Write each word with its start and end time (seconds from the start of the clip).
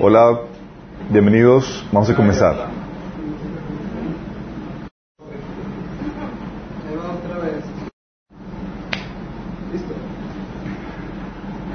Hola, 0.00 0.40
bienvenidos. 1.10 1.86
Vamos 1.92 2.10
a 2.10 2.16
comenzar. 2.16 2.68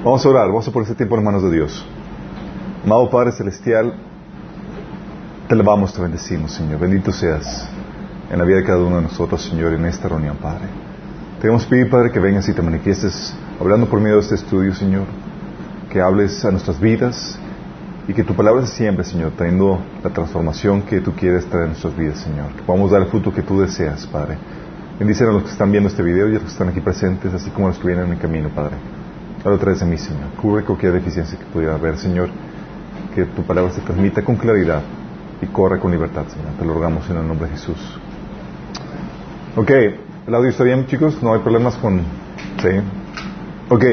Vamos 0.03 0.25
a 0.25 0.29
orar, 0.29 0.47
vamos 0.47 0.67
a 0.67 0.71
poner 0.71 0.83
este 0.83 0.95
tiempo 0.95 1.15
en 1.17 1.23
manos 1.23 1.43
de 1.43 1.51
Dios. 1.51 1.85
Amado 2.83 3.09
Padre 3.09 3.31
Celestial, 3.31 3.93
te 5.47 5.53
alabamos, 5.53 5.93
te 5.93 6.01
bendecimos, 6.01 6.51
Señor. 6.51 6.79
Bendito 6.79 7.11
seas 7.11 7.69
en 8.29 8.37
la 8.37 8.43
vida 8.43 8.57
de 8.57 8.63
cada 8.63 8.79
uno 8.79 8.97
de 8.97 9.03
nosotros, 9.03 9.41
Señor, 9.43 9.73
en 9.73 9.85
esta 9.85 10.09
reunión, 10.09 10.37
Padre. 10.37 10.90
Te 11.41 11.47
queremos 11.47 11.65
pedir, 11.65 11.89
Padre, 11.89 12.11
que 12.11 12.19
vengas 12.19 12.47
y 12.49 12.53
te 12.53 12.61
manifiestes 12.61 13.33
hablando 13.59 13.89
por 13.89 13.99
medio 13.99 14.17
de 14.17 14.21
este 14.21 14.35
estudio, 14.35 14.75
Señor. 14.75 15.05
Que 15.89 15.99
hables 15.99 16.45
a 16.45 16.51
nuestras 16.51 16.79
vidas 16.79 17.39
y 18.07 18.13
que 18.13 18.23
tu 18.23 18.35
palabra 18.35 18.63
se 18.67 18.75
siembre, 18.75 19.03
Señor, 19.03 19.31
trayendo 19.31 19.79
la 20.03 20.11
transformación 20.11 20.83
que 20.83 21.01
tú 21.01 21.13
quieres 21.13 21.47
traer 21.47 21.63
en 21.63 21.69
nuestras 21.71 21.97
vidas, 21.97 22.19
Señor. 22.19 22.51
Que 22.53 22.61
podamos 22.61 22.91
dar 22.91 23.01
el 23.01 23.07
fruto 23.07 23.33
que 23.33 23.41
tú 23.41 23.59
deseas, 23.59 24.05
Padre. 24.05 24.37
Bendice 24.99 25.23
a 25.23 25.31
los 25.31 25.41
que 25.41 25.49
están 25.49 25.71
viendo 25.71 25.89
este 25.89 26.03
video 26.03 26.27
y 26.27 26.33
a 26.33 26.33
los 26.33 26.43
que 26.43 26.49
están 26.49 26.69
aquí 26.69 26.79
presentes, 26.79 27.33
así 27.33 27.49
como 27.49 27.65
a 27.65 27.69
los 27.69 27.79
que 27.79 27.87
vienen 27.87 28.05
en 28.05 28.11
el 28.11 28.19
camino, 28.19 28.49
Padre. 28.49 28.75
Ahora 29.43 29.57
traes 29.57 29.79
de 29.79 29.87
mí, 29.87 29.97
Señor. 29.97 30.29
Cubre 30.39 30.63
cualquier 30.63 30.93
deficiencia 30.93 31.39
que 31.39 31.45
pudiera 31.45 31.73
haber, 31.73 31.97
Señor. 31.97 32.29
Que 33.15 33.25
tu 33.25 33.41
palabra 33.41 33.71
se 33.71 33.81
transmita 33.81 34.21
con 34.21 34.35
claridad 34.35 34.83
y 35.41 35.47
corra 35.47 35.79
con 35.79 35.89
libertad, 35.89 36.27
Señor. 36.27 36.51
Te 36.59 36.63
lo 36.63 36.75
rogamos 36.75 37.09
en 37.09 37.17
el 37.17 37.27
nombre 37.27 37.49
de 37.49 37.55
Jesús. 37.55 37.99
Ok, 39.55 39.71
¿el 40.27 40.35
audio 40.35 40.49
está 40.49 40.63
bien, 40.63 40.85
chicos? 40.87 41.21
No 41.21 41.33
hay 41.33 41.39
problemas 41.39 41.75
con... 41.77 41.99
Sí. 42.61 42.69
Ok. 43.69 43.83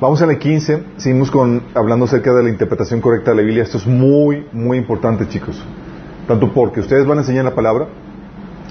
Vamos 0.00 0.20
a 0.22 0.26
la 0.26 0.38
15. 0.38 0.84
Seguimos 0.96 1.30
con, 1.30 1.62
hablando 1.74 2.06
acerca 2.06 2.32
de 2.34 2.42
la 2.42 2.48
interpretación 2.48 3.00
correcta 3.00 3.30
de 3.30 3.36
la 3.36 3.42
Biblia. 3.42 3.62
Esto 3.62 3.78
es 3.78 3.86
muy, 3.86 4.46
muy 4.52 4.78
importante, 4.78 5.28
chicos. 5.28 5.62
Tanto 6.26 6.52
porque 6.52 6.80
ustedes 6.80 7.06
van 7.06 7.18
a 7.18 7.20
enseñar 7.20 7.44
la 7.44 7.54
palabra. 7.54 7.86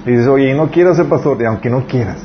Y 0.06 0.12
dices, 0.12 0.28
oye, 0.28 0.54
no 0.54 0.70
quiero 0.70 0.94
ser 0.94 1.08
pastor. 1.08 1.42
Y 1.42 1.46
aunque 1.46 1.70
no 1.70 1.88
quieras, 1.88 2.18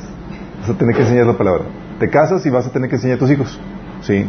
vas 0.61 0.69
a 0.69 0.77
tener 0.77 0.95
que 0.95 1.01
enseñar 1.01 1.25
la 1.25 1.37
palabra. 1.37 1.63
Te 1.99 2.09
casas 2.09 2.45
y 2.45 2.49
vas 2.49 2.67
a 2.67 2.71
tener 2.71 2.89
que 2.89 2.95
enseñar 2.97 3.17
a 3.17 3.19
tus 3.19 3.31
hijos. 3.31 3.59
¿Sí? 4.01 4.25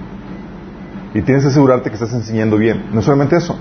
Y 1.15 1.23
tienes 1.23 1.43
que 1.43 1.49
asegurarte 1.49 1.91
que 1.91 1.95
estás 1.95 2.13
enseñando 2.13 2.57
bien. 2.57 2.85
No 2.93 3.03
solamente 3.03 3.37
eso. 3.37 3.59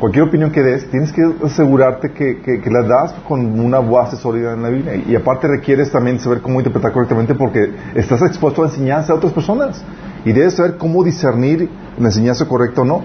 Cualquier 0.00 0.24
opinión 0.24 0.50
que 0.50 0.62
des, 0.62 0.90
tienes 0.90 1.12
que 1.12 1.22
asegurarte 1.44 2.12
que, 2.12 2.62
la 2.70 2.82
das 2.88 3.12
con 3.28 3.60
una 3.60 3.80
base 3.80 4.16
sólida 4.16 4.54
en 4.54 4.62
la 4.62 4.70
Biblia. 4.70 4.96
Y, 4.96 5.14
aparte 5.14 5.46
requieres 5.46 5.92
también 5.92 6.18
saber 6.18 6.40
cómo 6.40 6.58
interpretar 6.58 6.92
correctamente 6.92 7.34
porque 7.34 7.70
estás 7.94 8.22
expuesto 8.22 8.62
a 8.62 8.66
enseñanza 8.68 9.12
a 9.12 9.16
otras 9.16 9.34
personas. 9.34 9.84
Y 10.24 10.32
debes 10.32 10.54
saber 10.54 10.78
cómo 10.78 11.04
discernir 11.04 11.68
la 11.98 12.06
enseñanza 12.06 12.48
correcta 12.48 12.80
o 12.80 12.84
no. 12.86 13.04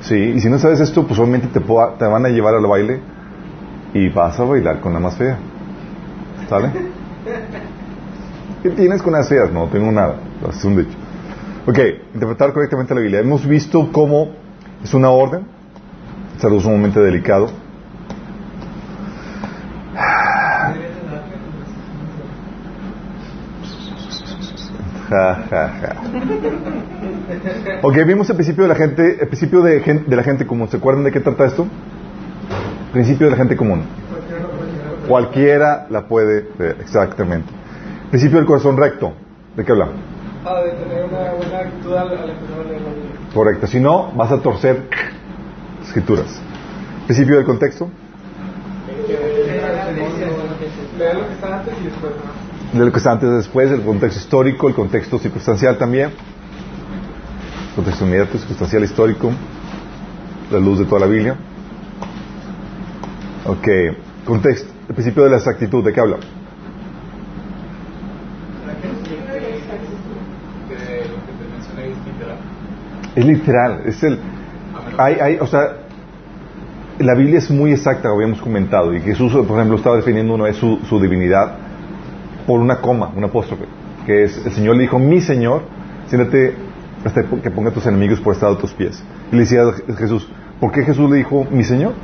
¿Sí? 0.00 0.16
Y 0.16 0.40
si 0.40 0.48
no 0.48 0.58
sabes 0.58 0.80
esto, 0.80 1.06
pues 1.06 1.20
obviamente 1.20 1.48
te, 1.48 1.60
te 1.60 2.06
van 2.06 2.24
a 2.24 2.28
llevar 2.30 2.54
al 2.54 2.66
baile 2.66 3.00
y 3.92 4.08
vas 4.08 4.40
a 4.40 4.44
bailar 4.44 4.80
con 4.80 4.94
la 4.94 5.00
más 5.00 5.16
fea. 5.16 5.36
¿Sale? 6.48 6.70
¿Qué 8.62 8.70
tienes 8.70 9.02
con 9.02 9.12
las 9.12 9.28
feas? 9.28 9.52
No 9.52 9.66
tengo 9.66 9.92
nada. 9.92 10.14
Es 10.48 10.64
un 10.64 10.76
dicho. 10.76 10.96
Ok, 11.66 11.78
interpretar 12.14 12.54
correctamente 12.54 12.94
la 12.94 13.02
Biblia. 13.02 13.20
Hemos 13.20 13.46
visto 13.46 13.90
cómo 13.92 14.30
es 14.82 14.94
una 14.94 15.10
orden. 15.10 15.61
Salud 16.38 16.58
es 16.58 16.64
un 16.64 16.72
momento 16.72 17.00
delicado. 17.00 17.50
Ja, 25.08 25.44
ja, 25.50 25.68
ja. 25.68 25.96
Ok, 27.82 27.96
vimos 28.06 28.30
el 28.30 28.36
principio 28.36 28.62
de 28.62 28.68
la 28.68 28.74
gente, 28.74 29.18
el 29.20 29.28
principio 29.28 29.62
de, 29.62 29.80
de 29.80 30.16
la 30.16 30.22
gente 30.22 30.46
común. 30.46 30.68
¿Se 30.68 30.78
acuerdan 30.78 31.04
de 31.04 31.12
qué 31.12 31.20
trata 31.20 31.44
esto? 31.44 31.66
Principio 32.92 33.26
de 33.26 33.32
la 33.32 33.36
gente 33.36 33.56
común. 33.56 33.82
Cualquiera 35.06 35.86
la 35.90 36.06
puede 36.06 36.48
ver, 36.58 36.76
exactamente. 36.80 37.52
Principio 38.10 38.38
del 38.38 38.46
corazón 38.46 38.76
recto. 38.76 39.12
¿De 39.56 39.64
qué 39.64 39.72
habla? 39.72 39.88
Ah, 40.44 40.60
de 40.62 40.70
tener 40.72 41.04
una 41.04 41.32
buena 41.32 41.58
actitud 41.58 41.94
al, 41.94 42.08
al. 42.08 42.34
Correcto. 43.34 43.66
Si 43.66 43.80
no, 43.80 44.12
vas 44.12 44.32
a 44.32 44.38
torcer 44.38 44.88
escrituras. 45.86 46.40
Principio 47.06 47.36
del 47.36 47.44
contexto. 47.44 47.90
De 50.98 51.14
lo 51.14 51.26
que 52.92 52.98
está 52.98 53.12
antes 53.12 53.28
y 53.28 53.34
después, 53.34 53.70
el 53.70 53.82
contexto 53.82 54.18
histórico, 54.20 54.68
el 54.68 54.74
contexto 54.74 55.18
circunstancial 55.18 55.76
también. 55.78 56.10
Contexto 57.74 58.04
inmediato, 58.04 58.38
circunstancial, 58.38 58.84
histórico. 58.84 59.30
La 60.50 60.58
luz 60.58 60.78
de 60.78 60.84
toda 60.84 61.00
la 61.00 61.06
Biblia. 61.06 61.36
Ok. 63.46 63.68
Contexto. 64.24 64.72
El 64.88 64.94
principio 64.94 65.24
de 65.24 65.30
la 65.30 65.36
exactitud. 65.36 65.84
¿De 65.84 65.92
qué 65.92 66.00
habla? 66.00 66.18
Es 73.14 73.26
literal, 73.26 73.82
es 73.84 74.02
el... 74.02 74.18
Hay, 74.98 75.38
o 75.40 75.46
sea, 75.46 75.76
la 76.98 77.14
Biblia 77.14 77.38
es 77.38 77.50
muy 77.50 77.72
exacta, 77.72 78.08
lo 78.08 78.14
habíamos 78.14 78.40
comentado, 78.40 78.94
y 78.94 79.00
Jesús, 79.00 79.32
por 79.32 79.56
ejemplo, 79.56 79.76
estaba 79.76 79.96
definiendo 79.96 80.34
una 80.34 80.44
vez 80.44 80.56
su, 80.56 81.00
divinidad 81.00 81.56
por 82.46 82.60
una 82.60 82.80
coma, 82.80 83.10
un 83.16 83.24
apóstrofe, 83.24 83.64
que 84.06 84.24
es, 84.24 84.44
el 84.44 84.52
Señor 84.52 84.76
le 84.76 84.82
dijo, 84.82 84.98
mi 84.98 85.20
Señor, 85.20 85.62
siéntate 86.06 86.54
hasta 87.04 87.24
que 87.24 87.50
ponga 87.50 87.70
tus 87.70 87.86
enemigos 87.86 88.20
por 88.20 88.34
estado 88.34 88.54
de 88.54 88.60
tus 88.60 88.72
pies. 88.72 89.02
Y 89.30 89.36
le 89.36 89.40
decía 89.42 89.62
a 89.62 89.94
Jesús, 89.94 90.28
¿por 90.60 90.70
qué 90.70 90.84
Jesús 90.84 91.10
le 91.10 91.16
dijo, 91.16 91.46
mi 91.50 91.64
Señor? 91.64 91.94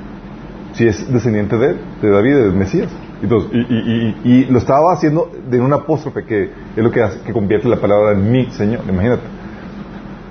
Si 0.73 0.87
es 0.87 1.13
descendiente 1.13 1.57
de 1.57 1.71
él, 1.71 1.81
de 2.03 2.11
David, 2.11 2.37
del 2.37 2.53
Mesías. 2.53 2.89
Y, 3.21 3.27
y, 3.27 3.61
y, 3.61 4.17
y, 4.25 4.45
lo 4.47 4.59
estaba 4.59 4.93
haciendo 4.93 5.31
de 5.51 5.61
un 5.61 5.73
apóstrofe, 5.73 6.25
que 6.25 6.51
es 6.77 6.83
lo 6.83 6.91
que, 6.91 7.03
hace, 7.03 7.21
que 7.23 7.33
convierte 7.33 7.69
la 7.69 7.77
palabra 7.77 8.13
en 8.13 8.31
mi 8.31 8.47
Señor, 8.53 8.83
imagínate. 8.89 9.23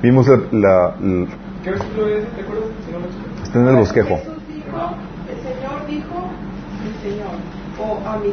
Vimos 0.02 0.28
la 0.52 0.96
¿Qué 1.68 1.72
versículo 1.72 2.08
es? 2.08 2.24
¿Te 2.34 2.42
acuerdas? 2.44 2.70
Si 2.86 2.92
no 2.94 3.00
lo 3.00 3.08
checo. 3.08 3.44
está 3.44 3.60
en 3.60 3.68
el 3.68 3.76
bosquejo. 3.76 4.16
Jesús 4.16 4.48
dijo, 4.48 4.80
el 5.28 5.42
Señor 5.44 5.86
dijo, 5.86 6.30
mi 6.82 6.94
Señor, 7.02 7.34
o 7.78 8.08
a 8.08 8.18
mi 8.20 8.32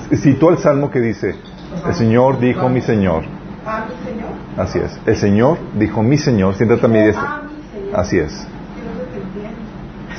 Señor. 0.00 0.20
Citó 0.20 0.50
el 0.50 0.58
salmo 0.58 0.90
que 0.90 0.98
dice, 0.98 1.36
el 1.86 1.94
Señor 1.94 2.40
dijo 2.40 2.68
mi 2.68 2.80
Señor. 2.80 3.22
¿A 3.64 3.84
mi 3.84 4.10
Señor? 4.10 4.30
Así 4.56 4.80
es. 4.80 5.00
El 5.06 5.16
Señor 5.16 5.58
dijo 5.74 6.02
mi 6.02 6.18
Señor. 6.18 6.56
Siéntate 6.56 6.84
a 6.84 6.88
mi 6.88 6.98
diestra. 6.98 7.42
Así 7.94 8.18
es. 8.18 8.48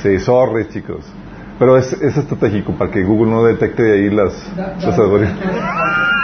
Sí, 0.00 0.18
sorry, 0.18 0.66
chicos. 0.68 1.04
Pero 1.58 1.76
es, 1.76 1.92
es 1.92 2.16
estratégico 2.16 2.72
para 2.72 2.90
que 2.90 3.02
Google 3.02 3.32
no 3.32 3.44
detecte 3.44 3.82
de 3.82 3.92
ahí 3.92 4.08
las, 4.08 4.32
las 4.56 4.98
algoritmos. 4.98 5.44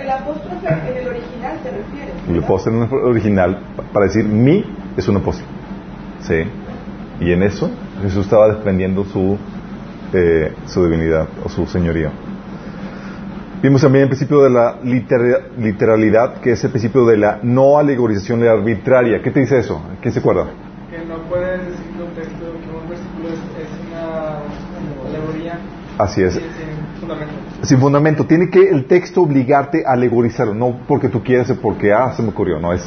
El 0.00 0.10
apóstrofe 0.10 0.66
en 0.68 0.96
el 0.96 1.08
original 1.08 1.58
te 1.62 1.70
refieres. 1.70 2.14
Y 2.28 2.32
lo 2.32 2.42
puedo 2.42 2.60
hacer 2.60 2.72
en 2.72 2.82
el 2.82 2.92
original 2.92 3.58
para 3.92 4.06
decir 4.06 4.24
mi 4.24 4.64
es 4.96 5.08
un 5.08 5.16
apóstol. 5.16 5.46
¿Sí? 6.20 6.34
Y 7.20 7.32
en 7.32 7.42
eso 7.42 7.70
Jesús 8.02 8.24
estaba 8.24 8.48
desprendiendo 8.48 9.04
su, 9.04 9.38
eh, 10.12 10.54
su 10.66 10.84
divinidad 10.84 11.28
o 11.44 11.48
su 11.48 11.66
señoría. 11.66 12.10
Vimos 13.62 13.80
también 13.82 14.02
el 14.04 14.08
principio 14.08 14.42
de 14.42 14.50
la 14.50 14.76
litera- 14.82 15.42
literalidad, 15.56 16.40
que 16.40 16.52
es 16.52 16.64
el 16.64 16.70
principio 16.70 17.06
de 17.06 17.16
la 17.16 17.38
no 17.42 17.78
alegorización 17.78 18.42
arbitraria. 18.42 19.22
¿Qué 19.22 19.30
te 19.30 19.40
dice 19.40 19.58
eso? 19.58 19.80
¿Quién 20.00 20.12
se 20.12 20.18
acuerda? 20.18 20.46
Que 20.90 20.98
no 21.06 21.18
puedes 21.28 21.60
decir 21.66 21.86
un 21.96 22.12
texto, 22.12 22.44
que 22.44 22.76
un 22.76 22.88
versículo 22.88 23.28
es, 23.28 23.38
es 23.62 23.70
una 23.88 24.40
alegoría. 25.08 25.58
Así 25.98 26.22
es. 26.22 26.40
fundamento. 26.98 27.34
Sin 27.62 27.78
fundamento. 27.78 28.24
Tiene 28.26 28.50
que 28.50 28.68
el 28.70 28.86
texto 28.86 29.22
obligarte 29.22 29.84
a 29.86 29.92
alegorizarlo, 29.92 30.54
no 30.54 30.78
porque 30.88 31.08
tú 31.08 31.22
quieras 31.22 31.50
o 31.50 31.60
porque, 31.60 31.92
ah, 31.92 32.12
se 32.16 32.22
me 32.22 32.30
ocurrió, 32.30 32.58
no 32.60 32.72
es. 32.72 32.82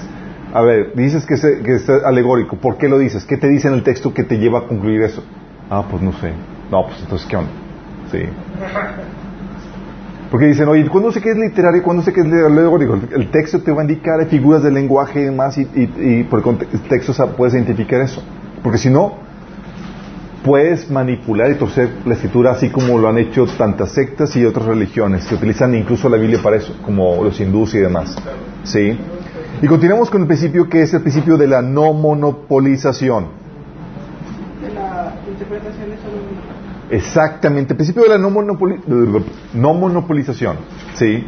A 0.54 0.62
ver, 0.62 0.94
dices 0.95 1.25
que, 1.25 1.38
se, 1.38 1.62
que 1.63 1.75
es 1.75 1.89
alegórico, 1.89 2.57
¿por 2.57 2.77
qué 2.77 2.88
lo 2.88 2.98
dices? 2.98 3.25
¿Qué 3.25 3.38
te 3.38 3.48
dice 3.50 3.68
en 3.68 3.74
el 3.74 3.83
texto 3.83 4.13
que 4.13 4.24
te 4.24 4.38
lleva 4.38 4.60
a 4.60 4.68
concluir 4.68 5.01
eso? 5.01 5.24
Ah, 5.69 5.86
pues 5.89 6.01
no 6.01 6.12
sé. 6.13 6.31
No, 6.72 6.86
pues 6.88 7.01
entonces, 7.01 7.27
¿qué 7.27 7.36
onda? 7.38 7.51
Sí. 8.12 8.19
Porque 10.31 10.48
dicen, 10.48 10.68
oye, 10.68 10.88
¿cuándo 10.89 11.12
sé 11.12 11.21
que 11.21 11.30
es 11.30 11.38
literario 11.38 11.81
y 11.81 11.83
cuándo 11.83 12.04
sé 12.04 12.12
que 12.12 12.21
es 12.21 12.25
alegórico? 12.25 12.95
El, 13.16 13.30
texto 13.31 13.62
te 13.62 13.71
va 13.71 13.81
a 13.81 13.86
indicar 13.86 14.25
figuras 14.28 14.63
del 14.63 14.74
lenguaje 14.74 15.21
y 15.21 15.24
demás, 15.25 15.57
y, 15.57 15.62
y- 15.62 16.19
y 16.19 16.24
por 16.24 16.44
el 16.48 16.81
texto 16.89 17.13
sa- 17.13 17.28
puedes 17.28 17.54
identificar 17.54 18.01
eso. 18.01 18.24
Porque 18.63 18.78
si 18.78 18.89
no, 18.89 19.13
puedes 20.45 20.89
manipular 20.92 21.50
y 21.51 21.56
torcer 21.56 21.89
la 22.06 22.13
escritura 22.13 22.51
así 22.51 22.69
como 22.69 22.97
lo 23.00 23.09
han 23.09 23.18
hecho 23.18 23.45
tantas 23.57 23.89
sectas 23.92 24.36
y 24.36 24.45
otras 24.45 24.65
religiones 24.68 25.25
que 25.25 25.36
utilizan 25.36 25.74
incluso 25.74 26.07
la 26.07 26.18
Biblia 26.18 26.39
para 26.42 26.57
eso, 26.57 26.74
como 26.83 27.24
los 27.24 27.39
hindús 27.42 27.74
y 27.74 27.80
demás. 27.80 28.15
¿Sí? 28.63 28.97
Y 29.62 29.68
continuamos 29.68 30.09
con 30.09 30.21
el 30.21 30.27
principio 30.27 30.69
que 30.69 30.83
es 30.83 30.94
el 30.94 31.01
principio 31.01 31.36
de 31.38 31.47
la 31.47 31.62
no 31.62 31.94
monopolización. 31.94 33.27
De 34.62 34.71
la 34.74 35.13
interpretación 35.27 35.89
de 35.89 35.95
solo. 35.97 36.45
Exactamente, 36.92 37.74
el 37.74 37.77
principio 37.77 38.03
de 38.03 38.09
la 38.09 38.18
no, 38.19 38.30
monopoli- 38.30 38.80
no 39.56 39.74
monopolización. 39.74 40.57
¿Sí? 40.94 41.25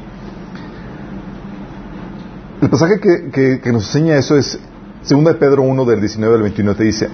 el 2.61 2.69
pasaje 2.69 2.99
que, 2.99 3.29
que- 3.31 3.59
que 3.61 3.71
nos 3.71 3.83
enseña 3.85 4.17
eso 4.17 4.35
es 4.35 4.59
2 5.07 5.23
de 5.25 5.33
Pedro 5.35 5.61
1 5.63 5.85
del 5.85 5.99
19 6.01 6.35
al 6.35 6.41
21 6.41 6.75
te 6.75 6.83
dice, 6.83 7.07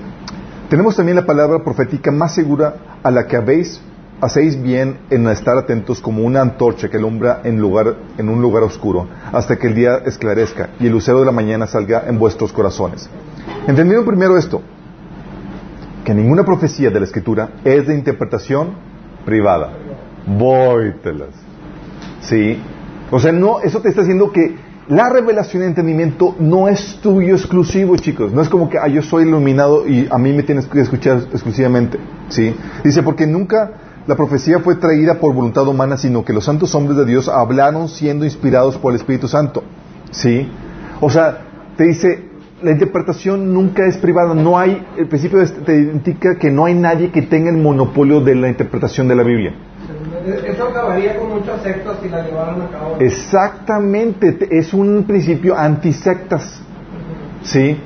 tenemos 0.74 0.96
también 0.96 1.18
la 1.18 1.28
palabra 1.28 1.64
profética 1.64 2.10
más 2.10 2.34
segura 2.34 2.98
a 3.04 3.12
la 3.12 3.28
que 3.28 3.36
habéis, 3.36 3.80
hacéis 4.20 4.60
bien 4.60 5.02
en 5.12 5.28
estar 5.28 5.56
atentos 5.56 6.02
como 6.02 6.24
una 6.24 6.42
antorcha 6.42 6.90
que 6.90 6.98
alumbra 6.98 7.42
en, 7.44 7.60
lugar, 7.60 7.96
en 8.18 8.28
un 8.28 8.42
lugar 8.42 8.64
oscuro 8.64 9.08
hasta 9.32 9.60
que 9.60 9.68
el 9.68 9.76
día 9.76 9.98
esclarezca 9.98 10.72
y 10.80 10.88
el 10.88 10.94
lucero 10.94 11.20
de 11.20 11.28
la 11.28 11.32
mañana 11.32 11.68
salga 11.68 12.06
en 12.08 12.18
vuestros 12.18 12.52
corazones. 12.52 13.08
Entendieron 13.68 14.04
primero 14.04 14.36
esto, 14.36 14.64
que 16.04 16.16
ninguna 16.16 16.44
profecía 16.44 16.90
de 16.90 17.02
la 17.02 17.06
escritura 17.06 17.52
es 17.64 17.86
de 17.86 17.94
interpretación 17.94 18.70
privada. 19.26 19.74
Vóytelas. 20.26 21.36
¿Sí? 22.22 22.60
O 23.12 23.20
sea, 23.20 23.32
no, 23.32 23.60
eso 23.60 23.80
te 23.80 23.90
está 23.90 24.02
diciendo 24.02 24.32
que 24.32 24.56
la 24.88 25.10
revelación 25.10 25.64
y 25.64 25.66
entendimiento 25.68 26.36
no 26.40 26.68
es 26.68 27.00
tuyo 27.02 27.36
exclusivo, 27.36 27.96
chicos. 27.96 28.34
No 28.34 28.42
es 28.42 28.50
como 28.50 28.70
que 28.70 28.78
ah, 28.78 28.88
yo 28.88 29.02
soy 29.02 29.24
iluminado 29.24 29.88
y 29.88 30.08
a 30.12 30.18
mí 30.18 30.34
me 30.34 30.44
tienes 30.44 30.66
que 30.66 30.82
escuchar 30.82 31.20
exclusivamente. 31.32 32.00
¿Sí? 32.30 32.54
Dice, 32.84 33.02
porque 33.02 33.26
nunca 33.26 33.72
la 34.06 34.16
profecía 34.16 34.60
fue 34.60 34.76
traída 34.76 35.16
por 35.16 35.34
voluntad 35.34 35.66
humana, 35.68 35.96
sino 35.98 36.26
que 36.26 36.34
los 36.34 36.44
santos 36.44 36.76
hombres 36.76 36.98
de 36.98 37.06
Dios 37.06 37.30
hablaron 37.30 37.88
siendo 37.88 38.26
inspirados 38.26 38.78
por 38.78 38.92
el 38.92 39.00
Espíritu 39.00 39.28
Santo. 39.30 39.64
¿Sí? 40.12 40.50
O 41.00 41.10
sea, 41.10 41.38
te 41.78 41.86
dice, 41.86 42.26
la 42.62 42.72
interpretación 42.72 43.54
nunca 43.54 43.86
es 43.86 43.98
privada. 43.98 44.34
No 44.34 44.60
hay, 44.60 44.86
el 44.98 45.08
principio 45.08 45.40
te 45.66 45.78
indica 45.78 46.36
que 46.36 46.52
no 46.52 46.66
hay 46.66 46.74
nadie 46.74 47.12
que 47.12 47.22
tenga 47.22 47.50
el 47.50 47.58
monopolio 47.58 48.20
de 48.20 48.36
la 48.36 48.50
interpretación 48.50 49.08
de 49.08 49.16
la 49.16 49.24
Biblia. 49.24 49.54
Eso 50.26 50.68
acabaría 50.70 51.18
con 51.18 51.30
muchas 51.30 51.62
sectas 51.62 51.98
si 52.02 52.10
la 52.10 52.24
llevaran 52.24 52.62
a 52.62 52.70
cabo. 52.70 52.98
Exactamente, 53.00 54.32
te- 54.34 54.58
es 54.58 54.74
un 54.74 55.04
principio 55.06 55.58
antisectas. 55.58 56.62
¿Sí? 57.44 57.78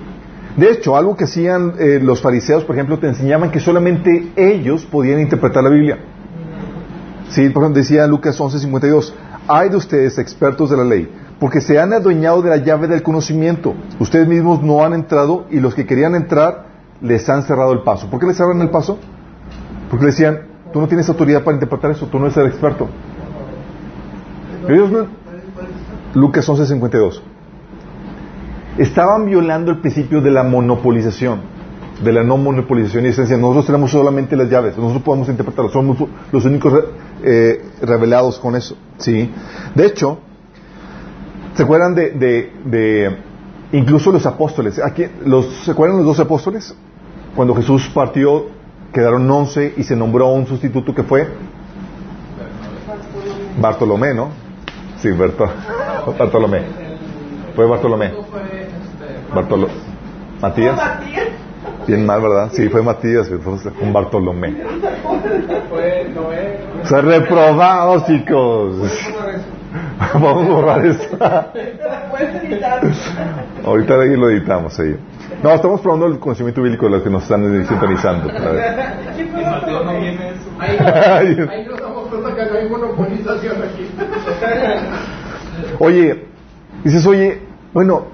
De 0.55 0.71
hecho, 0.71 0.95
algo 0.97 1.15
que 1.15 1.23
hacían 1.25 1.73
eh, 1.79 1.99
los 2.01 2.21
fariseos, 2.21 2.63
por 2.63 2.75
ejemplo, 2.75 2.99
te 2.99 3.07
enseñaban 3.07 3.51
que 3.51 3.59
solamente 3.59 4.31
ellos 4.35 4.85
podían 4.85 5.19
interpretar 5.19 5.63
la 5.63 5.69
Biblia. 5.69 5.97
Sí, 7.29 7.49
por 7.49 7.63
ejemplo, 7.63 7.81
decía 7.81 8.07
Lucas 8.07 8.39
11:52, 8.39 9.13
hay 9.47 9.69
de 9.69 9.75
ustedes, 9.77 10.17
expertos 10.17 10.69
de 10.69 10.77
la 10.77 10.83
ley, 10.83 11.11
porque 11.39 11.61
se 11.61 11.79
han 11.79 11.93
adueñado 11.93 12.41
de 12.41 12.49
la 12.49 12.57
llave 12.57 12.87
del 12.87 13.03
conocimiento. 13.03 13.73
Ustedes 13.99 14.27
mismos 14.27 14.61
no 14.63 14.83
han 14.83 14.93
entrado 14.93 15.45
y 15.49 15.59
los 15.59 15.75
que 15.75 15.85
querían 15.85 16.15
entrar 16.15 16.65
les 17.01 17.27
han 17.29 17.43
cerrado 17.43 17.71
el 17.73 17.81
paso. 17.83 18.09
¿Por 18.09 18.19
qué 18.19 18.25
les 18.27 18.37
cerran 18.37 18.61
el 18.61 18.69
paso? 18.69 18.97
Porque 19.89 20.07
decían, 20.07 20.39
tú 20.73 20.79
no 20.81 20.87
tienes 20.87 21.07
autoridad 21.09 21.43
para 21.43 21.55
interpretar 21.55 21.91
eso, 21.91 22.07
tú 22.07 22.19
no 22.19 22.25
eres 22.25 22.37
el 22.37 22.47
experto. 22.47 22.87
Ellos 24.67 24.91
no- 24.91 25.07
Lucas 26.13 26.47
11:52. 26.49 27.21
Estaban 28.77 29.25
violando 29.25 29.71
el 29.71 29.79
principio 29.79 30.21
de 30.21 30.29
la 30.31 30.43
monopolización, 30.43 31.39
de 32.03 32.13
la 32.13 32.23
no 32.23 32.37
monopolización 32.37 33.05
y 33.05 33.09
esencia. 33.09 33.37
Nosotros 33.37 33.65
tenemos 33.65 33.89
solamente 33.91 34.35
las 34.35 34.49
llaves, 34.49 34.77
nosotros 34.77 35.01
podemos 35.03 35.29
interpretarlo, 35.29 35.71
somos 35.71 35.97
los 36.31 36.45
únicos 36.45 36.73
eh, 37.23 37.65
revelados 37.81 38.37
con 38.39 38.55
eso. 38.55 38.77
¿sí? 38.97 39.31
De 39.73 39.85
hecho, 39.87 40.19
¿se 41.55 41.63
acuerdan 41.63 41.95
de, 41.95 42.11
de- 42.11 42.51
de 42.65 43.17
incluso 43.71 44.11
los 44.11 44.25
apóstoles? 44.27 44.79
Aquí, 44.83 45.05
los, 45.25 45.47
¿Se 45.65 45.71
acuerdan 45.71 45.97
los 45.97 46.05
dos 46.05 46.19
apóstoles? 46.19 46.75
Cuando 47.35 47.55
Jesús 47.55 47.89
partió, 47.93 48.45
quedaron 48.93 49.29
once 49.29 49.73
y 49.77 49.83
se 49.83 49.95
nombró 49.95 50.27
un 50.27 50.47
sustituto 50.47 50.93
que 50.95 51.03
fue 51.03 51.27
Bartolomé, 53.59 54.13
¿no? 54.13 54.29
Sí, 54.97 55.09
Berto- 55.09 55.49
Bartolomé. 56.17 56.61
Fue 57.55 57.65
Bartolomé. 57.65 58.11
Bartolo 59.33 59.67
Matías. 60.41 60.79
Bien 61.87 62.05
mal, 62.05 62.21
¿verdad? 62.21 62.49
Sí, 62.53 62.67
fue 62.69 62.81
Matías, 62.81 63.29
fue 63.29 63.39
con 63.79 63.93
Bartolomé. 63.93 64.55
Fue 65.69 66.11
Noé. 66.13 66.59
Se 66.83 67.01
reprobados, 67.01 68.05
chicos. 68.05 68.75
Vamos 70.13 70.45
a 70.47 70.49
borrar 70.49 70.85
esto. 70.85 71.17
Puedes 71.17 72.43
editar. 72.43 72.81
Ahorita 73.65 73.97
de 73.97 74.03
ahí 74.09 74.15
lo 74.17 74.29
editamos 74.29 74.79
ahí. 74.79 74.95
No, 75.43 75.51
estamos 75.53 75.81
probando 75.81 76.07
el 76.07 76.19
conocimiento 76.19 76.61
bíblico 76.61 76.85
de 76.85 76.91
los 76.91 77.01
que 77.03 77.09
nos 77.09 77.23
están 77.23 77.43
sintonizando. 77.67 78.29
Oye, 85.79 86.25
dices, 86.83 87.05
oye, 87.05 87.41
bueno, 87.73 88.05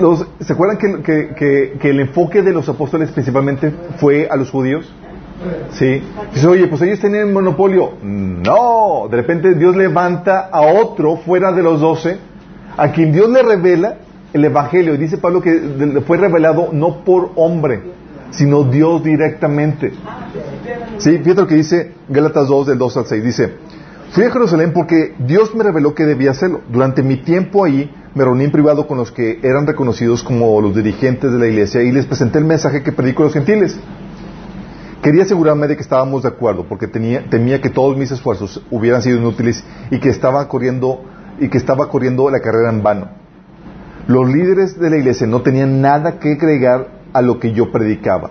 los- 0.00 0.26
¿se 0.40 0.52
acuerdan 0.52 0.78
que, 0.78 1.02
que- 1.02 1.34
que- 1.34 1.78
que 1.80 1.90
el 1.90 2.00
enfoque 2.00 2.42
de 2.42 2.52
los 2.52 2.68
apóstoles 2.68 3.10
principalmente 3.12 3.72
fue 3.98 4.28
a 4.30 4.36
los 4.36 4.50
judíos? 4.50 4.90
Sí. 5.72 6.02
Dices, 6.32 6.44
oye, 6.44 6.66
pues 6.66 6.82
ellos 6.82 7.00
tenían 7.00 7.32
monopolio. 7.32 7.92
No, 8.02 9.08
de 9.10 9.16
repente 9.16 9.54
Dios 9.54 9.76
levanta 9.76 10.48
a 10.50 10.60
otro 10.60 11.16
fuera 11.16 11.52
de 11.52 11.62
los 11.62 11.80
doce, 11.80 12.18
a 12.76 12.90
quien 12.92 13.12
Dios 13.12 13.28
le 13.30 13.42
revela 13.42 13.96
el 14.32 14.44
Evangelio. 14.44 14.94
Y 14.94 14.98
dice 14.98 15.18
Pablo 15.18 15.40
que 15.40 16.02
fue 16.06 16.16
revelado 16.16 16.68
no 16.72 17.04
por 17.04 17.32
hombre, 17.36 17.82
sino 18.30 18.64
Dios 18.64 19.02
directamente. 19.02 19.92
Sí, 20.98 21.18
fíjate 21.18 21.40
lo 21.40 21.46
que 21.46 21.56
dice 21.56 21.92
Gálatas 22.08 22.48
2 22.48 22.68
del 22.68 22.78
2 22.78 22.96
al 22.96 23.06
6. 23.06 23.24
Dice, 23.24 23.52
fui 24.10 24.24
a 24.24 24.30
Jerusalén 24.30 24.72
porque 24.72 25.14
Dios 25.18 25.54
me 25.54 25.64
reveló 25.64 25.94
que 25.94 26.04
debía 26.04 26.30
hacerlo. 26.30 26.60
Durante 26.68 27.02
mi 27.02 27.16
tiempo 27.16 27.64
ahí 27.64 27.90
me 28.14 28.24
reuní 28.24 28.44
en 28.44 28.52
privado 28.52 28.86
con 28.86 28.98
los 28.98 29.10
que 29.10 29.40
eran 29.42 29.66
reconocidos 29.66 30.22
como 30.22 30.60
los 30.60 30.74
dirigentes 30.74 31.32
de 31.32 31.38
la 31.38 31.46
iglesia 31.46 31.82
y 31.82 31.92
les 31.92 32.06
presenté 32.06 32.38
el 32.38 32.44
mensaje 32.44 32.82
que 32.82 32.92
predico 32.92 33.22
a 33.22 33.26
los 33.26 33.34
gentiles. 33.34 33.78
Quería 35.02 35.24
asegurarme 35.24 35.66
de 35.66 35.74
que 35.76 35.82
estábamos 35.82 36.22
de 36.22 36.28
acuerdo 36.28 36.64
porque 36.68 36.86
tenía- 36.86 37.24
temía 37.28 37.60
que 37.60 37.70
todos 37.70 37.96
mis 37.96 38.10
esfuerzos 38.12 38.64
hubieran 38.70 39.02
sido 39.02 39.18
inútiles 39.18 39.64
y 39.90 39.98
que 39.98 40.08
estaba 40.08 40.46
corriendo 40.48 41.02
y 41.40 41.48
que 41.48 41.58
estaba 41.58 41.88
corriendo 41.88 42.30
la 42.30 42.40
carrera 42.40 42.70
en 42.70 42.82
vano. 42.84 43.08
Los 44.06 44.28
líderes 44.32 44.78
de 44.78 44.90
la 44.90 44.96
iglesia 44.96 45.26
no 45.26 45.42
tenían 45.42 45.80
nada 45.80 46.18
que 46.20 46.32
agregar 46.34 46.88
a 47.12 47.20
lo 47.20 47.40
que 47.40 47.52
yo 47.52 47.72
predicaba. 47.72 48.30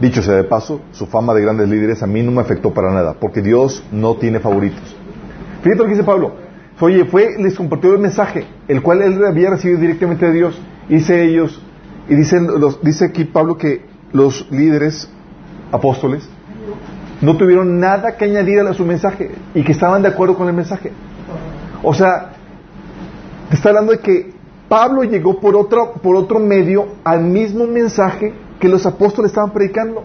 Dicho 0.00 0.22
sea 0.22 0.34
de 0.34 0.44
paso, 0.44 0.80
su 0.92 1.06
fama 1.06 1.34
de 1.34 1.42
grandes 1.42 1.68
líderes 1.68 2.02
a 2.02 2.06
mí 2.06 2.22
no 2.22 2.30
me 2.32 2.40
afectó 2.40 2.72
para 2.74 2.92
nada, 2.92 3.14
porque 3.20 3.40
Dios 3.42 3.84
no 3.92 4.16
tiene 4.16 4.40
favoritos. 4.40 4.96
Fíjate 5.62 5.78
lo 5.78 5.84
que 5.84 5.90
dice 5.92 6.04
Pablo. 6.04 6.32
Oye, 6.80 7.04
fue, 7.04 7.30
les 7.38 7.56
compartió 7.56 7.92
el 7.92 7.98
mensaje, 8.00 8.44
el 8.68 8.82
cual 8.82 9.02
él 9.02 9.24
había 9.24 9.50
recibido 9.50 9.80
directamente 9.80 10.26
de 10.26 10.32
Dios. 10.32 10.60
Dice 10.88 11.24
ellos, 11.24 11.60
y 12.08 12.14
dicen 12.14 12.46
los- 12.60 12.80
dice 12.82 13.06
aquí 13.06 13.24
Pablo 13.24 13.56
que 13.58 13.84
los 14.12 14.48
líderes 14.52 15.10
apóstoles 15.72 16.28
no 17.20 17.36
tuvieron 17.36 17.80
nada 17.80 18.16
que 18.16 18.24
añadir 18.24 18.60
a 18.60 18.72
su 18.74 18.84
mensaje 18.84 19.32
y 19.54 19.62
que 19.64 19.72
estaban 19.72 20.02
de 20.02 20.08
acuerdo 20.08 20.36
con 20.36 20.48
el 20.48 20.54
mensaje. 20.54 20.92
O 21.82 21.92
sea, 21.92 22.32
te 23.48 23.56
está 23.56 23.70
hablando 23.70 23.92
de 23.92 23.98
que 23.98 24.32
Pablo 24.68 25.02
llegó 25.02 25.40
por 25.40 25.56
otro, 25.56 25.94
por 25.94 26.14
otro 26.16 26.38
medio 26.38 26.86
al 27.04 27.22
mismo 27.22 27.66
mensaje 27.66 28.34
que 28.60 28.68
los 28.68 28.86
apóstoles 28.86 29.30
estaban 29.30 29.50
predicando. 29.50 30.04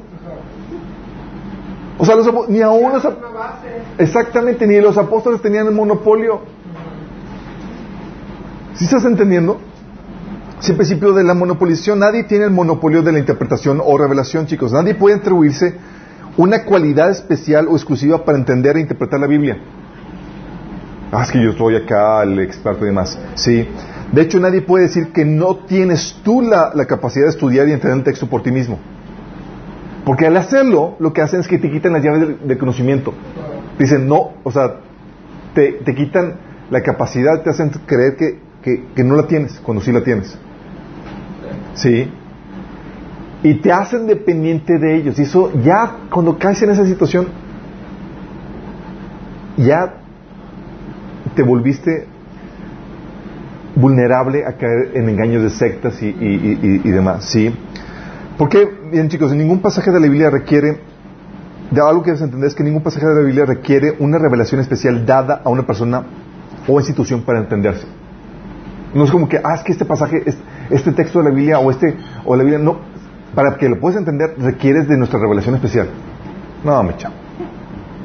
O 1.97 2.05
sea, 2.05 2.15
los 2.15 2.49
ni 2.49 2.61
aún 2.61 2.93
los 2.93 3.07
exactamente 3.97 4.65
ni 4.65 4.81
los 4.81 4.97
apóstoles 4.97 5.41
tenían 5.41 5.67
el 5.67 5.73
monopolio. 5.73 6.41
¿Sí 8.73 8.85
estás 8.85 9.05
entendiendo? 9.05 9.59
Ese 10.63 10.75
principio 10.75 11.11
de 11.11 11.25
la 11.25 11.33
monopolización, 11.33 11.99
nadie 11.99 12.23
tiene 12.23 12.45
el 12.45 12.51
monopolio 12.51 13.01
de 13.01 13.11
la 13.11 13.19
interpretación 13.19 13.81
o 13.83 13.97
revelación, 13.97 14.45
chicos. 14.45 14.71
Nadie 14.71 14.95
puede 14.95 15.17
atribuirse 15.17 15.73
una 16.37 16.63
cualidad 16.63 17.11
especial 17.11 17.67
o 17.67 17.75
exclusiva 17.75 18.23
para 18.23 18.37
entender 18.37 18.77
e 18.77 18.79
interpretar 18.79 19.19
la 19.19 19.27
Biblia. 19.27 19.57
Ah, 21.11 21.23
es 21.23 21.31
que 21.31 21.43
yo 21.43 21.51
soy 21.51 21.75
acá 21.75 22.23
el 22.23 22.39
experto 22.39 22.85
y 22.85 22.87
demás. 22.87 23.19
Sí. 23.35 23.67
De 24.13 24.21
hecho, 24.21 24.39
nadie 24.39 24.61
puede 24.61 24.85
decir 24.85 25.11
que 25.11 25.25
no 25.25 25.65
tienes 25.65 26.21
tú 26.23 26.41
la, 26.41 26.71
capacidad 26.85 27.25
de 27.25 27.31
estudiar 27.31 27.67
y 27.67 27.73
entender 27.73 27.97
el 27.97 28.05
texto 28.05 28.29
por 28.29 28.41
ti 28.41 28.53
mismo. 28.53 28.79
Porque 30.05 30.27
al 30.27 30.37
hacerlo, 30.37 30.95
lo 30.99 31.11
que 31.11 31.21
hacen 31.21 31.41
es 31.41 31.49
que 31.49 31.57
te 31.57 31.69
quitan 31.69 31.91
las 31.91 32.01
llaves 32.01 32.21
del, 32.21 32.47
del 32.47 32.57
conocimiento. 32.57 33.13
Dicen, 33.77 34.07
no, 34.07 34.31
o 34.43 34.51
sea, 34.53 34.75
te, 35.55 35.83
quitan 35.93 36.35
la 36.71 36.81
capacidad, 36.83 37.43
te 37.43 37.49
hacen 37.49 37.69
creer 37.85 38.15
que, 38.15 38.39
que 38.95 39.03
no 39.03 39.17
la 39.17 39.27
tienes, 39.27 39.59
cuando 39.59 39.83
sí 39.83 39.91
la 39.91 40.05
tienes. 40.05 40.39
Sí. 41.75 42.11
Y 43.43 43.55
te 43.55 43.71
hacen 43.71 44.07
dependiente 44.07 44.77
de 44.79 44.95
ellos. 44.95 45.19
Y 45.19 45.23
eso 45.23 45.51
ya, 45.63 45.97
cuando 46.09 46.37
caes 46.37 46.61
en 46.61 46.69
esa 46.69 46.85
situación, 46.85 47.27
ya 49.57 49.95
te 51.35 51.43
volviste 51.43 52.07
vulnerable 53.75 54.45
a 54.45 54.53
caer 54.53 54.91
en 54.93 55.09
engaños 55.09 55.41
de 55.43 55.49
sectas 55.49 56.01
y, 56.01 56.11
demás, 56.91 57.25
¿sí? 57.25 57.53
Porque, 58.37 58.67
bien 58.91 59.09
chicos, 59.09 59.33
ningún 59.33 59.59
pasaje 59.59 59.91
de 59.91 59.99
la 59.99 60.07
Biblia 60.07 60.29
requiere, 60.29 60.79
de 61.71 61.81
algo 61.81 62.01
que 62.03 62.11
debes 62.11 62.21
entender 62.21 62.47
es 62.47 62.55
que 62.55 62.63
ningún 62.63 62.83
pasaje 62.83 63.05
de 63.07 63.15
la 63.15 63.21
Biblia 63.21 63.45
requiere 63.45 63.95
una 63.99 64.17
revelación 64.19 64.61
especial 64.61 65.05
dada 65.05 65.41
a 65.43 65.49
una 65.49 65.63
persona 65.65 66.03
o 66.67 66.79
institución 66.79 67.23
para 67.23 67.39
entenderse. 67.39 67.87
No 68.93 69.03
es 69.05 69.11
como 69.11 69.27
que, 69.27 69.37
ah, 69.43 69.55
es 69.55 69.63
que 69.63 69.71
este 69.71 69.85
pasaje, 69.85 70.21
es- 70.25 70.37
este 70.73 70.91
texto 70.91 71.19
de 71.19 71.25
la 71.29 71.31
Biblia 71.35 71.59
o 71.59 71.71
este, 71.71 71.95
o 72.25 72.35
la 72.35 72.43
Biblia, 72.43 72.59
no. 72.59 72.77
Para 73.35 73.57
que 73.57 73.67
lo 73.69 73.79
puedas 73.79 73.97
entender, 73.97 74.35
requieres 74.37 74.87
de 74.87 74.97
nuestra 74.97 75.19
revelación 75.19 75.55
especial. 75.55 75.87
No, 76.63 76.81
me 76.83 76.95
chamo. 76.97 77.15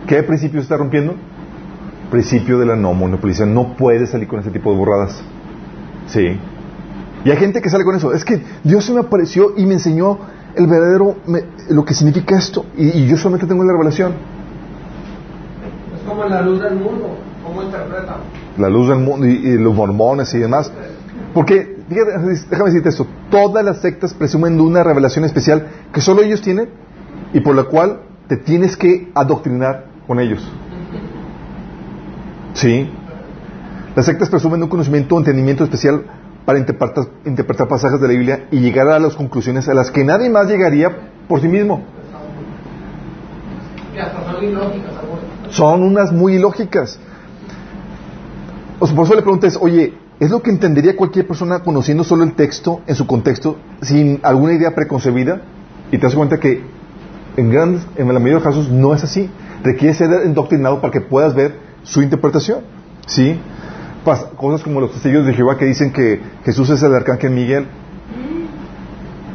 ¿Qué 0.07 0.23
principio 0.23 0.61
se 0.61 0.65
está 0.65 0.77
rompiendo? 0.79 1.15
Principio 2.11 2.59
de 2.59 2.65
la 2.67 2.77
no 2.77 2.95
monopolización. 2.95 3.53
No 3.53 3.75
puedes 3.77 4.11
salir 4.11 4.27
con 4.27 4.41
ese 4.41 4.51
tipo 4.51 4.73
de 4.73 4.79
borradas. 4.79 5.23
Sí. 6.07 6.39
Y 7.25 7.31
hay 7.31 7.37
gente 7.37 7.61
que 7.61 7.69
sale 7.69 7.85
con 7.85 7.95
eso. 7.97 8.15
Es 8.15 8.25
que 8.25 8.43
Dios 8.65 8.85
se 8.85 8.95
me 8.95 9.01
apareció 9.01 9.53
y 9.57 9.67
me 9.67 9.75
enseñó 9.75 10.19
el 10.55 10.67
verdadero, 10.67 11.17
me- 11.27 11.43
lo 11.69 11.85
que 11.85 11.93
significa 11.93 12.39
esto. 12.39 12.65
Y, 12.77 13.01
y 13.01 13.07
yo 13.07 13.19
solamente 13.19 13.47
tengo 13.47 13.63
la 13.65 13.73
revelación. 13.73 14.13
Es 15.95 16.03
como 16.09 16.25
la 16.25 16.41
luz 16.41 16.63
del 16.63 16.77
mundo. 16.77 17.19
¿Cómo 17.45 17.63
interpretan? 17.63 18.17
La 18.57 18.69
luz 18.71 18.89
del 18.89 18.99
mundo 18.99 19.27
y, 19.27 19.31
y 19.33 19.59
los 19.59 19.75
mormones 19.75 20.33
y 20.35 20.39
demás. 20.39 20.73
Porque, 21.35 21.77
déjame 21.89 22.71
decirte 22.71 22.89
esto. 22.89 23.07
Todas 23.31 23.65
las 23.65 23.81
sectas 23.81 24.15
presumen 24.15 24.57
de 24.57 24.63
una 24.63 24.83
revelación 24.83 25.25
especial 25.25 25.69
que 25.93 26.01
solo 26.01 26.23
ellos 26.23 26.43
tienen 26.43 26.69
y 27.33 27.41
por 27.41 27.55
la 27.57 27.65
cual 27.65 28.01
te 28.29 28.37
tienes 28.37 28.77
que 28.77 29.11
adoctrinar 29.15 29.87
con 30.07 30.21
ellos. 30.21 30.47
Sí. 32.55 32.91
Las 33.95 34.07
sectas 34.07 34.29
presumen 34.29 34.61
de 34.61 34.65
un 34.65 34.71
conocimiento 34.71 35.15
o 35.15 35.19
entendimiento 35.19 35.65
especial 35.65 36.05
para 36.45 36.59
interpretar, 36.59 37.05
interpretar 37.25 37.69
pasajes 37.69 38.01
de 38.01 38.07
la 38.07 38.13
Biblia 38.13 38.47
y 38.51 38.61
llegar 38.61 38.89
a 38.89 38.99
las 38.99 39.15
conclusiones 39.15 39.69
a 39.69 39.75
las 39.75 39.91
que 39.91 40.05
nadie 40.05 40.31
más 40.31 40.47
llegaría 40.47 40.91
por 41.29 41.41
sí 41.41 41.49
mismo. 41.49 41.85
Son 45.51 45.83
unas 45.83 46.13
muy 46.13 46.35
ilógicas. 46.35 46.99
O 48.79 48.87
sea, 48.87 48.95
por 48.95 49.07
eso 49.07 49.15
le 49.15 49.23
preguntas, 49.23 49.59
oye, 49.61 49.95
¿es 50.21 50.31
lo 50.31 50.43
que 50.43 50.51
entendería 50.51 50.97
cualquier 50.97 51.27
persona 51.27 51.61
conociendo 51.61 52.05
solo 52.05 52.25
el 52.25 52.35
texto 52.35 52.81
en 52.87 52.95
su 52.95 53.07
contexto, 53.07 53.57
sin 53.83 54.21
alguna 54.23 54.53
idea 54.55 54.75
preconcebida? 54.75 55.41
Y 55.91 55.99
te 55.99 56.07
das 56.07 56.15
cuenta 56.15 56.39
que 56.39 56.63
en, 57.37 57.51
grandes, 57.51 57.87
en 57.97 58.07
la 58.09 58.15
mayoría 58.15 58.39
de 58.39 58.45
los 58.45 58.45
casos 58.45 58.69
no 58.71 58.95
es 58.95 59.05
así. 59.05 59.31
Requiere 59.63 59.95
ser 59.95 60.11
endoctrinado 60.25 60.81
para 60.81 60.93
que 60.93 61.01
puedas 61.01 61.35
ver 61.35 61.57
su 61.83 62.03
interpretación. 62.03 62.61
¿Sí? 63.07 63.39
Pas- 64.05 64.29
cosas 64.37 64.63
como 64.63 64.81
los 64.81 64.93
testigos 64.93 65.25
de 65.27 65.33
Jehová 65.35 65.57
que 65.57 65.65
dicen 65.65 65.93
que 65.93 66.21
Jesús 66.45 66.69
es 66.71 66.83
el 66.83 66.95
arcángel 66.95 67.31
Miguel. 67.31 67.67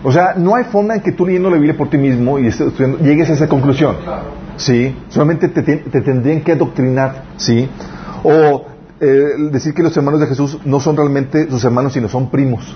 O 0.04 0.12
sea, 0.12 0.34
no 0.38 0.56
hay 0.56 0.66
forma 0.66 0.96
en 0.96 1.02
que 1.02 1.14
tú 1.14 1.26
leyendo 1.26 1.50
la 1.50 1.56
Biblia 1.56 1.78
por 1.78 1.90
ti 1.90 1.98
mismo 1.98 2.38
y 2.38 2.48
estudiando, 2.48 3.00
llegues 3.00 3.30
a 3.30 3.34
esa 3.34 3.48
conclusión. 3.48 3.96
Sí, 4.58 4.96
solamente 5.10 5.48
te, 5.48 5.64
te- 5.64 5.78
te 5.78 6.02
tendrían 6.02 6.42
que 6.42 6.52
adoctrinar, 6.52 7.24
¿sí? 7.38 7.70
O 8.24 8.66
eh, 9.04 9.50
decir 9.52 9.74
que 9.74 9.84
los 9.84 9.96
hermanos 9.98 10.22
de 10.22 10.28
Jesús 10.28 10.60
no 10.64 10.80
son 10.80 10.96
realmente 10.96 11.50
sus 11.50 11.64
hermanos, 11.66 11.92
sino 11.94 12.08
son 12.08 12.30
primos. 12.30 12.76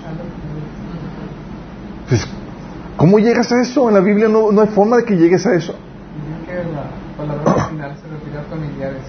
Pues, 2.08 2.28
¿Cómo 2.96 3.18
llegas 3.18 3.50
a 3.52 3.60
eso? 3.62 3.88
En 3.88 3.94
la 3.94 4.00
Biblia 4.00 4.28
no, 4.28 4.52
no 4.52 4.60
hay 4.60 4.68
forma 4.68 4.98
de 4.98 5.04
que 5.04 5.16
llegues 5.16 5.46
a 5.46 5.54
eso. 5.54 5.74
Dicen 5.74 6.46
que 6.46 6.54
la 6.72 6.90
palabra 7.16 7.52
original 7.54 7.96
se 7.96 8.08
refiere 8.08 8.38
a 8.38 8.42
familiares. 8.42 9.02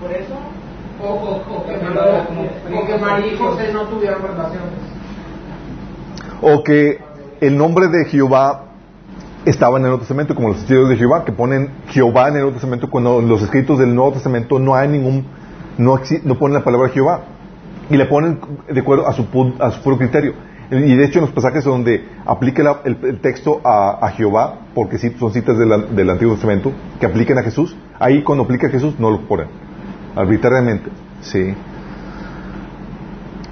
Por 0.00 0.12
eso, 0.12 0.34
O, 1.02 1.06
o, 1.06 1.56
o 1.56 1.66
que, 1.66 1.74
o 2.74 2.86
que 2.86 2.98
María 2.98 3.32
y 3.32 3.36
José 3.36 3.72
no 3.72 3.88
tuvieron 3.88 4.22
relaciones. 4.22 4.80
O 6.42 6.62
que 6.62 6.98
el 7.40 7.56
nombre 7.56 7.88
de 7.88 8.04
Jehová 8.06 8.69
estaba 9.44 9.78
en 9.78 9.84
el 9.84 9.88
Nuevo 9.88 9.98
Testamento, 10.00 10.34
como 10.34 10.48
los 10.48 10.58
testigos 10.58 10.88
de 10.88 10.96
Jehová, 10.96 11.24
que 11.24 11.32
ponen 11.32 11.70
Jehová 11.88 12.28
en 12.28 12.34
el 12.34 12.40
Nuevo 12.40 12.52
Testamento, 12.52 12.90
cuando 12.90 13.20
en 13.20 13.28
los 13.28 13.42
escritos 13.42 13.78
del 13.78 13.94
Nuevo 13.94 14.12
Testamento 14.12 14.58
no 14.58 14.74
hay 14.74 14.88
ningún, 14.88 15.24
no, 15.78 15.94
exi- 15.96 16.22
no 16.24 16.36
ponen 16.36 16.54
la 16.58 16.64
palabra 16.64 16.88
Jehová. 16.90 17.22
Y 17.88 17.96
le 17.96 18.06
ponen 18.06 18.38
de 18.72 18.80
acuerdo 18.80 19.08
a 19.08 19.12
su, 19.12 19.26
a 19.58 19.70
su 19.72 19.82
puro 19.82 19.98
criterio. 19.98 20.34
Y 20.70 20.94
de 20.94 21.04
hecho 21.04 21.18
en 21.18 21.24
los 21.24 21.34
pasajes 21.34 21.64
donde 21.64 22.04
aplica 22.24 22.62
la- 22.62 22.80
el, 22.84 22.96
el 23.02 23.20
texto 23.20 23.60
a, 23.64 23.98
a 24.06 24.10
Jehová, 24.12 24.58
porque 24.74 24.98
sí, 24.98 25.10
son 25.18 25.32
citas 25.32 25.58
de 25.58 25.66
la- 25.66 25.78
del 25.78 26.08
Antiguo 26.10 26.34
Testamento, 26.34 26.70
que 27.00 27.06
apliquen 27.06 27.38
a 27.38 27.42
Jesús, 27.42 27.76
ahí 27.98 28.22
cuando 28.22 28.44
aplica 28.44 28.68
a 28.68 28.70
Jesús 28.70 28.94
no 29.00 29.10
lo 29.10 29.22
ponen. 29.26 29.48
Arbitrariamente. 30.14 30.90
Sí. 31.22 31.54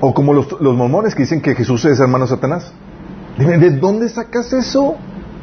O 0.01 0.15
como 0.15 0.33
los, 0.33 0.61
los 0.61 0.77
mormones 0.77 1.15
que 1.15 1.23
dicen 1.23 1.41
que 1.41 1.55
Jesús 1.57 1.85
es 1.87 1.99
hermano 1.99 2.25
de 2.27 2.31
Satanás. 2.31 2.73
Dime, 3.37 3.59
¿de 3.59 3.71
dónde 3.71 4.09
sacas 4.09 4.53
eso? 4.53 4.95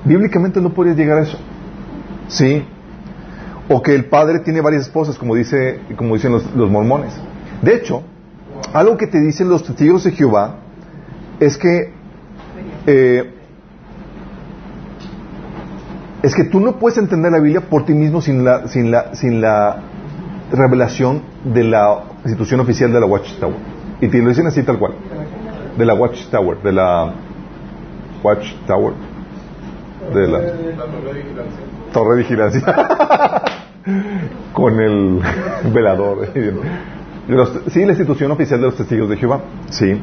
Bíblicamente 0.06 0.62
no 0.62 0.74
podrías 0.74 0.98
llegar 0.98 1.20
a 1.20 1.22
eso. 1.24 1.38
Sí. 2.28 2.64
O 3.68 3.82
que 3.82 3.96
el 3.96 4.06
padre 4.06 4.40
tiene 4.40 4.62
varias 4.62 4.84
esposas, 4.84 5.18
como, 5.18 5.36
dice, 5.36 5.80
como 5.98 6.16
dicen 6.16 6.32
los, 6.32 6.56
los 6.56 6.70
mormones. 6.70 7.14
De 7.62 7.76
hecho, 7.76 8.04
algo 8.74 8.98
que 8.98 9.08
te 9.08 9.20
dicen 9.20 9.50
los 9.50 9.64
testigos 9.64 10.04
de 10.04 10.12
Jehová 10.12 10.58
es 11.40 11.58
que 11.58 11.94
eh, 12.88 13.32
es 16.22 16.34
que 16.34 16.44
tú 16.44 16.60
no 16.60 16.78
puedes 16.80 16.98
entender 16.98 17.32
la 17.32 17.40
Biblia 17.40 17.62
por 17.62 17.86
ti 17.86 17.94
mismo 17.94 18.22
sin 18.22 18.44
la, 18.44 18.68
sin 18.68 18.90
la, 18.90 19.16
sin 19.16 19.42
la 19.42 19.78
revelación 20.52 21.22
de 21.44 21.64
la 21.64 22.04
institución 22.24 22.60
oficial 22.62 22.92
de 22.92 23.00
la 23.00 23.06
Watchtower. 23.06 23.56
Y 24.02 24.08
te 24.08 24.22
lo 24.22 24.30
dicen 24.30 24.48
así 24.48 24.64
tal 24.64 24.80
cual. 24.80 24.94
De 25.78 25.86
la 25.86 25.94
Watchtower, 25.94 26.62
de 26.64 26.72
la 26.72 27.14
Watchtower, 28.24 28.94
de 30.14 30.28
la 30.28 30.40
Torre 31.92 32.16
de 32.16 32.22
Vigilancia. 32.22 32.62
Con 34.54 34.80
el 34.80 35.22
velador. 35.74 36.34
De 37.28 37.72
sí, 37.72 37.84
la 37.84 37.94
institución 37.94 38.30
oficial 38.32 38.60
de 38.60 38.68
los 38.68 38.76
testigos 38.76 39.10
de 39.10 39.18
Jehová. 39.18 39.42
Sí. 39.72 40.00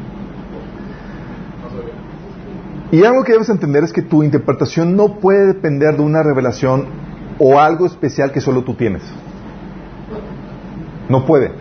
Y 2.91 3.05
algo 3.05 3.23
que 3.23 3.33
debes 3.33 3.49
entender 3.49 3.85
es 3.85 3.93
que 3.93 4.03
tu 4.03 4.25
interpretación 4.25 4.97
no 4.97 5.21
puede 5.21 5.47
depender 5.47 5.97
de 5.97 6.03
una 6.03 6.25
revelación 6.25 6.87
o 7.39 7.61
algo 7.61 7.87
especial 7.87 8.33
que 8.33 8.41
solo 8.41 8.65
tú 8.65 8.75
tienes. 8.75 9.03
No 11.09 11.25
puede. 11.25 11.53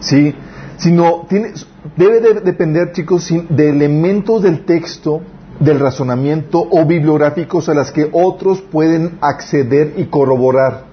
Sí. 0.00 0.34
Sino 0.76 1.24
tiene, 1.28 1.54
debe 1.96 2.20
de 2.20 2.40
depender, 2.40 2.92
chicos, 2.92 3.32
de 3.48 3.70
elementos 3.70 4.42
del 4.42 4.66
texto, 4.66 5.22
del 5.60 5.80
razonamiento 5.80 6.66
o 6.70 6.84
bibliográficos 6.84 7.68
a 7.68 7.74
las 7.74 7.90
que 7.92 8.08
otros 8.12 8.60
pueden 8.60 9.18
acceder 9.20 9.94
y 9.96 10.06
corroborar. 10.06 10.84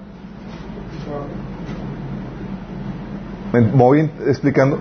¿Me 3.52 3.60
voy 3.60 4.10
explicando? 4.26 4.78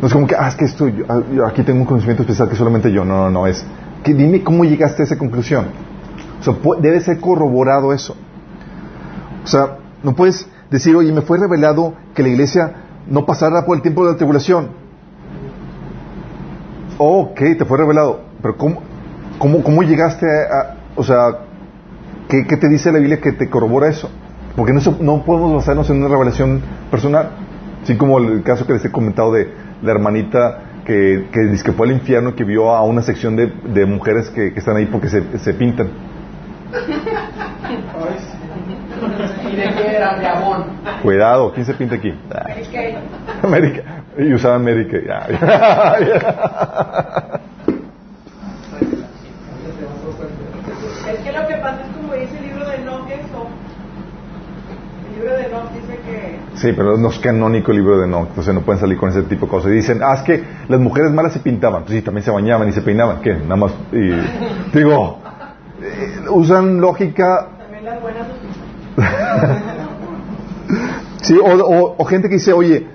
No 0.00 0.06
es 0.06 0.12
como 0.12 0.26
que, 0.26 0.34
ah, 0.36 0.48
es 0.48 0.54
que 0.54 0.64
esto, 0.64 0.88
yo, 0.88 1.04
ah, 1.08 1.20
yo 1.32 1.46
aquí 1.46 1.62
tengo 1.62 1.80
un 1.80 1.86
conocimiento 1.86 2.22
especial 2.22 2.48
que 2.48 2.56
solamente 2.56 2.90
yo. 2.90 3.04
No, 3.04 3.24
no, 3.24 3.30
no, 3.30 3.46
es 3.46 3.64
que 4.02 4.14
dime 4.14 4.42
cómo 4.42 4.64
llegaste 4.64 5.02
a 5.02 5.04
esa 5.04 5.18
conclusión. 5.18 5.66
O 6.40 6.42
sea, 6.42 6.54
debe 6.80 7.00
ser 7.00 7.20
corroborado 7.20 7.92
eso. 7.92 8.16
O 9.44 9.46
sea, 9.46 9.78
no 10.02 10.14
puedes 10.14 10.46
decir, 10.70 10.96
oye, 10.96 11.12
me 11.12 11.22
fue 11.22 11.38
revelado 11.38 11.94
que 12.14 12.22
la 12.22 12.28
iglesia 12.28 12.74
no 13.06 13.26
pasará 13.26 13.64
por 13.64 13.76
el 13.76 13.82
tiempo 13.82 14.04
de 14.04 14.12
la 14.12 14.16
tribulación. 14.16 14.68
Ok, 16.98 17.40
te 17.58 17.64
fue 17.64 17.78
revelado. 17.78 18.33
Pero 18.44 18.58
¿cómo, 18.58 18.82
cómo, 19.38 19.62
cómo 19.62 19.82
llegaste 19.82 20.26
a, 20.26 20.74
o 20.96 21.02
sea, 21.02 21.28
¿qué, 22.28 22.46
qué 22.46 22.58
te 22.58 22.68
dice 22.68 22.92
la 22.92 22.98
Biblia 22.98 23.18
que 23.18 23.32
te 23.32 23.48
corrobora 23.48 23.88
eso? 23.88 24.10
Porque 24.54 24.74
no, 24.74 24.80
no 25.00 25.24
podemos 25.24 25.54
basarnos 25.54 25.88
en 25.88 25.96
una 26.02 26.08
revelación 26.08 26.60
personal. 26.90 27.30
Así 27.82 27.96
como 27.96 28.18
el 28.18 28.42
caso 28.42 28.66
que 28.66 28.74
les 28.74 28.84
he 28.84 28.92
comentado 28.92 29.32
de 29.32 29.50
la 29.82 29.92
hermanita 29.92 30.58
que, 30.84 31.28
que 31.32 31.40
dice 31.50 31.64
que 31.64 31.72
fue 31.72 31.86
al 31.86 31.94
infierno 31.94 32.30
y 32.30 32.32
que 32.34 32.44
vio 32.44 32.68
a 32.68 32.82
una 32.84 33.00
sección 33.00 33.34
de, 33.34 33.46
de 33.46 33.86
mujeres 33.86 34.28
que, 34.28 34.52
que 34.52 34.58
están 34.58 34.76
ahí 34.76 34.84
porque 34.92 35.08
se, 35.08 35.38
se 35.38 35.54
pintan. 35.54 35.88
¿Y 39.50 39.56
de 39.56 39.74
qué 39.74 39.96
era? 39.96 40.18
De 40.18 40.28
Amón. 40.28 40.64
Cuidado, 41.02 41.50
¿quién 41.54 41.64
se 41.64 41.72
pinta 41.72 41.94
aquí? 41.94 42.12
América. 43.42 44.04
Y 44.18 44.34
usaban 44.34 44.60
América. 44.60 44.98
Ya, 45.06 45.98
ya. 46.06 47.40
Es 51.14 51.20
que 51.20 51.32
lo 51.32 51.46
que 51.46 51.54
pasa 51.56 51.82
es 51.82 51.96
como 51.96 52.14
dice 52.14 52.38
el 52.38 52.44
libro 52.44 52.66
de 52.66 52.76
Enoch 52.76 53.08
eso. 53.10 53.46
El 55.03 55.03
libro 55.14 55.34
de 55.36 55.46
Enoch 55.46 55.70
dice 55.72 55.98
que 56.04 56.38
Sí, 56.58 56.72
pero 56.76 56.96
no 56.96 57.08
es 57.10 57.18
canónico 57.18 57.70
el 57.72 57.78
libro 57.78 57.98
de 57.98 58.06
Enoch, 58.06 58.28
entonces 58.28 58.54
no 58.54 58.60
pueden 58.62 58.80
salir 58.80 58.96
con 58.98 59.08
ese 59.10 59.22
tipo 59.22 59.46
de 59.46 59.50
cosas. 59.50 59.72
Y 59.72 59.74
dicen, 59.74 60.00
ah, 60.02 60.14
es 60.14 60.22
que 60.22 60.42
las 60.68 60.80
mujeres 60.80 61.10
malas 61.12 61.32
se 61.32 61.40
pintaban. 61.40 61.82
Pues 61.84 61.94
sí, 61.96 62.02
también 62.02 62.24
se 62.24 62.30
bañaban 62.30 62.68
y 62.68 62.72
se 62.72 62.80
peinaban. 62.82 63.20
¿Qué? 63.22 63.34
Nada 63.34 63.56
más. 63.56 63.72
Y, 63.92 64.10
digo, 64.76 65.18
eh, 65.82 66.28
usan 66.30 66.80
lógica. 66.80 67.48
también 67.58 67.84
las 67.84 68.00
buenas 68.00 68.26
Sí, 71.22 71.38
o, 71.38 71.44
o- 71.46 71.94
o 71.98 72.04
gente 72.04 72.28
que 72.28 72.34
dice, 72.34 72.52
oye, 72.52 72.86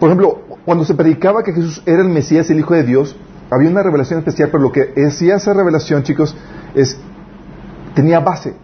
por 0.00 0.08
ejemplo, 0.08 0.40
cuando 0.64 0.84
se 0.84 0.94
predicaba 0.94 1.42
que 1.42 1.52
Jesús 1.52 1.82
era 1.86 2.02
el 2.02 2.08
Mesías, 2.08 2.50
el 2.50 2.58
Hijo 2.58 2.74
de 2.74 2.82
Dios, 2.82 3.16
había 3.50 3.70
una 3.70 3.82
revelación 3.82 4.18
especial, 4.18 4.48
pero 4.50 4.62
lo 4.64 4.72
que 4.72 4.86
decía 4.96 5.36
esa 5.36 5.52
revelación, 5.54 6.02
chicos, 6.02 6.34
es, 6.74 6.98
tenía 7.94 8.20
base. 8.20 8.54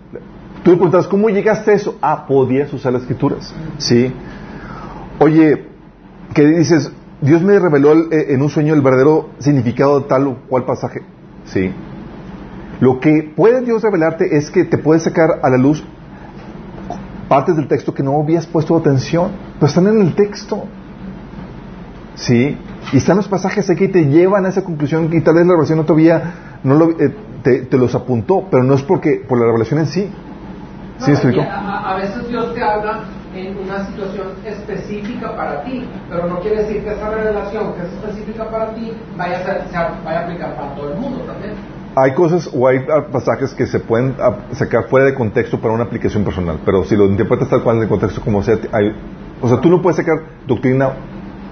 Tú 0.69 0.73
le 0.73 0.77
preguntas, 0.81 1.09
¿cómo 1.09 1.31
llegaste 1.31 1.71
a 1.71 1.75
eso? 1.77 1.97
Ah, 2.03 2.27
podías 2.27 2.71
usar 2.75 2.93
las 2.93 3.01
escrituras. 3.01 3.55
Sí. 3.79 4.13
Oye, 5.19 5.65
que 6.35 6.45
dices, 6.45 6.93
Dios 7.23 7.41
me 7.41 7.59
reveló 7.59 7.93
el- 7.93 8.13
eh, 8.13 8.35
en 8.35 8.43
un 8.43 8.51
sueño 8.51 8.75
el 8.75 8.83
verdadero 8.83 9.31
significado 9.39 10.01
de 10.01 10.09
tal 10.09 10.27
o 10.27 10.37
cual 10.47 10.67
pasaje. 10.67 11.01
Sí. 11.47 11.73
Lo 12.81 13.01
que 13.01 13.33
puede 13.35 13.63
Dios 13.63 13.81
revelarte 13.83 14.37
es 14.37 14.51
que 14.51 14.67
te 14.67 14.77
puede 14.77 15.01
sacar 15.01 15.41
a 15.43 15.49
la 15.49 15.57
luz 15.57 15.83
partes 17.31 17.57
del 17.57 17.67
texto 17.67 17.95
que 17.95 18.03
no 18.03 18.21
habías 18.21 18.47
puesto 18.47 18.77
atención, 18.77 19.31
pero 19.55 19.69
están 19.69 19.87
en 19.87 20.03
el 20.03 20.15
texto. 20.15 20.65
Sí. 22.15 22.59
Y 22.93 22.97
están 22.99 23.17
los 23.17 23.27
pasajes 23.29 23.71
aquí 23.71 23.87
que 23.87 23.89
te 23.89 24.05
llevan 24.05 24.45
a 24.45 24.51
esa 24.51 24.63
conclusión 24.65 25.09
y 25.15 25.23
tal 25.23 25.35
vez 25.37 25.47
la 25.47 25.53
revelación 25.53 25.83
todavía 25.87 26.61
no 26.63 26.75
lo, 26.75 26.91
eh, 26.91 27.15
te 27.43 27.79
los 27.79 27.95
apuntó, 27.95 28.49
pero 28.51 28.65
no 28.65 28.75
es 28.75 28.83
porque 28.83 29.25
por 29.27 29.39
la 29.39 29.47
revelación 29.47 29.81
en 29.81 29.87
sí. 29.87 30.11
¿Sí 30.99 31.11
explico? 31.13 31.43
A, 31.43 31.93
a 31.93 31.97
veces 31.97 32.29
Dios 32.29 32.55
te 32.55 32.63
habla 32.63 33.05
en 33.35 33.57
una 33.59 33.87
situación 33.87 34.29
específica 34.45 35.35
para 35.37 35.63
ti, 35.63 35.89
pero 36.11 36.27
no 36.27 36.41
quiere 36.41 36.63
decir 36.63 36.83
que 36.83 36.91
esa 36.93 37.09
revelación 37.11 37.73
que 37.75 37.83
es 37.83 37.93
específica 37.93 38.51
para 38.51 38.75
ti 38.75 38.93
vaya 39.17 39.39
a, 39.39 39.43
ser- 39.45 39.69
sea- 39.71 40.01
vaya 40.05 40.21
a 40.21 40.23
aplicar 40.25 40.57
para 40.57 40.75
todo 40.75 40.93
el 40.93 40.99
mundo 40.99 41.21
también. 41.25 41.53
Hay 41.97 42.15
cosas 42.15 42.49
o 42.53 42.67
hay 42.69 42.79
ah, 42.79 43.07
pasajes 43.13 43.55
que 43.55 43.67
se 43.67 43.81
pueden 43.81 44.15
ah, 44.21 44.37
sacar 44.53 44.89
fuera 44.89 45.07
de 45.07 45.15
contexto 45.15 45.61
para 45.61 45.75
una 45.75 45.85
aplicación 45.85 46.25
personal, 46.25 46.59
pero 46.65 46.85
si 46.85 46.97
lo 46.97 47.07
interpretas 47.07 47.49
tal 47.49 47.63
cual 47.63 47.77
en 47.77 47.83
el 47.85 47.89
contexto 47.89 48.21
como 48.21 48.43
sea, 48.43 48.57
hay, 48.73 48.93
o 49.41 49.49
sea, 49.49 49.61
tú 49.61 49.69
no 49.69 49.81
puedes 49.81 49.97
sacar 49.97 50.17
doctrina 50.47 50.91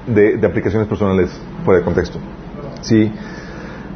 de, 0.06 0.36
de 0.38 0.46
aplicaciones 0.46 0.88
personales 0.88 1.40
fuera 1.64 1.80
de 1.80 1.84
contexto. 1.84 2.18
Sí. 2.80 3.12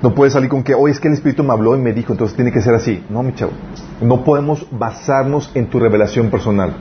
No 0.03 0.15
puedes 0.15 0.33
salir 0.33 0.49
con 0.49 0.63
que, 0.63 0.75
oye, 0.75 0.93
es 0.93 1.01
que 1.01 1.09
el 1.09 1.15
Espíritu 1.15 1.43
me 1.45 1.53
habló 1.53 1.77
y 1.77 1.81
me 1.81 1.93
dijo, 1.93 2.13
entonces 2.13 2.35
tiene 2.35 2.51
que 2.53 2.63
ser 2.63 2.75
así. 2.75 3.05
No, 3.11 3.23
mi 3.23 3.35
chavo. 3.35 3.53
No 4.01 4.25
podemos 4.25 4.67
basarnos 4.71 5.51
en 5.55 5.67
tu 5.69 5.79
revelación 5.79 6.31
personal. 6.31 6.75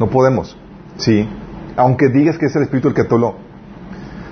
No 0.00 0.08
podemos. 0.08 0.56
Sí. 0.96 1.28
Aunque 1.76 2.08
digas 2.08 2.38
que 2.38 2.46
es 2.46 2.56
el 2.56 2.62
Espíritu 2.62 2.88
el 2.88 2.94
que 2.94 3.04
te. 3.04 3.16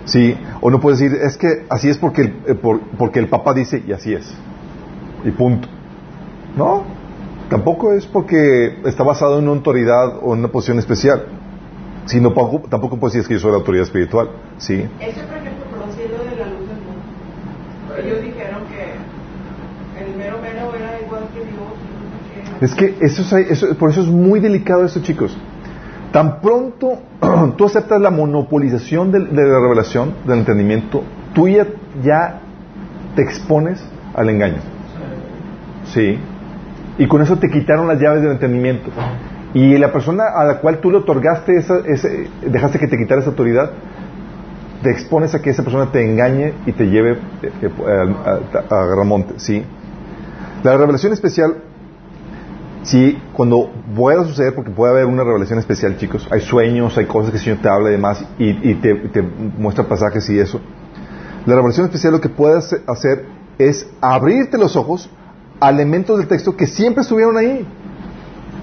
Sí. 0.07 0.35
O 0.63 0.71
no 0.71 0.81
puedes 0.81 0.99
decir, 0.99 1.19
es 1.23 1.37
que 1.37 1.67
así 1.69 1.89
es 1.91 1.99
porque 1.99 2.23
el, 2.23 2.29
eh, 2.47 2.55
por- 2.55 2.81
porque 2.99 3.19
el 3.19 3.29
Papa 3.29 3.53
dice 3.53 3.83
y 3.87 3.93
así 3.93 4.15
es. 4.15 4.33
Y 5.25 5.31
punto. 5.31 5.69
No. 6.57 6.85
Tampoco 7.51 7.93
es 7.93 8.07
porque 8.07 8.79
está 8.87 9.03
basado 9.03 9.39
en 9.39 9.45
una 9.45 9.53
autoridad 9.59 10.19
o 10.23 10.33
en 10.33 10.39
una 10.41 10.49
posición 10.49 10.79
especial. 10.79 11.27
Sino 12.07 12.33
tampoco, 12.33 12.67
tampoco 12.69 12.97
puedes 12.99 13.15
decir 13.15 13.29
que 13.29 13.35
yo 13.35 13.41
soy 13.41 13.51
la 13.53 13.59
autoridad 13.59 13.85
espiritual. 13.85 14.31
Sí. 14.59 14.75
Eso, 14.75 15.21
ejemplo, 15.21 15.65
por 15.77 15.93
cielo 15.95 16.19
de 16.25 16.37
la 16.37 16.47
luz 16.47 16.69
del 16.69 16.79
mundo. 16.79 17.03
Ellos 17.97 18.23
dijeron 18.23 18.63
que 18.69 20.05
el 20.05 20.17
mero 20.17 20.39
mero 20.43 20.75
era 20.75 21.01
igual 21.01 21.23
que 21.33 21.41
Dios. 21.41 21.51
y 21.55 21.55
no 21.55 22.45
sé 22.45 22.51
qué. 22.51 22.54
Es 22.65 22.75
que 22.75 22.97
eso 23.01 23.23
es, 23.37 23.51
eso- 23.51 23.75
por 23.77 23.91
eso 23.91 24.01
es 24.01 24.07
muy 24.09 24.41
delicado 24.41 24.85
esto, 24.85 25.01
chicos. 25.03 25.37
Tan 26.13 26.41
pronto 26.41 26.99
tú 27.57 27.65
aceptas 27.67 28.01
la 28.01 28.11
monopolización 28.11 29.13
del- 29.13 29.35
de, 29.35 29.43
la 29.43 29.61
revelación, 29.61 30.15
del 30.27 30.39
entendimiento, 30.39 31.03
tú 31.35 31.49
ya, 31.49 31.67
ya 32.03 32.41
te 33.17 33.23
expones 33.23 33.85
al 34.15 34.29
engaño. 34.31 34.59
Sí. 35.93 36.19
Y 36.99 37.07
con 37.07 37.21
eso 37.23 37.37
te 37.39 37.51
quitaron 37.51 37.89
las 37.89 38.01
llaves 38.01 38.23
del 38.23 38.33
entendimiento. 38.33 38.91
Y 39.53 39.77
la 39.79 39.93
persona 39.93 40.25
a 40.35 40.45
la 40.45 40.59
cual 40.61 40.79
tú 40.79 40.91
le 40.91 40.99
otorgaste 40.99 41.57
esa, 41.57 41.79
ese- 41.87 42.29
dejaste 42.47 42.79
que 42.79 42.87
te 42.87 42.97
quitara 42.97 43.21
esa 43.21 43.31
autoridad, 43.31 43.71
te 44.83 44.91
expones 44.91 45.35
a 45.35 45.43
que 45.43 45.51
esa 45.51 45.63
persona 45.63 45.91
te 45.93 46.03
engañe 46.05 46.53
y 46.67 46.73
te 46.73 46.85
lleve 46.87 47.13
eh, 47.43 47.51
eh, 47.63 47.71
a, 48.25 48.75
a, 48.75 48.81
a 48.83 48.87
Gramonte. 48.87 49.35
Sí. 49.39 49.65
La 50.63 50.77
revelación 50.77 51.13
especial 51.13 51.57
Sí, 52.85 53.19
cuando 53.33 53.71
pueda 53.97 54.25
suceder, 54.25 54.55
porque 54.55 54.71
puede 54.71 54.93
haber 54.93 55.07
una 55.07 55.25
revelación 55.25 55.59
especial, 55.59 55.97
chicos, 55.97 56.29
hay 56.31 56.41
sueños, 56.43 56.97
hay 56.99 57.07
cosas 57.07 57.31
que 57.31 57.39
el 57.39 57.43
Señor 57.43 57.59
te 57.63 57.69
habla 57.69 57.89
y 57.89 57.93
demás, 57.93 58.25
y, 58.39 58.71
y 58.71 58.75
te, 58.75 58.95
te 59.09 59.23
muestra 59.23 59.85
pasajes 59.89 60.29
y 60.29 60.39
eso. 60.39 60.61
La 61.47 61.55
revelación 61.55 61.87
especial 61.87 62.13
lo 62.13 62.21
que 62.21 62.29
puede 62.29 62.59
hace- 62.59 62.83
hacer 62.87 63.25
es 63.59 63.87
abrirte 64.03 64.59
los 64.59 64.77
ojos 64.77 65.09
a 65.61 65.71
elementos 65.71 66.19
del 66.19 66.29
texto 66.29 66.57
que 66.57 66.67
siempre 66.67 67.03
estuvieron 67.03 67.37
ahí. 67.39 67.67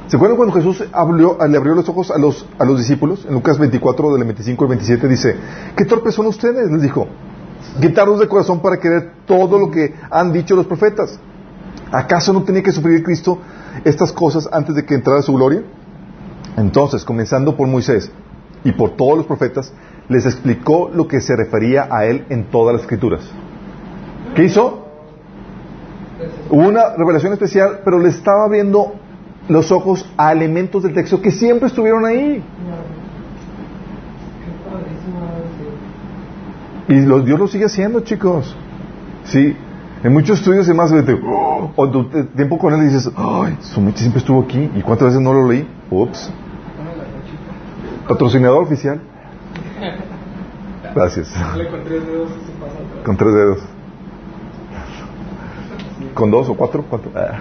¿Se 0.08 0.18
acuerdan 0.18 0.38
cuando 0.38 0.54
Jesús 0.54 0.82
le 0.82 1.58
abrió 1.58 1.74
los 1.74 1.88
ojos 1.90 2.12
a 2.12 2.18
los, 2.20 2.46
a 2.60 2.66
los 2.66 2.78
discípulos? 2.78 3.26
En 3.28 3.34
Lucas 3.34 3.58
24, 3.58 4.14
del 4.14 4.24
25 4.26 4.64
al 4.66 4.70
27 4.70 5.08
dice, 5.08 5.36
¿qué 5.76 5.86
torpes 5.86 6.14
son 6.14 6.28
ustedes? 6.28 6.70
Les 6.70 6.82
dijo, 6.82 7.08
quitarlos 7.80 8.20
de 8.20 8.28
corazón 8.28 8.62
para 8.62 8.78
creer 8.78 9.14
todo 9.26 9.58
lo 9.58 9.72
que 9.72 9.96
han 10.12 10.32
dicho 10.34 10.56
los 10.56 10.68
profetas. 10.68 11.18
¿Acaso 11.92 12.34
no 12.34 12.44
tenía 12.44 12.62
que 12.62 12.72
sufrir 12.72 13.04
Cristo 13.04 13.40
estas 13.86 14.12
cosas 14.12 14.48
antes 14.52 14.76
de 14.76 14.86
que 14.86 14.96
entrara 14.96 15.22
su 15.22 15.34
gloria? 15.34 15.64
Entonces, 16.58 17.04
comenzando 17.06 17.56
por 17.56 17.68
Moisés 17.68 18.12
y 18.64 18.72
por 18.74 18.92
todos 18.92 19.18
los 19.18 19.26
profetas, 19.26 19.74
les 20.10 20.26
explicó 20.26 20.90
lo 20.94 21.08
que 21.08 21.22
se 21.22 21.36
refería 21.36 21.88
a 21.90 22.06
él 22.06 22.26
en 22.30 22.46
todas 22.46 22.74
las 22.74 22.82
escrituras. 22.84 23.22
¿Qué 24.36 24.44
hizo? 24.46 24.88
Hubo 26.50 26.68
una 26.68 26.96
revelación 26.98 27.34
especial, 27.34 27.80
pero 27.84 27.98
le 28.00 28.10
estaba 28.10 28.44
abriendo 28.46 28.94
los 29.48 29.72
ojos 29.72 30.08
a 30.18 30.32
elementos 30.32 30.84
del 30.84 30.94
texto 30.94 31.22
que 31.22 31.32
siempre 31.32 31.68
estuvieron 31.68 32.06
ahí. 32.06 32.44
Y 36.88 37.00
lo- 37.06 37.22
Dios 37.22 37.40
lo 37.40 37.48
sigue 37.48 37.66
haciendo, 37.66 38.02
chicos. 38.02 38.56
Sí. 39.24 39.56
En 40.04 40.14
muchos 40.14 40.40
estudios 40.40 40.68
y 40.68 40.74
más, 40.74 40.90
te- 40.90 41.14
¡oh! 41.24 41.72
o 41.76 41.90
tu 41.92 42.06
tiempo 42.36 42.58
con 42.58 42.74
él 42.74 42.82
y 42.82 42.86
dices, 42.94 43.12
ay, 43.16 43.58
su 43.62 43.80
mecha 43.82 44.00
siempre 44.00 44.20
estuvo 44.20 44.42
aquí. 44.42 44.70
¿Y 44.76 44.82
cuántas 44.82 45.10
veces 45.10 45.22
no 45.22 45.34
lo 45.34 45.48
leí? 45.48 45.68
Ups. 45.92 46.32
Patrocinador 48.08 48.64
oficial. 48.64 49.00
Gracias. 50.96 51.30
Con 51.70 51.84
tres 51.86 52.06
dedos. 52.06 52.30
Con 53.06 53.18
tres 53.18 53.34
dedos. 53.34 53.60
¿Con 56.16 56.32
dos 56.32 56.50
o 56.50 56.56
cuatro? 56.56 56.84
¿Cuánto? 56.90 57.12
Ah. 57.16 57.38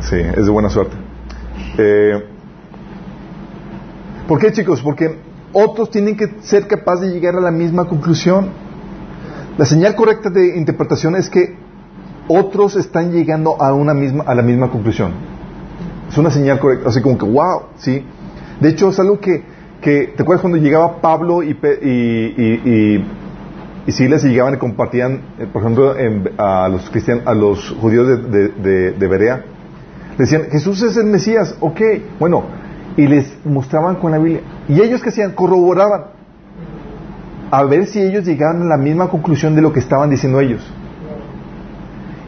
Sí, 0.00 0.16
es 0.16 0.44
de 0.44 0.50
buena 0.50 0.68
suerte. 0.68 0.96
Eh, 1.78 2.24
¿Por 4.28 4.38
qué, 4.38 4.52
chicos? 4.52 4.80
Porque 4.82 5.18
otros 5.54 5.90
tienen 5.90 6.16
que 6.16 6.28
ser 6.42 6.66
capaces 6.66 7.08
de 7.08 7.14
llegar 7.14 7.36
a 7.36 7.40
la 7.40 7.50
misma 7.50 7.86
conclusión. 7.86 8.48
La 9.56 9.64
señal 9.64 9.94
correcta 9.94 10.28
de 10.30 10.56
interpretación 10.58 11.14
es 11.16 11.30
que 11.30 11.56
otros 12.28 12.76
están 12.76 13.12
llegando 13.12 13.60
a 13.62 13.72
una 13.72 13.94
misma 13.94 14.24
a 14.26 14.34
la 14.34 14.42
misma 14.42 14.70
conclusión. 14.70 15.12
Es 16.10 16.18
una 16.18 16.30
señal 16.30 16.58
correcta, 16.58 16.88
así 16.88 17.00
como 17.00 17.16
que 17.18 17.24
wow, 17.26 17.62
sí. 17.76 18.04
De 18.60 18.68
hecho 18.70 18.88
es 18.90 18.98
algo 19.00 19.20
que, 19.20 19.42
que 19.80 20.12
¿te 20.16 20.22
acuerdas 20.22 20.40
cuando 20.42 20.58
llegaba 20.58 21.00
Pablo 21.00 21.42
y 21.42 21.50
y, 21.50 21.56
y, 21.86 22.60
y- 22.64 23.04
y 23.86 23.92
Silas 23.92 24.24
y 24.24 24.28
llegaban 24.28 24.54
y 24.54 24.56
compartían, 24.56 25.20
eh, 25.38 25.46
por 25.52 25.60
ejemplo, 25.62 25.94
a 26.38 26.68
los 26.70 26.88
cristianos, 26.88 27.26
a 27.26 27.34
los 27.34 27.70
judíos 27.80 28.08
de, 28.08 28.16
de, 28.16 28.48
de- 28.48 28.92
de 28.92 29.08
Berea, 29.08 29.44
decían 30.16 30.44
Jesús 30.50 30.82
es 30.82 30.96
el 30.96 31.04
Mesías, 31.06 31.54
ok, 31.60 31.80
bueno, 32.18 32.44
y 32.96 33.06
les 33.06 33.36
mostraban 33.44 33.96
con 33.96 34.12
la 34.12 34.18
Biblia. 34.18 34.40
Y 34.68 34.80
ellos 34.80 35.02
que 35.02 35.10
hacían 35.10 35.32
corroboraban 35.32 36.04
a 37.50 37.62
ver 37.64 37.86
si 37.86 38.00
ellos 38.00 38.24
llegaban 38.24 38.62
a 38.62 38.64
la 38.64 38.76
misma 38.76 39.08
conclusión 39.08 39.54
de 39.54 39.62
lo 39.62 39.72
que 39.72 39.80
estaban 39.80 40.10
diciendo 40.10 40.40
ellos. 40.40 40.62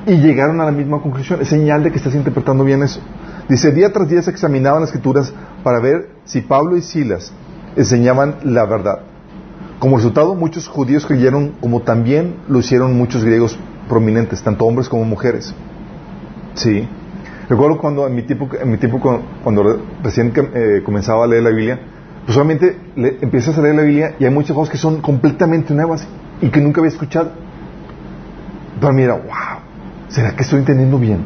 Y 0.06 0.16
llegaron 0.18 0.60
a 0.60 0.64
la 0.64 0.70
misma 0.70 1.00
conclusión. 1.00 1.40
Es 1.40 1.48
señal 1.48 1.82
de 1.82 1.90
que 1.90 1.96
estás 1.96 2.14
interpretando 2.14 2.62
bien 2.62 2.82
eso. 2.82 3.00
Dice, 3.48 3.72
día 3.72 3.92
tras 3.92 4.08
día 4.08 4.22
se 4.22 4.30
examinaban 4.30 4.80
las 4.80 4.90
escrituras 4.90 5.32
para 5.64 5.80
ver 5.80 6.10
si 6.24 6.42
Pablo 6.42 6.76
y 6.76 6.82
Silas 6.82 7.32
enseñaban 7.74 8.36
la 8.44 8.66
verdad. 8.66 9.00
Como 9.78 9.96
resultado, 9.96 10.34
muchos 10.34 10.68
judíos 10.68 11.06
creyeron, 11.06 11.52
como 11.60 11.82
también 11.82 12.36
lo 12.48 12.58
hicieron 12.60 12.96
muchos 12.96 13.24
griegos 13.24 13.58
prominentes, 13.88 14.42
tanto 14.42 14.64
hombres 14.64 14.88
como 14.88 15.04
mujeres. 15.04 15.54
Sí. 16.54 16.88
Recuerdo 17.48 17.78
cuando 17.78 18.06
en 18.06 18.14
mi 18.14 18.22
tiempo, 18.22 18.48
en 18.60 18.70
mi 18.70 18.78
tiempo 18.78 19.00
cuando, 19.00 19.24
cuando 19.42 19.62
re- 19.62 19.78
recién 20.02 20.32
eh, 20.54 20.82
comenzaba 20.84 21.24
a 21.24 21.26
leer 21.26 21.42
la 21.42 21.50
Biblia, 21.50 21.80
pues 22.26 22.36
obviamente 22.36 22.76
le- 22.96 23.16
empiezas 23.22 23.56
a 23.56 23.62
leer 23.62 23.76
la 23.76 23.82
Biblia 23.82 24.14
y 24.18 24.24
hay 24.24 24.30
muchas 24.30 24.54
cosas 24.56 24.70
que 24.72 24.78
son 24.78 25.00
completamente 25.00 25.72
nuevas 25.72 26.06
y 26.42 26.48
que 26.48 26.60
nunca 26.60 26.80
había 26.80 26.90
escuchado. 26.90 27.30
Pero 28.80 28.92
mira, 28.92 29.14
wow, 29.14 29.60
¿será 30.08 30.34
que 30.34 30.42
estoy 30.42 30.58
entendiendo 30.58 30.98
bien? 30.98 31.20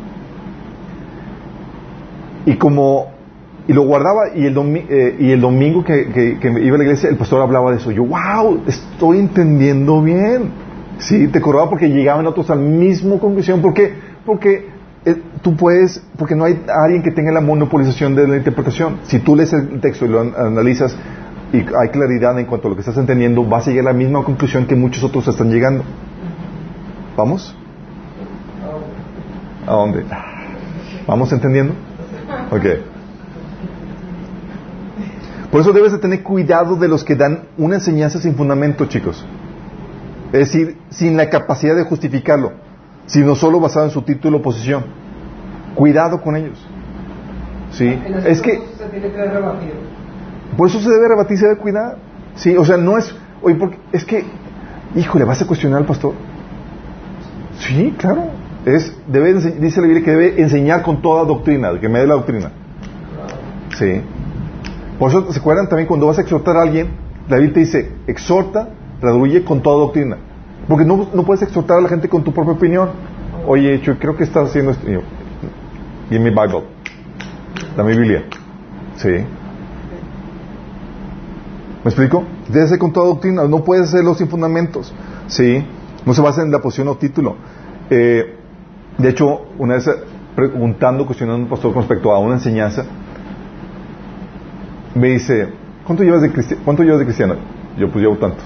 Y 2.46 2.54
como, 2.56 3.12
y 3.68 3.72
lo 3.72 3.82
guardaba 3.82 4.34
y 4.34 4.46
el, 4.46 4.54
domi- 4.54 4.86
eh, 4.88 5.16
y 5.18 5.30
el 5.32 5.40
domingo 5.40 5.84
que, 5.84 6.08
que- 6.12 6.38
iba 6.62 6.74
a 6.76 6.78
la 6.78 6.84
iglesia, 6.84 7.10
el 7.10 7.16
pastor 7.16 7.42
hablaba 7.42 7.70
de 7.70 7.78
eso. 7.78 7.90
Yo, 7.90 8.04
wow, 8.04 8.62
estoy 8.66 9.18
entendiendo 9.18 10.00
bien. 10.02 10.50
Sí, 10.98 11.28
te 11.28 11.38
acordaba 11.38 11.68
porque 11.70 11.88
llegaban 11.88 12.26
otros 12.26 12.50
a 12.50 12.54
la 12.54 12.62
misma 12.62 13.18
conclusión. 13.18 13.60
¿Por 13.62 13.72
qué? 13.74 13.94
Porque 14.26 14.68
tú 15.42 15.56
puedes, 15.56 16.02
porque 16.18 16.34
no 16.34 16.44
hay 16.44 16.62
alguien 16.68 17.02
que 17.02 17.10
tenga 17.10 17.32
la 17.32 17.40
monopolización 17.40 18.14
de 18.14 18.28
la 18.28 18.36
interpretación. 18.36 18.98
Si 19.04 19.18
tú 19.18 19.34
lees 19.36 19.52
el 19.52 19.80
texto 19.80 20.04
y 20.04 20.08
lo 20.08 20.20
an- 20.20 20.34
analizas 20.36 20.94
y 21.52 21.58
hay 21.58 21.88
claridad 21.90 22.38
en 22.38 22.46
cuanto 22.46 22.68
a 22.68 22.70
lo 22.70 22.76
que 22.76 22.80
estás 22.80 22.96
entendiendo, 22.98 23.44
vas 23.44 23.66
a 23.66 23.70
llegar 23.70 23.88
a 23.88 23.92
la 23.92 23.98
misma 23.98 24.22
conclusión 24.22 24.66
que 24.66 24.76
muchos 24.76 25.02
otros 25.02 25.26
están 25.28 25.50
llegando. 25.50 25.84
¿Vamos? 27.16 27.56
¿A 29.66 29.72
dónde? 29.72 30.04
¿Vamos 31.06 31.32
entendiendo? 31.32 31.74
Ok. 32.50 32.64
Por 35.50 35.60
eso 35.62 35.72
debes 35.72 35.92
de 35.92 35.98
tener 35.98 36.22
cuidado 36.22 36.76
de 36.76 36.86
los 36.88 37.02
que 37.02 37.16
dan 37.16 37.40
una 37.58 37.76
enseñanza 37.76 38.20
sin 38.20 38.34
fundamento, 38.36 38.86
chicos. 38.86 39.24
Es 40.32 40.38
decir, 40.52 40.78
sin 40.90 41.16
la 41.16 41.28
capacidad 41.28 41.74
de 41.74 41.82
justificarlo, 41.84 42.52
sino 43.10 43.34
solo 43.34 43.58
basado 43.60 43.86
en 43.86 43.90
su 43.90 44.02
título 44.02 44.38
o 44.38 44.42
posición. 44.42 44.84
Cuidado 45.74 46.20
con 46.20 46.36
ellos. 46.36 46.64
¿Sí? 47.72 47.86
Ese 47.88 48.30
Es 48.30 48.40
que 48.40 48.58
caso 48.58 48.70
se 48.78 48.84
tiene 48.88 49.10
que 49.12 49.24
rebatir. 49.24 49.72
por 50.56 50.68
eso 50.68 50.80
se 50.80 50.88
debe 50.90 51.08
rebatir, 51.08 51.38
se 51.38 51.46
debe 51.46 51.58
cuidar. 51.58 51.96
Sí, 52.34 52.56
o 52.56 52.64
sea, 52.64 52.76
no 52.76 52.96
es, 52.98 53.14
oye, 53.42 53.54
porque 53.56 53.78
es 53.92 54.04
que, 54.04 54.24
híjole, 54.94 55.24
¿vas 55.24 55.42
a 55.42 55.46
cuestionar 55.46 55.80
al 55.80 55.86
pastor? 55.86 56.14
Sí, 57.58 57.94
claro. 57.98 58.24
Es, 58.64 58.94
debe, 59.06 59.34
dice 59.34 59.80
la 59.80 59.86
Biblia 59.86 60.04
que 60.04 60.10
debe 60.10 60.42
enseñar 60.42 60.82
con 60.82 61.00
toda 61.02 61.24
doctrina, 61.24 61.70
que 61.80 61.88
me 61.88 61.98
dé 62.00 62.06
la 62.06 62.14
doctrina. 62.14 62.50
Sí. 63.78 64.02
Por 64.98 65.10
eso, 65.10 65.32
¿se 65.32 65.38
acuerdan 65.40 65.68
también 65.68 65.86
cuando 65.88 66.06
vas 66.06 66.18
a 66.18 66.22
exhortar 66.22 66.56
a 66.56 66.62
alguien? 66.62 66.88
La 67.28 67.36
Biblia 67.36 67.54
te 67.54 67.60
dice, 67.60 67.92
exhorta, 68.06 68.68
redarguye 69.00 69.44
con 69.44 69.62
toda 69.62 69.76
doctrina. 69.78 70.16
Porque 70.70 70.86
no, 70.86 71.08
no 71.12 71.22
puedes 71.24 71.42
exhortar 71.42 71.78
a 71.78 71.80
la 71.82 71.88
gente 71.88 72.08
con 72.08 72.22
tu 72.24 72.32
propia 72.32 72.52
opinión. 72.52 72.90
Oye, 73.46 73.80
yo 73.80 73.98
creo 73.98 74.16
que 74.16 74.22
estás 74.24 74.48
haciendo 74.50 74.70
esto. 74.70 74.86
Give 76.08 76.20
me 76.20 76.30
Bible. 76.30 76.62
Dame 77.76 77.90
Biblia. 77.96 78.24
Sí. 78.96 79.08
¿Me 79.08 79.26
explico? 81.90 82.22
Debe 82.48 82.68
ser 82.68 82.78
con 82.78 82.92
toda 82.92 83.06
doctrina, 83.06 83.44
no 83.48 83.64
puedes 83.64 83.88
hacerlo 83.88 84.14
sin 84.14 84.28
fundamentos. 84.28 84.94
¿Sí? 85.26 85.64
No 86.06 86.14
se 86.14 86.22
basa 86.22 86.42
en 86.42 86.50
la 86.52 86.60
posición 86.60 86.88
o 86.88 86.96
título. 86.96 87.36
Eh, 87.90 88.36
de 88.98 89.08
hecho, 89.08 89.46
una 89.58 89.74
vez 89.74 89.90
preguntando, 90.36 91.04
cuestionando 91.04 91.40
a 91.40 91.44
un 91.44 91.50
pastor 91.50 91.72
con 91.72 91.82
respecto 91.82 92.12
a 92.12 92.18
una 92.20 92.34
enseñanza, 92.34 92.84
me 94.94 95.08
dice, 95.08 95.48
¿cuánto 95.84 96.04
llevas 96.04 96.22
de, 96.22 96.32
cristi- 96.32 96.58
¿cuánto 96.64 96.82
llevas 96.84 97.00
de 97.00 97.06
cristiano? 97.06 97.34
Yo 97.76 97.90
pues 97.90 98.02
llevo 98.02 98.16
tantos. 98.18 98.44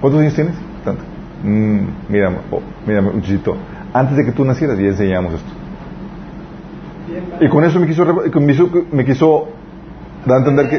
¿cuántos 0.00 0.20
años 0.20 0.34
tienes? 0.34 0.54
Tanto. 0.84 1.02
"Mm, 1.44 1.80
mira, 2.08 2.30
oh, 2.50 2.60
mira, 2.86 3.00
muchachito, 3.02 3.56
antes 3.92 4.16
de 4.16 4.24
que 4.24 4.32
tú 4.32 4.44
nacieras 4.44 4.78
ya 4.78 4.86
enseñamos 4.86 5.34
esto. 5.34 5.52
Y 7.40 7.48
con 7.48 7.64
eso 7.64 7.78
me 7.80 7.86
quiso, 7.86 8.04
me 8.04 8.46
quiso, 8.52 8.70
me 8.92 9.04
quiso 9.04 9.48
dar 10.24 10.36
a 10.36 10.38
entender 10.40 10.68
que, 10.68 10.76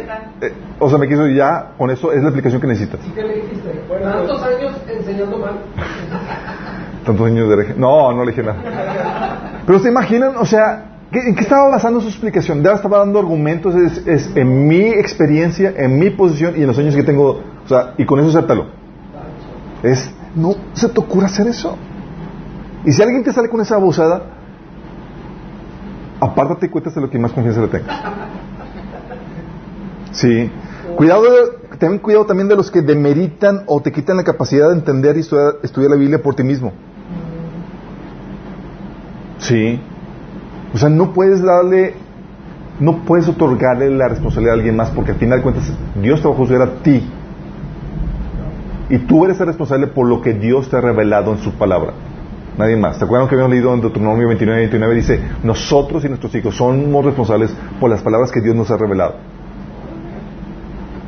eh, 0.48 0.54
o 0.80 0.90
sea, 0.90 0.98
me 0.98 1.08
quiso 1.08 1.28
ya, 1.28 1.72
con 1.78 1.92
eso 1.92 2.12
es 2.12 2.24
la 2.24 2.30
aplicación 2.30 2.60
que 2.62 2.68
necesitas. 2.68 3.00
¿Y 3.06 3.12
qué 3.12 3.22
le 3.24 3.36
dijiste? 3.36 3.82
Tantos 4.02 4.42
años 4.44 4.76
enseñando 4.90 5.38
mal. 5.38 5.54
Tantos 7.06 7.28
años 7.28 7.50
de. 7.50 7.76
No, 7.78 8.14
no 8.14 8.24
le 8.24 8.32
dije 8.32 8.44
nada. 8.44 9.62
Pero 9.66 9.80
se 9.80 9.90
imaginan, 9.90 10.36
o 10.38 10.46
sea, 10.46 10.86
¿qué- 11.12 11.20
¿en 11.28 11.36
qué 11.36 11.42
estaba 11.42 11.70
basando 11.70 12.00
su 12.02 12.08
explicación? 12.08 12.64
Ya 12.64 12.72
estaba 12.72 13.00
dando 13.00 13.20
argumentos, 13.20 13.76
es, 13.76 14.08
es 14.08 14.36
en 14.36 14.68
mi 14.68 14.88
experiencia, 14.88 15.74
en 15.76 16.00
mi 16.00 16.10
posición 16.10 16.54
y 16.58 16.62
en 16.62 16.68
los 16.68 16.80
años 16.80 16.96
que 16.96 17.04
tengo, 17.04 17.42
o 17.66 17.68
sea, 17.68 17.94
y 17.98 18.06
con 18.06 18.20
eso 18.20 18.30
acéptalo. 18.30 18.68
Es, 19.84 20.10
no 20.36 20.56
se 20.74 20.90
te 20.90 21.00
ocurra 21.00 21.28
hacer 21.28 21.48
eso. 21.48 21.78
Y 22.86 22.92
si 22.92 23.02
alguien 23.02 23.24
te 23.24 23.32
sale 23.32 23.50
con 23.50 23.62
esa 23.62 23.76
abusada, 23.76 24.24
apártate 26.20 26.66
y 26.66 26.70
cuéntate 26.70 27.00
lo 27.00 27.10
que 27.10 27.20
más 27.20 27.32
confianza 27.32 27.62
le 27.62 27.68
tengas. 27.68 28.02
Sí. 30.12 30.50
Cuidado, 30.96 31.24
ten 31.80 31.98
cuidado 32.00 32.26
también 32.26 32.48
de 32.48 32.56
los 32.56 32.72
que 32.72 32.82
demeritan 32.82 33.64
o 33.68 33.82
te 33.82 33.92
quitan 33.92 34.18
la 34.18 34.24
capacidad 34.24 34.70
de 34.70 34.76
entender 34.76 35.18
y 35.18 35.22
estudiar, 35.22 35.56
estudiar 35.64 35.92
la 35.92 35.98
Biblia 35.98 36.22
por 36.22 36.36
ti 36.36 36.44
mismo. 36.44 36.72
Sí. 39.40 39.80
O 40.74 40.78
sea, 40.78 40.90
no 40.90 41.14
puedes 41.14 41.42
darle, 41.42 41.96
no 42.80 43.04
puedes 43.06 43.28
otorgarle 43.28 43.90
la 43.90 44.08
responsabilidad 44.08 44.56
a 44.56 44.58
alguien 44.58 44.76
más 44.76 44.90
porque 44.92 45.12
al 45.12 45.18
final 45.18 45.40
de 45.40 45.44
cuentas 45.44 45.72
Dios 46.02 46.22
te 46.22 46.28
va 46.28 46.34
a 46.34 46.38
juzgar 46.38 46.62
a 46.62 46.84
ti. 46.84 47.04
Y 48.90 49.00
tú 49.00 49.26
eres 49.26 49.40
el 49.40 49.48
responsable 49.48 49.88
por 49.88 50.08
lo 50.08 50.22
que 50.22 50.34
Dios 50.34 50.70
te 50.70 50.78
ha 50.78 50.82
revelado 50.82 51.32
en 51.32 51.40
su 51.40 51.54
palabra. 51.54 51.94
Nadie 52.58 52.76
más. 52.76 53.00
¿Te 53.00 53.06
acuerdan 53.06 53.28
que 53.28 53.36
habíamos 53.36 53.54
leído 53.54 53.74
en 53.74 53.82
Deuteronomio 53.82 54.28
29 54.28 54.62
y 54.62 54.66
29? 54.66 54.96
Dice, 54.96 55.20
nosotros 55.44 56.06
y 56.06 56.10
nuestros 56.10 56.36
hijos 56.36 56.56
somos 56.56 57.04
responsables 57.04 57.56
por 57.80 57.90
las 57.90 58.02
palabras 58.02 58.32
que 58.32 58.42
Dios 58.42 58.56
nos 58.56 58.70
ha 58.70 58.78
revelado. 58.78 59.16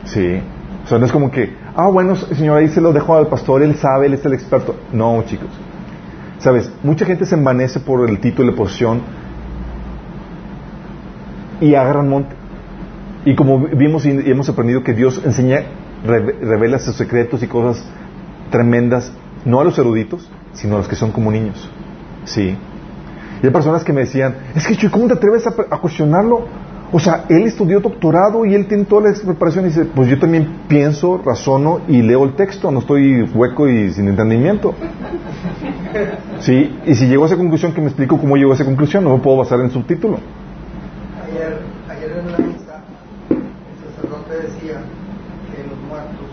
Sí. 0.05 0.41
O 0.83 0.87
sea, 0.87 0.97
no 0.97 1.05
es 1.05 1.11
como 1.11 1.29
que, 1.29 1.53
ah, 1.75 1.87
bueno, 1.87 2.15
señor, 2.15 2.57
ahí 2.57 2.67
se 2.69 2.81
lo 2.81 2.93
dejo 2.93 3.15
al 3.15 3.27
pastor, 3.27 3.61
él 3.61 3.75
sabe, 3.75 4.07
él 4.07 4.13
es 4.13 4.25
el 4.25 4.33
experto. 4.33 4.75
No, 4.91 5.23
chicos. 5.23 5.49
Sabes, 6.39 6.71
mucha 6.83 7.05
gente 7.05 7.25
se 7.25 7.35
envanece 7.35 7.79
por 7.79 8.07
el 8.09 8.19
título 8.19 8.51
de 8.51 8.57
posición 8.57 9.01
y 11.61 11.75
agarran 11.75 12.09
monte. 12.09 12.35
Y 13.25 13.35
como 13.35 13.59
vimos 13.59 14.05
y 14.05 14.09
hemos 14.29 14.49
aprendido 14.49 14.83
que 14.83 14.93
Dios 14.93 15.21
enseña, 15.25 15.63
revela 16.05 16.79
sus 16.79 16.95
secretos 16.95 17.43
y 17.43 17.47
cosas 17.47 17.85
tremendas, 18.51 19.11
no 19.43 19.59
a 19.59 19.63
los 19.63 19.77
eruditos, 19.77 20.29
sino 20.53 20.75
a 20.75 20.77
los 20.79 20.87
que 20.87 20.95
son 20.95 21.11
como 21.11 21.31
niños. 21.31 21.69
Sí. 22.25 22.57
Y 23.41 23.45
hay 23.45 23.51
personas 23.51 23.83
que 23.83 23.93
me 23.93 24.01
decían, 24.01 24.35
es 24.55 24.65
que 24.65 24.75
Chuy, 24.75 24.89
¿cómo 24.89 25.07
te 25.07 25.13
atreves 25.13 25.45
a, 25.47 25.77
cuestionarlo? 25.77 26.45
O 26.91 26.99
sea, 26.99 27.25
él 27.29 27.43
estudió 27.43 27.79
doctorado 27.79 28.45
y 28.45 28.55
él 28.55 28.67
tiene 28.67 28.85
toda 28.85 29.09
la 29.09 29.17
preparación 29.17 29.65
y 29.65 29.67
dice, 29.69 29.85
pues 29.85 30.07
yo 30.07 30.17
también 30.17 30.61
pienso, 30.67 31.21
razono 31.23 31.81
y 31.87 32.01
leo 32.01 32.23
el 32.23 32.35
texto, 32.35 32.71
no 32.71 32.79
estoy 32.79 33.23
hueco 33.23 33.67
y 33.67 33.91
sin 33.91 34.07
entendimiento. 34.07 34.73
Sí, 36.39 36.77
y 36.85 36.95
si 36.95 37.07
llegó 37.07 37.23
a 37.23 37.27
esa 37.27 37.37
conclusión, 37.37 37.73
que 37.73 37.81
me 37.81 37.87
explico 37.87 38.17
cómo 38.19 38.35
llegó 38.35 38.51
a 38.51 38.55
esa 38.55 38.65
conclusión, 38.65 39.03
no 39.03 39.15
me 39.15 39.23
puedo 39.23 39.37
basar 39.37 39.59
en 39.61 39.71
subtítulo. 39.71 40.19
Ayer, 41.23 41.59
ayer 41.89 42.11
en 42.17 42.31
la 42.31 42.37
misa, 42.37 42.83
el 43.29 43.93
sacerdote 43.95 44.47
decía 44.47 44.81
que 45.51 45.63
los 45.67 45.79
muertos 45.87 46.29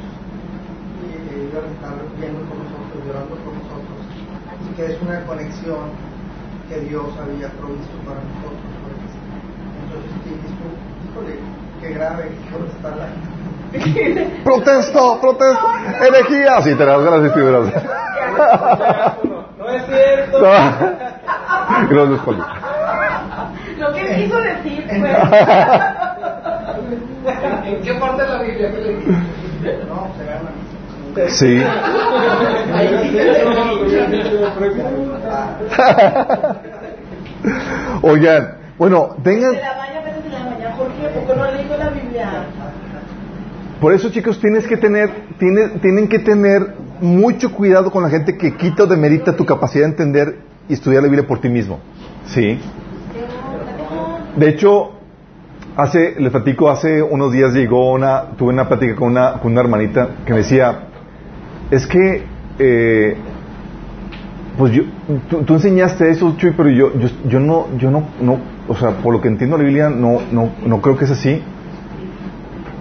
eh, 1.07 1.49
iban 1.51 1.65
a 1.65 1.73
estar 1.73 1.95
viendo 2.19 2.41
con 2.41 2.59
nosotros, 2.59 3.07
llorando 3.07 3.37
con 3.37 3.55
nosotros, 3.55 3.99
y 4.69 4.72
que 4.87 4.93
es 4.93 5.03
una 5.03 5.21
conexión 5.27 5.91
que 6.69 6.81
Dios 6.81 7.07
había 7.21 7.49
provisto 7.51 7.97
para 8.05 8.19
nosotros. 8.19 8.59
pues. 8.83 8.99
Entonces, 9.85 10.11
sí, 10.25 10.31
dijo, 10.43 10.67
híjole, 11.07 11.35
qué 11.81 11.89
grave 11.95 12.25
que 12.29 12.67
está 12.67 12.91
la 12.97 13.07
Protesto, 14.45 15.19
protesto, 15.21 15.67
herejía. 16.01 16.61
Sí, 16.63 16.75
te 16.75 16.85
das 16.85 17.03
gracias, 17.03 17.35
figuras. 17.35 17.73
No 19.59 19.69
es 19.69 19.87
cierto. 19.87 20.41
Gracias, 20.41 22.21
Poli. 22.25 22.43
Lo 23.79 23.93
que 23.95 24.15
quiso 24.17 24.37
decir 24.39 24.85
fue. 24.89 25.11
¿En 27.65 27.83
qué 27.83 27.95
parte 27.95 28.23
de 28.23 28.29
la 28.29 28.43
Biblia 28.43 28.73
que 28.73 28.79
le 28.79 28.89
dijiste? 28.97 29.85
No, 29.89 30.03
una 30.03 30.51
misa. 30.51 30.72
Sí. 31.29 31.59
Oigan, 38.03 38.55
bueno, 38.79 39.17
tengan. 39.23 39.53
¿Por 43.81 43.93
eso, 43.93 44.11
chicos, 44.11 44.39
tienes 44.41 44.67
que 44.67 44.77
tener, 44.77 45.11
tiene- 45.39 45.69
tienen 45.81 46.09
que 46.09 46.19
tener 46.21 46.75
mucho 47.01 47.53
cuidado 47.53 47.91
con 47.91 48.03
la 48.05 48.11
gente 48.11 48.37
que 48.37 48.55
quita 48.57 48.85
o 48.85 48.87
demerita 48.87 49.35
tu 49.37 49.45
capacidad 49.45 49.85
de 49.87 49.91
entender 49.91 50.39
y 50.69 50.75
estudiar 50.75 51.03
la 51.03 51.09
Biblia 51.09 51.27
por 51.27 51.41
ti 51.41 51.49
mismo. 51.49 51.81
Sí. 52.27 52.61
De 54.37 54.49
hecho, 54.49 54.93
hace, 55.77 56.15
les 56.21 56.31
platico, 56.31 56.71
hace 56.71 57.03
unos 57.03 57.33
días 57.33 57.53
llegó 57.55 57.91
una, 57.93 58.31
tuve 58.39 58.51
una 58.53 58.69
plática 58.69 58.95
con 58.95 59.09
una, 59.11 59.41
con 59.41 59.51
una 59.53 59.61
hermanita 59.63 60.09
que 60.25 60.33
me 60.33 60.39
decía, 60.39 60.87
es 61.73 61.87
que, 61.87 62.23
eh, 62.59 63.17
pues 64.59 64.75
yo, 64.75 64.83
tú, 65.31 65.55
enseñaste 65.55 66.11
eso, 66.11 66.37
Chuy, 66.37 66.53
pero 66.55 66.69
yo, 66.69 66.93
yo, 66.99 67.09
yo 67.27 67.41
no, 67.41 67.67
yo 67.79 67.91
no, 67.91 68.07
no, 68.21 68.39
o 68.69 68.77
sea, 68.77 68.99
por 68.99 69.15
lo 69.15 69.23
que 69.23 69.29
entiendo 69.29 69.57
la 69.57 69.65
Biblia, 69.65 69.89
no, 69.89 70.21
no, 70.31 70.51
no 70.67 70.83
creo 70.83 70.99
que 70.99 71.07
es 71.07 71.11
así. 71.11 71.43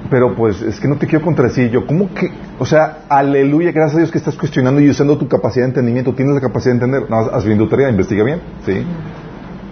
Pero 0.10 0.36
pues 0.36 0.62
es 0.62 0.78
que 0.82 0.90
no 0.90 0.98
te 0.98 1.08
quiero 1.08 1.24
contradecir 1.24 1.72
yo. 1.72 1.88
¿Cómo 1.88 2.14
que? 2.14 2.32
O 2.60 2.66
sea, 2.66 3.06
aleluya, 3.08 3.72
gracias 3.72 3.96
a 3.96 4.00
Dios 4.00 4.12
que 4.12 4.18
estás 4.18 4.36
cuestionando 4.36 4.82
y 4.82 4.90
usando 4.90 5.18
tu 5.18 5.30
capacidad 5.30 5.64
de 5.64 5.70
entendimiento. 5.70 6.14
Tienes 6.14 6.36
la 6.36 6.42
capacidad 6.42 6.76
de 6.76 6.84
entender. 6.84 7.10
Más 7.10 7.30
haz 7.32 7.46
bien 7.46 7.58
tu 7.58 7.70
tarea, 7.70 7.90
investiga 7.90 8.26
bien. 8.26 8.42
¿sí? 8.66 8.84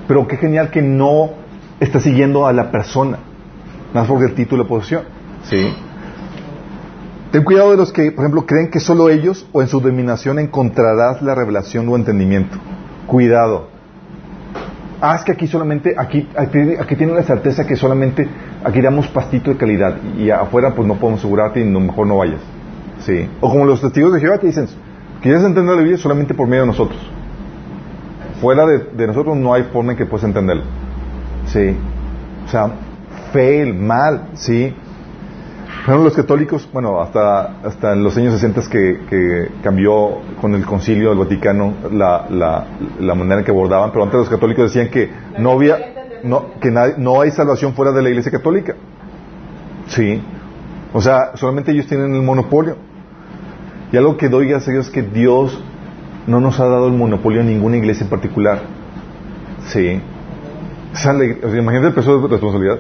Pero 0.08 0.26
qué 0.30 0.38
genial 0.38 0.72
que 0.72 0.82
no 0.82 1.32
estás 1.82 2.04
siguiendo 2.04 2.48
a 2.48 2.54
la 2.54 2.72
persona. 2.72 3.20
Nada 3.90 4.00
más 4.00 4.08
porque 4.08 4.28
el 4.28 4.34
título 4.34 4.64
de 4.64 4.70
posición. 4.70 5.04
¿sí? 5.44 5.74
Ten 7.32 7.44
cuidado 7.44 7.72
de 7.72 7.78
los 7.78 7.94
que, 7.94 8.12
por 8.12 8.24
ejemplo, 8.24 8.46
creen 8.46 8.72
que 8.72 8.80
solo 8.80 9.10
ellos 9.10 9.48
o 9.52 9.62
en 9.62 9.68
su 9.68 9.80
dominación 9.80 10.40
encontrarás 10.40 11.22
la 11.22 11.36
revelación 11.36 11.88
o 11.88 11.96
entendimiento. 11.96 12.58
Cuidado. 13.06 13.68
Ah, 15.02 15.16
es 15.16 15.24
que 15.24 15.32
aquí 15.32 15.48
solamente, 15.48 15.94
aquí, 15.98 16.28
aquí, 16.36 16.60
aquí 16.78 17.06
la 17.06 17.24
certeza 17.24 17.66
que 17.66 17.76
solamente 17.76 18.28
aquí 18.64 18.82
damos 18.82 19.08
pastito 19.08 19.52
de 19.52 19.58
calidad 19.58 19.96
y 20.18 20.30
afuera 20.30 20.74
pues 20.76 20.88
no 20.88 20.96
podemos 20.96 21.22
asegurarte 21.22 21.62
y 21.62 21.66
no, 21.66 21.80
mejor 21.80 22.08
no 22.08 22.18
vayas. 22.18 22.42
Sí. 23.02 23.30
O 23.40 23.50
como 23.50 23.66
los 23.66 23.80
testigos 23.80 24.12
de 24.12 24.20
Jehová 24.20 24.40
que 24.40 24.48
dicen, 24.48 24.68
quieres 25.22 25.44
entender 25.44 25.76
la 25.76 25.82
Biblia 25.82 25.98
solamente 25.98 26.34
por 26.34 26.48
medio 26.48 26.64
de 26.64 26.68
nosotros. 26.68 27.00
Fuera 28.42 28.66
de, 28.66 29.08
nosotros 29.08 29.38
no 29.38 29.54
hay 29.54 29.64
forma 29.64 29.92
en 29.92 29.98
que 29.98 30.06
puedas 30.06 30.26
entenderlo. 30.26 30.64
Sí. 31.46 31.78
O 32.46 32.50
sea, 32.50 32.72
fail, 33.32 33.74
mal, 33.74 34.30
sí. 34.34 34.74
Fueron 35.90 36.04
los 36.06 36.16
católicos, 36.16 36.70
bueno, 36.72 37.02
hasta, 37.02 37.62
hasta 37.64 37.94
en 37.94 38.04
los 38.04 38.16
años 38.18 38.34
60 38.40 38.62
que, 38.70 39.00
que 39.10 39.48
cambió 39.64 40.20
con 40.40 40.54
el 40.54 40.66
concilio 40.66 41.10
del 41.10 41.18
Vaticano 41.20 41.74
la, 41.92 42.28
la, 42.30 42.66
la 43.00 43.16
manera 43.16 43.40
en 43.40 43.46
que 43.46 43.52
abordaban, 43.52 43.92
pero 43.92 44.04
antes 44.04 44.20
los 44.20 44.30
católicos 44.30 44.66
decían 44.74 44.92
que 44.92 45.10
no 45.40 45.52
había, 45.52 45.78
no, 46.24 46.46
que 46.62 46.70
nadie- 46.72 46.96
no 46.98 47.22
hay 47.22 47.32
salvación 47.32 47.74
fuera 47.74 47.92
de 47.92 48.02
la 48.04 48.10
iglesia 48.10 48.32
católica. 48.32 48.76
Sí. 49.88 50.22
O 50.94 51.02
sea, 51.02 51.32
solamente 51.36 51.72
ellos 51.72 51.88
tienen 51.88 52.14
el 52.14 52.22
monopolio. 52.22 52.76
Y 53.92 53.98
algo 53.98 54.18
que 54.18 54.30
doy 54.30 54.48
gracias 54.48 54.70
a 54.70 54.72
Dios 54.74 54.86
es 54.88 54.92
que 54.92 55.02
Dios 55.02 55.60
no 56.28 56.40
nos 56.40 56.60
ha 56.60 56.66
dado 56.68 56.88
el 56.88 56.94
monopolio 56.94 57.42
a 57.42 57.44
ninguna 57.44 57.78
iglesia 57.78 58.04
en 58.04 58.10
particular. 58.10 58.60
Sí. 59.68 60.00
O 60.94 60.98
sea, 60.98 61.14
la 61.14 61.24
ig- 61.26 61.44
o 61.44 61.50
sea, 61.50 61.60
imagínate 61.60 61.88
el 61.88 61.94
peso 61.96 62.20
de 62.22 62.28
responsabilidad. 62.28 62.80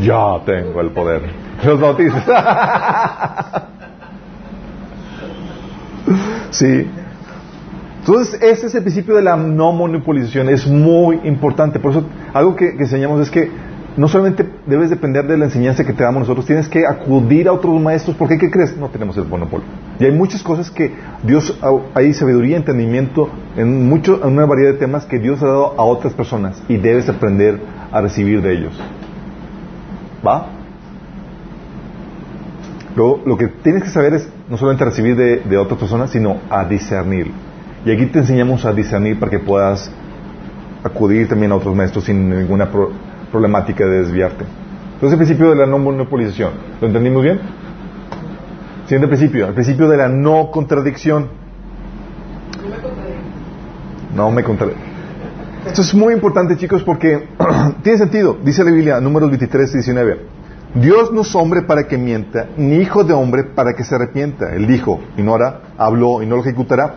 Ya 0.00 0.40
tengo 0.44 0.80
el 0.80 0.90
poder. 0.90 1.22
Los 1.64 1.80
bautizos. 1.80 2.22
sí. 6.50 6.90
Entonces, 8.00 8.42
ese 8.42 8.66
es 8.66 8.74
el 8.74 8.82
principio 8.82 9.14
de 9.14 9.22
la 9.22 9.36
no 9.36 9.72
monopolización. 9.72 10.48
Es 10.48 10.66
muy 10.66 11.20
importante. 11.24 11.78
Por 11.78 11.92
eso, 11.92 12.04
algo 12.34 12.56
que, 12.56 12.76
que 12.76 12.82
enseñamos 12.82 13.20
es 13.20 13.30
que 13.30 13.48
no 13.96 14.08
solamente 14.08 14.48
debes 14.66 14.90
depender 14.90 15.26
de 15.26 15.36
la 15.36 15.46
enseñanza 15.46 15.84
que 15.84 15.92
te 15.92 16.02
damos 16.02 16.20
nosotros, 16.20 16.46
tienes 16.46 16.68
que 16.68 16.86
acudir 16.86 17.48
a 17.48 17.52
otros 17.52 17.80
maestros, 17.80 18.16
porque 18.16 18.38
¿qué 18.38 18.50
crees? 18.50 18.76
No 18.76 18.88
tenemos 18.88 19.16
el 19.16 19.26
monopolio. 19.26 19.66
Y 20.00 20.04
hay 20.04 20.12
muchas 20.12 20.42
cosas 20.42 20.70
que 20.70 20.92
Dios, 21.22 21.58
hay 21.94 22.14
sabiduría, 22.14 22.56
entendimiento, 22.56 23.28
en, 23.56 23.88
mucho, 23.88 24.20
en 24.24 24.32
una 24.32 24.46
variedad 24.46 24.72
de 24.72 24.78
temas 24.78 25.04
que 25.04 25.18
Dios 25.18 25.42
ha 25.42 25.46
dado 25.46 25.74
a 25.78 25.84
otras 25.84 26.14
personas 26.14 26.62
y 26.68 26.78
debes 26.78 27.08
aprender 27.08 27.60
a 27.90 28.00
recibir 28.00 28.40
de 28.40 28.54
ellos. 28.54 28.80
¿Va? 30.26 30.46
Luego, 32.94 33.22
lo 33.24 33.36
que 33.36 33.48
tienes 33.48 33.82
que 33.84 33.88
saber 33.90 34.14
es 34.14 34.28
no 34.48 34.56
solamente 34.58 34.84
recibir 34.84 35.16
de, 35.16 35.36
de 35.40 35.56
otras 35.56 35.78
personas, 35.80 36.10
sino 36.10 36.36
a 36.50 36.64
discernir. 36.64 37.30
Y 37.84 37.90
aquí 37.90 38.06
te 38.06 38.18
enseñamos 38.20 38.64
a 38.64 38.72
discernir 38.72 39.18
para 39.18 39.30
que 39.30 39.38
puedas 39.38 39.90
acudir 40.84 41.28
también 41.28 41.52
a 41.52 41.56
otros 41.56 41.74
maestros 41.74 42.04
sin 42.04 42.28
ninguna 42.28 42.70
pro- 42.70 42.90
problemática 43.30 43.84
de 43.86 44.02
desviarte. 44.02 44.44
Entonces, 44.94 45.12
el 45.12 45.16
principio 45.18 45.50
de 45.50 45.56
la 45.56 45.66
no 45.66 45.78
monopolización. 45.78 46.52
¿Lo 46.80 46.86
entendimos 46.86 47.22
bien? 47.22 47.40
Siguiente 48.84 49.08
principio, 49.08 49.48
el 49.48 49.54
principio 49.54 49.88
de 49.88 49.96
la 49.96 50.08
no 50.08 50.50
contradicción. 50.50 51.28
No 54.14 54.30
me 54.30 54.42
contradigo. 54.42 54.76
No 54.76 54.76
me. 54.86 54.91
Esto 55.66 55.80
es 55.82 55.94
muy 55.94 56.12
importante, 56.12 56.56
chicos, 56.56 56.82
porque 56.82 57.28
tiene 57.82 57.98
sentido. 57.98 58.36
Dice 58.44 58.64
la 58.64 58.70
Biblia, 58.70 59.00
números 59.00 59.30
23 59.30 59.70
y 59.70 59.74
19. 59.74 60.20
Dios 60.74 61.12
no 61.12 61.20
es 61.20 61.34
hombre 61.34 61.62
para 61.62 61.86
que 61.86 61.98
mienta, 61.98 62.46
ni 62.56 62.76
hijo 62.76 63.04
de 63.04 63.12
hombre 63.12 63.44
para 63.44 63.74
que 63.74 63.84
se 63.84 63.94
arrepienta. 63.94 64.54
Él 64.54 64.66
dijo 64.66 65.00
y 65.16 65.22
no 65.22 65.34
hará, 65.34 65.60
habló 65.78 66.22
y 66.22 66.26
no 66.26 66.36
lo 66.36 66.42
ejecutará. 66.42 66.96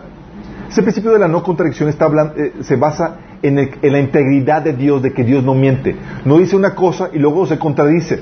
Ese 0.68 0.82
principio 0.82 1.12
de 1.12 1.18
la 1.18 1.28
no 1.28 1.42
contradicción 1.42 1.88
eh, 1.90 2.52
se 2.62 2.76
basa 2.76 3.18
en, 3.42 3.58
el- 3.58 3.70
en 3.82 3.92
la 3.92 4.00
integridad 4.00 4.62
de 4.62 4.72
Dios, 4.72 5.02
de 5.02 5.12
que 5.12 5.22
Dios 5.24 5.44
no 5.44 5.54
miente. 5.54 5.94
No 6.24 6.38
dice 6.38 6.56
una 6.56 6.74
cosa 6.74 7.10
y 7.12 7.18
luego 7.18 7.46
se 7.46 7.58
contradice. 7.58 8.20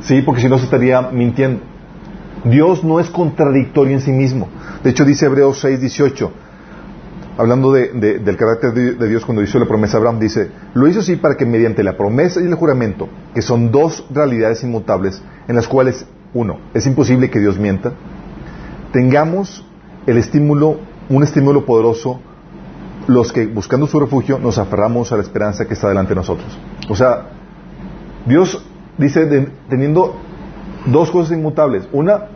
Sí, 0.00 0.22
porque 0.22 0.42
si 0.42 0.48
no 0.48 0.58
se 0.58 0.64
estaría 0.64 1.00
mintiendo. 1.02 1.60
Dios 2.44 2.82
no 2.84 3.00
es 3.00 3.08
contradictorio 3.10 3.92
en 3.94 4.00
sí 4.00 4.12
mismo. 4.12 4.48
De 4.82 4.90
hecho, 4.90 5.04
dice 5.04 5.26
Hebreos 5.26 5.58
6, 5.60 5.80
18 5.80 6.32
hablando 7.40 7.72
de- 7.72 7.88
de- 7.88 8.18
del 8.18 8.36
carácter 8.36 8.72
de, 8.72 9.08
Dios 9.08 9.24
cuando 9.24 9.42
hizo 9.42 9.58
la 9.58 9.66
promesa 9.66 9.96
a 9.96 9.98
Abraham, 9.98 10.18
dice, 10.20 10.50
lo 10.74 10.86
hizo 10.88 11.00
así 11.00 11.16
para 11.16 11.36
que 11.36 11.46
mediante 11.46 11.82
la 11.82 11.96
promesa 11.96 12.40
y 12.40 12.44
el 12.44 12.54
juramento, 12.54 13.08
que 13.34 13.40
son 13.42 13.70
dos 13.70 14.04
realidades 14.10 14.62
inmutables, 14.62 15.22
en 15.48 15.56
las 15.56 15.66
cuales, 15.66 16.06
uno, 16.34 16.58
es 16.74 16.86
imposible 16.86 17.30
que 17.30 17.40
Dios 17.40 17.58
mienta, 17.58 17.92
tengamos 18.92 19.64
el 20.06 20.18
estímulo, 20.18 20.80
un 21.08 21.22
estímulo 21.22 21.64
poderoso, 21.64 22.20
los 23.06 23.32
que 23.32 23.46
buscando 23.46 23.86
su 23.86 23.98
refugio 23.98 24.38
nos 24.38 24.58
aferramos 24.58 25.10
a 25.10 25.16
la 25.16 25.22
esperanza 25.22 25.66
que 25.66 25.74
está 25.74 25.88
delante 25.88 26.10
de 26.10 26.16
nosotros. 26.16 26.58
O 26.88 26.94
sea, 26.94 27.30
Dios 28.26 28.64
dice, 28.98 29.48
teniendo 29.68 30.14
dos 30.86 31.10
cosas 31.10 31.36
inmutables, 31.36 31.88
una, 31.92 32.26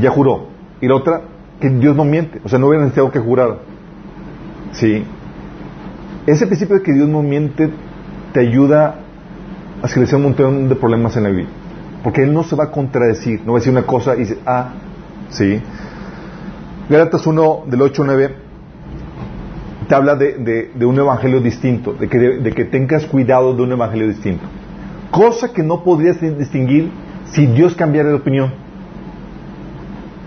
ya 0.00 0.10
juró, 0.10 0.48
y 0.80 0.86
la 0.86 0.96
otra, 0.96 1.22
que 1.60 1.70
Dios 1.70 1.96
no 1.96 2.04
miente, 2.04 2.40
o 2.44 2.48
sea, 2.50 2.58
no 2.58 2.66
hubiera 2.68 2.84
necesitado 2.84 3.10
que 3.10 3.18
jurar. 3.18 3.75
Sí. 4.76 5.02
Ese 6.26 6.46
principio 6.46 6.76
de 6.76 6.82
que 6.82 6.92
Dios 6.92 7.08
no 7.08 7.22
miente 7.22 7.70
te 8.32 8.40
ayuda 8.40 8.96
a 9.82 9.86
esclarecer 9.86 10.16
un 10.16 10.24
montón 10.24 10.68
de 10.68 10.76
problemas 10.76 11.16
en 11.16 11.22
la 11.22 11.30
vida. 11.30 11.48
Porque 12.02 12.22
Él 12.22 12.32
no 12.32 12.42
se 12.42 12.56
va 12.56 12.64
a 12.64 12.70
contradecir, 12.70 13.40
no 13.44 13.52
va 13.52 13.58
a 13.58 13.60
decir 13.60 13.72
una 13.72 13.86
cosa 13.86 14.14
y 14.14 14.20
dice, 14.20 14.38
ah, 14.44 14.70
sí. 15.30 15.60
Gálatas 16.88 17.26
1 17.26 17.64
del 17.66 17.82
8 17.82 18.02
al 18.02 18.08
9 18.08 18.34
te 19.88 19.94
habla 19.94 20.16
de, 20.16 20.70
un 20.84 20.98
evangelio 20.98 21.40
distinto, 21.40 21.94
de 21.94 22.08
que, 22.08 22.64
tengas 22.64 23.06
cuidado 23.06 23.54
de 23.54 23.62
un 23.62 23.72
evangelio 23.72 24.08
distinto. 24.08 24.44
Cosa 25.10 25.52
que 25.52 25.62
no 25.62 25.84
podrías 25.84 26.20
distinguir 26.20 26.90
si 27.26 27.46
Dios 27.46 27.74
cambiara 27.74 28.08
de 28.08 28.16
opinión. 28.16 28.52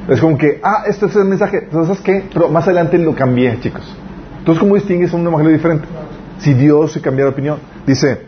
Es 0.08 0.22
como 0.22 0.38
que, 0.38 0.60
ah, 0.64 0.84
esto 0.88 1.06
es 1.06 1.16
el 1.18 1.26
mensaje, 1.26 1.68
¿sabes 1.72 2.00
qué? 2.02 2.24
Pero 2.34 2.50
más 2.50 2.66
adelante 2.66 2.98
lo 2.98 3.14
cambié, 3.14 3.60
chicos. 3.60 3.96
Entonces, 4.40 4.60
¿cómo 4.60 4.76
distingues 4.76 5.14
un 5.14 5.26
evangelio 5.26 5.54
diferente? 5.54 5.88
Si 6.40 6.54
Dios 6.54 6.94
se 6.94 7.02
cambia 7.02 7.26
de 7.26 7.32
opinión. 7.32 7.60
Dice, 7.86 8.22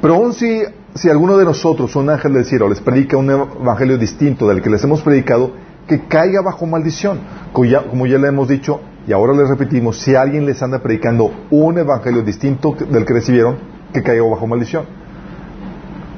pero 0.00 0.14
aún 0.14 0.32
si, 0.32 0.62
si 0.94 1.08
alguno 1.08 1.36
de 1.38 1.44
nosotros, 1.44 1.94
un 1.96 2.10
ángel 2.10 2.34
del 2.34 2.44
cielo, 2.44 2.68
les 2.68 2.80
predica 2.80 3.16
un 3.16 3.30
evangelio 3.30 3.96
distinto 3.96 4.48
del 4.48 4.60
que 4.60 4.70
les 4.70 4.82
hemos 4.84 5.02
predicado, 5.02 5.52
que 5.86 6.06
caiga 6.06 6.42
bajo 6.42 6.66
maldición. 6.66 7.20
Como 7.52 7.64
ya, 7.64 7.82
como 7.82 8.06
ya 8.06 8.18
le 8.18 8.28
hemos 8.28 8.48
dicho, 8.48 8.80
y 9.06 9.12
ahora 9.12 9.32
les 9.32 9.48
repetimos, 9.48 10.00
si 10.00 10.14
alguien 10.14 10.46
les 10.46 10.62
anda 10.62 10.80
predicando 10.80 11.30
un 11.50 11.78
evangelio 11.78 12.22
distinto 12.22 12.76
del 12.90 13.04
que 13.04 13.12
recibieron, 13.14 13.56
que 13.92 14.02
caiga 14.02 14.24
bajo 14.28 14.46
maldición. 14.46 14.84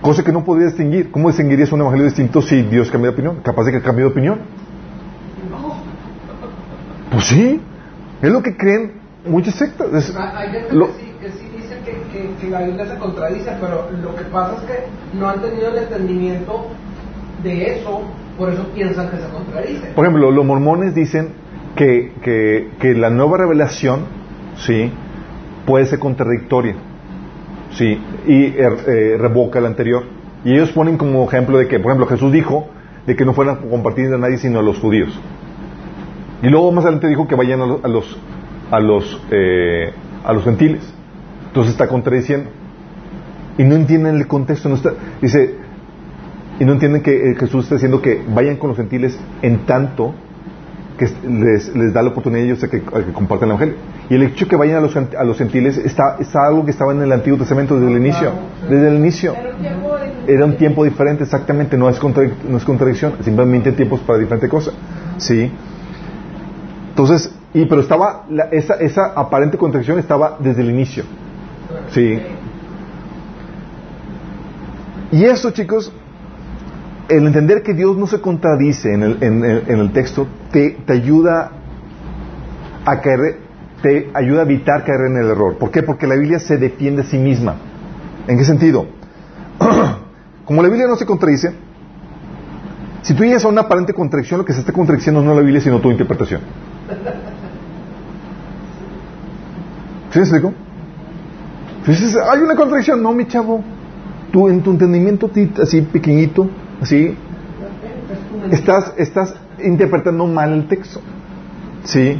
Cosa 0.00 0.22
que 0.22 0.32
no 0.32 0.44
podría 0.44 0.66
distinguir. 0.66 1.10
¿Cómo 1.10 1.28
distinguirías 1.28 1.72
un 1.72 1.80
evangelio 1.80 2.06
distinto 2.06 2.40
si 2.40 2.62
Dios 2.62 2.90
cambia 2.90 3.10
de 3.10 3.14
opinión? 3.14 3.36
¿Capaz 3.42 3.64
de 3.64 3.72
que 3.72 3.82
cambie 3.82 4.04
de 4.04 4.10
opinión? 4.10 4.38
Pues 7.10 7.26
sí, 7.26 7.60
es 8.22 8.30
lo 8.30 8.42
que 8.42 8.56
creen 8.56 9.05
muchas 9.26 9.54
sectas. 9.56 9.92
Es- 9.92 10.14
Ah, 10.16 10.32
Hay 10.36 10.50
gente 10.50 10.74
lo- 10.74 10.86
que, 10.88 10.92
sí, 11.02 11.12
que 11.20 11.28
sí 11.30 11.48
dice 11.56 11.76
que, 11.84 11.92
que- 12.12 12.30
que 12.40 12.50
la 12.50 12.62
Biblia 12.62 12.86
se 12.86 12.98
contradice, 12.98 13.50
pero 13.60 13.88
lo 14.02 14.14
que 14.14 14.24
pasa 14.24 14.56
es 14.56 14.62
que 14.70 15.18
no 15.18 15.28
han 15.28 15.40
tenido 15.40 15.68
el 15.68 15.78
entendimiento 15.78 16.66
de 17.42 17.78
eso, 17.78 18.02
por 18.38 18.50
eso 18.52 18.64
piensan 18.74 19.10
que 19.10 19.16
se 19.18 19.28
contradice. 19.28 19.86
Por 19.94 20.04
ejemplo, 20.04 20.30
los 20.30 20.44
mormones 20.44 20.94
dicen 20.94 21.28
que, 21.76 22.12
que, 22.22 22.70
que 22.80 22.94
la 22.94 23.10
nueva 23.10 23.38
revelación, 23.38 24.00
sí, 24.56 24.90
puede 25.66 25.86
ser 25.86 25.98
contradictoria, 25.98 26.74
sí, 27.72 28.00
y 28.26 28.52
er- 28.54 28.84
eh, 28.88 29.16
revoca 29.18 29.60
la 29.60 29.68
anterior. 29.68 30.04
Y 30.44 30.52
ellos 30.54 30.70
ponen 30.72 30.96
como 30.96 31.24
ejemplo 31.26 31.58
de 31.58 31.66
que, 31.66 31.78
por 31.80 31.90
ejemplo, 31.92 32.06
Jesús 32.06 32.32
dijo 32.32 32.68
de 33.06 33.16
que 33.16 33.24
no 33.24 33.34
fueran 33.34 33.56
a 33.56 33.60
compartir 33.60 34.12
a 34.12 34.18
nadie 34.18 34.38
sino 34.38 34.60
a 34.60 34.62
los 34.62 34.78
judíos. 34.78 35.18
Y 36.42 36.48
luego 36.48 36.70
más 36.72 36.84
adelante 36.84 37.08
dijo 37.08 37.26
que 37.26 37.34
vayan 37.34 37.60
a 37.62 37.66
los 37.66 37.84
a 37.84 37.88
los 37.88 38.18
a 38.70 38.80
los, 38.80 39.20
eh, 39.30 39.92
a 40.24 40.32
los 40.32 40.44
gentiles. 40.44 40.82
Entonces 41.48 41.72
está 41.72 41.88
contradiciendo. 41.88 42.50
Y 43.58 43.64
no 43.64 43.74
entienden 43.74 44.16
el 44.16 44.26
contexto. 44.26 44.68
No 44.68 44.74
está, 44.74 44.92
dice, 45.20 45.56
y 46.58 46.64
no 46.64 46.72
entienden 46.72 47.02
que 47.02 47.30
eh, 47.30 47.34
Jesús 47.38 47.64
está 47.64 47.76
diciendo 47.76 48.00
que 48.00 48.22
vayan 48.28 48.56
con 48.56 48.68
los 48.68 48.76
gentiles 48.76 49.18
en 49.42 49.66
tanto 49.66 50.14
que 50.96 51.06
les, 51.28 51.74
les 51.76 51.92
da 51.92 52.02
la 52.02 52.08
oportunidad 52.10 52.42
a 52.42 52.46
ellos 52.46 52.60
de 52.62 52.70
que, 52.70 52.78
a 52.78 53.04
que 53.04 53.12
compartan 53.12 53.50
el 53.50 53.56
Evangelio. 53.56 53.74
Y 54.08 54.14
el 54.14 54.22
hecho 54.22 54.46
de 54.46 54.50
que 54.50 54.56
vayan 54.56 54.76
a 54.76 54.80
los, 54.80 54.96
a 54.96 55.24
los 55.24 55.36
gentiles 55.36 55.76
está, 55.76 56.16
está 56.18 56.46
algo 56.46 56.64
que 56.64 56.70
estaba 56.70 56.92
en 56.92 57.02
el 57.02 57.12
Antiguo 57.12 57.38
Testamento 57.38 57.78
desde 57.78 57.92
el 57.92 57.98
inicio. 57.98 58.32
Desde 58.68 58.88
el 58.88 58.96
inicio. 58.96 59.34
Era 60.26 60.44
un 60.44 60.56
tiempo 60.56 60.84
diferente, 60.84 61.24
exactamente, 61.24 61.76
no 61.76 61.88
es, 61.88 62.00
no 62.02 62.56
es 62.56 62.64
contradicción, 62.64 63.14
simplemente 63.22 63.72
tiempos 63.72 64.00
para 64.00 64.18
diferente 64.18 64.48
cosa. 64.48 64.72
Sí. 65.18 65.50
Entonces, 66.90 67.32
y 67.56 67.64
pero 67.66 67.80
estaba, 67.80 68.26
esa, 68.52 68.74
esa 68.74 69.12
aparente 69.16 69.56
contradicción 69.56 69.98
estaba 69.98 70.36
desde 70.38 70.60
el 70.62 70.70
inicio. 70.70 71.04
Sí. 71.90 72.18
Y 75.12 75.24
eso, 75.24 75.50
chicos, 75.52 75.92
el 77.08 77.26
entender 77.26 77.62
que 77.62 77.72
Dios 77.72 77.96
no 77.96 78.06
se 78.06 78.20
contradice 78.20 78.92
en 78.92 79.02
el, 79.02 79.22
en 79.22 79.44
el- 79.44 79.62
en 79.68 79.78
el 79.78 79.92
texto, 79.92 80.26
te, 80.52 80.72
te 80.84 80.92
ayuda 80.92 81.52
a 82.84 83.00
caer, 83.00 83.38
te 83.82 84.10
ayuda 84.12 84.40
a 84.40 84.44
evitar 84.44 84.84
caer 84.84 85.00
en 85.10 85.16
el 85.16 85.30
error. 85.30 85.56
¿Por 85.58 85.70
qué? 85.70 85.82
Porque 85.82 86.06
la 86.06 86.16
Biblia 86.16 86.38
se 86.38 86.58
defiende 86.58 87.02
a 87.02 87.04
sí 87.04 87.16
misma. 87.18 87.54
¿En 88.26 88.36
qué 88.36 88.44
sentido? 88.44 88.86
Como 90.44 90.62
la 90.62 90.68
Biblia 90.68 90.86
no 90.88 90.96
se 90.96 91.06
contradice, 91.06 91.54
si 93.02 93.14
tú 93.14 93.24
llegas 93.24 93.44
a 93.44 93.48
una 93.48 93.62
aparente 93.62 93.94
contradicción, 93.94 94.38
lo 94.40 94.44
que 94.44 94.52
se 94.52 94.60
está 94.60 94.72
contradiciendo 94.72 95.22
no 95.22 95.30
es 95.30 95.36
la 95.36 95.42
Biblia, 95.42 95.60
sino 95.60 95.80
tu 95.80 95.90
interpretación. 95.90 96.40
¿Sí 100.16 100.20
me 100.20 100.24
explico? 100.24 100.54
Hay 102.30 102.40
una 102.40 102.56
contradicción, 102.56 103.02
no, 103.02 103.12
mi 103.12 103.26
chavo. 103.26 103.62
Tú, 104.32 104.48
en 104.48 104.62
tu 104.62 104.70
entendimiento 104.70 105.30
así 105.62 105.82
pequeñito, 105.82 106.48
¿Sí? 106.84 107.14
Estás, 108.50 108.94
estás 108.96 109.34
interpretando 109.62 110.26
mal 110.26 110.54
el 110.54 110.68
texto. 110.68 111.02
¿Sí? 111.84 112.18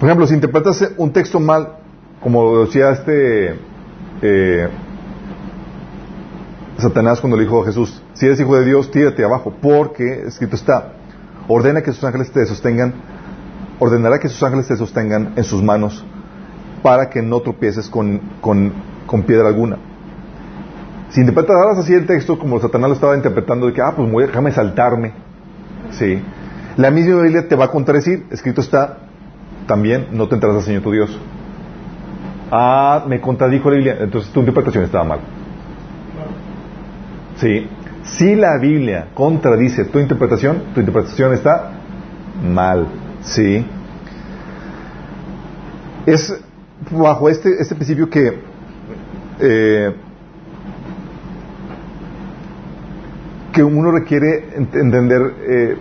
Por 0.00 0.08
ejemplo, 0.08 0.26
si 0.26 0.34
interpretas 0.34 0.92
un 0.96 1.12
texto 1.12 1.38
mal, 1.38 1.76
como 2.20 2.64
decía 2.64 2.90
este 2.90 3.60
eh, 4.22 4.68
Satanás 6.78 7.20
cuando 7.20 7.36
le 7.36 7.44
dijo 7.44 7.62
a 7.62 7.66
Jesús, 7.66 8.02
si 8.14 8.26
eres 8.26 8.40
hijo 8.40 8.56
de 8.56 8.64
Dios, 8.64 8.90
tírate 8.90 9.24
abajo, 9.24 9.54
porque 9.62 10.24
escrito 10.26 10.56
está, 10.56 10.94
ordena 11.46 11.82
que 11.82 11.92
sus 11.92 12.02
ángeles 12.02 12.32
te 12.32 12.44
sostengan, 12.46 12.94
ordenará 13.78 14.18
que 14.18 14.28
sus 14.28 14.42
ángeles 14.42 14.68
te 14.68 14.76
sostengan 14.76 15.32
en 15.36 15.44
sus 15.44 15.62
manos 15.62 16.04
para 16.82 17.08
que 17.08 17.22
no 17.22 17.40
tropieces 17.40 17.88
con, 17.88 18.20
con, 18.40 18.72
con 19.06 19.22
piedra 19.22 19.48
alguna. 19.48 19.78
Si 21.10 21.20
interpretas 21.20 21.78
así 21.78 21.94
el 21.94 22.06
texto 22.06 22.38
como 22.38 22.60
Satanás 22.60 22.90
lo 22.90 22.94
estaba 22.94 23.16
interpretando, 23.16 23.66
de 23.66 23.72
que, 23.72 23.80
ah, 23.80 23.92
pues 23.96 24.10
voy 24.10 24.26
déjame 24.26 24.52
saltarme, 24.52 25.12
¿sí? 25.90 26.22
La 26.76 26.90
misma 26.90 27.22
Biblia 27.22 27.48
te 27.48 27.56
va 27.56 27.66
a 27.66 27.70
contradecir, 27.70 28.26
escrito 28.30 28.60
está, 28.60 28.98
también 29.66 30.08
no 30.12 30.28
te 30.28 30.34
entrarás 30.34 30.58
al 30.58 30.64
Señor 30.64 30.82
tu 30.82 30.92
Dios. 30.92 31.18
Ah, 32.50 33.04
me 33.06 33.20
contradijo 33.20 33.70
la 33.70 33.76
Biblia, 33.76 33.96
entonces 34.00 34.30
tu 34.32 34.40
interpretación 34.40 34.84
estaba 34.84 35.04
mal. 35.04 35.20
Sí. 37.36 37.68
Si 38.02 38.34
la 38.36 38.58
Biblia 38.58 39.08
contradice 39.14 39.84
tu 39.86 39.98
interpretación, 39.98 40.62
tu 40.74 40.80
interpretación 40.80 41.34
está 41.34 41.72
mal. 42.42 42.86
Sí. 43.28 43.66
Es 46.06 46.34
bajo 46.90 47.28
este, 47.28 47.50
este 47.60 47.74
principio 47.74 48.08
que 48.08 48.40
eh, 49.40 49.94
que 53.58 53.64
uno 53.64 53.90
requiere 53.90 54.54
entender, 54.54 55.34
eh, 55.48 55.76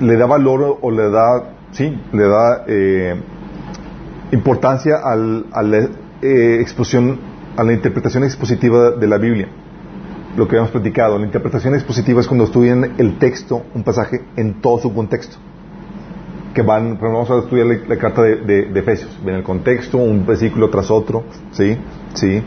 le 0.00 0.16
da 0.18 0.26
valor 0.26 0.78
o 0.80 0.90
le 0.90 1.08
da, 1.08 1.54
sí, 1.72 1.98
le 2.12 2.22
da 2.28 2.64
eh, 2.66 3.18
importancia 4.32 4.96
al, 5.02 5.46
a 5.52 5.62
la 5.62 5.88
eh, 6.20 6.58
exposición, 6.60 7.18
a 7.56 7.64
la 7.64 7.72
interpretación 7.72 8.24
expositiva 8.24 8.90
de 8.90 9.06
la 9.06 9.16
Biblia. 9.16 9.48
Lo 10.36 10.46
que 10.46 10.56
hemos 10.56 10.70
platicado, 10.70 11.18
la 11.18 11.24
interpretación 11.24 11.74
expositiva 11.74 12.20
es 12.20 12.28
cuando 12.28 12.44
estudian 12.44 12.96
el 12.98 13.18
texto, 13.18 13.62
un 13.74 13.84
pasaje, 13.84 14.22
en 14.36 14.60
todo 14.60 14.78
su 14.78 14.92
contexto. 14.94 15.38
Que 16.54 16.62
van, 16.62 16.98
vamos 17.00 17.30
a 17.30 17.38
estudiar 17.38 17.66
la, 17.66 17.96
carta 17.96 18.22
de, 18.22 18.36
de, 18.36 18.80
Efesios, 18.80 19.18
ven 19.24 19.36
el 19.36 19.42
contexto, 19.42 19.98
un 19.98 20.26
versículo 20.26 20.70
tras 20.70 20.90
otro, 20.90 21.24
¿sí? 21.52 21.76
¿Sí? 22.14 22.42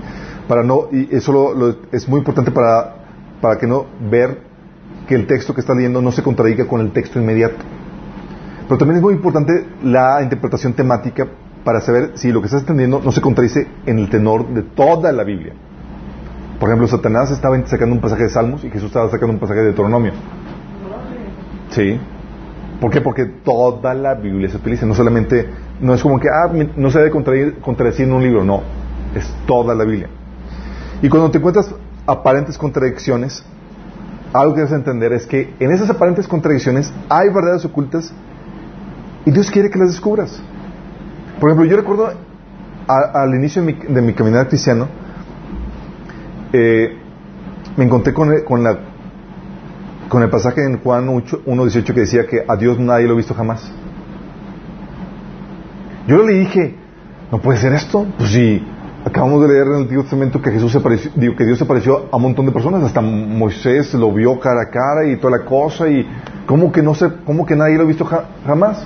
Para 0.48 0.64
no, 0.64 0.88
y 0.92 1.16
eso 1.16 1.78
es 1.92 2.10
muy 2.10 2.20
importante 2.20 2.52
para, 2.52 2.96
para 3.40 3.58
que 3.58 3.68
no 3.68 3.86
ver 4.10 4.40
que 5.08 5.16
el 5.16 5.28
texto 5.28 5.54
que 5.54 5.62
está 5.62 5.74
leyendo 5.74 6.02
no 6.02 6.12
se 6.12 6.24
contradiga 6.24 6.68
con 6.68 6.82
el 6.82 6.92
texto 6.92 7.20
inmediato. 7.20 7.58
Pero 8.68 8.78
también 8.78 8.98
es 8.98 9.04
muy 9.04 9.14
importante 9.14 9.66
la 9.84 10.22
interpretación 10.22 10.74
temática 10.74 11.28
para 11.64 11.82
saber 11.82 12.12
si 12.16 12.32
lo 12.32 12.42
que 12.42 12.46
estás 12.46 12.62
entendiendo 12.62 13.02
no 13.04 13.12
se 13.12 13.22
contradice 13.22 13.68
en 13.86 14.00
el 14.00 14.10
tenor 14.10 14.48
de 14.54 14.64
toda 14.64 15.12
la 15.12 15.24
Biblia. 15.24 15.54
Por 16.60 16.70
ejemplo, 16.70 16.88
Satanás 16.88 17.32
estaba 17.32 17.60
sacando 17.66 17.96
un 17.96 18.02
pasaje 18.02 18.24
de 18.24 18.30
Salmos 18.30 18.64
y 18.64 18.70
Jesús 18.70 18.88
estaba 18.88 19.10
sacando 19.10 19.34
un 19.34 19.40
pasaje 19.40 19.60
de 19.60 19.66
Deuteronomio. 19.68 20.14
Sí. 21.72 22.00
¿Por 22.82 22.90
qué? 22.90 23.00
Porque 23.00 23.26
toda 23.26 23.94
la 23.94 24.16
Biblia 24.16 24.50
se 24.50 24.58
utiliza, 24.58 24.88
no 24.88 24.96
solamente, 24.96 25.48
no 25.80 25.94
es 25.94 26.02
como 26.02 26.20
que, 26.20 26.28
ah, 26.30 26.52
no 26.76 26.90
se 26.90 26.98
debe 26.98 27.12
contradecir 27.62 28.08
en 28.08 28.14
un 28.14 28.24
libro, 28.24 28.44
no, 28.44 28.64
es 29.16 29.32
toda 29.46 29.76
la 29.76 29.84
Biblia. 29.84 30.10
Y 31.04 31.08
cuando 31.08 31.30
te 31.30 31.38
encuentras 31.38 31.76
aparentes 32.08 32.58
contradicciones, 32.58 33.46
algo 34.34 34.56
que 34.56 34.62
debes 34.62 34.74
entender 34.74 35.14
es 35.14 35.28
que 35.28 35.54
en 35.60 35.72
esas 35.72 35.92
aparentes 35.92 36.28
contradicciones 36.28 36.92
hay 37.08 37.30
verdades 37.30 37.64
ocultas 37.66 38.12
y 39.26 39.32
Dios 39.32 39.52
quiere 39.52 39.70
que 39.70 39.78
las 39.78 39.90
descubras. 39.90 40.42
Por 41.40 41.52
ejemplo, 41.52 41.70
yo 41.70 41.78
recuerdo 41.78 42.12
al 42.88 43.36
inicio 43.36 43.62
de 43.64 43.74
mi, 43.74 43.80
de 43.94 44.02
mi 44.02 44.14
caminar 44.14 44.48
cristiano, 44.48 44.88
eh, 46.52 46.98
me 47.78 47.86
encontré 47.86 48.12
con, 48.14 48.64
la, 48.64 48.80
con 50.12 50.22
el 50.24 50.30
pasaje 50.30 50.66
en 50.66 50.80
Juan 50.80 51.08
1.18 51.08 51.86
que 51.94 52.02
decía 52.02 52.28
que 52.28 52.44
a 52.46 52.58
Dios 52.58 52.78
nadie 52.78 53.08
lo 53.08 53.14
ha 53.14 53.16
visto 53.16 53.34
jamás. 53.34 53.72
Yo 56.06 56.22
le 56.28 56.34
dije, 56.34 56.76
no 57.32 57.40
puede 57.40 57.58
ser 57.60 57.72
esto. 57.72 58.06
Pues 58.18 58.30
si 58.32 58.62
acabamos 59.06 59.42
de 59.44 59.48
leer 59.48 59.68
en 59.68 59.74
el 59.74 59.82
Antiguo 59.84 60.04
Testamento 60.04 60.42
que 60.42 60.52
Jesús 60.52 60.74
se 60.74 60.82
que 60.82 61.46
Dios 61.46 61.58
se 61.58 61.64
apareció 61.64 62.10
a 62.12 62.18
un 62.18 62.24
montón 62.24 62.46
de 62.46 62.52
personas, 62.52 62.84
hasta 62.84 63.00
Moisés 63.00 63.94
lo 63.94 64.12
vio 64.12 64.38
cara 64.38 64.64
a 64.64 64.70
cara 64.70 65.08
y 65.08 65.16
toda 65.16 65.38
la 65.38 65.46
cosa, 65.46 65.88
y 65.88 66.06
¿cómo 66.46 66.74
que 66.74 66.82
no 66.82 66.94
sé, 66.94 67.10
cómo 67.24 67.46
que 67.46 67.56
nadie 67.56 67.78
lo 67.78 67.84
ha 67.84 67.88
visto 67.88 68.04
jamás? 68.46 68.86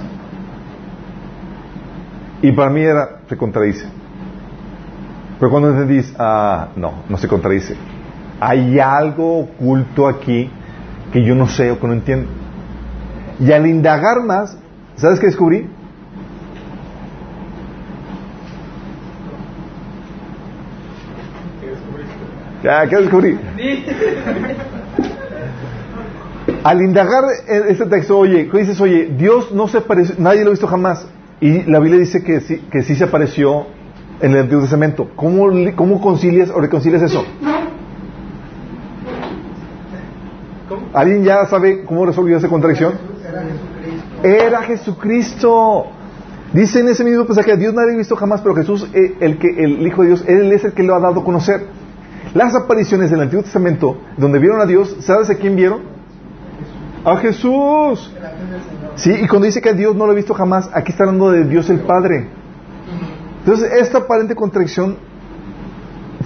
Y 2.43 2.51
para 2.51 2.69
mí 2.69 2.81
era, 2.81 3.21
se 3.27 3.35
contradice. 3.35 3.87
Pero 5.39 5.49
cuando 5.49 5.71
entendís, 5.71 6.13
ah, 6.19 6.67
no, 6.75 7.01
no 7.09 7.17
se 7.17 7.27
contradice. 7.27 7.75
Hay 8.39 8.77
algo 8.77 9.39
oculto 9.39 10.07
aquí 10.07 10.51
que 11.15 11.23
yo 11.23 11.33
no 11.33 11.47
sé 11.47 11.71
o 11.71 11.79
que 11.79 11.87
no 11.87 11.93
entiendo. 11.93 12.27
Y 13.39 13.49
al 13.53 13.65
indagar 13.65 14.21
más, 14.21 14.57
¿sabes 14.97 15.17
qué 15.17 15.27
descubrí? 15.27 15.65
Ya, 22.61 22.85
¿qué 22.89 22.97
descubrí? 22.97 23.39
Al 26.65 26.81
indagar 26.81 27.23
este 27.47 27.85
texto, 27.85 28.17
oye, 28.17 28.49
¿qué 28.49 28.57
dices? 28.57 28.81
Oye, 28.81 29.13
Dios 29.17 29.53
no 29.53 29.69
se 29.69 29.79
parece, 29.79 30.15
nadie 30.17 30.41
lo 30.41 30.49
ha 30.49 30.51
visto 30.51 30.67
jamás. 30.67 31.07
Y 31.39 31.63
la 31.63 31.79
Biblia 31.79 32.01
dice 32.01 32.23
que 32.23 32.41
sí, 32.41 32.57
que 32.69 32.83
sí 32.83 32.93
se 32.93 33.05
apareció 33.05 33.67
en 34.19 34.33
el 34.33 34.39
Antiguo 34.39 34.63
Testamento. 34.63 35.09
¿Cómo, 35.15 35.47
cómo 35.77 36.01
concilias 36.01 36.49
o 36.49 36.59
reconcilias 36.59 37.03
eso? 37.03 37.23
¿Alguien 40.95 41.25
ya 41.25 41.45
sabe 41.47 41.83
cómo 41.83 42.05
resolvió 42.05 42.37
esa 42.37 42.47
contradicción? 42.47 42.93
Era 44.23 44.61
Jesucristo. 44.61 45.87
Dice 46.53 46.79
en 46.79 46.87
ese 46.87 47.03
mismo 47.03 47.25
pasaje, 47.25 47.51
a 47.51 47.57
Dios 47.57 47.73
nadie 47.73 47.95
ha 47.95 47.97
visto 47.97 48.15
jamás, 48.15 48.39
pero 48.39 48.55
Jesús, 48.55 48.87
eh, 48.93 49.17
el, 49.19 49.37
que, 49.37 49.47
el 49.61 49.85
Hijo 49.85 50.03
de 50.03 50.07
Dios, 50.07 50.23
Él 50.25 50.53
es 50.53 50.63
el 50.63 50.71
que 50.71 50.83
lo 50.83 50.95
ha 50.95 51.01
dado 51.01 51.19
a 51.19 51.23
conocer. 51.25 51.65
Las 52.33 52.55
apariciones 52.55 53.11
del 53.11 53.19
Antiguo 53.19 53.43
Testamento, 53.43 53.97
donde 54.15 54.39
vieron 54.39 54.61
a 54.61 54.65
Dios, 54.65 54.95
¿sabes 55.01 55.29
a 55.29 55.35
quién 55.35 55.57
vieron? 55.57 55.81
A 57.03 57.17
Jesús. 57.17 58.13
Sí, 58.95 59.11
y 59.11 59.27
cuando 59.27 59.47
dice 59.47 59.61
que 59.61 59.73
Dios 59.73 59.97
no 59.97 60.05
lo 60.05 60.13
he 60.13 60.15
visto 60.15 60.33
jamás, 60.33 60.69
aquí 60.73 60.93
está 60.93 61.03
hablando 61.03 61.29
de 61.29 61.43
Dios 61.43 61.69
el 61.69 61.81
Padre. 61.81 62.29
Entonces, 63.39 63.69
esta 63.81 63.97
aparente 63.97 64.33
contradicción 64.33 64.95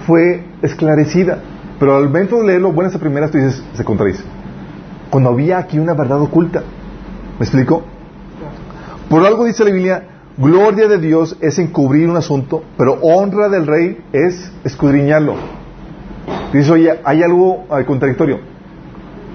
fue 0.06 0.44
esclarecida, 0.62 1.40
pero 1.80 1.96
al 1.96 2.04
momento 2.04 2.38
de 2.38 2.46
leerlo, 2.46 2.72
buenas 2.72 2.94
a 2.94 3.00
primeras, 3.00 3.32
tú 3.32 3.38
dices, 3.38 3.64
se 3.74 3.84
contradice. 3.84 4.22
Cuando 5.10 5.30
había 5.30 5.58
aquí 5.58 5.78
una 5.78 5.94
verdad 5.94 6.20
oculta. 6.20 6.62
¿Me 7.38 7.44
explico? 7.44 7.82
Por 9.08 9.26
algo 9.26 9.44
dice 9.44 9.64
la 9.64 9.70
Biblia, 9.70 10.04
gloria 10.38 10.86
de 10.86 10.98
Dios 10.98 11.36
es 11.40 11.58
encubrir 11.58 12.08
un 12.08 12.16
asunto, 12.16 12.62
pero 12.78 12.94
honra 13.02 13.48
del 13.48 13.66
rey 13.66 13.98
es 14.12 14.52
escudriñarlo. 14.64 15.34
Dice, 16.52 16.70
oye, 16.70 17.00
hay 17.04 17.22
algo 17.22 17.66
contradictorio. 17.86 18.38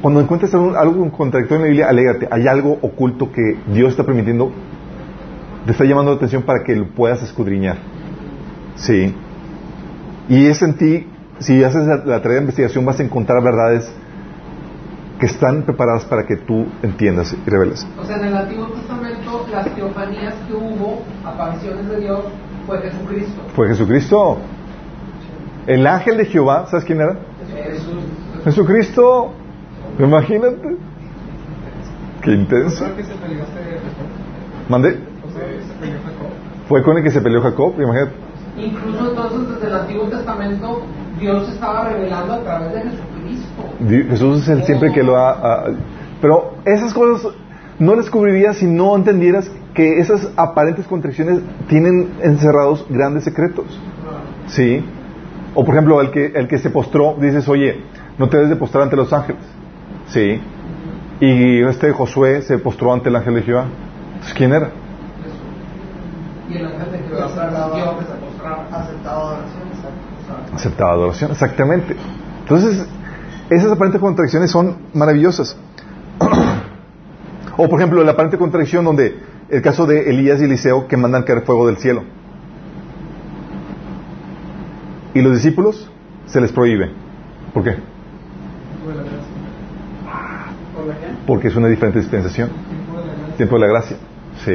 Cuando 0.02 0.22
encuentres 0.22 0.54
algo 0.54 1.12
contradictorio 1.12 1.58
en 1.58 1.62
la 1.62 1.68
Biblia, 1.68 1.90
alégrate. 1.90 2.28
Hay 2.30 2.48
algo 2.48 2.78
oculto 2.82 3.32
que 3.32 3.58
Dios 3.74 3.92
está 3.92 4.04
permitiendo, 4.04 4.52
te 5.66 5.72
está 5.72 5.84
llamando 5.84 6.12
la 6.12 6.18
atención 6.18 6.44
para 6.44 6.64
que 6.64 6.76
lo 6.76 6.88
puedas 6.90 7.24
escudriñar. 7.24 7.78
Sí. 8.76 9.14
Y 10.30 10.46
es 10.46 10.62
en 10.62 10.78
ti, 10.78 11.08
si 11.40 11.64
haces 11.64 11.88
la, 11.88 12.22
tarea 12.22 12.36
de 12.36 12.42
investigación, 12.42 12.86
vas 12.86 13.00
a 13.00 13.04
encontrar 13.04 13.44
verdades 13.44 13.92
que 15.20 15.28
están 15.28 15.64
preparadas 15.64 16.06
para 16.06 16.26
que 16.26 16.36
tú 16.36 16.66
entiendas 16.84 17.34
y 17.34 17.50
reveles. 17.50 17.88
O 17.98 18.04
sea, 18.04 18.18
en 18.18 18.26
el 18.26 18.36
Antiguo 18.36 18.68
Testamento, 18.68 19.46
las 19.52 19.74
teofanías 19.74 20.34
que 20.48 20.54
hubo, 20.54 21.04
apariciones 21.24 21.88
de 21.90 22.00
Dios, 22.02 22.22
fue 22.68 22.82
Jesucristo. 22.82 23.42
Fue 23.56 23.68
Jesucristo. 23.70 24.38
El 25.68 25.88
ángel 25.88 26.18
de 26.18 26.26
Jehová, 26.26 26.68
¿sabes 26.68 26.86
quién 26.86 27.02
era? 27.02 27.18
Jesús. 27.48 28.04
Jesucristo. 28.44 29.32
Imagínate. 30.00 30.78
Qué 32.22 32.32
intenso. 32.32 32.86
¿Mandé? 34.68 35.00
Fue 36.68 36.84
con 36.84 36.98
el 36.98 37.04
que 37.04 37.12
se 37.12 37.22
peleó 37.22 37.42
Jacob, 37.42 37.74
imagínate. 37.80 38.14
Incluso 38.58 39.10
entonces 39.10 39.50
desde 39.50 39.68
el 39.68 39.74
Antiguo 39.76 40.06
Testamento 40.06 40.82
Dios 41.20 41.50
estaba 41.50 41.90
revelando 41.90 42.34
a 42.34 42.40
través 42.40 42.74
de 42.74 42.82
Jesucristo. 42.82 43.15
Jesús 44.10 44.44
es 44.44 44.50
el 44.50 44.64
siempre 44.64 44.92
que 44.94 45.04
lo 45.04 45.18
ha... 45.18 45.66
pero 46.22 46.56
esas 46.66 46.94
cosas 46.94 47.34
no 47.80 47.96
las 47.96 48.10
cubrirías 48.10 48.58
si 48.58 48.66
no 48.66 48.96
entendieras 48.96 49.52
que 49.74 50.00
esas 50.00 50.30
aparentes 50.38 50.86
contradicciones 50.88 51.42
tienen 51.68 52.10
encerrados 52.22 52.86
grandes 52.90 53.26
secretos. 53.26 53.66
¿Sí? 54.48 54.84
O 55.54 55.64
por 55.64 55.76
ejemplo, 55.76 56.02
el 56.02 56.12
que, 56.12 56.28
el 56.36 56.48
que 56.48 56.58
se 56.58 56.70
postró, 56.70 57.16
dices, 57.20 57.48
oye, 57.48 57.82
no 58.18 58.30
te 58.30 58.38
debes 58.38 58.50
de 58.50 58.56
postrar 58.56 58.84
ante 58.84 58.96
los 58.96 59.12
ángeles. 59.12 59.42
Sí. 60.08 60.40
Y 61.20 61.64
este 61.64 61.92
Josué 61.92 62.42
se 62.42 62.58
postró 62.58 62.94
ante 62.94 63.10
el 63.10 63.16
ángel 63.16 63.36
de 63.36 63.42
Jehová. 63.42 63.66
Entonces, 64.14 64.34
¿quién 64.34 64.54
era? 64.54 64.70
Y 66.50 66.58
el 66.58 66.66
ángel 66.66 66.92
de 66.92 67.00
Jehová. 67.00 67.26
Aceptado 68.72 69.22
adoración. 69.22 69.66
Aceptaba 70.54 70.92
adoración, 70.92 71.32
exactamente. 71.32 71.96
Entonces, 72.42 72.88
esas 73.50 73.72
aparentes 73.72 74.02
contradicciones 74.02 74.52
son 74.52 74.78
maravillosas. 74.94 75.58
o 77.58 77.70
por 77.70 77.80
ejemplo, 77.80 78.04
la 78.04 78.12
aparente 78.12 78.38
contradicción 78.38 78.86
donde 78.86 79.20
el 79.50 79.62
caso 79.62 79.86
de 79.86 80.10
Elías 80.10 80.42
y 80.42 80.46
Eliseo 80.46 80.88
que 80.88 80.98
mandan 80.98 81.24
caer 81.24 81.44
fuego 81.44 81.68
del 81.68 81.78
cielo. 81.78 82.04
Y 85.14 85.22
los 85.22 85.34
discípulos 85.34 85.90
se 86.26 86.42
les 86.42 86.52
prohíbe. 86.52 86.92
¿Por 87.54 87.64
qué? 87.64 87.76
Porque 91.26 91.48
es 91.48 91.56
una 91.56 91.68
diferente 91.68 92.00
dispensación. 92.00 92.50
Tiempo 93.38 93.56
de 93.56 93.62
la 93.62 93.68
gracia. 93.68 93.98
Sí. 94.44 94.52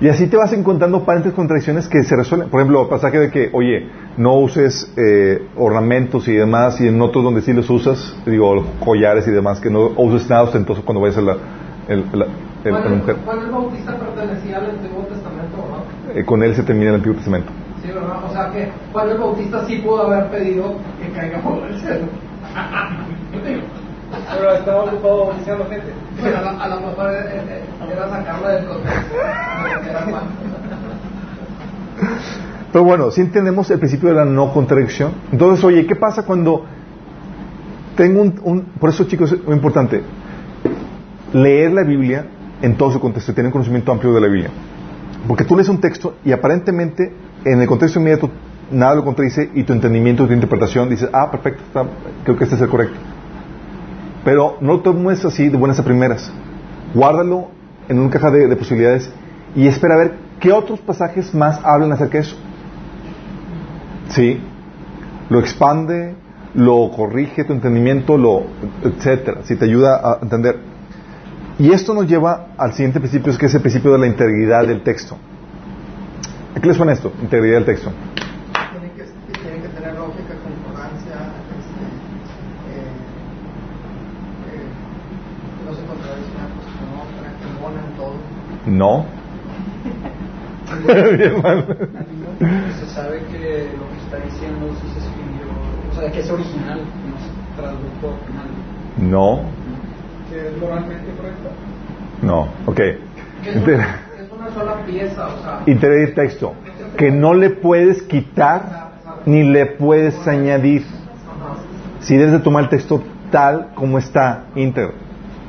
Y 0.00 0.08
así 0.08 0.28
te 0.28 0.36
vas 0.36 0.52
encontrando 0.54 0.98
aparentes 0.98 1.34
contradicciones 1.34 1.86
que 1.86 2.02
se 2.02 2.16
resuelven. 2.16 2.48
Por 2.48 2.60
ejemplo, 2.60 2.82
el 2.82 2.88
pasaje 2.88 3.18
de 3.18 3.30
que, 3.30 3.50
oye, 3.52 3.86
no 4.20 4.34
uses 4.38 4.92
eh, 4.98 5.48
ornamentos 5.56 6.28
y 6.28 6.32
demás, 6.34 6.78
y 6.80 6.88
en 6.88 7.00
otros 7.00 7.24
donde 7.24 7.40
sí 7.40 7.52
los 7.54 7.70
usas, 7.70 8.14
digo, 8.26 8.64
collares 8.84 9.26
y 9.26 9.30
demás, 9.30 9.60
que 9.60 9.70
no 9.70 9.92
uses 9.96 10.28
nada 10.28 10.42
ostentoso 10.42 10.84
cuando 10.84 11.00
vayas 11.00 11.16
a 11.16 11.22
la, 11.22 11.36
el- 11.88 12.04
la- 12.12 12.26
el- 12.64 12.70
Juan 12.72 12.84
la 12.84 12.90
el, 12.90 12.96
mujer. 12.96 13.16
Juan 13.24 13.38
el 13.40 13.50
Bautista 13.50 13.96
pertenecía 13.96 14.58
al 14.58 14.70
Antiguo 14.70 15.02
Testamento, 15.04 15.56
¿no? 15.56 16.12
Eh, 16.20 16.24
con 16.26 16.42
él 16.42 16.54
se 16.54 16.62
termina 16.64 16.90
el 16.90 16.96
Antiguo 16.96 17.16
Testamento. 17.16 17.50
Sí, 17.82 17.88
¿verdad? 17.88 18.24
O 18.28 18.32
sea 18.32 18.50
que 18.50 18.68
Juan 18.92 19.08
el 19.08 19.16
Bautista 19.18 19.64
sí 19.66 19.76
pudo 19.78 20.02
haber 20.06 20.30
pedido 20.30 20.74
que 21.00 21.08
caiga 21.18 21.38
fuego 21.38 21.62
del 21.62 21.80
cielo. 21.80 22.06
Pero 23.32 24.52
estaba 24.52 24.82
ocupado 24.84 25.26
bautizando 25.28 25.64
gente. 25.70 25.92
Bueno, 26.20 26.36
a, 26.36 26.42
lo- 26.42 26.60
a 26.60 26.68
lo 26.68 26.80
mejor 26.88 27.10
eh, 27.10 27.42
eh, 27.48 27.92
era 27.94 28.08
sacarla 28.10 28.48
del 28.50 28.66
contexto. 28.66 29.14
Era. 29.88 30.22
Pero 32.72 32.84
bueno, 32.84 33.10
si 33.10 33.20
entendemos 33.20 33.70
el 33.70 33.78
principio 33.78 34.10
de 34.10 34.14
la 34.14 34.24
no 34.24 34.52
contradicción. 34.52 35.12
Entonces, 35.32 35.64
oye, 35.64 35.86
¿qué 35.86 35.96
pasa 35.96 36.24
cuando 36.24 36.64
tengo 37.96 38.22
un, 38.22 38.62
Por 38.78 38.90
eso, 38.90 39.04
chicos, 39.04 39.32
es 39.32 39.44
muy 39.44 39.54
importante. 39.54 40.02
Leer 41.32 41.72
la 41.72 41.82
Biblia 41.82 42.26
en 42.62 42.76
todo 42.76 42.92
su 42.92 43.00
contexto, 43.00 43.34
tener 43.34 43.46
un 43.46 43.52
conocimiento 43.52 43.90
amplio 43.90 44.12
de 44.12 44.20
la 44.20 44.28
Biblia. 44.28 44.50
Porque 45.26 45.44
tú 45.44 45.56
lees 45.56 45.68
un 45.68 45.80
texto 45.80 46.14
y 46.24 46.32
aparentemente 46.32 47.12
en 47.44 47.60
el 47.60 47.66
contexto 47.66 47.98
inmediato 47.98 48.30
nada 48.70 48.94
lo 48.94 49.04
contradice 49.04 49.50
y 49.54 49.64
tu 49.64 49.72
entendimiento, 49.72 50.26
tu 50.26 50.32
interpretación 50.32 50.88
dices, 50.88 51.08
ah, 51.12 51.30
perfecto, 51.30 51.62
creo 52.24 52.36
que 52.36 52.44
este 52.44 52.56
es 52.56 52.62
el 52.62 52.68
correcto. 52.68 52.96
Pero 54.24 54.58
no 54.60 54.74
lo 54.74 54.80
tomes 54.80 55.24
así 55.24 55.48
de 55.48 55.56
buenas 55.56 55.78
a 55.78 55.84
primeras. 55.84 56.30
Guárdalo 56.94 57.48
en 57.88 57.98
una 57.98 58.10
caja 58.10 58.30
de, 58.30 58.46
de 58.46 58.56
posibilidades 58.56 59.10
y 59.56 59.66
espera 59.66 59.94
a 59.94 59.98
ver 59.98 60.14
qué 60.38 60.52
otros 60.52 60.78
pasajes 60.80 61.34
más 61.34 61.60
hablan 61.64 61.92
acerca 61.92 62.18
de 62.18 62.24
eso. 62.24 62.36
Sí. 64.10 64.40
Lo 65.28 65.38
expande, 65.38 66.14
lo 66.54 66.90
corrige 66.90 67.44
tu 67.44 67.52
entendimiento, 67.52 68.18
lo 68.18 68.44
etcétera, 68.82 69.42
si 69.44 69.56
te 69.56 69.64
ayuda 69.64 70.00
a 70.02 70.18
entender. 70.22 70.58
Y 71.58 71.70
esto 71.72 71.94
nos 71.94 72.08
lleva 72.08 72.48
al 72.56 72.72
siguiente 72.72 72.98
principio, 72.98 73.36
que 73.38 73.46
es 73.46 73.54
el 73.54 73.60
principio 73.60 73.92
de 73.92 73.98
la 73.98 74.06
integridad 74.06 74.66
del 74.66 74.82
texto. 74.82 75.16
¿A 76.56 76.60
qué 76.60 76.66
les 76.66 76.76
suena 76.76 76.92
esto? 76.92 77.12
Integridad 77.22 77.56
del 77.56 77.64
texto. 77.66 77.92
Tienen 78.72 78.90
que, 78.90 79.04
tienen 79.40 79.62
que 79.62 79.68
tener 79.68 79.94
lógica, 79.94 80.34
concordancia, 80.42 81.14
este, 81.60 81.84
eh, 82.66 82.90
eh, 84.48 84.66
no 85.64 85.74
se 85.74 85.84
contradicen 85.84 86.32
una 86.34 86.48
cosa 86.56 86.70
con 86.80 86.88
otra, 87.06 87.30
que 87.38 87.46
embonan 87.48 87.88
todo. 87.96 88.14
No. 88.66 89.06
Bien 91.16 91.42
mal. 91.42 91.66
se 92.80 92.86
sabe 92.94 93.18
que 93.30 93.68
lo 93.76 93.86
que 93.90 93.98
está 94.02 94.16
diciendo 94.24 94.68
se 94.80 94.98
escribió, 94.98 95.44
o 95.90 95.94
sea, 95.94 96.10
que 96.10 96.20
es 96.20 96.30
original, 96.30 96.80
no 96.80 97.18
se 97.18 97.60
tradujo 97.60 98.14
al 98.14 98.26
final. 98.26 99.10
No. 99.10 99.42
Que 100.30 100.48
es 100.48 100.58
moralmente 100.58 101.12
correcto. 101.16 101.50
No. 102.22 102.48
Ok. 102.66 102.80
Es 102.80 103.56
una, 103.56 104.00
es 104.18 104.32
una 104.32 104.50
sola 104.54 104.86
pieza, 104.86 105.28
o 105.28 105.42
sea. 105.42 105.88
Del 105.88 106.14
texto. 106.14 106.54
Que 106.96 107.10
no 107.10 107.34
le 107.34 107.50
puedes 107.50 108.02
quitar 108.02 108.90
ni 109.26 109.42
le 109.42 109.66
puedes 109.66 110.26
añadir. 110.26 110.84
Si 112.00 112.16
debes 112.16 112.32
de 112.32 112.38
tomar 112.40 112.64
el 112.64 112.68
texto 112.70 113.02
tal 113.30 113.72
como 113.74 113.98
está, 113.98 114.44
íntegro. 114.54 114.94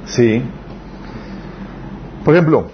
Sí. 0.05 0.43
Por 2.25 2.35
ejemplo, 2.35 2.67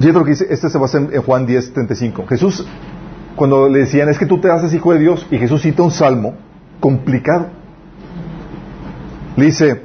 y 0.00 0.08
otro 0.08 0.24
que 0.24 0.30
dice, 0.30 0.46
este 0.48 0.68
se 0.68 0.78
basa 0.78 0.98
en 0.98 1.12
en 1.12 1.22
Juan 1.22 1.46
10, 1.46 1.72
35. 1.72 2.26
Jesús, 2.28 2.66
cuando 3.38 3.68
le 3.68 3.78
decían, 3.80 4.08
es 4.08 4.18
que 4.18 4.26
tú 4.26 4.38
te 4.38 4.50
haces 4.50 4.74
hijo 4.74 4.92
de 4.92 4.98
Dios, 4.98 5.26
y 5.30 5.38
Jesús 5.38 5.62
cita 5.62 5.82
un 5.82 5.90
salmo 5.90 6.34
complicado. 6.80 7.46
Le 9.36 9.46
dice, 9.46 9.82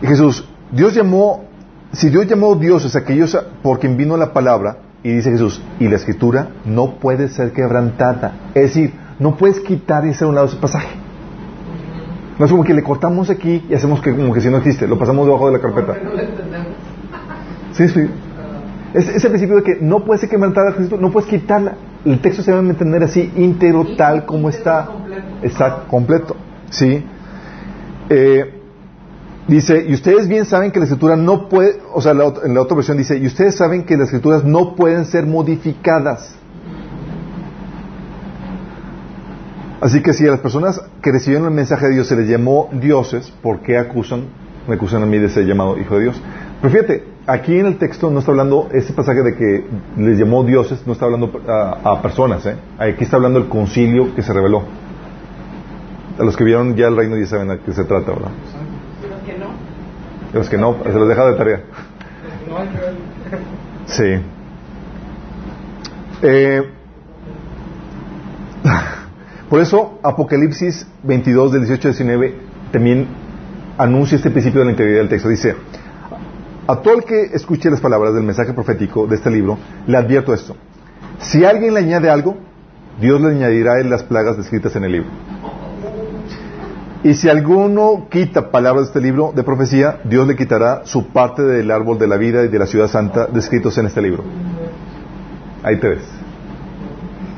Jesús, 0.00 0.48
Dios 0.70 0.94
llamó, 0.94 1.44
si 1.92 2.08
Dios 2.08 2.26
llamó 2.26 2.54
dioses 2.54 2.94
a 2.94 3.00
aquellos 3.00 3.36
por 3.62 3.80
quien 3.80 3.96
vino 3.96 4.16
la 4.16 4.32
palabra, 4.32 4.78
y 5.02 5.10
dice 5.10 5.30
Jesús, 5.30 5.60
y 5.78 5.88
la 5.88 5.96
escritura 5.96 6.50
no 6.64 6.94
puede 6.98 7.28
ser 7.28 7.52
quebrantada. 7.52 8.50
Es 8.54 8.62
decir, 8.62 8.94
no 9.18 9.36
puedes 9.36 9.60
quitar 9.60 10.06
y 10.06 10.10
hacer 10.10 10.26
a 10.26 10.28
un 10.28 10.34
lado 10.36 10.46
ese 10.46 10.56
pasaje. 10.56 10.96
No 12.38 12.44
es 12.44 12.50
como 12.50 12.62
que 12.62 12.74
le 12.74 12.84
cortamos 12.84 13.30
aquí 13.30 13.64
y 13.68 13.74
hacemos 13.74 14.00
que 14.00 14.14
como 14.14 14.32
que 14.32 14.40
si 14.40 14.48
no 14.48 14.58
existe, 14.58 14.86
lo 14.86 14.96
pasamos 14.96 15.26
debajo 15.26 15.46
de 15.48 15.54
la 15.54 15.60
carpeta. 15.60 15.88
porque 15.88 16.04
no 16.04 16.12
lo 16.12 16.20
entendemos. 16.20 16.68
Sí, 17.72 17.88
sí. 17.88 18.08
Es, 18.94 19.08
es 19.08 19.24
el 19.24 19.30
principio 19.30 19.56
de 19.56 19.62
que 19.64 19.78
no 19.80 20.04
puedes 20.04 20.20
ser 20.20 20.30
quebrantada 20.30 20.76
no 21.00 21.10
puedes 21.10 21.28
quitarla. 21.28 21.74
El 22.04 22.20
texto 22.20 22.42
se 22.42 22.50
debe 22.50 22.62
mantener 22.62 23.02
así, 23.02 23.32
íntegro, 23.36 23.96
tal 23.96 24.24
como 24.24 24.48
está. 24.48 24.86
Completo. 24.86 25.26
Está 25.42 25.84
completo. 25.88 26.36
Sí. 26.70 27.04
Eh, 28.08 28.54
dice, 29.46 29.84
y 29.88 29.94
ustedes 29.94 30.28
bien 30.28 30.44
saben 30.44 30.70
que 30.70 30.78
la 30.78 30.84
escritura 30.84 31.16
no 31.16 31.48
puede, 31.48 31.80
o 31.92 32.00
sea, 32.00 32.14
la 32.14 32.32
en 32.44 32.54
la 32.54 32.62
otra 32.62 32.76
versión 32.76 32.96
dice, 32.96 33.16
y 33.18 33.26
ustedes 33.26 33.56
saben 33.56 33.84
que 33.84 33.96
las 33.96 34.06
escrituras 34.06 34.44
no 34.44 34.74
pueden 34.76 35.04
ser 35.06 35.26
modificadas. 35.26 36.36
Así 39.80 40.02
que 40.02 40.12
si 40.12 40.26
a 40.26 40.30
las 40.30 40.40
personas 40.40 40.80
que 41.02 41.12
recibieron 41.12 41.46
el 41.46 41.54
mensaje 41.54 41.86
de 41.86 41.94
Dios 41.94 42.08
se 42.08 42.16
les 42.16 42.28
llamó 42.28 42.68
dioses, 42.72 43.32
¿por 43.42 43.60
qué 43.60 43.78
acusan, 43.78 44.24
me 44.66 44.74
acusan 44.74 45.02
a 45.02 45.06
mí 45.06 45.18
de 45.18 45.28
ser 45.28 45.46
llamado 45.46 45.78
hijo 45.78 45.96
de 45.96 46.02
Dios? 46.04 46.20
Pero 46.60 46.72
fíjate, 46.72 47.04
aquí 47.26 47.58
en 47.58 47.66
el 47.66 47.78
texto 47.78 48.10
no 48.10 48.18
está 48.18 48.32
hablando, 48.32 48.68
ese 48.72 48.92
pasaje 48.92 49.22
de 49.22 49.36
que 49.36 49.64
les 49.96 50.18
llamó 50.18 50.42
dioses, 50.42 50.84
no 50.86 50.92
está 50.92 51.04
hablando 51.04 51.30
a, 51.46 51.92
a 51.92 52.02
personas, 52.02 52.44
¿eh? 52.46 52.56
Aquí 52.78 53.04
está 53.04 53.16
hablando 53.16 53.38
el 53.38 53.48
concilio 53.48 54.14
que 54.14 54.22
se 54.22 54.32
reveló. 54.32 54.64
A 56.18 56.24
los 56.24 56.36
que 56.36 56.42
vieron 56.42 56.74
ya 56.74 56.88
el 56.88 56.96
reino 56.96 57.16
ya 57.16 57.26
saben 57.26 57.50
a 57.50 57.58
qué 57.58 57.72
se 57.72 57.84
trata, 57.84 58.10
¿verdad? 58.10 58.30
Y 59.04 59.08
los 59.08 59.20
que 59.20 59.38
no. 59.38 59.46
Los 60.32 60.48
que 60.48 60.58
no, 60.58 60.76
se 60.82 60.98
los 60.98 61.08
deja 61.08 61.26
de 61.26 61.36
tarea. 61.36 61.60
Sí. 63.86 64.20
Eh, 66.22 66.62
por 69.48 69.60
eso, 69.60 70.00
Apocalipsis 70.02 70.88
22, 71.04 71.52
del 71.52 71.60
18 71.62 71.88
al 71.88 71.94
19, 71.94 72.34
también 72.72 73.06
anuncia 73.78 74.16
este 74.16 74.30
principio 74.30 74.60
de 74.60 74.66
la 74.66 74.70
integridad 74.72 74.98
del 74.98 75.08
texto. 75.08 75.28
Dice, 75.28 75.54
a 76.68 76.82
todo 76.82 76.96
el 76.96 77.04
que 77.04 77.30
escuche 77.32 77.70
las 77.70 77.80
palabras 77.80 78.12
del 78.12 78.24
mensaje 78.24 78.52
profético 78.52 79.06
de 79.06 79.16
este 79.16 79.30
libro, 79.30 79.56
le 79.86 79.96
advierto 79.96 80.34
esto. 80.34 80.54
Si 81.18 81.42
alguien 81.42 81.72
le 81.72 81.80
añade 81.80 82.10
algo, 82.10 82.36
Dios 83.00 83.22
le 83.22 83.30
añadirá 83.30 83.80
él 83.80 83.88
las 83.88 84.02
plagas 84.02 84.36
descritas 84.36 84.76
en 84.76 84.84
el 84.84 84.92
libro. 84.92 85.08
Y 87.02 87.14
si 87.14 87.30
alguno 87.30 88.08
quita 88.10 88.50
palabras 88.50 88.84
de 88.84 88.88
este 88.88 89.00
libro 89.00 89.32
de 89.34 89.44
profecía, 89.44 90.00
Dios 90.04 90.28
le 90.28 90.36
quitará 90.36 90.82
su 90.84 91.06
parte 91.06 91.42
del 91.42 91.70
árbol 91.70 91.98
de 91.98 92.06
la 92.06 92.18
vida 92.18 92.44
y 92.44 92.48
de 92.48 92.58
la 92.58 92.66
ciudad 92.66 92.88
santa 92.88 93.26
descritos 93.26 93.78
en 93.78 93.86
este 93.86 94.02
libro. 94.02 94.24
Ahí 95.62 95.80
te 95.80 95.88
ves. 95.88 96.04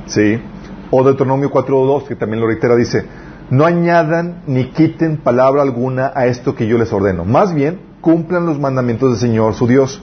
Sí. 0.07 0.43
O 0.91 1.05
Deuteronomio 1.05 1.53
4.2, 1.53 2.09
que 2.09 2.17
también 2.17 2.41
lo 2.41 2.49
reitera, 2.49 2.75
dice, 2.75 3.05
no 3.51 3.65
añadan 3.65 4.43
ni 4.49 4.71
quiten 4.71 5.19
palabra 5.19 5.63
alguna 5.63 6.11
a 6.17 6.27
esto 6.27 6.57
que 6.57 6.67
yo 6.67 6.79
les 6.79 6.93
ordeno. 6.93 7.25
Más 7.25 7.55
bien, 7.55 7.90
cumplan 8.01 8.47
los 8.47 8.59
mandamientos 8.59 9.11
del 9.11 9.19
Señor, 9.19 9.55
su 9.55 9.67
Dios. 9.67 10.03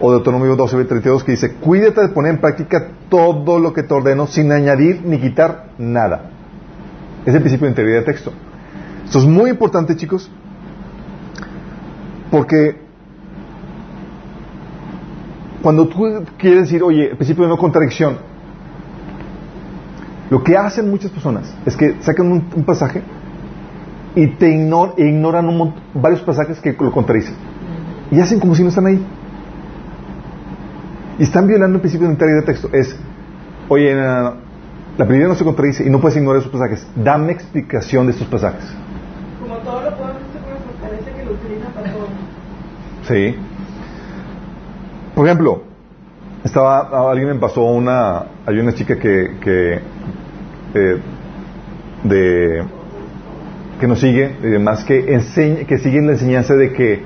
O 0.00 0.10
Deuteronomio 0.10 0.56
12.32, 0.56 1.22
que 1.22 1.32
dice, 1.32 1.54
cuídate 1.54 2.00
de 2.00 2.08
poner 2.08 2.34
en 2.34 2.40
práctica 2.40 2.88
todo 3.08 3.60
lo 3.60 3.72
que 3.72 3.84
te 3.84 3.94
ordeno 3.94 4.26
sin 4.26 4.50
añadir 4.50 5.02
ni 5.04 5.18
quitar 5.18 5.70
nada. 5.78 6.30
Es 7.24 7.34
el 7.34 7.40
principio 7.40 7.66
de 7.66 7.70
integridad 7.70 8.00
de 8.00 8.06
texto. 8.06 8.32
Esto 9.04 9.18
es 9.20 9.26
muy 9.26 9.50
importante, 9.50 9.94
chicos, 9.94 10.28
porque 12.32 12.80
cuando 15.62 15.86
tú 15.86 16.24
quieres 16.36 16.62
decir, 16.62 16.82
oye, 16.82 17.10
el 17.10 17.16
principio 17.16 17.44
de 17.44 17.50
no 17.50 17.58
contradicción, 17.58 18.32
Lo 20.30 20.42
que 20.42 20.56
hacen 20.56 20.88
muchas 20.88 21.10
personas 21.10 21.54
es 21.66 21.76
que 21.76 21.96
sacan 22.00 22.32
un 22.32 22.64
pasaje 22.64 23.02
y 24.14 24.26
te 24.28 24.48
ignor- 24.50 24.94
e 24.96 25.06
ignoran 25.06 25.48
un 25.48 25.74
varios 25.94 26.20
pasajes 26.22 26.60
que 26.60 26.76
lo 26.78 26.92
contradicen. 26.92 27.34
Y 28.10 28.20
hacen 28.20 28.40
como 28.40 28.54
si 28.54 28.62
no 28.62 28.68
están 28.68 28.86
ahí. 28.86 29.04
Y 31.18 31.22
están 31.22 31.46
violando 31.46 31.76
el 31.76 31.80
principio 31.80 32.06
de 32.08 32.14
integridad 32.14 32.40
de 32.40 32.46
texto. 32.46 32.68
Es, 32.72 32.96
oye, 33.68 33.94
no, 33.94 34.02
no, 34.02 34.22
no, 34.22 34.34
la 34.98 35.04
Biblia 35.04 35.28
no 35.28 35.34
se 35.34 35.44
contradice 35.44 35.86
y 35.86 35.90
no 35.90 36.00
puedes 36.00 36.16
ignorar 36.16 36.40
esos 36.40 36.52
pasajes. 36.52 36.86
Dame 36.96 37.32
explicación 37.32 38.06
de 38.06 38.12
estos 38.12 38.26
pasajes. 38.28 38.64
Como 39.40 39.56
todo 39.58 39.80
lo 39.82 39.90
la 39.90 39.96
fortaleza 39.96 41.10
que 41.16 41.24
lo 41.24 41.32
utiliza 41.32 41.68
para 41.70 41.92
todo. 41.92 42.06
Sí. 43.08 43.36
Por 45.14 45.26
ejemplo, 45.26 45.62
estaba 46.44 47.10
alguien 47.10 47.28
me 47.28 47.34
pasó 47.36 47.62
una 47.62 48.24
hay 48.46 48.58
una 48.58 48.72
chica 48.74 48.98
que 48.98 49.38
que 49.40 49.74
eh, 50.74 51.02
de 52.04 52.64
que 53.82 53.88
nos 53.88 53.98
sigue 53.98 54.36
y 54.40 54.46
demás 54.46 54.84
que 54.84 55.12
enseña 55.12 55.64
que 55.64 55.76
sigue 55.78 56.00
la 56.02 56.12
enseñanza 56.12 56.54
de 56.54 56.72
que 56.72 57.02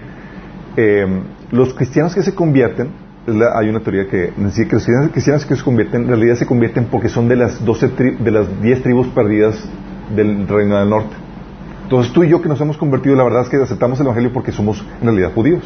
eh, 0.76 1.06
los 1.50 1.72
cristianos 1.72 2.14
que 2.14 2.22
se 2.22 2.34
convierten 2.34 2.90
hay 3.54 3.70
una 3.70 3.80
teoría 3.80 4.06
que 4.06 4.30
dice 4.36 4.68
que 4.68 4.74
los 4.74 4.84
cristianos, 4.84 5.10
cristianos 5.10 5.46
que 5.46 5.56
se 5.56 5.62
convierten 5.64 6.02
en 6.02 6.08
realidad 6.08 6.34
se 6.34 6.44
convierten 6.44 6.84
porque 6.84 7.08
son 7.08 7.28
de 7.28 7.36
las 7.36 7.64
12 7.64 7.96
tri- 7.96 8.18
de 8.18 8.30
las 8.30 8.60
10 8.60 8.82
tribus 8.82 9.06
perdidas 9.08 9.58
del 10.14 10.46
reino 10.46 10.78
del 10.78 10.90
norte. 10.90 11.16
Entonces 11.84 12.12
tú 12.12 12.24
y 12.24 12.28
yo 12.28 12.42
que 12.42 12.48
nos 12.50 12.60
hemos 12.60 12.76
convertido, 12.76 13.16
la 13.16 13.24
verdad 13.24 13.40
es 13.44 13.48
que 13.48 13.56
aceptamos 13.56 13.98
el 13.98 14.04
Evangelio 14.04 14.30
porque 14.34 14.52
somos 14.52 14.84
en 15.00 15.06
realidad 15.06 15.32
judíos. 15.34 15.64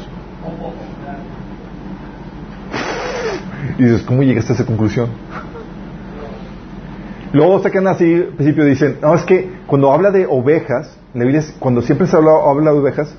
Y 3.78 3.82
dices, 3.82 4.02
¿cómo 4.02 4.22
llegaste 4.22 4.52
a 4.52 4.54
esa 4.54 4.64
conclusión? 4.64 5.08
Luego 7.32 7.60
sacan 7.64 7.88
así, 7.88 8.14
al 8.14 8.24
principio 8.36 8.64
dicen, 8.64 8.98
no, 9.02 9.12
es 9.16 9.24
que 9.24 9.50
cuando 9.66 9.92
habla 9.92 10.12
de 10.12 10.24
ovejas, 10.28 10.96
la 11.14 11.24
Biblia, 11.24 11.42
cuando 11.58 11.82
siempre 11.82 12.06
se 12.06 12.16
habla, 12.16 12.30
habla 12.46 12.72
de 12.72 12.78
ovejas, 12.78 13.14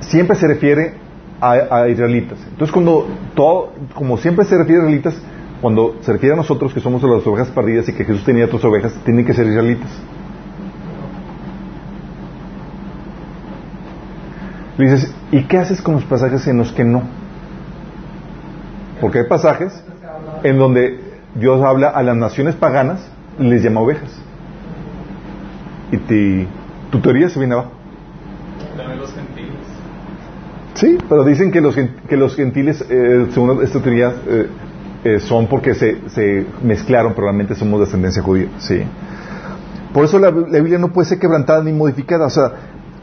siempre 0.00 0.36
se 0.36 0.46
refiere 0.46 0.94
a, 1.40 1.52
a 1.52 1.88
israelitas. 1.88 2.38
Entonces, 2.50 2.72
cuando 2.72 3.06
todo, 3.34 3.72
como 3.94 4.16
siempre 4.18 4.44
se 4.44 4.56
refiere 4.58 4.82
a 4.82 4.84
israelitas, 4.84 5.14
cuando 5.60 5.96
se 6.02 6.12
refiere 6.12 6.34
a 6.34 6.36
nosotros 6.36 6.74
que 6.74 6.80
somos 6.80 7.02
las 7.02 7.26
ovejas 7.26 7.48
perdidas 7.48 7.88
y 7.88 7.92
que 7.94 8.04
Jesús 8.04 8.24
tenía 8.24 8.44
otras 8.44 8.64
ovejas, 8.64 8.92
tienen 9.04 9.24
que 9.24 9.32
ser 9.32 9.46
israelitas. 9.46 9.90
Dices, 14.78 15.14
¿y 15.30 15.44
qué 15.44 15.58
haces 15.58 15.80
con 15.80 15.94
los 15.94 16.04
pasajes 16.04 16.46
en 16.48 16.58
los 16.58 16.72
que 16.72 16.84
no? 16.84 17.02
Porque 19.00 19.20
hay 19.20 19.26
pasajes 19.26 19.72
en 20.42 20.58
donde 20.58 21.00
Dios 21.36 21.62
habla 21.62 21.88
a 21.88 22.02
las 22.02 22.16
naciones 22.16 22.56
paganas 22.56 23.08
y 23.38 23.44
les 23.44 23.62
llama 23.62 23.80
ovejas. 23.80 24.10
Y 25.92 25.96
ti- 25.98 26.48
tu 26.94 27.00
teoría 27.00 27.28
se 27.28 27.40
viene 27.40 27.54
abajo. 27.54 27.72
También 28.76 29.00
los 29.00 29.12
gentiles. 29.12 29.50
Sí, 30.74 30.96
pero 31.08 31.24
dicen 31.24 31.50
que 31.50 31.60
los, 31.60 31.74
que 31.74 32.16
los 32.16 32.36
gentiles, 32.36 32.84
eh, 32.88 33.26
según 33.32 33.64
esta 33.64 33.80
teoría, 33.80 34.14
eh, 34.28 34.48
eh, 35.02 35.18
son 35.18 35.48
porque 35.48 35.74
se, 35.74 36.08
se 36.08 36.46
mezclaron, 36.62 37.12
pero 37.14 37.26
realmente 37.26 37.56
somos 37.56 37.80
de 37.80 37.86
ascendencia 37.86 38.22
judía. 38.22 38.46
Sí. 38.58 38.84
Por 39.92 40.04
eso 40.04 40.20
la, 40.20 40.30
la 40.30 40.60
Biblia 40.60 40.78
no 40.78 40.92
puede 40.92 41.08
ser 41.08 41.18
quebrantada 41.18 41.64
ni 41.64 41.72
modificada. 41.72 42.26
O 42.26 42.30
sea, 42.30 42.52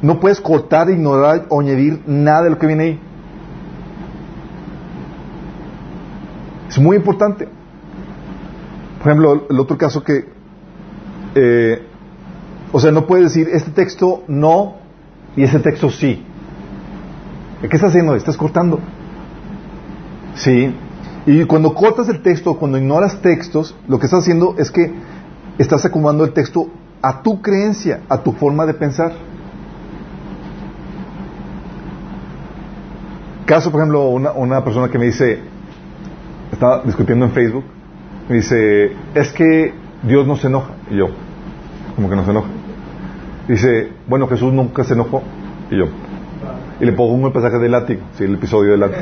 no 0.01 0.21
puedes 0.21 0.39
cortar, 0.39 0.89
ignorar 0.89 1.47
o 1.49 1.59
añadir 1.59 2.01
nada 2.07 2.43
de 2.43 2.49
lo 2.51 2.57
que 2.57 2.67
viene 2.67 2.83
ahí. 2.83 2.99
Es 6.69 6.79
muy 6.79 6.95
importante. 6.95 7.49
Por 8.99 9.11
ejemplo, 9.11 9.47
el 9.49 9.59
otro 9.59 9.77
caso 9.77 10.01
que, 10.01 10.29
eh, 11.35 11.87
o 12.71 12.79
sea, 12.79 12.91
no 12.91 13.05
puedes 13.05 13.33
decir 13.33 13.49
este 13.51 13.71
texto 13.71 14.23
no 14.27 14.75
y 15.35 15.43
ese 15.43 15.59
texto 15.59 15.89
sí. 15.89 16.25
¿Qué 17.61 17.67
estás 17.67 17.89
haciendo? 17.89 18.15
Estás 18.15 18.37
cortando. 18.37 18.79
Sí. 20.35 20.73
Y 21.25 21.43
cuando 21.45 21.73
cortas 21.73 22.09
el 22.09 22.21
texto, 22.21 22.55
cuando 22.55 22.77
ignoras 22.77 23.21
textos, 23.21 23.75
lo 23.87 23.99
que 23.99 24.05
estás 24.05 24.21
haciendo 24.21 24.55
es 24.57 24.71
que 24.71 24.91
estás 25.57 25.85
acomodando 25.85 26.23
el 26.23 26.33
texto 26.33 26.69
a 27.01 27.21
tu 27.21 27.41
creencia, 27.41 28.01
a 28.09 28.23
tu 28.23 28.31
forma 28.31 28.65
de 28.65 28.73
pensar. 28.73 29.13
Caso, 33.45 33.71
por 33.71 33.81
ejemplo, 33.81 34.07
una, 34.09 34.31
una 34.31 34.63
persona 34.63 34.89
que 34.89 34.97
me 34.97 35.05
dice, 35.05 35.39
estaba 36.51 36.81
discutiendo 36.83 37.25
en 37.25 37.31
Facebook, 37.31 37.65
me 38.29 38.37
dice, 38.37 38.91
es 39.13 39.31
que 39.33 39.73
Dios 40.03 40.25
no 40.25 40.35
se 40.37 40.47
enoja. 40.47 40.73
Y 40.89 40.97
yo, 40.97 41.09
como 41.95 42.09
que 42.09 42.15
no 42.15 42.23
se 42.23 42.31
enoja. 42.31 42.47
Dice, 43.51 43.89
bueno, 44.07 44.29
Jesús 44.29 44.53
nunca 44.53 44.85
se 44.85 44.93
enojó. 44.93 45.21
Y 45.69 45.77
yo, 45.77 45.87
y 46.79 46.85
le 46.85 46.93
pongo 46.93 47.11
un 47.11 47.33
pasaje 47.33 47.59
del 47.59 47.71
látigo, 47.71 47.99
sí, 48.13 48.23
el 48.23 48.35
episodio 48.35 48.71
del 48.71 48.79
látigo. 48.79 49.01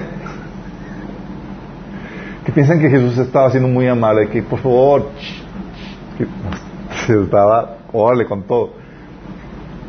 Que 2.44 2.52
piensan 2.52 2.80
que 2.80 2.90
Jesús 2.90 3.16
estaba 3.20 3.52
siendo 3.52 3.70
muy 3.70 3.88
amable, 3.88 4.28
que 4.28 4.42
por 4.42 4.58
favor, 4.58 5.10
que 6.18 6.26
se 7.06 7.22
estaba, 7.22 7.78
órale 7.94 8.26
con 8.26 8.42
todo. 8.42 8.72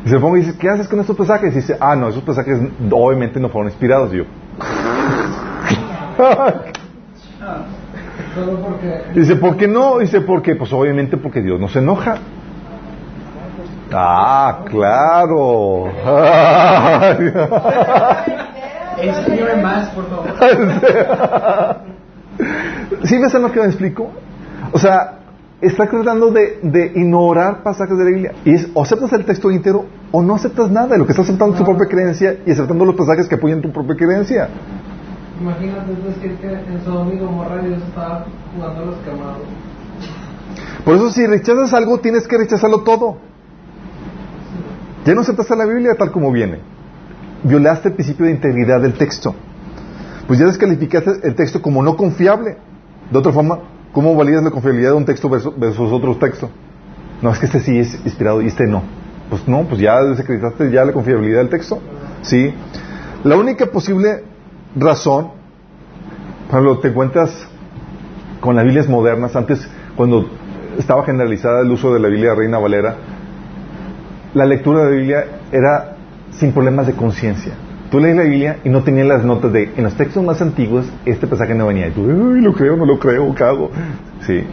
Y 0.05 0.09
se 0.09 0.13
le 0.13 0.21
pongo 0.21 0.37
y 0.37 0.41
dice, 0.41 0.55
¿qué 0.59 0.69
haces 0.69 0.87
con 0.87 0.99
estos 0.99 1.17
pasajes? 1.17 1.53
Y 1.53 1.55
dice, 1.55 1.75
ah, 1.79 1.95
no, 1.95 2.09
esos 2.09 2.21
pasajes 2.21 2.59
obviamente 2.91 3.39
no 3.39 3.49
fueron 3.49 3.71
inspirados. 3.71 4.13
Y 4.13 4.17
yo, 4.17 4.25
Dice, 9.15 9.37
¿por 9.37 9.57
qué 9.57 9.67
no? 9.67 9.97
Dice, 9.97 10.21
porque, 10.21 10.55
pues 10.55 10.71
obviamente 10.71 11.17
porque 11.17 11.41
Dios 11.41 11.59
no 11.59 11.67
se 11.67 11.79
enoja. 11.79 12.19
Ah, 13.93 14.63
claro. 14.65 15.87
Enséñame 19.01 19.61
más, 19.61 19.89
por 19.89 20.09
favor. 20.09 20.27
¿Sí 23.03 23.17
ves 23.17 23.35
a 23.35 23.39
lo 23.39 23.51
que 23.51 23.59
me 23.59 23.65
explico? 23.65 24.09
O 24.71 24.79
sea, 24.79 25.19
está 25.59 25.87
tratando 25.89 26.31
de, 26.31 26.59
de 26.61 26.91
ignorar 26.95 27.63
pasajes 27.63 27.97
de 27.97 28.03
la 28.03 28.09
Biblia. 28.09 28.33
Y 28.45 28.53
es, 28.53 28.69
o 28.73 28.83
aceptas 28.83 29.11
el 29.13 29.25
texto 29.25 29.51
entero 29.51 29.85
o 30.11 30.21
no 30.21 30.35
aceptas 30.35 30.69
nada 30.69 30.87
de 30.87 30.97
lo 30.97 31.05
que 31.05 31.11
estás 31.11 31.27
aceptando 31.27 31.57
tu 31.57 31.63
propia 31.63 31.87
creencia 31.87 32.37
y 32.45 32.51
aceptando 32.51 32.85
los 32.85 32.95
pasajes 32.95 33.27
que 33.27 33.35
apoyan 33.35 33.61
tu 33.61 33.71
propia 33.71 33.95
creencia. 33.95 34.49
imagínate 35.39 35.91
decir 35.95 36.37
que 36.37 36.47
en 36.47 36.83
Sodoma 36.83 37.13
y 37.13 37.19
Gomorra 37.19 37.61
Dios 37.61 37.81
estaba 37.81 38.25
jugando 38.55 38.81
a 38.81 38.85
los 38.85 38.95
quemados. 38.97 39.41
Por 40.83 40.95
eso 40.95 41.11
si 41.11 41.25
rechazas 41.27 41.73
algo, 41.73 41.99
tienes 41.99 42.27
que 42.27 42.37
rechazarlo 42.37 42.81
todo. 42.81 43.30
Ya 45.05 45.15
no 45.15 45.21
aceptaste 45.21 45.55
la 45.55 45.65
Biblia 45.65 45.95
tal 45.97 46.11
como 46.11 46.31
viene. 46.31 46.59
Violaste 47.43 47.89
el 47.89 47.95
principio 47.95 48.25
de 48.25 48.31
integridad 48.31 48.81
del 48.81 48.93
texto. 48.93 49.33
Pues 50.27 50.39
ya 50.39 50.45
descalificaste 50.45 51.11
el 51.23 51.35
texto 51.35 51.61
como 51.61 51.81
no 51.81 51.97
confiable. 51.97 52.57
De 53.09 53.17
otra 53.17 53.31
forma, 53.31 53.59
¿cómo 53.91 54.15
validas 54.15 54.43
la 54.43 54.51
confiabilidad 54.51 54.91
de 54.91 54.97
un 54.97 55.05
texto 55.05 55.29
versus, 55.29 55.57
versus 55.57 55.91
otro 55.91 56.15
texto? 56.17 56.49
No, 57.21 57.31
es 57.31 57.39
que 57.39 57.47
este 57.47 57.59
sí 57.59 57.77
es 57.77 57.93
inspirado 58.05 58.41
y 58.41 58.47
este 58.47 58.67
no. 58.67 58.83
Pues 59.29 59.47
no, 59.47 59.63
pues 59.63 59.81
ya 59.81 60.01
desacreditaste 60.03 60.71
ya 60.71 60.85
la 60.85 60.93
confiabilidad 60.93 61.39
del 61.39 61.49
texto. 61.49 61.79
Sí. 62.21 62.53
La 63.23 63.37
única 63.37 63.65
posible 63.67 64.23
razón, 64.75 65.31
ejemplo, 66.47 66.79
te 66.79 66.89
encuentras 66.89 67.47
con 68.39 68.55
las 68.55 68.65
Biblias 68.65 68.87
modernas, 68.87 69.35
antes 69.35 69.67
cuando 69.95 70.29
estaba 70.77 71.03
generalizada 71.05 71.61
el 71.61 71.71
uso 71.71 71.93
de 71.93 71.99
la 71.99 72.07
Biblia 72.07 72.33
Reina 72.35 72.57
Valera, 72.57 72.95
la 74.33 74.45
lectura 74.45 74.85
de 74.85 74.91
la 74.91 74.95
Biblia 74.95 75.25
era 75.51 75.95
sin 76.31 76.51
problemas 76.51 76.87
de 76.87 76.93
conciencia. 76.93 77.53
Tú 77.89 77.99
lees 77.99 78.15
la 78.15 78.23
Biblia 78.23 78.59
y 78.63 78.69
no 78.69 78.83
tenías 78.83 79.07
las 79.07 79.25
notas 79.25 79.51
de, 79.51 79.73
en 79.75 79.83
los 79.83 79.95
textos 79.95 80.23
más 80.23 80.41
antiguos, 80.41 80.85
este 81.05 81.27
pasaje 81.27 81.53
no 81.53 81.67
venía. 81.67 81.87
Y 81.87 81.91
tú, 81.91 82.03
uy, 82.03 82.41
lo 82.41 82.53
creo, 82.53 82.77
no 82.77 82.85
lo 82.85 82.97
creo, 82.99 83.35
¿qué 83.35 83.43
hago? 83.43 83.69
Sí. 84.21 84.43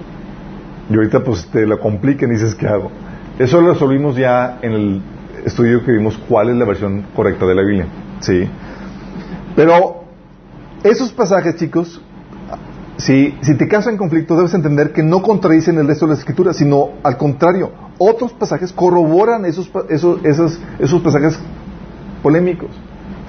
Y 0.91 0.95
ahorita 0.95 1.23
pues 1.23 1.47
te 1.47 1.67
lo 1.67 1.79
complican 1.79 2.31
y 2.31 2.33
dices, 2.33 2.55
¿qué 2.55 2.67
hago? 2.67 2.91
Eso 3.39 3.61
lo 3.61 3.73
resolvimos 3.73 4.17
ya 4.17 4.59
en 4.63 4.73
el 4.73 5.03
estudio 5.45 5.85
que 5.85 5.93
vimos 5.93 6.19
cuál 6.29 6.51
es 6.51 6.57
la 6.57 6.65
versión 6.65 7.05
correcta 7.15 7.47
de 7.47 7.55
la 7.55 7.63
Biblia. 7.63 7.87
Sí. 8.21 8.49
Pero 9.55 10.05
esos 10.83 11.13
pasajes, 11.13 11.57
chicos, 11.57 12.03
si, 12.99 13.39
si 13.43 13.55
te 13.55 13.69
causan 13.69 13.97
conflicto, 13.97 14.37
debes 14.37 14.55
entender 14.55 14.93
que 14.93 15.05
no 15.05 15.23
contradicen 15.23 15.79
el 15.79 15.87
resto 15.87 16.07
de 16.07 16.11
las 16.11 16.19
escrituras, 16.19 16.57
sino 16.57 16.91
al 17.05 17.17
contrario, 17.17 17.71
otros 17.97 18.33
pasajes 18.33 18.73
corroboran 18.73 19.45
esos, 19.45 19.71
esos, 19.89 20.25
esos, 20.25 20.61
esos 20.81 21.01
pasajes 21.01 21.39
polémicos. 22.23 22.71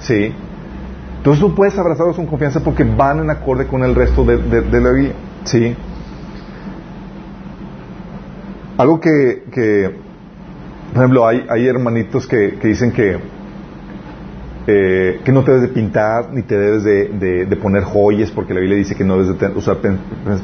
¿Sí? 0.00 0.34
Entonces 1.18 1.40
tú 1.40 1.54
puedes 1.54 1.78
abrazarlos 1.78 2.16
con 2.16 2.26
confianza 2.26 2.60
porque 2.60 2.82
van 2.82 3.20
en 3.20 3.30
acorde 3.30 3.66
con 3.68 3.84
el 3.84 3.94
resto 3.94 4.24
de, 4.24 4.38
la 4.38 4.90
Biblia. 4.90 5.14
¿Sí? 5.44 5.76
Algo 8.76 8.98
que, 8.98 9.44
que 9.52 9.94
por 10.92 10.96
ejemplo, 10.96 11.28
hay, 11.28 11.46
hay 11.48 11.68
hermanitos 11.68 12.26
que 12.26 12.58
dicen 12.62 12.90
que 12.90 13.39
eh, 14.66 15.20
que 15.24 15.32
no 15.32 15.42
te 15.42 15.52
debes 15.52 15.68
de 15.68 15.74
pintar, 15.74 16.32
ni 16.32 16.42
te 16.42 16.56
debes 16.56 16.84
de, 16.84 17.56
poner 17.60 17.82
joyas, 17.82 18.30
porque 18.30 18.54
la 18.54 18.60
Biblia 18.60 18.78
dice 18.78 18.94
que 18.94 19.04
no 19.04 19.14
debes 19.14 19.28
de 19.28 19.34
ten- 19.34 19.56
usar 19.56 19.78
pen- 19.78 19.98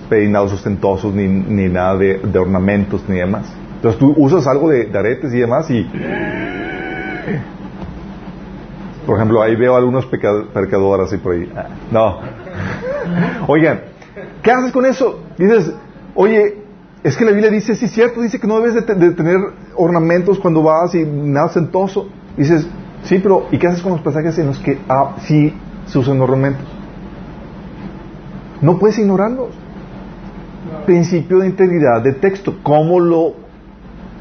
peinados 0.08 0.52
ostentosos, 0.52 1.14
ni, 1.14 1.26
ni 1.28 1.68
nada 1.68 1.96
de, 1.96 2.20
ornamentos, 2.38 3.04
ni 3.08 3.16
demás. 3.18 3.52
Entonces 3.76 3.98
tú 4.00 4.14
usas 4.16 4.46
algo 4.46 4.70
de, 4.70 4.90
aretes 4.98 5.32
y 5.34 5.38
demás 5.40 5.70
y... 5.70 5.86
Por 9.06 9.16
ejemplo, 9.16 9.40
ahí 9.42 9.54
veo 9.54 9.76
algunos 9.76 10.06
peca- 10.06 10.46
pecadores 10.52 11.06
así 11.06 11.18
por 11.18 11.34
ahí. 11.34 11.52
Ah, 11.54 11.66
No. 11.92 12.18
Oigan, 13.48 13.80
¿qué 14.42 14.50
haces 14.50 14.72
con 14.72 14.84
eso? 14.84 15.20
Dices, 15.38 15.72
oye, 16.14 16.56
es 17.04 17.16
que 17.16 17.24
la 17.24 17.30
Biblia 17.30 17.50
dice, 17.50 17.76
sí, 17.76 17.86
cierto, 17.86 18.20
dice 18.20 18.40
que 18.40 18.48
no 18.48 18.58
debes 18.60 18.74
de 18.74 19.12
tener 19.12 19.36
ornamentos 19.76 20.40
cuando 20.40 20.62
vas 20.62 20.92
y 20.94 21.04
nada 21.04 21.48
sentoso. 21.50 22.08
Dices, 22.36 22.66
sí, 23.07 23.18
pero 23.18 23.46
¿y 23.50 23.59
qué 23.59 23.66
haces 23.68 23.82
con 23.82 23.92
los 23.92 24.00
pasajes 24.02 24.38
en 24.38 24.46
los 24.48 24.59
que 24.59 24.78
ah, 24.88 25.16
sí 25.20 25.54
se 25.86 25.98
usan 25.98 26.20
ornamentos? 26.20 26.66
No 28.61 28.78
puedes 28.78 28.98
ignorarlos. 28.98 29.48
Principio 30.84 31.38
de 31.38 31.46
integridad 31.48 32.02
de 32.02 32.12
texto. 32.12 32.57
¿Cómo 32.62 33.00
lo 33.00 33.34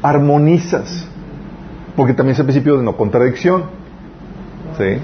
armonizas? 0.02 1.08
Porque 1.96 2.12
también 2.12 2.34
es 2.34 2.38
el 2.40 2.44
principio 2.46 2.76
de 2.76 2.82
no 2.84 2.96
contradicción. 2.96 3.64
¿Sí? 4.76 4.98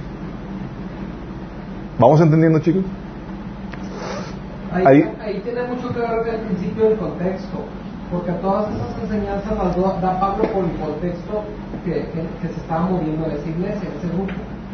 ¿Vamos 1.99 2.21
entendiendo, 2.21 2.59
chicos? 2.61 2.83
Ahí, 4.73 4.85
Ahí- 4.87 5.11
ahí 5.21 5.41
tiene 5.45 5.63
mucho 5.69 5.93
que 5.93 6.01
ver 6.01 6.35
el 6.35 6.41
principio 6.47 6.89
del 6.89 6.99
contexto, 6.99 7.59
porque 8.11 8.33
todas 8.33 8.67
esas 8.75 9.03
enseñanzas 9.05 9.57
las 9.59 10.01
da 10.03 10.19
Pablo 10.21 10.45
por 10.45 10.65
el 10.65 10.71
contexto 10.73 11.45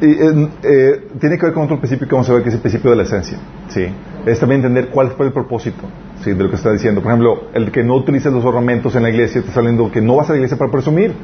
Y, 0.01 0.11
eh, 0.11 0.49
eh, 0.63 1.09
tiene 1.21 1.39
que 1.39 1.47
ver 1.47 1.55
con 1.55 1.65
otro 1.65 1.79
principio 1.79 2.07
que 2.07 2.15
vamos 2.15 2.29
a 2.31 2.35
ver, 2.35 2.43
que 2.43 2.51
es 2.51 2.55
el 2.55 2.61
principio 2.61 2.91
de 2.91 2.97
la 2.97 3.03
esencia. 3.03 3.39
¿sí? 3.69 3.87
Es 4.27 4.39
también 4.39 4.61
entender 4.61 4.89
cuál 4.91 5.11
fue 5.13 5.27
el 5.27 5.33
propósito 5.33 5.83
¿sí? 6.23 6.33
de 6.33 6.43
lo 6.45 6.51
que 6.51 6.57
está 6.57 6.71
diciendo. 6.73 7.01
Por 7.03 7.11
ejemplo, 7.11 7.45
el 7.55 7.71
que 7.73 7.83
no 7.83 7.95
utilices 7.97 8.33
los 8.33 8.45
ornamentos 8.45 8.95
en 8.95 9.03
la 9.03 9.11
iglesia, 9.11 9.41
está 9.41 9.59
hablando 9.61 9.91
que 9.91 10.01
no 10.01 10.17
vas 10.17 10.29
a 10.29 10.33
la 10.33 10.37
iglesia 10.39 10.57
para 10.57 10.71
presumir. 10.71 11.15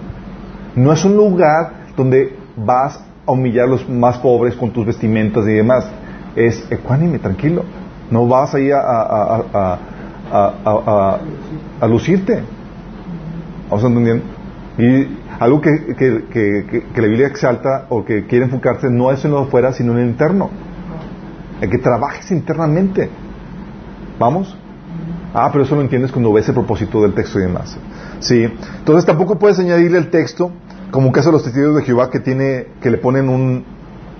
No 0.74 0.92
es 0.92 1.04
un 1.04 1.16
lugar 1.16 1.84
donde 1.96 2.36
vas 2.56 3.00
a 3.26 3.30
humillar 3.32 3.66
a 3.66 3.70
los 3.70 3.88
más 3.88 4.18
pobres 4.18 4.54
con 4.56 4.70
tus 4.72 4.84
vestimentas 4.86 5.46
y 5.46 5.52
demás. 5.52 5.88
Es 6.34 6.66
ecuánime, 6.70 7.18
tranquilo. 7.20 7.64
No 8.10 8.26
vas 8.26 8.54
ahí 8.54 8.70
a, 8.72 8.78
a- 8.80 9.78
a- 10.32 11.18
a 11.80 11.86
lucirte. 11.86 12.42
¿Vamos 13.70 13.84
entendiendo? 13.84 14.24
Y 14.78 15.06
algo 15.44 15.60
que, 15.60 15.70
que, 15.98 16.24
que- 16.30 16.84
que- 16.94 17.00
la 17.00 17.06
Biblia 17.08 17.26
exalta 17.26 17.86
o 17.88 18.04
que 18.04 18.26
quiere 18.26 18.44
enfocarse 18.46 18.88
no 18.90 19.10
es 19.12 19.24
en 19.24 19.30
lo 19.32 19.38
de 19.40 19.46
afuera, 19.48 19.72
sino 19.72 19.92
en 19.92 19.98
lo 19.98 20.04
interno. 20.04 20.50
En 21.60 21.70
que 21.70 21.78
trabajes 21.78 22.30
internamente. 22.30 23.08
¿Vamos? 24.18 24.56
Ah, 25.32 25.48
pero 25.52 25.64
eso 25.64 25.74
lo 25.74 25.80
entiendes 25.82 26.12
cuando 26.12 26.32
ves 26.32 26.48
el 26.48 26.54
propósito 26.54 27.02
del 27.02 27.14
texto 27.14 27.38
y 27.38 27.42
demás. 27.42 27.76
Sí. 28.20 28.44
Entonces 28.78 29.04
tampoco 29.04 29.38
puedes 29.38 29.58
añadirle 29.58 29.98
el 29.98 30.08
texto, 30.10 30.52
como 30.90 31.08
un 31.08 31.12
caso 31.12 31.30
de 31.30 31.32
los 31.32 31.44
testigos 31.44 31.74
de 31.76 31.82
Jehová 31.82 32.10
que 32.10 32.20
tiene, 32.20 32.68
que 32.80 32.90
le 32.90 32.98
ponen 32.98 33.28
un, 33.28 33.64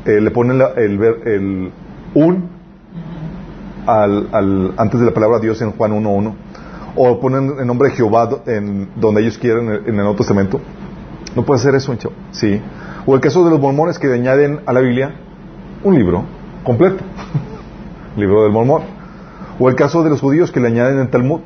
eh, 0.04 0.20
le 0.20 0.30
ponen 0.30 0.58
la- 0.58 0.72
el, 0.76 1.00
el 1.24 1.72
un 2.14 2.48
al, 3.86 4.28
al- 4.32 4.74
antes 4.76 4.98
de 5.00 5.06
la 5.06 5.12
palabra 5.14 5.38
Dios 5.38 5.60
en 5.62 5.70
Juan 5.72 5.92
1.1 5.92 6.34
o 6.96 7.20
ponen 7.20 7.52
el 7.60 7.66
nombre 7.66 7.90
de 7.90 7.94
Jehová 7.96 8.28
en 8.46 8.88
donde 8.96 9.20
ellos 9.22 9.36
quieren 9.38 9.68
en 9.68 9.84
el 9.86 9.96
Nuevo 9.96 10.14
Testamento. 10.16 10.60
No 11.37 11.45
puede 11.45 11.61
ser 11.61 11.74
eso, 11.74 11.95
chavo. 11.97 12.14
Sí. 12.30 12.61
O 13.07 13.14
el 13.14 13.20
caso 13.20 13.45
de 13.45 13.51
los 13.51 13.61
mormones 13.61 13.99
que 13.99 14.12
añaden 14.12 14.61
a 14.66 14.72
la 14.72 14.80
Biblia 14.80 15.14
un 15.82 15.95
libro 15.95 16.24
completo. 16.62 17.03
libro 18.16 18.45
del 18.45 18.53
mormón. 18.53 18.82
O 19.59 19.68
el 19.68 19.74
caso 19.74 20.03
de 20.03 20.11
los 20.11 20.20
judíos 20.20 20.51
que 20.51 20.61
le 20.61 20.68
añaden 20.68 20.99
el 20.99 21.09
Talmud. 21.09 21.41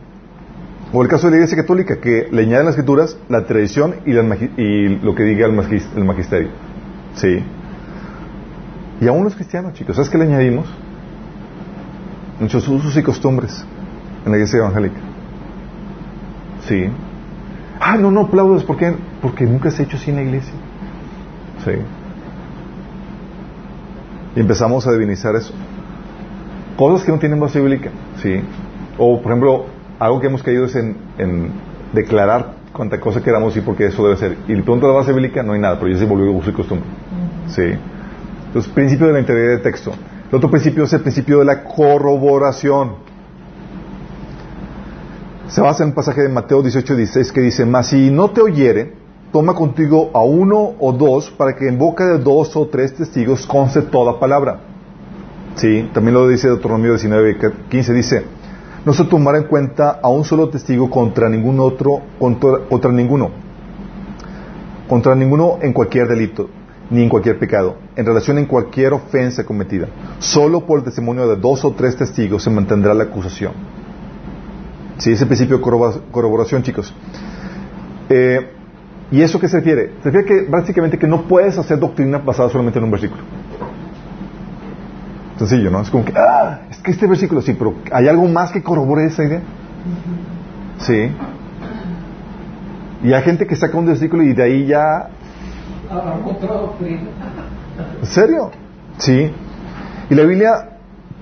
O 0.93 1.03
el 1.03 1.09
caso 1.09 1.26
de 1.26 1.32
la 1.32 1.36
Iglesia 1.39 1.59
Católica 1.59 2.01
que 2.01 2.28
le 2.30 2.43
añaden 2.43 2.66
las 2.66 2.74
escrituras, 2.74 3.18
la 3.28 3.45
tradición 3.45 3.97
y, 4.07 4.12
lo 4.12 5.14
que 5.14 5.22
diga 5.24 5.47
el, 5.47 5.82
el 5.97 6.05
magisterio. 6.05 6.49
Sí. 7.14 7.43
Y 9.01 9.07
aún 9.07 9.24
los 9.24 9.34
cristianos, 9.34 9.74
chicos, 9.74 9.97
¿sabes 9.97 10.11
qué 10.11 10.18
le 10.18 10.24
añadimos? 10.24 10.66
Muchos 12.41 12.66
usos 12.68 12.97
y 12.97 13.03
costumbres 13.03 13.64
en 14.24 14.32
la 14.32 14.39
iglesia 14.39 14.61
evangélica. 14.61 15.01
Sí. 16.66 16.89
Ah, 17.80 17.96
no, 17.96 18.10
no 18.10 18.22
aplaudes. 18.22 18.64
¿Por 18.64 18.76
qué? 18.76 18.94
Porque 19.22 19.44
nunca 19.44 19.70
se 19.70 19.82
ha 19.82 19.86
hecho 19.86 19.96
así 19.96 20.10
en 20.10 20.16
la 20.16 20.22
iglesia. 20.22 20.52
Sí. 21.64 21.72
Y 24.36 24.40
empezamos 24.40 24.86
a 24.86 24.92
divinizar 24.92 25.34
eso. 25.36 25.52
Cosas 26.76 27.04
que 27.04 27.12
no 27.12 27.18
tienen 27.18 27.40
base 27.40 27.60
bíblica. 27.60 27.90
Sí. 28.22 28.40
O, 28.96 29.20
por 29.20 29.32
ejemplo, 29.32 29.66
algo 29.98 30.20
que 30.20 30.26
hemos 30.26 30.42
caído 30.42 30.64
es 30.64 30.76
en, 30.76 30.96
en 31.18 31.50
declarar 31.92 32.54
cuánta 32.72 33.00
cosa 33.00 33.22
queramos 33.22 33.56
y 33.56 33.60
porque 33.60 33.86
eso 33.86 34.02
debe 34.04 34.16
ser. 34.16 34.36
Y 34.46 34.54
de 34.54 34.62
pronto 34.62 34.86
la 34.86 34.94
base 34.94 35.12
bíblica 35.12 35.42
no 35.42 35.52
hay 35.52 35.60
nada, 35.60 35.78
pero 35.78 35.92
ya 35.92 35.98
se 35.98 36.06
volvió 36.06 36.30
uso 36.32 36.50
y 36.50 36.52
costumbre. 36.52 36.86
Sí. 37.48 37.74
Entonces, 38.46 38.72
principio 38.72 39.06
de 39.08 39.12
la 39.12 39.20
integridad 39.20 39.56
de 39.56 39.58
texto. 39.58 39.92
El 40.30 40.36
otro 40.36 40.50
principio 40.50 40.84
es 40.84 40.92
el 40.92 41.00
principio 41.00 41.38
de 41.40 41.44
la 41.44 41.64
corroboración. 41.64 43.07
Se 45.49 45.62
basa 45.62 45.82
en 45.82 45.90
un 45.90 45.94
pasaje 45.94 46.20
de 46.20 46.28
Mateo 46.28 46.61
18, 46.61 46.94
16 46.94 47.32
que 47.32 47.40
dice, 47.40 47.64
mas 47.64 47.86
si 47.86 48.11
no 48.11 48.30
te 48.32 48.42
oyere, 48.42 48.92
toma 49.32 49.55
contigo 49.55 50.11
a 50.12 50.20
uno 50.20 50.74
o 50.78 50.92
dos 50.92 51.30
para 51.30 51.57
que 51.57 51.66
en 51.68 51.78
boca 51.78 52.05
de 52.05 52.18
dos 52.18 52.55
o 52.55 52.66
tres 52.66 52.94
testigos 52.94 53.46
conste 53.46 53.80
toda 53.80 54.20
palabra. 54.20 54.61
Sí, 55.55 55.88
también 55.94 56.14
lo 56.14 56.28
dice 56.28 56.49
Deuteronomio 56.49 56.92
19, 56.92 57.38
15, 57.70 57.94
dice, 57.94 58.24
no 58.84 58.92
se 58.92 59.05
tomará 59.05 59.38
en 59.38 59.44
cuenta 59.44 59.99
a 60.03 60.11
un 60.11 60.22
solo 60.22 60.51
testigo 60.51 60.90
contra 60.90 61.30
ningún 61.30 61.61
otro, 61.61 62.03
contra, 62.18 62.59
contra 62.68 62.92
ninguno, 62.92 63.30
contra 64.86 65.14
ninguno 65.14 65.61
en 65.62 65.72
cualquier 65.72 66.09
delito, 66.09 66.51
ni 66.90 67.03
en 67.03 67.09
cualquier 67.09 67.38
pecado, 67.38 67.76
en 67.96 68.05
relación 68.05 68.36
en 68.36 68.44
cualquier 68.44 68.92
ofensa 68.92 69.46
cometida. 69.46 69.88
Solo 70.18 70.66
por 70.66 70.80
el 70.80 70.84
testimonio 70.84 71.26
de 71.26 71.36
dos 71.36 71.64
o 71.64 71.72
tres 71.72 71.96
testigos 71.96 72.42
se 72.42 72.51
mantendrá 72.51 72.92
la 72.92 73.05
acusación. 73.05 73.77
Sí, 74.99 75.12
ese 75.12 75.26
principio 75.26 75.59
de 75.59 75.62
corroboración, 75.62 76.62
chicos. 76.62 76.92
Eh, 78.09 78.51
¿Y 79.11 79.22
eso 79.22 79.40
qué 79.40 79.49
se 79.49 79.59
refiere? 79.59 79.92
Se 80.03 80.11
refiere 80.11 80.26
que 80.26 80.51
básicamente 80.51 80.99
que 80.99 81.07
no 81.07 81.22
puedes 81.22 81.57
hacer 81.57 81.78
doctrina 81.78 82.18
basada 82.18 82.51
solamente 82.51 82.78
en 82.78 82.84
un 82.84 82.90
versículo. 82.90 83.22
Sencillo, 85.38 85.70
¿no? 85.70 85.80
Es 85.80 85.90
como 85.90 86.05
que, 86.05 86.12
ah, 86.16 86.62
es 86.70 86.78
que 86.78 86.90
este 86.90 87.07
versículo 87.07 87.40
sí, 87.40 87.55
pero 87.55 87.74
¿hay 87.92 88.09
algo 88.09 88.26
más 88.26 88.51
que 88.51 88.62
corrobore 88.62 89.07
esa 89.07 89.24
idea? 89.24 89.40
Sí. 90.78 91.12
Y 93.05 93.12
hay 93.12 93.22
gente 93.22 93.46
que 93.46 93.55
saca 93.55 93.78
un 93.78 93.86
versículo 93.86 94.24
y 94.24 94.34
de 94.34 94.42
ahí 94.42 94.66
ya 94.66 95.09
Ahora, 95.90 96.18
otra 96.24 96.55
doctrina. 96.55 97.09
¿En 98.01 98.07
serio? 98.07 98.51
Sí. 98.99 99.32
Y 100.11 100.14
la 100.14 100.24
Biblia 100.24 100.70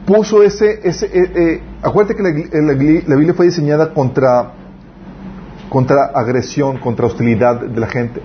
puso 0.06 0.42
ese... 0.42 0.80
ese 0.82 1.06
eh, 1.06 1.32
eh, 1.36 1.62
acuérdate 1.82 2.16
que 2.16 2.22
la, 2.22 2.72
Biblia 3.16 3.34
fue 3.34 3.46
diseñada 3.46 3.92
contra, 3.92 4.52
contra 5.68 6.06
agresión, 6.14 6.78
contra 6.78 7.06
hostilidad 7.06 7.60
de 7.60 7.80
la 7.80 7.86
gente. 7.86 8.20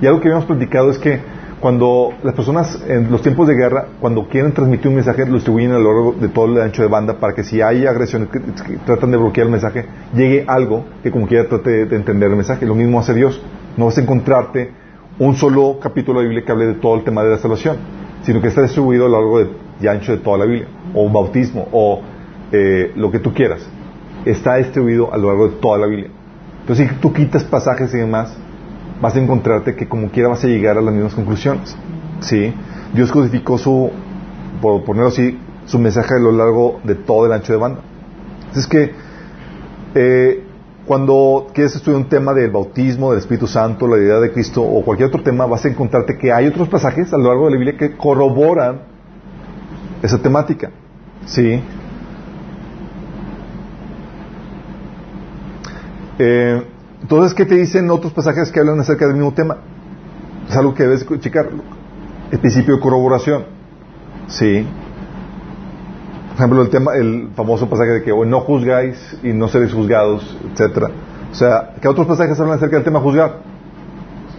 Y 0.00 0.06
algo 0.06 0.20
que 0.20 0.28
habíamos 0.28 0.46
platicado 0.46 0.90
es 0.90 0.98
que 0.98 1.20
cuando 1.60 2.14
las 2.22 2.34
personas 2.34 2.82
en 2.88 3.10
los 3.10 3.20
tiempos 3.20 3.46
de 3.46 3.54
guerra, 3.54 3.88
cuando 4.00 4.26
quieren 4.28 4.52
transmitir 4.52 4.88
un 4.88 4.94
mensaje, 4.94 5.26
lo 5.26 5.34
distribuyen 5.34 5.72
a 5.72 5.78
lo 5.78 5.92
largo 5.92 6.14
de 6.18 6.28
todo 6.28 6.46
el 6.46 6.60
ancho 6.60 6.82
de 6.82 6.88
banda 6.88 7.20
para 7.20 7.34
que 7.34 7.44
si 7.44 7.60
hay 7.60 7.86
agresiones 7.86 8.30
que, 8.30 8.40
tratan 8.86 9.10
de 9.10 9.18
bloquear 9.18 9.46
el 9.46 9.52
mensaje, 9.52 9.84
llegue 10.14 10.44
algo 10.48 10.86
que 11.02 11.10
como 11.10 11.26
quiera 11.26 11.48
trate 11.48 11.84
de 11.84 11.96
entender 11.96 12.30
el 12.30 12.36
mensaje. 12.36 12.64
Lo 12.64 12.74
mismo 12.74 12.98
hace 12.98 13.12
Dios. 13.12 13.42
No 13.76 13.86
vas 13.86 13.98
a 13.98 14.00
encontrarte 14.00 14.72
un 15.18 15.36
solo 15.36 15.78
capítulo 15.80 16.20
de 16.20 16.24
la 16.24 16.28
Biblia 16.30 16.46
que 16.46 16.52
hable 16.52 16.66
de 16.66 16.74
todo 16.74 16.94
el 16.94 17.04
tema 17.04 17.22
de 17.22 17.30
la 17.30 17.38
salvación, 17.38 17.76
sino 18.22 18.40
que 18.40 18.48
está 18.48 18.62
distribuido 18.62 19.04
a 19.04 19.08
lo 19.10 19.20
largo 19.20 19.38
de, 19.40 19.50
y 19.82 19.86
ancho 19.86 20.12
de 20.12 20.18
toda 20.18 20.38
la 20.38 20.46
Biblia, 20.46 20.66
o 20.94 21.10
bautismo, 21.10 21.68
o 21.72 22.00
eh, 22.52 22.92
lo 22.96 23.10
que 23.10 23.18
tú 23.18 23.32
quieras. 23.32 23.66
Está 24.24 24.56
distribuido 24.56 25.12
a 25.12 25.16
lo 25.16 25.28
largo 25.28 25.48
de 25.48 25.56
toda 25.56 25.78
la 25.78 25.86
Biblia. 25.86 26.10
Entonces, 26.60 26.88
si 26.88 26.94
tú 26.96 27.12
quitas 27.12 27.44
pasajes 27.44 27.92
y 27.94 27.98
demás, 27.98 28.36
vas 29.00 29.16
a 29.16 29.20
encontrarte 29.20 29.74
que 29.74 29.88
como 29.88 30.10
quiera 30.10 30.28
vas 30.28 30.44
a 30.44 30.48
llegar 30.48 30.76
a 30.76 30.82
las 30.82 30.92
mismas 30.92 31.14
conclusiones. 31.14 31.76
¿Sí? 32.20 32.52
Dios 32.92 33.10
codificó 33.12 33.56
su, 33.56 33.90
por 34.60 34.84
ponerlo 34.84 35.08
así, 35.08 35.38
su 35.66 35.78
mensaje 35.78 36.14
a 36.14 36.18
lo 36.18 36.32
largo 36.32 36.80
de 36.84 36.94
todo 36.94 37.26
el 37.26 37.32
ancho 37.32 37.52
de 37.52 37.58
banda. 37.58 37.80
Entonces 38.40 38.66
que 38.66 38.92
eh, 39.94 40.44
cuando 40.86 41.48
quieres 41.54 41.76
estudiar 41.76 42.00
un 42.00 42.08
tema 42.08 42.34
del 42.34 42.50
bautismo, 42.50 43.10
del 43.10 43.20
Espíritu 43.20 43.46
Santo, 43.46 43.86
la 43.86 43.96
deidad 43.96 44.20
de 44.20 44.32
Cristo 44.32 44.62
o 44.62 44.84
cualquier 44.84 45.08
otro 45.08 45.22
tema, 45.22 45.46
vas 45.46 45.64
a 45.64 45.68
encontrarte 45.68 46.18
que 46.18 46.32
hay 46.32 46.46
otros 46.46 46.68
pasajes 46.68 47.12
a 47.12 47.16
lo 47.16 47.28
largo 47.28 47.44
de 47.46 47.52
la 47.52 47.56
Biblia 47.58 47.78
que 47.78 47.96
corroboran 47.96 48.82
esa 50.02 50.18
temática. 50.18 50.70
¿Sí? 51.26 51.62
Eh, 56.22 56.62
entonces, 57.00 57.32
¿qué 57.32 57.46
te 57.46 57.54
dicen 57.54 57.90
otros 57.90 58.12
pasajes 58.12 58.52
que 58.52 58.60
hablan 58.60 58.78
acerca 58.78 59.06
del 59.06 59.14
mismo 59.14 59.32
tema? 59.32 59.56
Es 60.48 60.54
algo 60.54 60.74
que 60.74 60.82
debes 60.82 61.06
checar. 61.20 61.48
el 62.30 62.38
principio 62.38 62.76
de 62.76 62.80
corroboración. 62.80 63.44
Sí. 64.28 64.64
Por 66.28 66.36
ejemplo, 66.36 66.62
el 66.62 66.68
tema, 66.68 66.94
el 66.94 67.30
famoso 67.34 67.68
pasaje 67.68 67.90
de 67.90 68.02
que 68.02 68.12
"O 68.12 68.24
no 68.24 68.40
juzgáis 68.40 69.16
y 69.22 69.32
no 69.32 69.48
seréis 69.48 69.72
juzgados, 69.72 70.36
etcétera. 70.52 70.90
O 71.32 71.34
sea, 71.34 71.74
¿qué 71.80 71.88
otros 71.88 72.06
pasajes 72.06 72.38
hablan 72.38 72.56
acerca 72.56 72.76
del 72.76 72.84
tema 72.84 73.00
juzgar? 73.00 73.38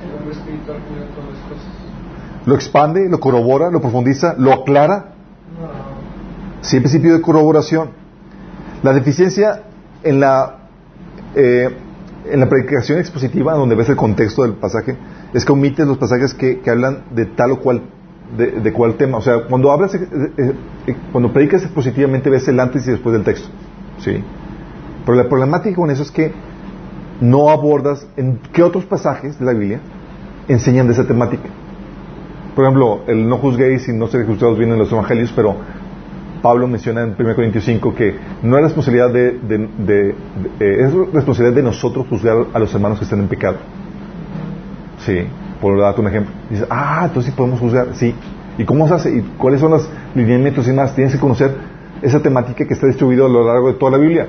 El 0.05 0.19
hombre 0.19 0.31
espiritual 0.33 0.77
todas 0.87 1.29
las 1.31 1.39
cosas. 1.49 2.45
Lo 2.45 2.55
expande, 2.55 3.09
lo 3.09 3.19
corrobora, 3.19 3.69
lo 3.71 3.81
profundiza, 3.81 4.35
lo 4.37 4.53
aclara. 4.53 5.15
Sí, 6.61 6.77
el 6.77 6.83
principio 6.83 7.13
de 7.13 7.21
corroboración. 7.21 7.89
La 8.83 8.93
deficiencia 8.93 9.63
en 10.03 10.19
la, 10.21 10.60
eh, 11.35 11.69
en 12.29 12.39
la 12.39 12.47
predicación 12.47 12.99
expositiva, 12.99 13.53
donde 13.53 13.75
ves 13.75 13.89
el 13.89 13.95
contexto 13.95 14.43
del 14.43 14.53
pasaje, 14.53 14.95
es 15.33 15.45
que 15.45 15.51
omites 15.51 15.87
los 15.87 15.97
pasajes 15.97 16.33
que, 16.33 16.61
hablan 16.67 17.03
de 17.11 17.25
tal 17.25 17.51
o 17.51 17.59
cual, 17.59 17.81
de, 18.37 18.73
cual 18.73 18.95
tema. 18.95 19.17
O 19.17 19.21
sea, 19.21 19.45
cuando 19.49 19.71
hablas, 19.71 19.95
eh, 19.95 19.99
eh, 20.37 20.95
cuando 21.11 21.33
predicas 21.33 21.63
expositivamente 21.63 22.29
ves 22.29 22.47
el 22.47 22.59
antes 22.59 22.87
y 22.87 22.91
después 22.91 23.13
del 23.13 23.23
texto. 23.23 23.49
Sí. 23.99 24.23
Pero 25.05 25.17
la 25.17 25.27
problemática 25.27 25.75
con 25.75 25.89
eso 25.89 26.03
es 26.03 26.11
que 26.11 26.31
no 27.21 27.49
abordas 27.49 28.07
en 28.17 28.39
qué 28.51 28.63
otros 28.63 28.85
pasajes 28.85 29.39
de 29.39 29.45
la 29.45 29.53
Biblia 29.53 29.79
enseñan 30.47 30.87
de 30.87 30.93
esa 30.93 31.07
temática. 31.07 31.49
Por 32.55 32.65
ejemplo, 32.65 33.01
el 33.07 33.27
no 33.27 33.37
juzguéis 33.37 33.87
y 33.87 33.93
no 33.93 34.07
seréis 34.07 34.29
juzgados 34.29 34.57
vienen 34.57 34.73
en 34.73 34.79
los 34.79 34.91
evangelios, 34.91 35.31
pero 35.35 35.55
Pablo 36.41 36.67
menciona 36.67 37.03
en 37.03 37.15
1 37.17 37.35
Corintios 37.35 37.63
5 37.65 37.95
que 37.95 38.15
no 38.43 38.57
es 38.57 38.63
responsabilidad 38.63 39.11
de, 39.11 39.39
eh, 39.89 40.15
es 40.59 40.93
responsabilidad 41.13 41.55
de 41.55 41.63
nosotros 41.63 42.07
juzgar 42.09 42.45
a 42.53 42.59
los 42.59 42.73
hermanos 42.73 42.97
que 42.97 43.05
están 43.05 43.19
en 43.19 43.27
pecado. 43.27 43.57
Sí, 44.99 45.19
por 45.61 45.79
darte 45.79 46.01
un 46.01 46.07
ejemplo. 46.07 46.33
Dices, 46.49 46.67
ah, 46.69 47.03
entonces 47.05 47.31
sí 47.31 47.37
podemos 47.37 47.59
juzgar. 47.59 47.89
Sí. 47.93 48.13
¿Y 48.57 48.65
cómo 48.65 48.87
se 48.87 48.93
hace? 48.93 49.17
¿Y 49.17 49.21
cuáles 49.37 49.59
son 49.59 49.71
los 49.71 49.89
lineamientos 50.15 50.67
y 50.67 50.73
más? 50.73 50.93
Tienes 50.95 51.13
que 51.13 51.19
conocer 51.19 51.55
esa 52.01 52.21
temática 52.21 52.65
que 52.65 52.73
está 52.73 52.87
distribuida 52.87 53.25
a 53.25 53.29
lo 53.29 53.45
largo 53.45 53.67
de 53.67 53.73
toda 53.75 53.91
la 53.91 53.97
Biblia. 53.97 54.27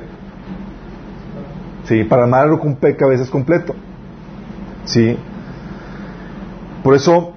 Sí, 1.84 2.04
para 2.04 2.24
amarlo 2.24 2.58
con 2.58 2.74
cabezas 2.74 3.28
completo. 3.28 3.74
Sí. 4.84 5.16
Por 6.82 6.94
eso, 6.94 7.32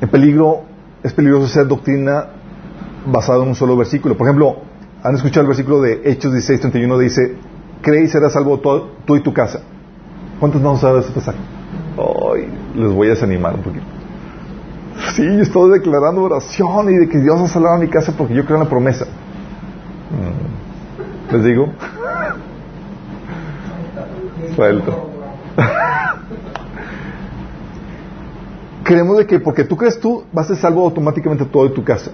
el 0.00 0.08
peligro, 0.08 0.62
es 1.02 1.12
peligroso 1.12 1.46
hacer 1.46 1.66
doctrina 1.66 2.26
basada 3.06 3.42
en 3.42 3.48
un 3.48 3.54
solo 3.54 3.76
versículo. 3.76 4.16
Por 4.16 4.26
ejemplo, 4.26 4.56
han 5.02 5.14
escuchado 5.14 5.42
el 5.42 5.48
versículo 5.48 5.80
de 5.80 6.02
Hechos 6.04 6.32
16, 6.32 6.60
31, 6.60 6.98
dice, 6.98 7.36
cree 7.82 8.04
y 8.04 8.08
serás 8.08 8.32
salvo 8.32 8.58
tú, 8.58 8.88
tú 9.04 9.16
y 9.16 9.20
tu 9.20 9.32
casa. 9.32 9.60
¿Cuántos 10.40 10.60
no 10.60 10.72
usado 10.72 10.98
ese 10.98 11.12
pasaje? 11.12 11.38
Ay, 11.96 12.48
les 12.74 12.92
voy 12.92 13.06
a 13.06 13.10
desanimar 13.10 13.54
un 13.54 13.62
poquito. 13.62 13.84
Sí, 15.14 15.24
yo 15.24 15.42
estoy 15.42 15.70
declarando 15.70 16.22
oración 16.22 16.90
y 16.90 16.96
de 16.96 17.08
que 17.08 17.18
Dios 17.18 17.40
ha 17.40 17.48
salvado 17.48 17.76
a 17.76 17.78
mi 17.78 17.88
casa 17.88 18.12
porque 18.16 18.34
yo 18.34 18.44
creo 18.44 18.56
en 18.56 18.64
la 18.64 18.68
promesa. 18.68 19.06
Mm. 20.10 21.32
¿Les 21.32 21.44
digo? 21.44 21.68
Suelto. 24.54 25.10
Creemos 28.84 29.18
de 29.18 29.26
que 29.26 29.40
porque 29.40 29.64
tú 29.64 29.76
crees 29.76 29.98
tú, 29.98 30.24
vas 30.32 30.46
a 30.46 30.54
ser 30.54 30.58
salvo 30.58 30.84
automáticamente 30.84 31.44
todo 31.44 31.64
de 31.64 31.74
tu 31.74 31.82
casa. 31.82 32.12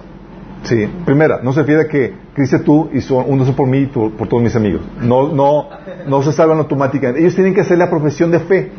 Sí. 0.63 0.89
Primera, 1.05 1.41
no 1.43 1.51
se 1.51 1.59
refiere 1.61 1.81
a 1.81 1.87
que 1.87 2.13
creíste 2.33 2.59
tú 2.59 2.89
y 2.93 3.01
son, 3.01 3.25
uno 3.27 3.45
son 3.45 3.55
por 3.55 3.67
mí 3.67 3.79
y 3.79 3.85
por 3.87 4.27
todos 4.27 4.41
mis 4.41 4.55
amigos. 4.55 4.81
No, 5.01 5.27
no, 5.27 5.69
no 6.07 6.21
se 6.23 6.31
salvan 6.31 6.57
automáticamente. 6.57 7.21
Ellos 7.21 7.35
tienen 7.35 7.53
que 7.53 7.61
hacer 7.61 7.77
la 7.77 7.89
profesión 7.89 8.31
de 8.31 8.39
fe. 8.39 8.71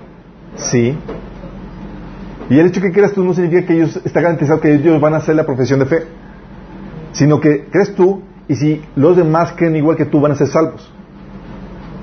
Sí. 0.57 0.97
Y 2.49 2.59
el 2.59 2.67
hecho 2.67 2.81
que 2.81 2.91
creas 2.91 3.13
tú 3.13 3.23
no 3.23 3.35
significa 3.35 3.67
que 3.67 3.75
ellos 3.75 4.01
está 4.05 4.21
garantizado 4.21 4.61
que 4.61 4.75
ellos 4.75 5.01
van 5.01 5.15
a 5.15 5.19
hacer 5.19 5.35
la 5.37 5.45
profesión 5.45 5.79
de 5.81 5.87
fe, 5.87 6.05
sino 7.13 7.41
que 7.41 7.67
crees 7.71 7.95
tú 7.95 8.23
y 8.49 8.57
si 8.57 8.83
los 8.97 9.17
demás 9.17 9.53
creen 9.57 9.77
igual 9.77 9.97
que 9.97 10.05
tú 10.07 10.21
van 10.21 10.33
a 10.33 10.35
ser 10.35 10.49
salvos. 10.49 10.91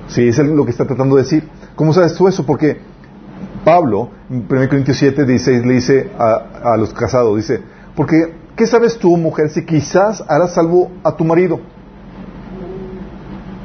Sí, 0.07 0.27
es 0.27 0.37
lo 0.39 0.65
que 0.65 0.71
está 0.71 0.85
tratando 0.85 1.15
de 1.15 1.23
decir. 1.23 1.47
¿Cómo 1.75 1.93
sabes 1.93 2.15
tú 2.15 2.27
eso? 2.27 2.45
Porque 2.45 2.77
Pablo, 3.63 4.09
en 4.29 4.45
1 4.49 4.69
Corintios 4.69 4.97
7, 4.97 5.25
16, 5.25 5.65
le 5.65 5.73
dice 5.73 6.09
a, 6.17 6.73
a 6.73 6.77
los 6.77 6.93
casados, 6.93 7.35
dice, 7.37 7.61
porque 7.95 8.40
¿qué 8.61 8.67
sabes 8.67 8.99
tú, 8.99 9.17
mujer, 9.17 9.49
si 9.49 9.65
quizás 9.65 10.23
harás 10.27 10.53
salvo 10.53 10.91
a 11.03 11.15
tu 11.15 11.23
marido? 11.23 11.59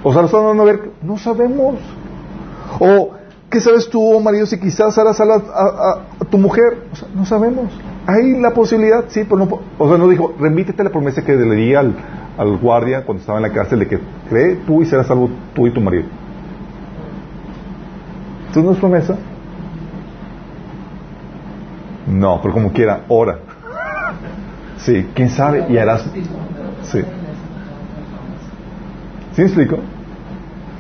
O 0.03 0.11
sea, 0.11 0.23
nosotros 0.23 0.57
no, 1.03 1.19
sabemos. 1.19 1.75
O, 2.81 3.11
¿qué 3.51 3.61
sabes 3.61 3.91
tú, 3.91 4.19
marido, 4.21 4.47
si 4.47 4.59
quizás 4.59 4.97
harás 4.97 5.19
salvo 5.19 5.35
a, 5.35 6.25
tu 6.31 6.39
mujer? 6.39 6.85
O 6.91 6.97
sea, 6.97 7.09
no 7.15 7.27
sabemos. 7.27 7.79
Hay 8.07 8.41
la 8.41 8.55
posibilidad, 8.55 9.05
sí, 9.09 9.25
pero 9.25 9.45
no, 9.45 9.61
o 9.77 9.87
sea, 9.87 9.99
no 9.99 10.09
dijo, 10.09 10.33
remítete 10.41 10.83
la 10.83 10.89
promesa 10.89 11.23
que 11.23 11.37
le 11.37 11.57
di 11.57 11.75
al, 11.75 11.95
guardia 12.63 13.05
cuando 13.05 13.21
estaba 13.21 13.39
en 13.39 13.43
la 13.43 13.53
cárcel 13.53 13.81
de 13.81 13.89
que 13.89 13.99
cree 14.31 14.57
tú 14.67 14.81
y 14.81 14.87
serás 14.87 15.09
salvo 15.09 15.29
tú 15.55 15.67
y 15.67 15.75
tu 15.75 15.83
marido. 15.83 16.05
¿Esto 18.49 18.63
no 18.63 18.73
es 18.73 18.79
promesa? 18.79 19.15
No, 22.07 22.41
pero 22.41 22.55
como 22.55 22.73
quiera, 22.73 23.05
ora. 23.09 23.46
Sí, 24.87 25.05
quién 25.17 25.31
sabe 25.31 25.67
y 25.69 25.79
harás. 25.79 26.05
Sí. 26.85 27.01
¿Sí 29.33 29.41
me 29.41 29.47
explico? 29.49 29.79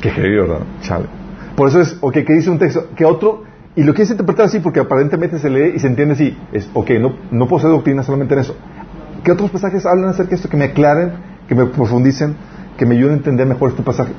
Qué 0.00 0.10
heavy, 0.10 0.36
¿verdad? 0.36 0.60
Chale. 0.82 1.06
Por 1.56 1.68
eso 1.68 1.80
es, 1.80 1.98
ok, 2.00 2.12
que 2.12 2.34
dice 2.34 2.48
un 2.48 2.60
texto, 2.60 2.90
que 2.94 3.04
otro, 3.04 3.42
y 3.74 3.82
lo 3.82 3.94
quieres 3.94 4.12
interpretar 4.12 4.46
así 4.46 4.60
porque 4.60 4.78
aparentemente 4.78 5.40
se 5.40 5.50
lee 5.50 5.72
y 5.74 5.80
se 5.80 5.88
entiende 5.88 6.14
así. 6.14 6.38
Es, 6.52 6.70
ok, 6.72 6.90
no, 7.00 7.16
no 7.32 7.56
hacer 7.56 7.68
doctrina 7.68 8.04
solamente 8.04 8.34
en 8.34 8.40
eso. 8.42 8.54
¿Qué 9.24 9.32
otros 9.32 9.50
pasajes 9.50 9.84
hablan 9.84 10.10
acerca 10.10 10.30
de 10.30 10.36
esto? 10.36 10.48
Que 10.48 10.56
me 10.56 10.66
aclaren, 10.66 11.14
que 11.48 11.56
me 11.56 11.66
profundicen, 11.66 12.36
que 12.78 12.86
me 12.86 12.94
ayuden 12.94 13.14
a 13.14 13.16
entender 13.16 13.44
mejor 13.44 13.70
este 13.70 13.82
pasaje. 13.82 14.12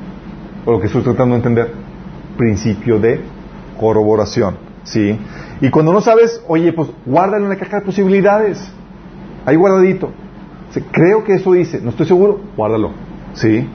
O 0.65 0.73
lo 0.73 0.81
que 0.81 0.87
estoy 0.87 1.01
tratando 1.01 1.35
de 1.35 1.37
entender. 1.37 1.71
Principio 2.37 2.99
de 2.99 3.21
corroboración. 3.79 4.57
¿Sí? 4.83 5.17
Y 5.61 5.69
cuando 5.69 5.93
no 5.93 6.01
sabes, 6.01 6.43
oye, 6.49 6.73
pues 6.73 6.89
guárdalo 7.05 7.45
en 7.45 7.49
la 7.51 7.55
caja 7.55 7.79
de 7.79 7.85
posibilidades. 7.85 8.73
Ahí 9.47 9.55
guardadito. 9.55 10.11
Creo 10.91 11.23
que 11.23 11.35
eso 11.35 11.53
dice, 11.53 11.79
no 11.81 11.91
estoy 11.91 12.05
seguro, 12.05 12.41
guárdalo. 12.57 12.91
¿Sí? 13.33 13.65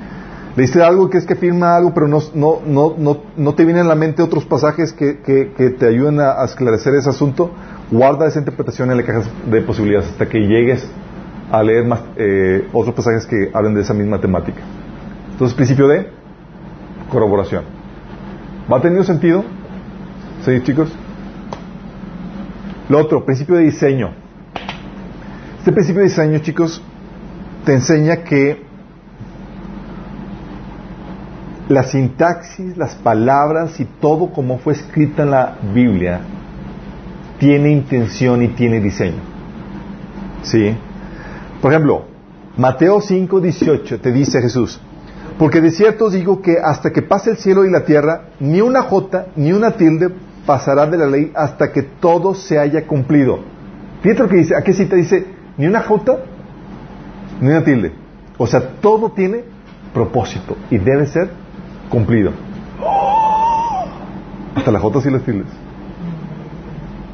Leíste 0.54 0.82
algo 0.82 1.08
que 1.08 1.16
es 1.16 1.24
que 1.24 1.34
firma 1.34 1.74
algo, 1.74 1.94
pero 1.94 2.06
no, 2.08 2.18
no, 2.34 2.60
no, 2.66 2.94
no, 2.98 3.16
no 3.38 3.54
te 3.54 3.64
vienen 3.64 3.86
a 3.86 3.88
la 3.88 3.94
mente 3.94 4.22
otros 4.22 4.44
pasajes 4.44 4.92
que, 4.92 5.20
que, 5.20 5.52
que 5.56 5.70
te 5.70 5.86
ayuden 5.86 6.20
a, 6.20 6.42
a 6.42 6.44
esclarecer 6.44 6.94
ese 6.94 7.08
asunto. 7.08 7.50
Guarda 7.90 8.26
esa 8.26 8.38
interpretación 8.38 8.90
en 8.90 8.98
la 8.98 9.02
caja 9.02 9.22
de 9.50 9.62
posibilidades 9.62 10.10
hasta 10.10 10.28
que 10.28 10.40
llegues 10.40 10.86
a 11.50 11.62
leer 11.62 11.86
más, 11.86 12.02
eh, 12.16 12.68
otros 12.74 12.94
pasajes 12.94 13.26
que 13.26 13.50
hablen 13.54 13.72
de 13.72 13.80
esa 13.80 13.94
misma 13.94 14.20
temática. 14.20 14.60
Entonces, 15.30 15.56
principio 15.56 15.88
de 15.88 16.06
corroboración. 17.10 17.64
¿Va 18.70 18.78
teniendo 18.82 19.04
sentido? 19.04 19.42
¿Sí, 20.44 20.60
chicos? 20.64 20.92
Lo 22.90 22.98
otro, 22.98 23.24
principio 23.24 23.54
de 23.54 23.62
diseño. 23.62 24.21
Este 25.62 25.70
principio 25.70 26.02
de 26.02 26.08
diseño, 26.08 26.38
chicos, 26.40 26.82
te 27.64 27.72
enseña 27.72 28.24
que 28.24 28.64
la 31.68 31.84
sintaxis, 31.84 32.76
las 32.76 32.96
palabras 32.96 33.78
y 33.78 33.84
todo 33.84 34.32
como 34.32 34.58
fue 34.58 34.72
escrita 34.72 35.22
en 35.22 35.30
la 35.30 35.58
Biblia 35.72 36.22
tiene 37.38 37.70
intención 37.70 38.42
y 38.42 38.48
tiene 38.48 38.80
diseño. 38.80 39.20
¿Sí? 40.42 40.76
Por 41.60 41.70
ejemplo, 41.70 42.06
Mateo 42.56 43.00
5, 43.00 43.40
18 43.40 44.00
te 44.00 44.10
dice 44.10 44.42
Jesús, 44.42 44.80
porque 45.38 45.60
de 45.60 45.70
cierto 45.70 46.06
os 46.06 46.12
digo 46.12 46.42
que 46.42 46.56
hasta 46.58 46.90
que 46.90 47.02
pase 47.02 47.30
el 47.30 47.36
cielo 47.36 47.64
y 47.64 47.70
la 47.70 47.84
tierra, 47.84 48.30
ni 48.40 48.60
una 48.60 48.82
jota 48.82 49.26
ni 49.36 49.52
una 49.52 49.70
tilde 49.76 50.10
pasará 50.44 50.86
de 50.86 50.98
la 50.98 51.06
ley 51.06 51.30
hasta 51.36 51.70
que 51.70 51.82
todo 51.82 52.34
se 52.34 52.58
haya 52.58 52.84
cumplido. 52.84 53.38
Fíjate 54.02 54.22
lo 54.24 54.28
que 54.28 54.36
dice, 54.38 54.56
¿a 54.56 54.62
qué 54.62 54.72
cita 54.72 54.96
dice? 54.96 55.40
Ni 55.57 55.66
una 55.66 55.80
jota 55.82 56.18
ni 57.40 57.48
una 57.48 57.64
tilde. 57.64 57.92
O 58.38 58.46
sea, 58.46 58.61
todo 58.80 59.11
tiene 59.11 59.44
propósito 59.92 60.57
y 60.70 60.78
debe 60.78 61.07
ser 61.07 61.30
cumplido. 61.90 62.30
Hasta 64.55 64.70
las 64.70 64.82
jotas 64.82 65.07
y 65.07 65.11
las 65.11 65.22
tildes. 65.22 65.46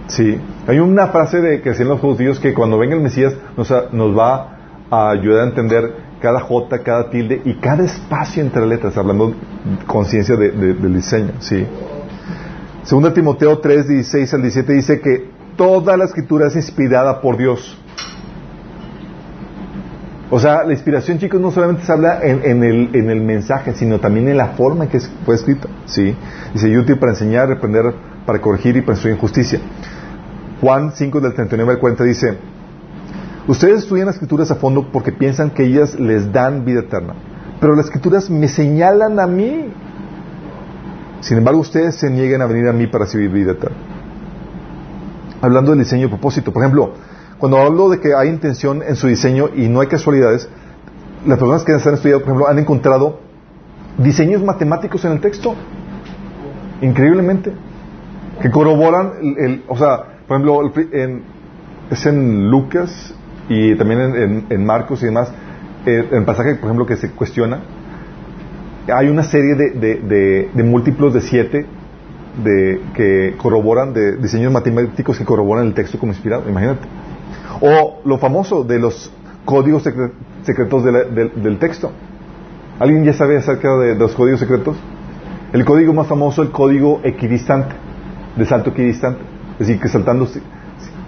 Sí. 0.08 0.40
Hay 0.66 0.78
una 0.78 1.08
frase 1.08 1.40
de 1.40 1.60
que 1.62 1.70
decían 1.70 1.88
los 1.88 2.00
judíos 2.00 2.40
que 2.40 2.54
cuando 2.54 2.78
venga 2.78 2.94
el 2.94 3.02
Mesías 3.02 3.34
nos, 3.56 3.70
va 3.70 4.56
a 4.90 5.10
ayudar 5.10 5.42
a 5.44 5.48
entender 5.48 5.94
cada 6.20 6.40
jota, 6.40 6.82
cada 6.82 7.10
tilde 7.10 7.42
y 7.44 7.54
cada 7.54 7.84
espacio 7.84 8.42
entre 8.42 8.66
letras, 8.66 8.96
hablando 8.96 9.34
conciencia 9.86 10.34
de- 10.36 10.50
de- 10.50 10.74
del 10.74 10.94
diseño. 10.94 11.32
Sí. 11.40 11.66
Segunda 12.82 13.12
Timoteo 13.12 13.58
3, 13.58 13.86
16 13.86 14.32
al 14.34 14.42
17 14.42 14.72
dice 14.72 15.00
que 15.00 15.30
toda 15.56 15.96
la 15.96 16.04
escritura 16.06 16.46
es 16.48 16.56
inspirada 16.56 17.20
por 17.20 17.36
Dios. 17.36 17.78
O 20.30 20.38
sea, 20.38 20.62
la 20.64 20.72
inspiración, 20.72 21.18
chicos, 21.18 21.40
no 21.40 21.50
solamente 21.50 21.84
se 21.84 21.92
habla 21.92 22.20
en, 22.22 22.62
el, 22.62 22.94
en 22.94 23.08
el 23.08 23.20
mensaje, 23.22 23.72
sino 23.74 23.98
también 23.98 24.28
en 24.28 24.36
la 24.36 24.48
forma 24.48 24.84
en 24.84 24.90
que 24.90 25.00
fue 25.24 25.34
escrita. 25.34 25.68
¿sí? 25.86 26.14
Dice, 26.52 26.78
útil 26.78 26.98
para 26.98 27.12
enseñar, 27.12 27.48
reprender, 27.48 27.94
para 28.26 28.40
corregir 28.40 28.76
y 28.76 28.82
para 28.82 28.92
instruir 28.92 29.14
en 29.14 29.20
justicia. 29.20 29.58
Juan 30.60 30.92
5 30.94 31.20
del 31.20 31.34
39 31.34 31.72
al 31.72 31.78
40 31.78 32.04
dice, 32.04 32.38
Ustedes 33.48 33.78
estudian 33.78 34.06
las 34.06 34.16
escrituras 34.16 34.50
a 34.50 34.56
fondo 34.56 34.92
porque 34.92 35.10
piensan 35.10 35.50
que 35.50 35.64
ellas 35.64 35.98
les 35.98 36.30
dan 36.30 36.66
vida 36.66 36.80
eterna. 36.80 37.14
Pero 37.58 37.74
las 37.74 37.86
escrituras 37.86 38.28
me 38.28 38.46
señalan 38.46 39.18
a 39.18 39.26
mí. 39.26 39.72
Sin 41.20 41.38
embargo, 41.38 41.60
ustedes 41.60 41.94
se 41.94 42.10
niegan 42.10 42.42
a 42.42 42.46
venir 42.46 42.68
a 42.68 42.74
mí 42.74 42.86
para 42.86 43.04
recibir 43.04 43.30
vida 43.30 43.52
eterna. 43.52 43.78
Hablando 45.40 45.70
del 45.70 45.80
diseño 45.80 46.06
y 46.06 46.08
propósito. 46.08 46.52
Por 46.52 46.62
ejemplo, 46.62 46.92
cuando 47.38 47.58
hablo 47.58 47.88
de 47.88 48.00
que 48.00 48.14
hay 48.14 48.28
intención 48.28 48.82
en 48.82 48.96
su 48.96 49.06
diseño 49.06 49.48
y 49.54 49.68
no 49.68 49.80
hay 49.80 49.86
casualidades, 49.86 50.48
las 51.26 51.38
personas 51.38 51.64
que 51.64 51.72
han 51.72 51.94
estudiado, 51.94 52.20
por 52.20 52.28
ejemplo, 52.30 52.48
han 52.48 52.58
encontrado 52.58 53.20
diseños 53.98 54.42
matemáticos 54.42 55.04
en 55.04 55.12
el 55.12 55.20
texto. 55.20 55.54
Increíblemente. 56.82 57.52
Que 58.40 58.50
corroboran 58.50 59.12
el, 59.36 59.64
o 59.66 59.76
sea, 59.76 60.04
por 60.26 60.36
ejemplo, 60.40 60.72
es 61.90 62.06
en 62.06 62.50
Lucas 62.50 63.14
y 63.48 63.74
también 63.76 64.44
en, 64.48 64.64
Marcos 64.66 65.02
y 65.02 65.06
demás, 65.06 65.32
eh, 65.86 66.06
en 66.10 66.18
el 66.18 66.24
pasaje, 66.24 66.54
por 66.56 66.66
ejemplo, 66.66 66.86
que 66.86 66.96
se 66.96 67.10
cuestiona, 67.10 67.60
hay 68.94 69.08
una 69.08 69.22
serie 69.24 69.54
de- 69.54 69.70
de- 69.70 70.50
de 70.54 70.62
múltiplos 70.62 71.12
de 71.14 71.20
siete 71.20 71.66
de, 72.44 72.80
que 72.94 73.34
corroboran, 73.38 73.92
de 73.92 74.16
diseños 74.16 74.52
matemáticos 74.52 75.18
que 75.18 75.24
corroboran 75.24 75.66
el 75.66 75.74
texto 75.74 75.98
como 75.98 76.12
inspirado, 76.12 76.48
imagínate. 76.48 76.86
O 77.60 78.00
lo 78.04 78.18
famoso 78.18 78.64
de 78.64 78.78
los 78.78 79.10
códigos 79.44 79.84
secre- 79.84 80.12
secretos 80.42 80.84
del- 80.84 81.58
texto. 81.58 81.90
¿Alguien 82.78 83.04
ya 83.04 83.12
sabe 83.12 83.36
acerca 83.36 83.76
de, 83.76 83.94
de 83.94 83.98
los 83.98 84.14
códigos 84.14 84.40
secretos? 84.40 84.76
El 85.52 85.64
código 85.64 85.92
más 85.92 86.06
famoso, 86.06 86.42
el 86.42 86.50
código 86.50 87.00
equidistante, 87.02 87.74
de 88.36 88.44
salto 88.44 88.70
equidistante. 88.70 89.20
Es 89.58 89.66
decir, 89.66 89.80
que 89.80 89.88
saltando 89.88 90.28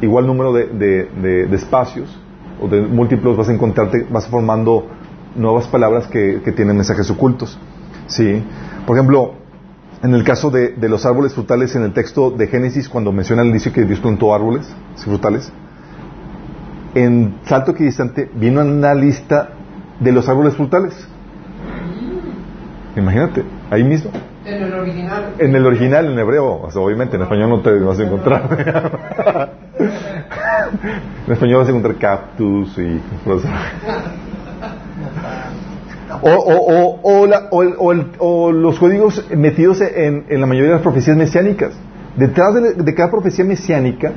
igual 0.01 0.27
número 0.27 0.53
de, 0.53 1.49
espacios 1.53 2.19
o 2.61 2.67
de 2.69 2.81
múltiplos 2.81 3.37
vas 3.37 3.49
a 3.49 3.53
encontrarte, 3.53 4.07
vas 4.11 4.27
formando 4.27 4.87
nuevas 5.37 5.69
palabras 5.69 6.07
que, 6.09 6.41
tienen 6.57 6.77
mensajes 6.77 7.09
ocultos. 7.11 7.59
¿Sí? 8.07 8.43
Por 8.87 8.97
ejemplo, 8.97 9.35
en 10.03 10.15
el 10.15 10.25
caso 10.25 10.51
de, 10.51 10.71
de 10.71 10.89
los 10.89 11.07
árboles 11.07 11.35
frutales 11.35 11.77
en 11.77 11.83
el 11.85 11.93
texto 11.93 12.31
de 12.31 12.49
Génesis, 12.49 12.89
cuando 12.89 13.13
menciona 13.13 13.43
al 13.43 13.49
inicio 13.49 13.73
que 13.73 13.85
Dios 13.85 14.01
plantó 14.01 14.35
árboles 14.35 14.75
frutales, 14.97 15.53
en 16.95 17.35
salto 17.45 17.73
equidistante 17.73 18.29
viene 18.35 18.63
una 18.63 18.95
lista 18.95 19.51
de 20.01 20.13
los 20.13 20.29
árboles 20.29 20.55
frutales. 20.55 20.95
Imagínate, 22.97 23.45
ahí 23.71 23.85
mismo. 23.85 24.11
En 24.45 24.63
el 24.65 24.73
original. 24.75 25.35
En 25.39 25.55
el 25.55 25.67
original, 25.67 26.07
en 26.13 26.19
hebreo, 26.19 26.61
o 26.63 26.71
sea, 26.71 26.81
obviamente 26.83 27.17
en 27.17 27.23
español 27.23 27.51
no 27.51 27.61
te 27.61 27.73
vas 27.79 27.99
a 27.99 28.03
encontrar. 28.03 28.43
en 31.27 31.33
español 31.33 31.59
vas 31.59 31.69
a 31.69 31.71
encontrar 31.71 31.95
cactus 31.97 32.77
y 32.79 33.01
o, 36.23 36.31
o, 36.31 36.57
o, 36.57 37.01
o, 37.23 37.27
la- 37.27 37.47
o 37.51 37.63
el- 37.63 37.75
o 37.79 37.93
el- 37.93 38.07
o 38.19 38.53
los 38.53 38.79
códigos 38.79 39.25
metidos 39.37 39.81
en, 39.81 40.25
en 40.29 40.41
la 40.41 40.47
mayoría 40.47 40.71
de 40.71 40.75
las 40.77 40.83
profecías 40.83 41.17
mesiánicas. 41.17 41.73
Detrás 42.17 42.55
de, 42.55 42.75
de 42.75 42.95
cada 42.95 43.11
profecía 43.11 43.45
mesiánica 43.45 44.13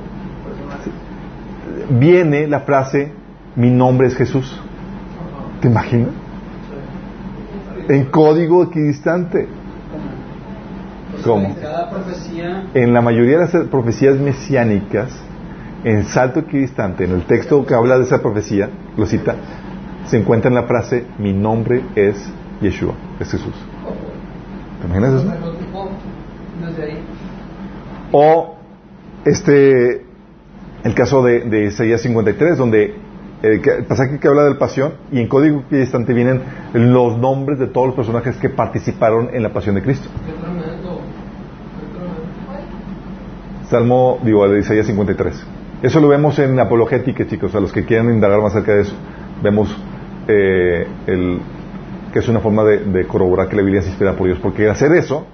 viene 1.90 2.48
la 2.48 2.62
frase, 2.62 3.12
mi 3.56 3.70
nombre 3.70 4.08
es 4.08 4.16
Jesús. 4.16 4.60
¿Te 5.62 5.68
imaginas? 5.68 6.10
En 7.88 8.06
código 8.06 8.64
equidistante. 8.64 9.48
¿Cómo? 11.24 11.56
En 12.74 12.94
la 12.94 13.02
mayoría 13.02 13.40
de 13.40 13.46
las 13.46 13.68
profecías 13.68 14.18
mesiánicas, 14.18 15.10
en 15.84 16.06
salto 16.06 16.42
equidistante, 16.42 17.06
en 17.06 17.12
el 17.12 17.24
texto 17.24 17.66
que 17.66 17.74
habla 17.76 17.98
de 17.98 18.04
esa 18.04 18.22
profecía, 18.22 18.70
lo 18.98 19.06
cita, 19.06 19.36
se 20.08 20.18
encuentra 20.18 20.50
en 20.50 20.56
la 20.56 20.64
frase, 20.64 21.06
mi 21.18 21.34
nombre 21.34 21.84
es 21.96 22.32
Yeshua, 22.62 22.94
es 23.20 23.32
Jesús. 23.32 23.54
¿Te 24.82 24.88
imaginas 24.88 25.14
eso? 25.14 25.34
O 28.12 28.56
este 29.26 30.03
el 30.84 30.94
caso 30.96 31.24
de, 31.24 31.42
de 31.42 31.66
Isaías 31.66 32.02
53, 32.02 32.58
donde 32.58 32.96
que- 33.42 33.70
el 33.80 33.86
pasaje 33.86 34.20
que 34.20 34.28
habla 34.28 34.44
de 34.44 34.52
la 34.52 34.60
pasión 34.60 34.94
y 35.12 35.20
en 35.20 35.28
código 35.28 35.62
equidistante 35.68 36.14
vienen 36.14 36.42
los 36.74 37.18
nombres 37.18 37.60
de 37.60 37.68
todos 37.68 37.88
los 37.88 37.96
personajes 37.96 38.38
que 38.38 38.50
participaron 38.50 39.30
en 39.34 39.44
la 39.44 39.50
pasión 39.52 39.76
de 39.76 39.82
Cristo. 39.82 40.08
Salmo, 43.70 44.20
digo, 44.24 44.48
de 44.48 44.60
Isaías 44.60 44.86
53. 44.88 45.46
Eso 45.82 46.00
lo 46.00 46.08
vemos 46.08 46.38
en 46.40 46.60
Apologética, 46.60 47.26
chicos, 47.28 47.54
a 47.56 47.60
los 47.60 47.72
que 47.72 47.86
quieran 47.86 48.10
indagar 48.14 48.40
más 48.42 48.54
acerca 48.54 48.74
de 48.76 48.82
eso. 48.82 48.94
Vemos 49.42 49.76
eh, 50.28 50.88
que 52.14 52.20
es 52.20 52.28
una 52.30 52.40
forma 52.40 52.64
de, 52.64 53.06
corroborar 53.08 53.50
que 53.50 53.56
la 53.56 53.64
Biblia 53.64 53.82
es 53.82 53.88
inspirada 53.88 54.16
por 54.16 54.28
Dios, 54.28 54.40
porque 54.42 54.70
hacer 54.70 54.92
eso 54.94 55.26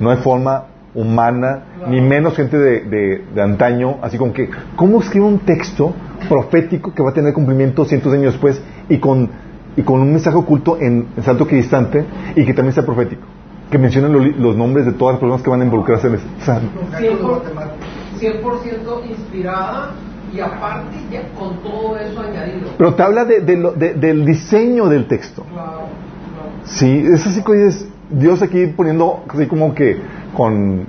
no 0.00 0.10
hay 0.10 0.18
forma 0.18 0.64
humana, 0.94 1.62
ni 1.88 2.00
menos 2.00 2.34
gente 2.36 2.58
de, 2.58 2.80
de- 2.82 3.24
de 3.34 3.42
antaño, 3.42 3.96
así 4.02 4.18
como 4.18 4.32
que, 4.32 4.50
¿cómo 4.76 5.00
escribe 5.00 5.24
un 5.26 5.38
texto 5.38 5.94
profético 6.28 6.92
que 6.94 7.02
va 7.02 7.10
a 7.10 7.14
tener 7.14 7.32
cumplimiento 7.32 7.84
cientos 7.84 8.12
de 8.12 8.18
años 8.18 8.32
después 8.34 8.60
y 8.88 8.98
con, 8.98 9.30
y 9.76 9.82
con 9.82 10.00
un 10.00 10.10
mensaje 10.12 10.36
oculto 10.36 10.78
en, 10.80 11.08
en 11.16 11.22
salto 11.22 11.44
equidistante 11.44 12.04
y 12.36 12.44
que 12.44 12.52
también 12.54 12.74
sea 12.74 12.84
profético? 12.84 13.22
Que 13.70 13.78
menciona 13.78 14.08
lo- 14.08 14.18
los 14.20 14.54
nombres 14.56 14.84
de 14.84 14.92
todas 14.92 15.14
las 15.14 15.20
personas 15.20 15.42
que 15.42 15.48
van 15.50 15.62
a 15.62 15.64
involucrarse 15.64 16.08
en 16.08 16.14
eso. 16.16 16.24
O 16.40 16.44
sea, 16.44 16.60
Cálculo 16.90 17.42
matemático. 17.42 17.76
100% 18.20 19.10
inspirada 19.10 19.90
y 20.32 20.40
aparte 20.40 20.96
ya 21.10 21.22
con 21.38 21.56
todo 21.62 21.96
eso 21.96 22.20
añadido. 22.20 22.68
Pero 22.78 22.94
te 22.94 23.02
habla 23.02 23.24
de- 23.24 23.40
de 23.40 23.56
lo- 23.56 23.72
de- 23.72 23.94
del 23.94 24.24
diseño 24.26 24.88
del 24.88 25.06
texto. 25.06 25.42
Claro, 25.50 25.70
claro. 25.70 26.50
Sí, 26.64 27.04
es 27.12 27.26
así 27.26 27.42
que 27.42 27.66
es 27.66 27.88
Dios 28.12 28.42
aquí 28.42 28.66
poniendo 28.68 29.24
así 29.28 29.46
como 29.46 29.74
que 29.74 30.00
con, 30.36 30.86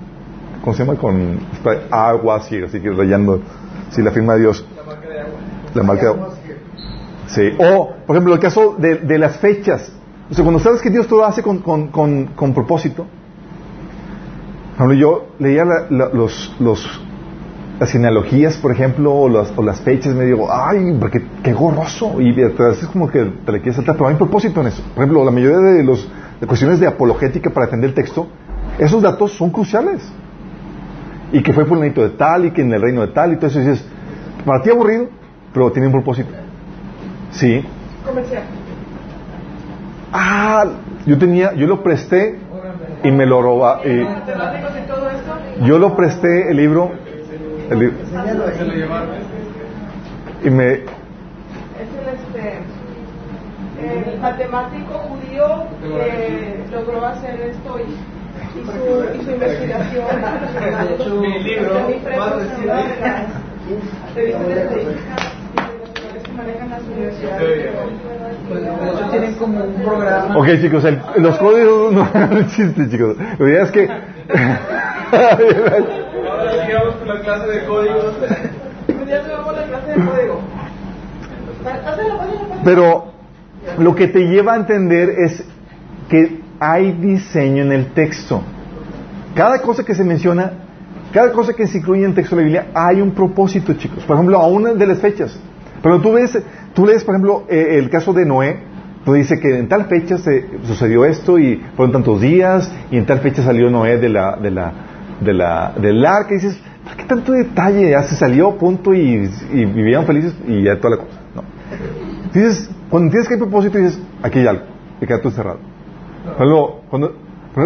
¿cómo 0.61 0.75
se 0.75 0.85
llama? 0.85 0.97
Con 0.97 1.39
agua, 1.91 2.37
así, 2.37 2.61
así 2.61 2.79
que 2.79 2.91
rayando, 2.91 3.41
sí, 3.91 4.01
la 4.01 4.11
firma 4.11 4.33
de 4.33 4.41
Dios, 4.41 4.65
La 4.75 4.83
marca 4.83 5.07
de 5.09 5.19
agua. 5.21 5.33
la 5.75 5.83
marca 5.83 6.01
de 6.03 6.07
agua. 6.09 6.21
Vamos 6.27 6.39
here. 6.45 6.59
Sí. 7.27 7.55
O, 7.59 7.91
por 8.05 8.15
ejemplo, 8.15 8.33
el 8.33 8.39
caso 8.39 8.75
de, 8.77 8.95
de 8.95 9.17
las 9.17 9.37
fechas. 9.37 9.91
O 10.29 10.33
sea, 10.33 10.43
cuando 10.43 10.59
sabes 10.59 10.81
que 10.81 10.89
Dios 10.89 11.07
todo 11.07 11.19
lo 11.19 11.25
hace 11.25 11.41
con, 11.43 11.59
con, 11.59 11.87
con, 11.87 12.27
con 12.35 12.53
propósito. 12.53 13.05
Yo 14.97 15.27
leía 15.39 15.65
la- 15.65 15.85
la- 15.89 16.09
los, 16.09 16.55
los, 16.59 17.01
las 17.79 17.91
genealogías, 17.91 18.57
por 18.57 18.71
ejemplo, 18.71 19.13
o 19.13 19.29
las, 19.29 19.53
o 19.55 19.61
las 19.63 19.79
fechas, 19.81 20.13
me 20.15 20.25
digo, 20.25 20.47
ay, 20.51 20.97
porque 20.99 21.23
qué 21.43 21.53
gorroso. 21.53 22.19
Y 22.19 22.31
veces 22.33 22.83
es 22.83 22.87
como 22.89 23.07
que 23.09 23.23
te 23.45 23.51
le 23.51 23.59
quieres 23.59 23.75
saltar, 23.75 23.95
pero 23.95 24.07
hay 24.09 24.15
propósito 24.15 24.61
en 24.61 24.67
eso. 24.67 24.81
Por 24.95 25.03
ejemplo, 25.03 25.23
la 25.23 25.31
mayoría 25.31 25.57
de 25.59 25.83
los 25.83 26.09
de 26.43 26.47
cuestiones 26.47 26.77
de 26.81 26.87
apologética 26.87 27.49
para 27.51 27.67
defender 27.67 27.91
el 27.91 27.95
texto, 27.95 28.27
esos 28.77 29.01
datos 29.01 29.31
son 29.31 29.49
cruciales. 29.49 30.01
Y 31.31 31.41
que 31.41 31.53
fue 31.53 31.63
fulanito 31.63 32.01
de 32.03 32.09
tal, 32.09 32.43
y 32.43 32.51
que 32.51 32.61
en 32.61 32.73
el 32.73 32.81
reino 32.81 32.99
de 32.99 33.07
tal, 33.13 33.31
y 33.31 33.37
todo 33.37 33.47
eso. 33.47 33.61
Y 33.61 33.65
dices, 33.65 33.85
para 34.45 34.61
ti 34.61 34.69
aburrido, 34.69 35.07
pero 35.53 35.71
tiene 35.71 35.87
un 35.87 35.93
propósito. 35.93 36.29
Sí. 37.31 37.63
Comercial. 38.05 38.43
Ah, 40.11 40.65
yo 41.05 41.17
tenía, 41.17 41.53
yo 41.53 41.65
lo 41.65 41.81
presté 41.81 42.37
y 43.05 43.11
me 43.11 43.25
lo 43.25 43.41
roba. 43.41 43.79
y 43.85 44.03
Matemáticos 44.03 44.71
y 44.83 44.87
todo 44.87 45.09
esto. 45.09 45.65
yo 45.65 45.79
lo 45.79 45.95
presté 45.95 46.51
el 46.51 46.57
libro, 46.57 46.91
el 47.69 47.79
li- 47.79 47.85
Enséñalo 48.01 48.45
ahí. 48.47 48.57
Se 48.57 48.65
lo 48.65 48.73
llevaron. 48.73 49.09
y 50.43 50.49
me, 50.49 50.79
el 53.83 54.19
matemático 54.19 54.93
judío 55.09 55.65
que 55.81 56.63
logró 56.71 57.05
hacer 57.05 57.39
esto 57.41 57.79
y, 57.79 58.59
y, 58.59 58.65
su, 58.65 59.19
y 59.19 59.23
su 59.25 59.31
investigación. 59.31 60.05
De 60.87 60.93
hecho, 60.95 61.15
mi 61.15 61.43
libro, 61.43 61.73
más 62.17 62.33
que 69.01 69.09
tienen 69.11 69.33
como 69.35 69.63
un 69.63 69.73
programa. 69.83 70.37
ok 70.37 70.47
chicos, 70.61 70.83
el- 70.85 71.01
los 71.17 71.37
códigos 71.37 71.93
no 71.93 72.07
no 72.31 72.37
existen 72.39 72.89
chicos. 72.89 73.15
La 73.39 73.49
idea 73.49 73.63
es 73.63 73.71
que, 73.71 73.87
Ahora 76.29 76.65
sigamos 76.65 76.95
con 76.95 77.07
la 77.07 77.19
clase 77.21 77.47
de 77.47 77.65
códigos. 77.65 78.13
Un 78.89 79.05
día 79.05 79.21
tuvimos 79.21 79.55
la 79.55 79.63
clase 79.63 79.87
de 79.87 79.93
código. 80.05 80.41
Pero 82.65 83.12
lo 83.77 83.95
que 83.95 84.07
te 84.07 84.27
lleva 84.27 84.53
a 84.53 84.57
entender 84.57 85.09
es 85.09 85.43
que 86.09 86.41
hay 86.59 86.91
diseño 86.93 87.63
en 87.63 87.71
el 87.71 87.87
texto. 87.93 88.41
Cada 89.35 89.61
cosa 89.61 89.83
que 89.83 89.95
se 89.95 90.03
menciona, 90.03 90.51
cada 91.11 91.31
cosa 91.31 91.53
que 91.53 91.67
se 91.67 91.79
incluye 91.79 92.03
en 92.03 92.09
el 92.09 92.15
texto 92.15 92.35
de 92.35 92.41
la 92.41 92.45
Biblia, 92.45 92.67
hay 92.73 93.01
un 93.01 93.11
propósito, 93.11 93.73
chicos. 93.73 94.03
Por 94.03 94.15
ejemplo, 94.15 94.37
aún 94.37 94.77
de 94.77 94.87
las 94.87 94.99
fechas. 94.99 95.39
Pero 95.81 95.99
tú 96.01 96.13
ves, 96.13 96.37
tú 96.73 96.85
lees, 96.85 97.03
por 97.03 97.15
ejemplo, 97.15 97.43
eh, 97.49 97.77
el 97.77 97.89
caso 97.89 98.13
de 98.13 98.25
Noé, 98.25 98.57
pues 99.03 99.27
dice 99.27 99.39
que 99.41 99.57
en 99.57 99.67
tal 99.67 99.85
fecha 99.85 100.17
se 100.17 100.47
sucedió 100.63 101.03
esto 101.03 101.37
y 101.37 101.61
fueron 101.75 101.91
tantos 101.91 102.21
días 102.21 102.71
y 102.89 102.97
en 102.97 103.05
tal 103.05 103.19
fecha 103.19 103.43
salió 103.43 103.69
Noé 103.69 103.97
de 103.97 104.09
la, 104.09 104.37
de 104.37 104.51
la, 104.51 104.73
de 105.19 105.33
la, 105.33 105.73
del 105.77 106.05
arca. 106.05 106.31
Y 106.31 106.35
dices, 106.35 106.61
¿Para 106.83 106.97
qué 106.97 107.03
tanto 107.05 107.31
detalle? 107.31 107.91
Ya 107.91 108.03
se 108.03 108.15
salió, 108.15 108.57
punto, 108.57 108.93
y, 108.93 109.29
y 109.51 109.65
vivieron 109.65 110.05
felices 110.05 110.35
y 110.47 110.63
ya 110.63 110.77
toda 110.79 110.97
la 110.97 111.03
cosa. 111.03 111.19
No. 111.33 111.43
Dices, 112.33 112.69
cuando 112.93 113.07
entiendes 113.07 113.27
que 113.27 113.33
hay 113.33 113.39
propósito, 113.39 113.79
dices, 113.79 113.99
aquí 114.21 114.37
hay 114.37 114.45
algo, 114.45 114.65
y 115.01 115.07
queda 115.07 115.17
todo 115.17 115.29
encerrado. 115.29 115.57
Luego, 116.37 116.81
cuando, 116.91 117.15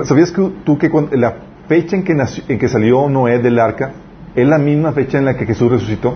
¿sabías 0.05 0.31
que 0.31 0.41
tú 0.63 0.77
que 0.77 0.89
cuando, 0.89 1.13
la 1.17 1.35
fecha 1.67 1.97
en 1.97 2.05
que, 2.05 2.13
nació, 2.13 2.45
en 2.47 2.57
que 2.57 2.69
salió 2.69 3.09
Noé 3.09 3.37
del 3.39 3.59
arca 3.59 3.91
es 4.33 4.47
la 4.47 4.57
misma 4.57 4.93
fecha 4.93 5.17
en 5.17 5.25
la 5.25 5.35
que 5.35 5.45
Jesús 5.45 5.69
resucitó? 5.69 6.15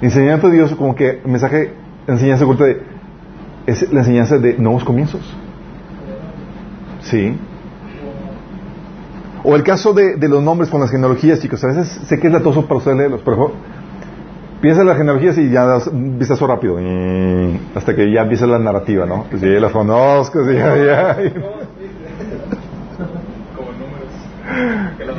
Enseñando 0.00 0.48
a 0.48 0.50
Dios 0.50 0.74
como 0.74 0.96
que 0.96 1.20
mensaje, 1.24 1.72
enseñanza 2.08 2.46
corta 2.46 2.64
de, 2.64 2.82
es 3.64 3.92
la 3.92 4.00
enseñanza 4.00 4.38
de 4.38 4.58
nuevos 4.58 4.82
comienzos. 4.82 5.22
Sí. 7.02 7.32
O 9.44 9.54
el 9.54 9.62
caso 9.62 9.92
de, 9.92 10.16
de, 10.16 10.28
los 10.28 10.42
nombres 10.42 10.68
con 10.68 10.80
las 10.80 10.90
genealogías, 10.90 11.38
chicos. 11.38 11.62
A 11.62 11.68
veces 11.68 12.00
sé 12.08 12.18
que 12.18 12.26
es 12.26 12.32
latoso 12.32 12.66
para 12.66 12.78
ustedes 12.78 12.96
leerlos, 12.96 13.20
pero 13.24 13.52
piensa 14.62 14.80
en 14.80 14.86
las 14.86 14.96
genealogías 14.96 15.36
y 15.36 15.50
ya 15.50 15.66
das 15.66 15.88
un 15.88 16.18
vistazo 16.18 16.46
rápido. 16.46 16.78
hasta 17.74 17.94
que 17.94 18.10
ya 18.10 18.22
empieza 18.22 18.46
la 18.46 18.58
narrativa, 18.58 19.04
¿no? 19.04 19.26
Pues 19.28 19.42
ya 19.42 19.48
las 19.48 19.72
conozco, 19.72 20.46
sí, 20.46 20.54
ya, 20.54 20.76
ya. 20.76 21.14
Como 23.56 23.72
números. 23.72 24.96
Que 24.96 25.04
las 25.04 25.16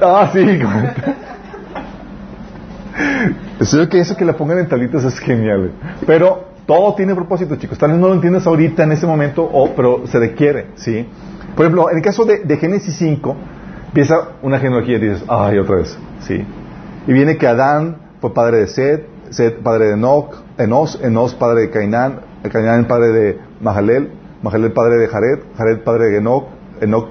Ah, 0.00 0.30
sí, 0.32 0.38
Eso 3.60 3.88
que 3.88 3.98
eso 3.98 4.16
que 4.16 4.24
la 4.24 4.32
pongan 4.34 4.58
en 4.60 4.68
tablitas 4.68 5.04
es 5.04 5.18
genial. 5.18 5.72
Pero 6.06 6.44
todo 6.66 6.94
tiene 6.94 7.14
propósito, 7.14 7.56
chicos. 7.56 7.76
Tal 7.76 7.90
vez 7.90 7.98
no 7.98 8.08
lo 8.08 8.14
entiendes 8.14 8.46
ahorita 8.46 8.84
en 8.84 8.92
ese 8.92 9.06
momento, 9.06 9.42
o, 9.42 9.74
pero 9.74 10.06
se 10.06 10.18
requiere, 10.18 10.68
¿sí? 10.76 11.06
Por 11.56 11.66
ejemplo, 11.66 11.90
en 11.90 11.96
el 11.96 12.02
caso 12.02 12.24
de, 12.24 12.38
de 12.38 12.56
Génesis 12.56 12.94
5, 12.96 13.36
empieza 13.88 14.28
una 14.42 14.58
genealogía 14.60 14.96
y 14.96 15.00
dices, 15.00 15.24
ay, 15.28 15.58
otra 15.58 15.76
vez, 15.76 15.98
¿sí? 16.20 16.46
Y 17.10 17.12
viene 17.12 17.38
que 17.38 17.48
Adán 17.48 17.96
fue 18.20 18.32
padre 18.32 18.58
de 18.58 18.66
Sed, 18.68 19.00
Sed 19.30 19.54
padre 19.64 19.86
de 19.86 19.94
Enoch, 19.94 20.32
Enos, 20.58 20.96
Enos 21.02 21.34
padre 21.34 21.62
de 21.62 21.70
Cainán, 21.70 22.20
Cainán 22.52 22.86
padre 22.86 23.08
de 23.08 23.38
Mahalel, 23.60 24.12
Mahalel 24.44 24.70
padre 24.70 24.96
de 24.96 25.08
Jared, 25.08 25.40
Jared 25.58 25.80
padre 25.80 26.04
de 26.04 26.18
Enoch, 26.18 26.44
Enoch 26.80 27.08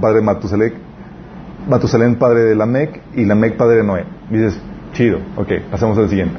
padre 0.00 0.16
de 0.16 0.22
Matusalek, 0.22 0.74
Matusalén 1.68 2.16
padre 2.16 2.44
de 2.44 2.54
Lamec 2.54 3.02
y 3.16 3.26
Lamec 3.26 3.58
padre 3.58 3.76
de 3.76 3.84
Noé. 3.84 4.06
Y 4.30 4.38
dices, 4.38 4.58
chido, 4.94 5.18
ok, 5.36 5.52
pasemos 5.70 5.98
al 5.98 6.08
siguiente. 6.08 6.38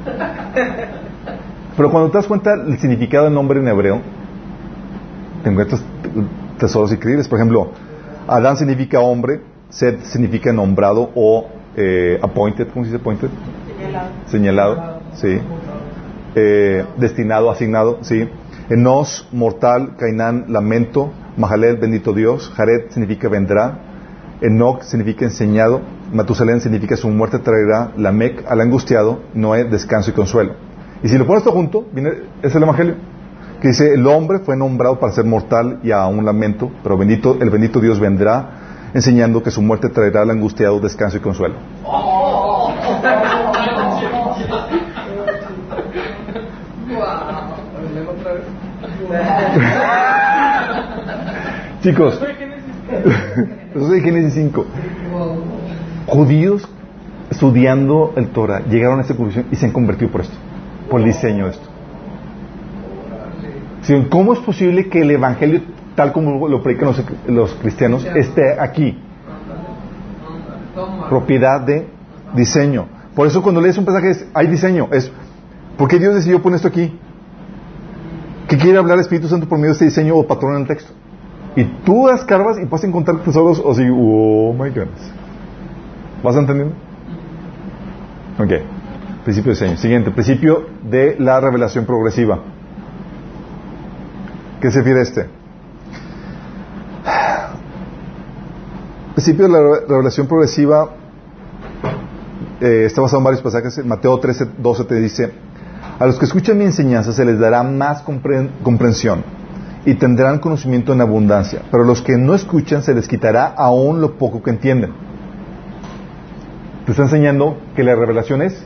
Pero 1.76 1.92
cuando 1.92 2.10
te 2.10 2.18
das 2.18 2.26
cuenta 2.26 2.54
el 2.54 2.76
significado 2.80 3.26
del 3.26 3.34
nombre 3.34 3.60
en 3.60 3.68
hebreo, 3.68 4.00
te 5.44 5.50
encuentras 5.50 5.80
tesoros 6.58 6.90
increíbles. 6.90 7.28
Por 7.28 7.38
ejemplo, 7.38 7.70
Adán 8.26 8.56
significa 8.56 8.98
hombre, 8.98 9.42
Sed 9.68 10.00
significa 10.00 10.52
nombrado 10.52 11.12
o 11.14 11.50
eh, 11.76 12.18
appointed, 12.22 12.68
¿cómo 12.68 12.84
se 12.84 12.90
dice 12.90 13.00
appointed? 13.00 13.28
Señalado. 13.76 14.10
Señalado, 14.26 15.00
sí. 15.14 15.38
Eh, 16.34 16.84
destinado, 16.96 17.50
asignado, 17.50 17.98
sí. 18.02 18.28
Enos, 18.68 19.28
mortal, 19.32 19.96
Cainán, 19.96 20.46
lamento, 20.48 21.12
Mahalel, 21.36 21.76
bendito 21.76 22.12
Dios, 22.12 22.52
Jared 22.56 22.90
significa 22.90 23.28
vendrá, 23.28 23.78
Enoch 24.40 24.82
significa 24.82 25.24
enseñado, 25.24 25.80
Matusalén 26.12 26.60
significa 26.60 26.96
su 26.96 27.08
muerte 27.08 27.38
traerá, 27.38 27.92
Lamec 27.96 28.44
al 28.48 28.60
angustiado, 28.60 29.20
Noé, 29.34 29.64
descanso 29.64 30.10
y 30.10 30.14
consuelo. 30.14 30.54
Y 31.02 31.08
si 31.08 31.18
lo 31.18 31.26
pones 31.26 31.44
todo 31.44 31.54
junto, 31.54 31.86
viene, 31.92 32.10
es 32.42 32.54
el 32.54 32.62
Evangelio, 32.62 32.94
que 33.60 33.68
dice, 33.68 33.94
el 33.94 34.06
hombre 34.06 34.40
fue 34.40 34.56
nombrado 34.56 34.98
para 34.98 35.12
ser 35.12 35.24
mortal 35.24 35.80
y 35.82 35.90
a 35.90 36.06
un 36.06 36.24
lamento, 36.24 36.70
pero 36.82 36.96
bendito, 36.96 37.36
el 37.40 37.50
bendito 37.50 37.80
Dios 37.80 37.98
vendrá, 37.98 38.65
enseñando 38.96 39.42
que 39.42 39.50
su 39.50 39.60
muerte 39.60 39.90
traerá 39.90 40.22
al 40.22 40.30
angustiado 40.30 40.80
descanso 40.80 41.18
y 41.18 41.20
consuelo. 41.20 41.56
Chicos, 51.82 52.20
eso 53.74 53.94
es 53.94 54.02
Génesis 54.02 54.34
5. 54.34 54.66
Judíos 56.06 56.68
estudiando 57.30 58.14
el 58.16 58.28
Torah 58.28 58.60
llegaron 58.60 59.00
a 59.00 59.02
esta 59.02 59.14
conclusión 59.14 59.46
y 59.50 59.56
se 59.56 59.66
han 59.66 59.72
convertido 59.72 60.10
por 60.10 60.22
esto, 60.22 60.36
por 60.88 61.00
el 61.00 61.06
diseño 61.06 61.44
de 61.46 61.50
esto. 61.50 61.68
¿Cómo 64.08 64.32
es 64.32 64.38
posible 64.40 64.88
que 64.88 65.02
el 65.02 65.10
Evangelio, 65.10 65.60
tal 65.96 66.12
como 66.12 66.46
lo 66.46 66.62
predican 66.62 66.88
los, 66.88 67.02
los 67.26 67.54
cristianos, 67.54 68.06
esté 68.14 68.60
aquí? 68.60 68.96
Propiedad 71.08 71.62
de 71.62 71.88
diseño. 72.34 72.86
Por 73.14 73.26
eso 73.26 73.42
cuando 73.42 73.60
lees 73.60 73.78
un 73.78 73.86
pasaje 73.86 74.10
es, 74.10 74.26
hay 74.34 74.46
diseño. 74.46 74.88
Es, 74.92 75.10
¿Por 75.76 75.88
qué 75.88 75.98
Dios 75.98 76.14
decidió 76.14 76.42
poner 76.42 76.56
esto 76.56 76.68
aquí? 76.68 76.98
¿Qué 78.46 78.58
quiere 78.58 78.78
hablar 78.78 78.96
el 78.96 79.00
Espíritu 79.00 79.26
Santo 79.26 79.48
por 79.48 79.58
medio 79.58 79.70
de 79.70 79.72
este 79.72 79.84
diseño 79.86 80.16
o 80.16 80.26
patrón 80.26 80.54
en 80.54 80.60
el 80.62 80.66
texto? 80.68 80.92
Y 81.56 81.64
tú 81.64 82.08
escarbas 82.10 82.58
y 82.58 82.66
vas 82.66 82.84
a 82.84 82.86
encontrar 82.86 83.18
tesoros 83.22 83.58
o 83.64 83.72
así, 83.72 83.82
oh 83.90 84.52
my 84.52 84.68
goodness. 84.68 85.12
¿Vas 86.22 86.36
entendiendo? 86.36 86.74
Ok. 88.38 88.52
Principio 89.24 89.52
de 89.52 89.58
diseño. 89.58 89.76
Siguiente, 89.78 90.10
principio 90.10 90.66
de 90.88 91.16
la 91.18 91.40
revelación 91.40 91.86
progresiva. 91.86 92.40
¿Qué 94.60 94.70
se 94.70 94.78
refiere 94.78 95.02
este? 95.02 95.35
Principio 99.16 99.48
de 99.48 99.52
la 99.54 99.80
revelación 99.88 100.26
progresiva 100.26 100.90
eh, 102.60 102.82
está 102.84 103.00
basado 103.00 103.20
en 103.20 103.24
varios 103.24 103.40
pasajes. 103.40 103.82
Mateo 103.82 104.20
13, 104.20 104.48
12 104.58 104.84
te 104.84 104.94
dice, 104.96 105.32
a 105.98 106.04
los 106.04 106.18
que 106.18 106.26
escuchan 106.26 106.58
mi 106.58 106.66
enseñanza 106.66 107.14
se 107.14 107.24
les 107.24 107.38
dará 107.38 107.62
más 107.62 108.02
comprensión 108.02 109.24
y 109.86 109.94
tendrán 109.94 110.38
conocimiento 110.38 110.92
en 110.92 111.00
abundancia, 111.00 111.62
pero 111.70 111.84
a 111.84 111.86
los 111.86 112.02
que 112.02 112.18
no 112.18 112.34
escuchan 112.34 112.82
se 112.82 112.92
les 112.92 113.08
quitará 113.08 113.46
aún 113.46 114.02
lo 114.02 114.18
poco 114.18 114.42
que 114.42 114.50
entienden. 114.50 114.92
Te 116.84 116.90
está 116.90 117.04
enseñando 117.04 117.56
que 117.74 117.84
la 117.84 117.94
revelación 117.94 118.42
es 118.42 118.62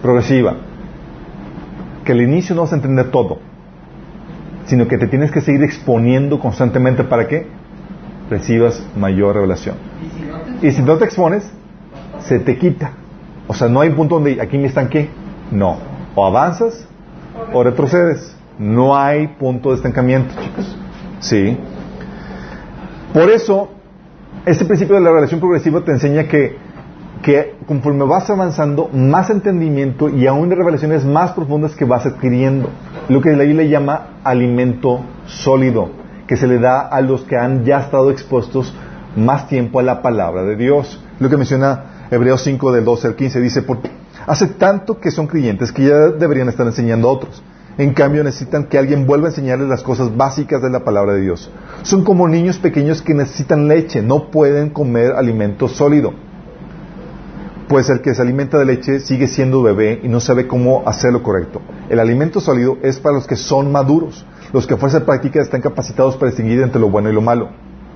progresiva, 0.00 0.56
que 2.02 2.12
al 2.12 2.22
inicio 2.22 2.54
no 2.54 2.62
vas 2.62 2.72
a 2.72 2.76
entender 2.76 3.10
todo, 3.10 3.40
sino 4.64 4.88
que 4.88 4.96
te 4.96 5.06
tienes 5.06 5.30
que 5.30 5.42
seguir 5.42 5.62
exponiendo 5.64 6.40
constantemente 6.40 7.04
para 7.04 7.28
que 7.28 7.65
recibas 8.30 8.82
mayor 8.96 9.34
revelación. 9.36 9.76
Y 10.62 10.70
si 10.70 10.82
no 10.82 10.96
te 10.96 11.04
expones, 11.04 11.50
se 12.20 12.38
te 12.38 12.56
quita. 12.58 12.92
O 13.46 13.54
sea, 13.54 13.68
no 13.68 13.80
hay 13.80 13.90
un 13.90 13.96
punto 13.96 14.16
donde 14.16 14.40
aquí 14.40 14.58
me 14.58 14.66
estanqué. 14.66 15.08
No. 15.50 15.78
O 16.14 16.26
avanzas 16.26 16.86
o 17.52 17.62
retrocedes. 17.62 18.36
No 18.58 18.96
hay 18.96 19.28
punto 19.28 19.70
de 19.70 19.76
estancamiento, 19.76 20.34
chicos. 20.40 20.76
Sí. 21.20 21.56
Por 23.12 23.30
eso, 23.30 23.68
este 24.44 24.64
principio 24.64 24.96
de 24.96 25.02
la 25.02 25.10
revelación 25.10 25.40
progresiva 25.40 25.82
te 25.82 25.92
enseña 25.92 26.24
que, 26.24 26.56
que 27.22 27.54
conforme 27.66 28.04
vas 28.04 28.28
avanzando, 28.30 28.88
más 28.92 29.30
entendimiento 29.30 30.08
y 30.08 30.26
aún 30.26 30.48
de 30.48 30.56
revelaciones 30.56 31.04
más 31.04 31.32
profundas 31.32 31.74
que 31.74 31.84
vas 31.84 32.06
adquiriendo. 32.06 32.70
Lo 33.08 33.20
que 33.20 33.30
la 33.36 33.44
Biblia 33.44 33.66
llama 33.66 34.18
alimento 34.24 35.00
sólido, 35.26 35.90
que 36.26 36.36
se 36.36 36.46
le 36.46 36.58
da 36.58 36.80
a 36.80 37.00
los 37.00 37.22
que 37.22 37.36
han 37.36 37.64
ya 37.64 37.80
estado 37.80 38.10
expuestos 38.10 38.74
más 39.16 39.48
tiempo 39.48 39.80
a 39.80 39.82
la 39.82 40.02
palabra 40.02 40.42
de 40.42 40.56
Dios. 40.56 41.02
Lo 41.20 41.28
que 41.28 41.36
menciona 41.36 42.08
Hebreos 42.10 42.42
5 42.42 42.72
del 42.72 42.84
12 42.84 43.08
al 43.08 43.16
15 43.16 43.40
dice, 43.40 43.62
porque 43.62 43.90
hace 44.26 44.46
tanto 44.46 45.00
que 45.00 45.10
son 45.10 45.26
creyentes 45.26 45.72
que 45.72 45.84
ya 45.84 45.96
deberían 46.08 46.48
estar 46.48 46.66
enseñando 46.66 47.08
a 47.08 47.12
otros. 47.12 47.42
En 47.78 47.92
cambio, 47.92 48.24
necesitan 48.24 48.64
que 48.64 48.78
alguien 48.78 49.06
vuelva 49.06 49.26
a 49.26 49.30
enseñarles 49.30 49.68
las 49.68 49.82
cosas 49.82 50.16
básicas 50.16 50.62
de 50.62 50.70
la 50.70 50.82
palabra 50.82 51.12
de 51.12 51.20
Dios. 51.20 51.50
Son 51.82 52.04
como 52.04 52.26
niños 52.26 52.58
pequeños 52.58 53.02
que 53.02 53.12
necesitan 53.12 53.68
leche, 53.68 54.00
no 54.00 54.30
pueden 54.30 54.70
comer 54.70 55.12
alimento 55.12 55.68
sólido. 55.68 56.14
Pues 57.68 57.90
el 57.90 58.00
que 58.00 58.14
se 58.14 58.22
alimenta 58.22 58.58
de 58.58 58.64
leche 58.64 59.00
sigue 59.00 59.26
siendo 59.26 59.60
bebé 59.60 60.00
y 60.04 60.08
no 60.08 60.20
sabe 60.20 60.46
cómo 60.46 60.84
hacerlo 60.86 61.24
correcto. 61.24 61.60
El 61.88 61.98
alimento 61.98 62.38
sólido 62.40 62.78
es 62.82 63.00
para 63.00 63.16
los 63.16 63.26
que 63.26 63.34
son 63.34 63.72
maduros, 63.72 64.24
los 64.52 64.68
que 64.68 64.74
a 64.74 64.76
fuerza 64.76 65.04
práctica 65.04 65.42
están 65.42 65.62
capacitados 65.62 66.16
para 66.16 66.30
distinguir 66.30 66.60
entre 66.60 66.80
lo 66.80 66.90
bueno 66.90 67.10
y 67.10 67.12
lo 67.12 67.22
malo. 67.22 67.48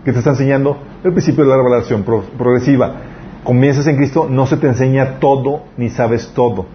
¿Qué 0.04 0.12
te 0.12 0.18
está 0.18 0.30
enseñando? 0.30 0.76
El 1.04 1.12
principio 1.12 1.44
de 1.44 1.50
la 1.50 1.56
revelación 1.56 2.02
progresiva. 2.02 2.96
Comienzas 3.44 3.86
en 3.86 3.96
Cristo, 3.96 4.26
no 4.28 4.46
se 4.46 4.56
te 4.56 4.66
enseña 4.66 5.20
todo 5.20 5.62
ni 5.76 5.88
sabes 5.88 6.32
todo, 6.34 6.66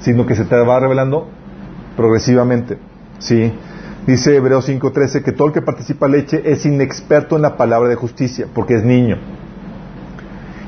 sino 0.00 0.24
que 0.24 0.34
se 0.34 0.46
te 0.46 0.56
va 0.56 0.80
revelando 0.80 1.28
progresivamente. 1.98 2.78
¿sí? 3.18 3.52
Dice 4.06 4.36
Hebreos 4.36 4.68
5:13 4.68 5.22
que 5.22 5.32
todo 5.32 5.48
el 5.48 5.54
que 5.54 5.60
participa 5.60 6.08
leche 6.08 6.42
es 6.44 6.64
inexperto 6.64 7.36
en 7.36 7.42
la 7.42 7.58
palabra 7.58 7.90
de 7.90 7.94
justicia, 7.94 8.46
porque 8.54 8.76
es 8.76 8.84
niño. 8.84 9.18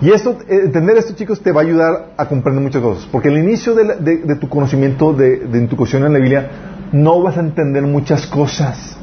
Y 0.04 0.10
esto, 0.12 0.36
entender 0.46 0.98
esto, 0.98 1.14
chicos, 1.14 1.40
te 1.40 1.50
va 1.50 1.62
a 1.62 1.64
ayudar 1.64 2.08
a 2.18 2.26
comprender 2.26 2.62
muchas 2.62 2.82
cosas. 2.82 3.08
Porque 3.10 3.30
al 3.30 3.38
inicio 3.38 3.74
de, 3.74 4.18
de, 4.18 4.36
tu 4.36 4.50
conocimiento, 4.50 5.14
de, 5.14 5.38
de 5.38 5.58
intuición 5.58 6.04
en 6.04 6.12
la 6.12 6.18
Biblia, 6.18 6.50
no 6.92 7.22
vas 7.22 7.38
a 7.38 7.40
entender 7.40 7.84
muchas 7.84 8.26
cosas. 8.26 8.98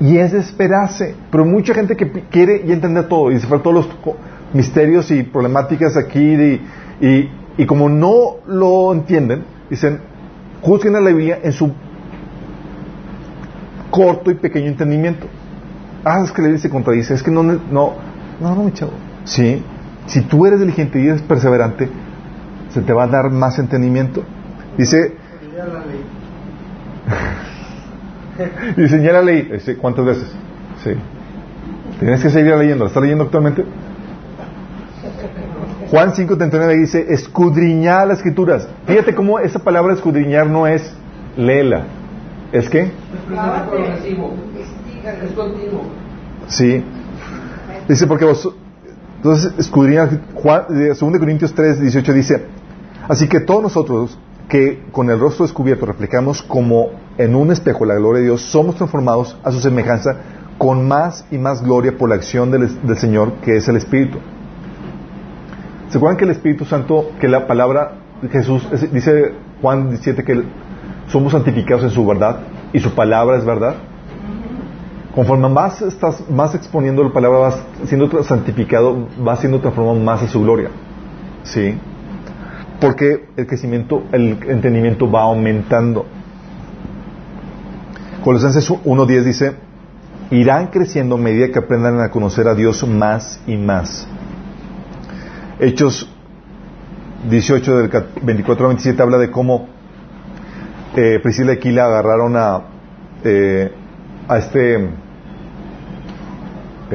Y 0.00 0.18
es 0.18 0.30
de 0.30 0.38
esperarse. 0.38 1.16
Pero 1.32 1.44
mucha 1.44 1.74
gente 1.74 1.96
que 1.96 2.08
quiere 2.30 2.62
y 2.64 2.70
entender 2.70 3.08
todo, 3.08 3.32
y 3.32 3.40
se 3.40 3.48
todos 3.48 3.74
los 3.74 3.88
misterios 4.52 5.10
y 5.10 5.24
problemáticas 5.24 5.96
aquí 5.96 6.60
y, 7.00 7.28
y 7.58 7.66
como 7.66 7.88
no 7.88 8.36
lo 8.46 8.92
entienden, 8.92 9.42
dicen, 9.68 9.98
juzguen 10.62 10.94
a 10.94 11.00
la 11.00 11.10
Biblia 11.10 11.40
en 11.42 11.52
su 11.52 11.72
corto 13.90 14.30
y 14.30 14.34
pequeño 14.34 14.68
entendimiento. 14.68 15.26
Ah, 16.04 16.22
es 16.22 16.30
que 16.30 16.40
la 16.40 16.46
Biblia 16.46 16.62
se 16.62 16.70
contradice, 16.70 17.14
es 17.14 17.22
que 17.24 17.32
no, 17.32 17.42
no, 17.42 17.58
no, 17.68 17.94
no, 18.40 18.62
mi 18.62 18.70
chavo. 18.70 18.92
Sí, 19.24 19.60
si 20.06 20.22
tú 20.22 20.46
eres 20.46 20.60
diligente 20.60 21.00
y 21.00 21.08
eres 21.08 21.22
perseverante, 21.22 21.88
se 22.70 22.82
te 22.82 22.92
va 22.92 23.04
a 23.04 23.06
dar 23.08 23.30
más 23.30 23.58
entendimiento. 23.58 24.24
Dice, 24.76 25.14
y 28.76 28.88
señala 28.88 29.20
la 29.20 29.22
ley. 29.22 29.48
¿Cuántas 29.80 30.04
veces? 30.04 30.32
Sí. 30.82 30.90
Tienes 32.00 32.22
que 32.22 32.30
seguir 32.30 32.56
leyendo. 32.56 32.84
¿La 32.84 32.88
está 32.88 33.00
leyendo 33.00 33.24
actualmente? 33.24 33.64
Juan 35.90 36.12
5.39 36.12 36.80
dice, 36.80 37.06
escudriñar 37.10 38.08
las 38.08 38.18
escrituras. 38.18 38.68
Fíjate 38.86 39.14
cómo 39.14 39.38
esa 39.38 39.60
palabra 39.60 39.94
escudriñar 39.94 40.48
no 40.48 40.66
es 40.66 40.92
léela. 41.36 41.84
¿Es 42.52 42.68
qué? 42.68 42.90
Es 45.22 45.32
continuo. 45.32 45.82
Sí. 46.48 46.84
Dice, 47.88 48.06
porque 48.06 48.24
vos... 48.24 48.54
Entonces, 49.24 49.54
escudriñar... 49.58 50.20
Juan, 50.34 50.66
2 50.68 51.02
eh, 51.02 51.18
Corintios 51.18 51.54
3, 51.54 51.80
18 51.80 52.12
dice, 52.12 52.44
así 53.08 53.26
que 53.26 53.40
todos 53.40 53.62
nosotros 53.62 54.18
que 54.50 54.82
con 54.92 55.08
el 55.08 55.18
rostro 55.18 55.46
descubierto 55.46 55.86
reflejamos 55.86 56.42
como 56.42 56.90
en 57.16 57.34
un 57.34 57.50
espejo 57.50 57.86
la 57.86 57.94
gloria 57.94 58.20
de 58.20 58.26
Dios, 58.26 58.42
somos 58.42 58.76
transformados 58.76 59.34
a 59.42 59.50
su 59.50 59.60
semejanza 59.60 60.16
con 60.58 60.86
más 60.86 61.24
y 61.30 61.38
más 61.38 61.62
gloria 61.62 61.96
por 61.96 62.10
la 62.10 62.16
acción 62.16 62.50
del, 62.50 62.98
Señor, 62.98 63.32
que 63.42 63.56
es 63.56 63.66
el 63.66 63.76
Espíritu. 63.76 64.18
¿Se 65.88 65.96
acuerdan 65.96 66.18
que 66.18 66.24
el 66.24 66.30
Espíritu 66.30 66.66
Santo, 66.66 67.12
que 67.18 67.26
la 67.26 67.46
palabra 67.46 67.92
Jesús, 68.30 68.68
dice 68.92 69.32
Juan 69.62 69.88
17 69.88 70.22
que 70.22 70.42
somos 71.08 71.32
santificados 71.32 71.84
en 71.84 71.90
su 71.90 72.04
verdad 72.06 72.40
y 72.74 72.80
su 72.80 72.94
palabra 72.94 73.38
es 73.38 73.44
verdad? 73.46 73.76
Conforme 75.14 75.48
más 75.48 75.80
estás 75.80 76.28
más 76.28 76.54
exponiendo 76.56 77.04
la 77.04 77.12
palabra, 77.12 77.38
vas 77.38 77.62
siendo 77.86 78.22
santificado, 78.24 79.08
vas 79.18 79.38
siendo 79.38 79.60
transformado 79.60 79.98
más 79.98 80.22
a 80.22 80.28
su 80.28 80.42
gloria. 80.42 80.70
¿Sí? 81.44 81.78
Porque 82.80 83.28
el 83.36 83.46
crecimiento, 83.46 84.02
el 84.10 84.38
entendimiento 84.48 85.08
va 85.08 85.22
aumentando. 85.22 86.04
Colosenses 88.24 88.68
1.10 88.68 89.22
dice, 89.22 89.56
irán 90.30 90.68
creciendo 90.68 91.14
a 91.14 91.18
medida 91.18 91.52
que 91.52 91.60
aprendan 91.60 92.00
a 92.00 92.10
conocer 92.10 92.48
a 92.48 92.54
Dios 92.54 92.86
más 92.88 93.40
y 93.46 93.56
más. 93.56 94.08
Hechos 95.60 96.10
18 97.30 97.76
del 97.76 97.90
24 98.22 98.68
27 98.68 99.00
habla 99.00 99.18
de 99.18 99.30
cómo 99.30 99.68
eh, 100.96 101.20
Priscila 101.22 101.52
y 101.52 101.56
Aquila 101.56 101.84
agarraron 101.84 102.36
a, 102.36 102.62
eh, 103.22 103.72
a 104.28 104.38
este 104.38 105.03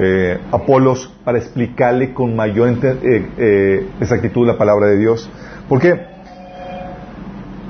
eh, 0.02 0.39
Apolos 0.52 1.14
para 1.26 1.38
explicarle 1.38 2.14
con 2.14 2.36
mayor 2.36 2.70
eh, 2.82 3.88
exactitud 4.00 4.47
la 4.47 4.58
palabra 4.58 4.88
de 4.88 4.97
Dios. 4.97 5.30
Porque 5.68 6.00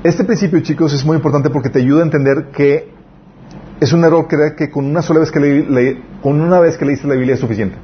este 0.02 0.24
principio, 0.24 0.60
chicos, 0.60 0.94
es 0.94 1.04
muy 1.04 1.16
importante 1.16 1.50
porque 1.50 1.68
te 1.68 1.80
ayuda 1.80 2.00
a 2.00 2.04
entender 2.04 2.46
que 2.52 2.88
es 3.80 3.92
un 3.92 4.04
error 4.04 4.26
creer 4.28 4.54
que 4.56 4.70
con 4.70 4.86
una 4.86 5.02
sola 5.02 5.20
vez 5.20 5.30
que 5.30 5.40
le, 5.40 6.02
con 6.22 6.40
una 6.40 6.60
vez 6.60 6.78
que 6.78 6.86
leíste 6.86 7.06
la 7.06 7.14
Biblia 7.14 7.34
es 7.34 7.40
suficiente. 7.40 7.76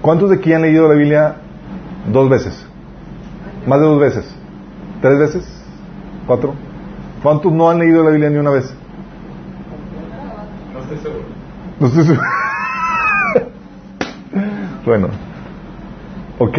¿Cuántos 0.00 0.30
de 0.30 0.36
aquí 0.36 0.52
han 0.52 0.62
leído 0.62 0.88
la 0.88 0.94
Biblia 0.94 1.36
dos 2.12 2.28
veces? 2.28 2.66
Más 3.66 3.80
de 3.80 3.86
dos 3.86 4.00
veces. 4.00 4.24
¿Tres 5.00 5.18
veces? 5.18 5.64
¿Cuatro? 6.26 6.54
¿Cuántos 7.22 7.52
no 7.52 7.70
han 7.70 7.78
leído 7.78 8.04
la 8.04 8.10
Biblia 8.10 8.30
ni 8.30 8.38
una 8.38 8.50
vez? 8.50 8.72
No 10.72 10.80
estoy 10.80 10.98
seguro. 10.98 11.24
Bueno. 14.84 15.08
Ok. 16.38 16.58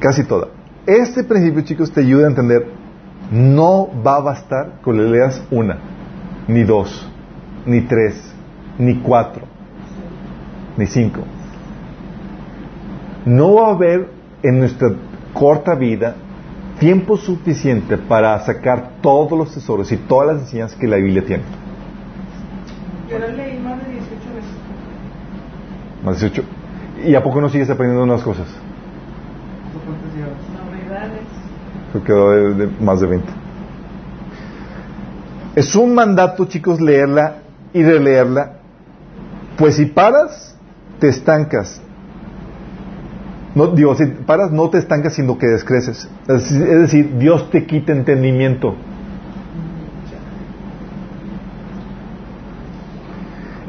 Casi. 0.00 0.24
Toda. 0.24 0.48
Este 0.86 1.22
principio, 1.24 1.62
chicos, 1.62 1.92
te 1.92 2.00
ayuda 2.00 2.26
a 2.26 2.30
entender, 2.30 2.66
no 3.30 3.88
va 4.04 4.16
a 4.16 4.20
bastar 4.20 4.80
con 4.80 4.96
que 4.96 5.02
leas 5.02 5.42
una, 5.50 5.78
ni 6.48 6.64
dos, 6.64 7.06
ni 7.66 7.82
tres, 7.82 8.32
ni 8.78 8.96
cuatro, 8.96 9.42
ni 10.78 10.86
cinco. 10.86 11.20
No 13.26 13.56
va 13.56 13.68
a 13.68 13.70
haber 13.72 14.08
en 14.42 14.58
nuestra 14.58 14.90
corta 15.34 15.74
vida 15.74 16.16
tiempo 16.78 17.18
suficiente 17.18 17.98
para 17.98 18.40
sacar 18.40 18.92
todos 19.02 19.38
los 19.38 19.52
tesoros 19.52 19.92
y 19.92 19.98
todas 19.98 20.28
las 20.28 20.44
enseñanzas 20.44 20.78
que 20.78 20.88
la 20.88 20.96
Biblia 20.96 21.22
tiene. 21.26 21.42
Yo 23.10 23.18
la 23.18 23.26
leí 23.26 23.58
más 23.58 23.84
de 23.84 23.92
18 23.92 24.34
veces. 24.34 24.50
Más 26.04 26.20
de 26.20 26.28
18. 26.28 26.48
¿Y 27.06 27.14
a 27.14 27.22
poco 27.22 27.40
no 27.40 27.48
sigues 27.48 27.68
aprendiendo 27.68 28.06
nuevas 28.06 28.24
cosas? 28.24 28.46
Se 31.92 32.00
quedó 32.02 32.30
de, 32.30 32.68
más 32.80 33.00
de 33.00 33.06
20. 33.06 33.28
Es 35.56 35.74
un 35.74 35.94
mandato, 35.94 36.44
chicos, 36.44 36.80
leerla 36.80 37.38
y 37.72 37.82
releerla. 37.82 38.58
Pues 39.56 39.76
si 39.76 39.86
paras, 39.86 40.56
te 41.00 41.08
estancas. 41.08 41.82
No, 43.56 43.66
digo, 43.68 43.96
si 43.96 44.06
paras, 44.06 44.52
no 44.52 44.70
te 44.70 44.78
estancas, 44.78 45.14
sino 45.14 45.36
que 45.36 45.48
descreces. 45.48 46.08
Es 46.28 46.56
decir, 46.56 47.18
Dios 47.18 47.50
te 47.50 47.66
quita 47.66 47.92
entendimiento. 47.92 48.76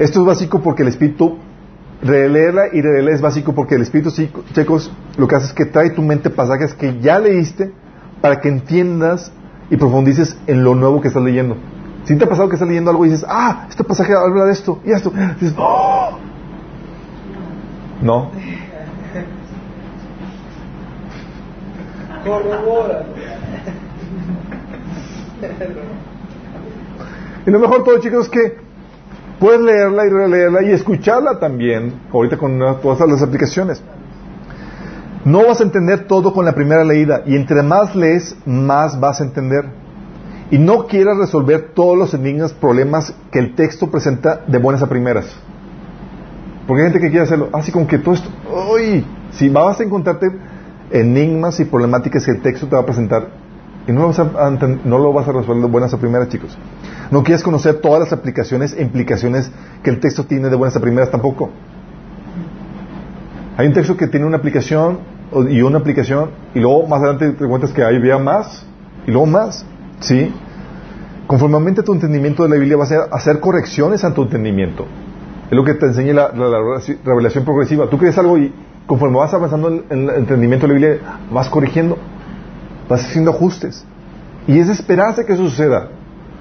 Esto 0.01 0.21
es 0.21 0.25
básico 0.25 0.61
porque 0.61 0.81
el 0.81 0.87
Espíritu, 0.87 1.37
releerla 2.01 2.69
y 2.73 2.81
releerla 2.81 3.11
es 3.11 3.21
básico 3.21 3.53
porque 3.53 3.75
el 3.75 3.83
Espíritu, 3.83 4.09
chicos, 4.09 4.91
lo 5.15 5.27
que 5.27 5.35
hace 5.35 5.45
es 5.45 5.53
que 5.53 5.65
trae 5.65 5.91
tu 5.91 6.01
mente 6.01 6.31
pasajes 6.31 6.73
que 6.73 6.99
ya 6.99 7.19
leíste 7.19 7.71
para 8.19 8.41
que 8.41 8.49
entiendas 8.49 9.31
y 9.69 9.77
profundices 9.77 10.35
en 10.47 10.63
lo 10.63 10.73
nuevo 10.73 11.01
que 11.01 11.09
estás 11.09 11.21
leyendo. 11.21 11.55
Si 12.05 12.15
te 12.15 12.25
ha 12.25 12.27
pasado 12.27 12.49
que 12.49 12.55
estás 12.55 12.67
leyendo 12.67 12.89
algo 12.89 13.05
y 13.05 13.09
dices, 13.09 13.23
ah, 13.29 13.67
este 13.69 13.83
pasaje 13.83 14.11
habla 14.15 14.45
de 14.45 14.53
esto 14.53 14.79
y 14.83 14.91
esto, 14.91 15.13
dices, 15.39 15.53
oh. 15.59 16.17
No. 18.01 18.31
Y 27.45 27.51
lo 27.51 27.59
mejor 27.59 27.83
todo, 27.83 27.99
chicos, 27.99 28.25
es 28.25 28.31
que 28.31 28.70
puedes 29.41 29.59
leerla 29.59 30.05
y 30.05 30.09
releerla 30.09 30.61
y 30.61 30.71
escucharla 30.71 31.39
también, 31.39 31.93
ahorita 32.13 32.37
con 32.37 32.59
todas 32.59 33.09
las 33.09 33.23
aplicaciones. 33.23 33.81
No 35.25 35.47
vas 35.47 35.59
a 35.59 35.63
entender 35.63 36.05
todo 36.05 36.31
con 36.31 36.45
la 36.45 36.53
primera 36.53 36.83
leída 36.83 37.23
y 37.25 37.35
entre 37.35 37.63
más 37.63 37.95
lees, 37.95 38.35
más 38.45 38.99
vas 38.99 39.19
a 39.19 39.23
entender. 39.23 39.65
Y 40.51 40.59
no 40.59 40.85
quieras 40.85 41.17
resolver 41.17 41.71
todos 41.73 41.97
los 41.97 42.13
enigmas, 42.13 42.53
problemas 42.53 43.15
que 43.31 43.39
el 43.39 43.55
texto 43.55 43.89
presenta 43.89 44.41
de 44.45 44.59
buenas 44.59 44.83
a 44.83 44.87
primeras. 44.87 45.25
Porque 46.67 46.83
hay 46.83 46.91
gente 46.91 46.99
que 46.99 47.09
quiere 47.09 47.25
hacerlo, 47.25 47.49
así 47.51 47.71
como 47.71 47.87
que 47.87 47.97
todo 47.97 48.13
esto, 48.13 48.29
¡uy! 48.71 49.03
Si 49.31 49.49
vas 49.49 49.79
a 49.79 49.83
encontrarte 49.83 50.27
enigmas 50.91 51.59
y 51.59 51.65
problemáticas 51.65 52.25
que 52.25 52.31
el 52.31 52.41
texto 52.41 52.67
te 52.67 52.75
va 52.75 52.83
a 52.83 52.85
presentar 52.85 53.40
y 53.87 53.91
no 53.91 54.01
lo 54.01 54.07
vas 54.07 54.19
a, 54.19 54.51
no 54.85 54.97
lo 54.99 55.19
a 55.19 55.23
resolver 55.23 55.63
de 55.63 55.67
buenas 55.67 55.93
a 55.93 55.97
primeras, 55.97 56.29
chicos. 56.29 56.57
No 57.09 57.23
quieres 57.23 57.43
conocer 57.43 57.81
todas 57.81 57.99
las 57.99 58.13
aplicaciones 58.13 58.73
e 58.73 58.81
implicaciones 58.81 59.51
que 59.83 59.89
el 59.89 59.99
texto 59.99 60.25
tiene 60.25 60.49
de 60.49 60.55
buenas 60.55 60.75
a 60.75 60.79
primeras 60.79 61.11
tampoco. 61.11 61.49
Hay 63.57 63.67
un 63.67 63.73
texto 63.73 63.97
que 63.97 64.07
tiene 64.07 64.25
una 64.25 64.37
aplicación 64.37 64.99
y 65.49 65.61
una 65.61 65.79
aplicación 65.79 66.31
y 66.53 66.59
luego 66.59 66.87
más 66.87 66.99
adelante 66.99 67.31
te 67.31 67.47
cuentas 67.47 67.71
que 67.71 67.83
había 67.83 68.17
más 68.17 68.65
y 69.05 69.11
luego 69.11 69.25
más, 69.25 69.65
¿sí? 69.99 70.33
Conforme 71.27 71.71
tu 71.73 71.93
entendimiento 71.93 72.43
de 72.43 72.49
la 72.49 72.55
Biblia 72.55 72.77
vas 72.77 72.91
a 72.91 73.03
hacer 73.11 73.39
correcciones 73.39 74.03
a 74.03 74.13
tu 74.13 74.23
entendimiento. 74.23 74.85
Es 75.49 75.55
lo 75.55 75.63
que 75.63 75.73
te 75.73 75.85
enseña 75.85 76.13
la, 76.13 76.31
revelación 77.03 77.45
progresiva. 77.45 77.89
Tú 77.89 77.97
crees 77.97 78.17
algo 78.17 78.37
y 78.37 78.53
conforme 78.85 79.17
vas 79.17 79.33
avanzando 79.33 79.69
en, 79.69 80.09
el 80.09 80.09
entendimiento 80.09 80.67
de 80.67 80.73
la 80.73 80.79
Biblia 80.79 81.19
vas 81.31 81.49
corrigiendo, 81.49 81.97
vas 82.91 83.05
haciendo 83.05 83.31
ajustes. 83.31 83.83
Y 84.47 84.59
es 84.59 84.67
de 84.67 84.73
esperarse 84.73 85.25
que 85.25 85.33
eso 85.33 85.43
suceda, 85.43 85.89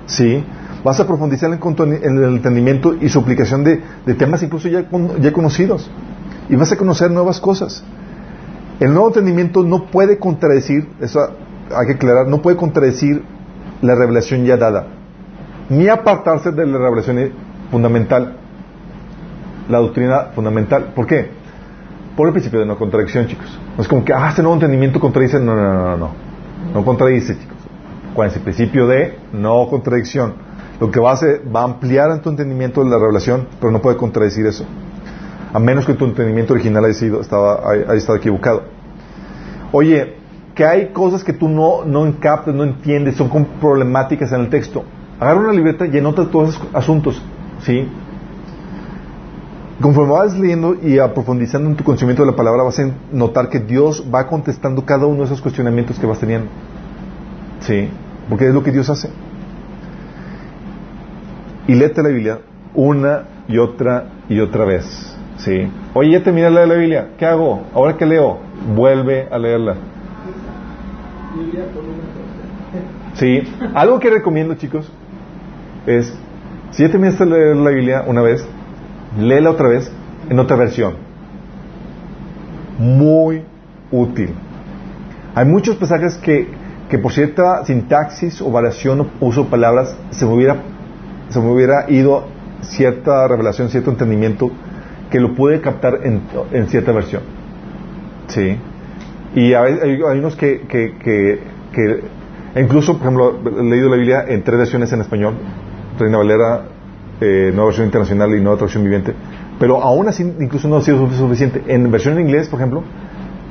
¿sí? 0.06 0.44
Vas 0.84 0.98
a 0.98 1.06
profundizar 1.06 1.50
en, 1.52 2.18
el 2.18 2.24
entendimiento 2.24 2.94
y 3.00 3.08
su 3.08 3.18
aplicación 3.18 3.62
de, 3.64 3.82
temas 4.18 4.42
incluso 4.42 4.68
ya, 4.68 4.86
ya 5.20 5.32
conocidos. 5.32 5.90
Y 6.48 6.56
vas 6.56 6.72
a 6.72 6.76
conocer 6.76 7.10
nuevas 7.10 7.40
cosas. 7.40 7.84
El 8.80 8.92
nuevo 8.92 9.08
entendimiento 9.08 9.62
no 9.62 9.86
puede 9.90 10.18
contradecir, 10.18 10.88
eso 11.00 11.20
hay 11.20 11.86
que 11.86 11.92
aclarar, 11.92 12.26
no 12.28 12.42
puede 12.42 12.56
contradecir 12.56 13.22
la 13.82 13.94
revelación 13.94 14.44
ya 14.44 14.56
dada, 14.56 14.86
ni 15.68 15.88
apartarse 15.88 16.50
de 16.50 16.66
la 16.66 16.78
revelación 16.78 17.32
fundamental. 17.70 18.36
la 19.68 19.78
doctrina 19.78 20.30
fundamental. 20.34 20.92
¿Por 20.96 21.06
qué? 21.06 21.30
Por 22.16 22.26
el 22.26 22.32
principio 22.32 22.58
de 22.58 22.66
no 22.66 22.76
contradicción, 22.76 23.26
chicos. 23.28 23.56
No 23.76 23.82
es 23.82 23.88
como 23.88 24.04
que, 24.04 24.12
ah, 24.12 24.30
este 24.30 24.42
nuevo 24.42 24.54
entendimiento 24.54 24.98
contradice. 24.98 25.38
No, 25.38 25.54
no, 25.54 25.74
no, 25.74 25.96
no. 25.96 26.29
No, 26.74 26.84
contradice, 26.84 27.38
chicos. 27.38 27.56
¿Cuál 28.14 28.28
es 28.28 28.36
el 28.36 28.42
principio 28.42 28.86
de 28.86 29.18
no 29.32 29.68
contradicción? 29.68 30.34
Lo 30.80 30.90
que 30.90 30.98
va 30.98 31.10
a 31.10 31.14
hacer, 31.14 31.42
va 31.54 31.60
a 31.60 31.64
ampliar 31.64 32.10
en 32.10 32.22
tu 32.22 32.30
entendimiento 32.30 32.82
de 32.82 32.90
la 32.90 32.98
revelación, 32.98 33.46
pero 33.60 33.70
no 33.70 33.80
puede 33.80 33.96
contradecir 33.96 34.46
eso. 34.46 34.64
A 35.52 35.58
menos 35.58 35.84
que 35.84 35.94
tu 35.94 36.04
entendimiento 36.04 36.54
original 36.54 36.84
haya, 36.84 36.94
sido, 36.94 37.20
estaba, 37.20 37.70
haya 37.70 37.94
estado 37.94 38.18
equivocado. 38.18 38.62
Oye, 39.72 40.16
que 40.54 40.64
hay 40.64 40.88
cosas 40.88 41.22
que 41.22 41.32
tú 41.32 41.48
no, 41.48 41.84
no 41.84 42.06
encaptas, 42.06 42.54
no 42.54 42.64
entiendes, 42.64 43.16
son 43.16 43.28
problemáticas 43.60 44.32
en 44.32 44.42
el 44.42 44.48
texto. 44.48 44.84
Agarra 45.18 45.40
una 45.40 45.52
libreta 45.52 45.86
y 45.86 45.98
anota 45.98 46.30
todos 46.30 46.56
esos 46.56 46.68
asuntos, 46.72 47.22
¿sí? 47.62 47.88
Conforme 49.80 50.12
vas 50.12 50.38
leyendo 50.38 50.76
y 50.82 50.98
aprofundizando 50.98 51.70
en 51.70 51.76
tu 51.76 51.84
conocimiento 51.84 52.22
de 52.22 52.30
la 52.30 52.36
palabra, 52.36 52.62
vas 52.62 52.78
a 52.78 52.90
notar 53.12 53.48
que 53.48 53.60
Dios 53.60 54.04
va 54.14 54.26
contestando 54.26 54.84
cada 54.84 55.06
uno 55.06 55.20
de 55.20 55.24
esos 55.24 55.40
cuestionamientos 55.40 55.98
que 55.98 56.06
vas 56.06 56.18
teniendo. 56.18 56.48
¿Sí? 57.60 57.88
Porque 58.28 58.48
es 58.48 58.54
lo 58.54 58.62
que 58.62 58.72
Dios 58.72 58.90
hace. 58.90 59.08
Y 61.66 61.74
léete 61.74 62.02
la 62.02 62.10
Biblia 62.10 62.40
una 62.74 63.24
y 63.48 63.58
otra 63.58 64.04
y 64.28 64.40
otra 64.40 64.64
vez. 64.64 65.16
¿Sí? 65.38 65.70
Oye, 65.94 66.10
ya 66.10 66.22
terminé 66.22 66.46
de 66.48 66.52
leer 66.52 66.68
la 66.68 66.74
Biblia. 66.74 67.08
¿Qué 67.18 67.24
hago? 67.24 67.62
Ahora 67.74 67.96
que 67.96 68.04
leo, 68.04 68.38
vuelve 68.74 69.28
a 69.30 69.38
leerla. 69.38 69.76
Sí. 73.14 73.42
Algo 73.74 73.98
que 73.98 74.10
recomiendo, 74.10 74.54
chicos, 74.56 74.90
es, 75.86 76.14
si 76.70 76.82
ya 76.82 76.90
terminaste 76.90 77.24
de 77.24 77.30
leer 77.30 77.56
la 77.56 77.70
Biblia 77.70 78.04
una 78.06 78.20
vez, 78.20 78.46
léela 79.18 79.50
otra 79.50 79.68
vez 79.68 79.90
en 80.28 80.38
otra 80.38 80.56
versión. 80.56 80.94
Muy 82.78 83.42
útil. 83.90 84.30
Hay 85.34 85.46
muchos 85.46 85.76
pasajes 85.76 86.16
que, 86.16 86.48
que 86.88 86.98
por 86.98 87.12
cierta 87.12 87.64
sintaxis 87.64 88.40
o 88.40 88.50
variación 88.50 89.00
o 89.00 89.26
uso 89.26 89.44
de 89.44 89.50
palabras 89.50 89.96
se 90.10 90.24
me 90.26 90.32
hubiera, 90.32 90.56
se 91.28 91.40
me 91.40 91.50
hubiera 91.50 91.90
ido 91.90 92.24
cierta 92.62 93.26
revelación, 93.28 93.68
cierto 93.68 93.90
entendimiento 93.90 94.50
que 95.10 95.20
lo 95.20 95.34
puede 95.34 95.60
captar 95.60 96.00
en, 96.04 96.22
en 96.52 96.68
cierta 96.68 96.92
versión. 96.92 97.22
¿Sí? 98.28 98.56
Y 99.34 99.54
hay, 99.54 99.74
hay 99.82 100.18
unos 100.18 100.36
que, 100.36 100.62
que, 100.62 100.96
que, 101.02 101.40
que, 101.72 102.60
incluso, 102.60 102.98
por 102.98 103.02
ejemplo, 103.02 103.38
he 103.60 103.64
leído 103.64 103.88
la 103.88 103.96
Biblia 103.96 104.24
en 104.26 104.42
tres 104.42 104.58
versiones 104.58 104.92
en 104.92 105.00
español, 105.00 105.34
Reina 105.98 106.18
Valera, 106.18 106.62
eh, 107.20 107.50
nueva 107.52 107.66
versión 107.66 107.86
internacional 107.86 108.34
y 108.34 108.40
nueva 108.40 108.56
traducción 108.56 108.82
viviente, 108.82 109.14
pero 109.58 109.82
aún 109.82 110.08
así 110.08 110.22
incluso 110.22 110.68
no 110.68 110.76
ha 110.76 110.82
sido 110.82 111.10
suficiente. 111.12 111.62
En 111.66 111.90
versión 111.90 112.14
en 112.14 112.26
inglés, 112.26 112.48
por 112.48 112.60
ejemplo, 112.60 112.82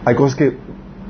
hay 0.06 0.16
cosas 0.16 0.36
que, 0.36 0.58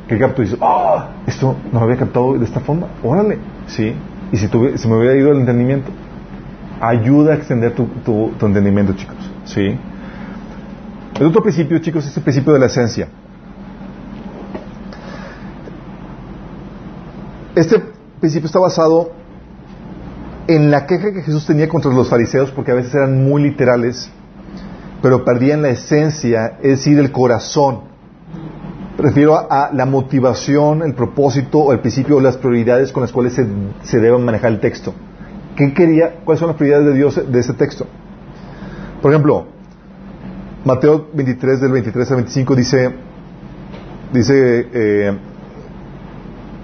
que 0.08 0.18
capto 0.18 0.42
y 0.42 0.46
dices, 0.46 0.60
¡ah! 0.62 1.10
esto 1.26 1.56
no 1.72 1.80
lo 1.80 1.86
había 1.86 1.98
captado 1.98 2.38
de 2.38 2.46
esta 2.46 2.60
forma, 2.60 2.88
órale, 3.04 3.38
sí, 3.68 3.94
y 4.32 4.38
si, 4.38 4.48
tuve, 4.48 4.78
si 4.78 4.88
me 4.88 4.98
hubiera 4.98 5.16
ido 5.16 5.32
el 5.32 5.40
entendimiento, 5.40 5.90
ayuda 6.82 7.34
a 7.34 7.36
extender 7.36 7.74
tu, 7.74 7.86
tu, 8.06 8.32
tu 8.38 8.46
entendimiento, 8.46 8.94
chicos, 8.94 9.18
sí. 9.46 9.78
El 11.20 11.26
otro 11.26 11.42
principio, 11.42 11.80
chicos, 11.80 12.06
es 12.06 12.16
el 12.16 12.24
principio 12.24 12.54
de 12.54 12.60
la 12.60 12.68
esencia. 12.68 13.08
Este 17.56 17.82
principio 18.20 18.46
está 18.46 18.60
basado 18.60 19.12
en 20.50 20.72
la 20.72 20.88
queja 20.88 21.14
que 21.14 21.22
Jesús 21.22 21.46
tenía 21.46 21.70
contra 21.70 21.94
los 21.94 22.10
fariseos, 22.10 22.50
porque 22.50 22.72
a 22.72 22.74
veces 22.74 22.96
eran 22.96 23.24
muy 23.24 23.44
literales, 23.44 24.10
pero 25.00 25.24
perdían 25.24 25.62
la 25.62 25.70
esencia, 25.70 26.58
es 26.64 26.80
decir, 26.80 26.98
el 26.98 27.12
corazón. 27.12 27.82
Refiero 28.98 29.38
a, 29.38 29.70
la 29.72 29.86
motivación, 29.86 30.82
el 30.82 30.96
propósito, 30.96 31.60
o 31.60 31.72
el 31.72 31.82
principio 31.82 32.18
o 32.18 32.20
las 32.20 32.36
prioridades 32.36 32.92
con 32.92 33.02
las 33.02 33.12
cuales 33.12 33.34
se, 33.34 33.46
se 33.84 34.00
debe 34.00 34.18
manejar 34.18 34.52
el 34.52 34.60
texto. 34.60 34.96
¿Qué 35.56 35.72
quería? 35.72 36.16
¿Cuáles 36.26 36.40
son 36.40 36.48
las 36.48 36.58
prioridades 36.58 36.88
de 36.88 36.94
Dios 36.94 37.32
de 37.32 37.40
este 37.40 37.54
texto? 37.54 37.86
Por 39.04 39.12
ejemplo, 39.12 39.46
Mateo 40.66 41.10
23 41.14 41.62
del 41.62 41.72
23 41.74 42.10
al 42.10 42.18
25 42.18 42.56
dice, 42.56 42.96
dice 44.12 44.68
eh, 44.74 45.18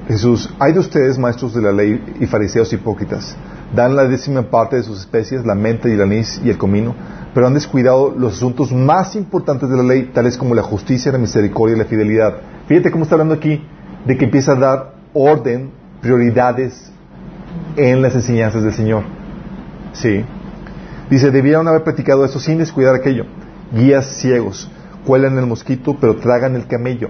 Jesús, 0.07 0.53
hay 0.59 0.73
de 0.73 0.79
ustedes, 0.79 1.19
maestros 1.19 1.53
de 1.53 1.61
la 1.61 1.71
ley 1.71 2.15
y 2.19 2.25
fariseos 2.25 2.73
hipócritas, 2.73 3.37
dan 3.73 3.95
la 3.95 4.05
décima 4.05 4.43
parte 4.43 4.75
de 4.75 4.83
sus 4.83 4.99
especies, 4.99 5.45
la 5.45 5.55
menta 5.55 5.89
y 5.89 5.93
el 5.93 6.01
anís 6.01 6.41
y 6.43 6.49
el 6.49 6.57
comino, 6.57 6.95
pero 7.33 7.47
han 7.47 7.53
descuidado 7.53 8.13
los 8.17 8.33
asuntos 8.35 8.71
más 8.71 9.15
importantes 9.15 9.69
de 9.69 9.77
la 9.77 9.83
ley, 9.83 10.11
tales 10.13 10.37
como 10.37 10.55
la 10.55 10.61
justicia, 10.61 11.11
la 11.11 11.17
misericordia 11.17 11.75
y 11.75 11.79
la 11.79 11.85
fidelidad. 11.85 12.35
Fíjate 12.67 12.91
cómo 12.91 13.03
está 13.03 13.15
hablando 13.15 13.33
aquí 13.33 13.61
de 14.05 14.17
que 14.17 14.25
empieza 14.25 14.53
a 14.53 14.55
dar 14.55 14.93
orden, 15.13 15.71
prioridades 16.01 16.91
en 17.75 18.01
las 18.01 18.15
enseñanzas 18.15 18.63
del 18.63 18.73
Señor. 18.73 19.03
Sí. 19.93 20.23
Dice, 21.09 21.31
debieron 21.31 21.67
haber 21.67 21.83
practicado 21.83 22.25
eso 22.25 22.39
sin 22.39 22.57
descuidar 22.57 22.95
aquello. 22.95 23.25
Guías 23.73 24.05
ciegos, 24.17 24.69
cuelan 25.05 25.37
el 25.37 25.45
mosquito, 25.45 25.97
pero 25.99 26.17
tragan 26.17 26.55
el 26.55 26.67
camello. 26.67 27.09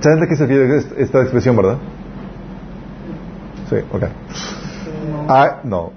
¿Sabes 0.00 0.20
de 0.20 0.28
qué 0.28 0.36
se 0.36 0.46
refiere 0.46 0.76
esta 0.98 1.22
expresión, 1.22 1.56
verdad? 1.56 1.78
Sí, 3.68 3.76
ok. 3.92 4.04
Ah, 5.28 5.60
no. 5.64 5.92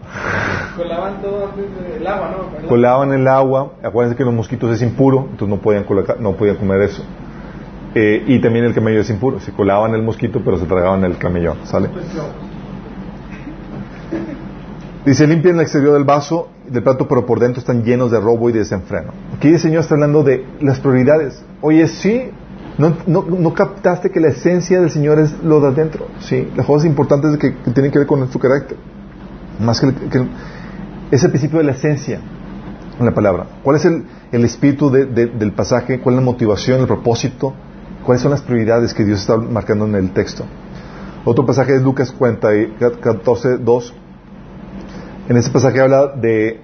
Colaban 0.76 1.22
todo 1.22 1.50
antes 1.50 1.94
del 1.94 2.08
agua, 2.08 2.36
¿no? 2.62 2.68
Colaban 2.68 3.14
el 3.14 3.28
agua. 3.28 3.74
Acuérdense 3.84 4.18
que 4.18 4.24
los 4.24 4.34
mosquitos 4.34 4.74
es 4.76 4.82
impuro, 4.82 5.28
entonces 5.32 5.50
no 5.50 5.58
podían, 5.58 5.84
colocar, 5.84 6.20
no 6.20 6.34
podían 6.34 6.58
comer 6.58 6.82
eso. 6.82 7.04
Eh, 7.96 8.24
y 8.28 8.40
también 8.40 8.66
el 8.66 8.74
camello 8.74 9.02
es 9.02 9.10
impuro. 9.10 9.40
Se 9.40 9.52
colaban 9.52 9.94
el 9.96 10.04
mosquito, 10.04 10.42
pero 10.44 10.58
se 10.58 10.66
tragaban 10.66 11.04
el 11.04 11.18
camello. 11.18 11.56
¿Sale? 11.64 11.90
Dice, 15.06 15.26
limpian 15.26 15.56
el 15.56 15.62
exterior 15.62 15.94
del 15.94 16.04
vaso, 16.04 16.50
del 16.68 16.84
plato, 16.84 17.08
pero 17.08 17.26
por 17.26 17.40
dentro 17.40 17.60
están 17.60 17.84
llenos 17.84 18.12
de 18.12 18.20
robo 18.20 18.50
y 18.50 18.54
de 18.54 18.60
desenfreno. 18.60 19.12
Aquí 19.36 19.48
el 19.48 19.60
Señor 19.60 19.82
está 19.82 19.96
hablando 19.96 20.24
de 20.24 20.46
las 20.62 20.80
prioridades. 20.80 21.44
Oye, 21.62 21.88
sí, 21.88 22.30
no, 22.78 22.96
no, 23.08 23.26
no, 23.28 23.54
captaste 23.54 24.12
que 24.12 24.20
la 24.20 24.30
esencia 24.30 24.80
del 24.80 24.90
Señor 24.90 25.20
es 25.20 25.42
lo 25.44 25.62
de 25.62 25.68
adentro. 25.68 26.08
Sí, 26.20 26.48
las 26.56 26.66
cosas 26.66 26.86
importantes 26.86 27.38
que, 27.38 27.56
que 27.56 27.72
tienen 27.72 27.92
que 27.92 28.00
ver 28.00 28.08
con 28.08 28.30
su 28.32 28.40
carácter. 28.40 28.78
Más 29.60 29.80
que, 29.82 29.94
que 29.94 30.28
es 31.12 31.24
el 31.24 31.30
principio 31.30 31.60
de 31.60 31.66
la 31.66 31.72
esencia 31.72 32.20
en 33.00 33.06
la 33.06 33.14
palabra. 33.14 33.46
¿Cuál 33.64 33.78
es 33.78 33.86
el, 33.86 34.06
el 34.32 34.46
espíritu 34.46 34.90
de, 34.90 35.06
de, 35.06 35.28
del 35.28 35.54
pasaje? 35.54 36.00
¿Cuál 36.00 36.16
es 36.16 36.22
la 36.22 36.26
motivación, 36.26 36.82
el 36.82 36.88
propósito? 36.88 37.54
¿Cuáles 38.04 38.22
son 38.22 38.32
las 38.32 38.42
prioridades 38.42 38.94
que 38.94 39.04
Dios 39.04 39.20
está 39.22 39.38
marcando 39.38 39.86
en 39.86 39.96
el 39.96 40.12
texto? 40.12 40.46
Otro 41.26 41.46
pasaje 41.46 41.76
es 41.76 41.82
Lucas 41.82 42.12
40, 42.12 42.48
14, 43.02 43.58
2. 43.58 43.94
En 45.30 45.38
ese 45.38 45.50
pasaje 45.50 45.82
habla 45.82 46.08
de... 46.08 46.62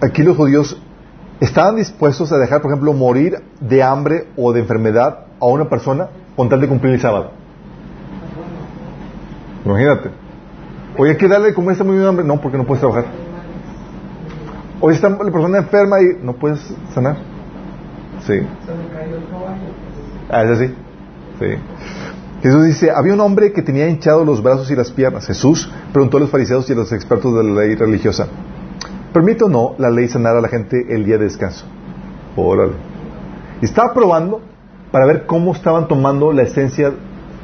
Aquí 0.00 0.22
los 0.22 0.36
judíos 0.36 0.80
estaban 1.40 1.76
dispuestos 1.76 2.32
a 2.32 2.38
dejar, 2.38 2.60
por 2.60 2.70
ejemplo, 2.70 2.92
morir 2.92 3.42
de 3.60 3.82
hambre 3.82 4.28
o 4.36 4.52
de 4.52 4.60
enfermedad 4.60 5.26
a 5.40 5.46
una 5.46 5.68
persona 5.68 6.08
con 6.36 6.48
tal 6.48 6.60
de 6.60 6.68
cumplir 6.68 6.94
el 6.94 7.00
sábado. 7.00 7.30
Imagínate. 9.66 10.10
Oye, 10.96 11.10
hay 11.10 11.16
que 11.16 11.28
darle 11.28 11.52
como 11.52 11.70
está 11.70 11.82
muy 11.82 12.02
hambre. 12.04 12.24
No, 12.24 12.40
porque 12.40 12.56
no 12.56 12.64
puedes 12.64 12.80
trabajar. 12.80 13.04
Oye, 14.80 14.94
está 14.94 15.08
la 15.08 15.16
persona 15.18 15.58
enferma 15.58 16.00
y 16.00 16.24
no 16.24 16.34
puedes 16.34 16.60
sanar. 16.94 17.16
Sí. 18.26 18.40
Ah, 20.30 20.44
es 20.44 20.50
así. 20.50 20.66
Sí. 21.38 21.46
Jesús 22.42 22.64
dice, 22.64 22.90
había 22.92 23.14
un 23.14 23.20
hombre 23.20 23.52
que 23.52 23.62
tenía 23.62 23.88
hinchado 23.88 24.24
los 24.24 24.42
brazos 24.42 24.70
y 24.70 24.76
las 24.76 24.92
piernas. 24.92 25.26
Jesús 25.26 25.70
preguntó 25.92 26.18
a 26.18 26.20
los 26.20 26.30
fariseos 26.30 26.68
y 26.70 26.72
a 26.72 26.76
los 26.76 26.92
expertos 26.92 27.34
de 27.34 27.42
la 27.42 27.62
ley 27.62 27.74
religiosa, 27.74 28.28
¿permite 29.12 29.44
o 29.44 29.48
no 29.48 29.74
la 29.78 29.90
ley 29.90 30.08
sanar 30.08 30.36
a 30.36 30.40
la 30.40 30.48
gente 30.48 30.76
el 30.90 31.04
día 31.04 31.18
de 31.18 31.24
descanso? 31.24 31.64
Órale. 32.36 32.74
Estaba 33.62 33.92
probando 33.92 34.42
para 34.92 35.06
ver 35.06 35.26
cómo 35.26 35.52
estaban 35.52 35.88
tomando 35.88 36.32
la 36.32 36.42
esencia 36.42 36.92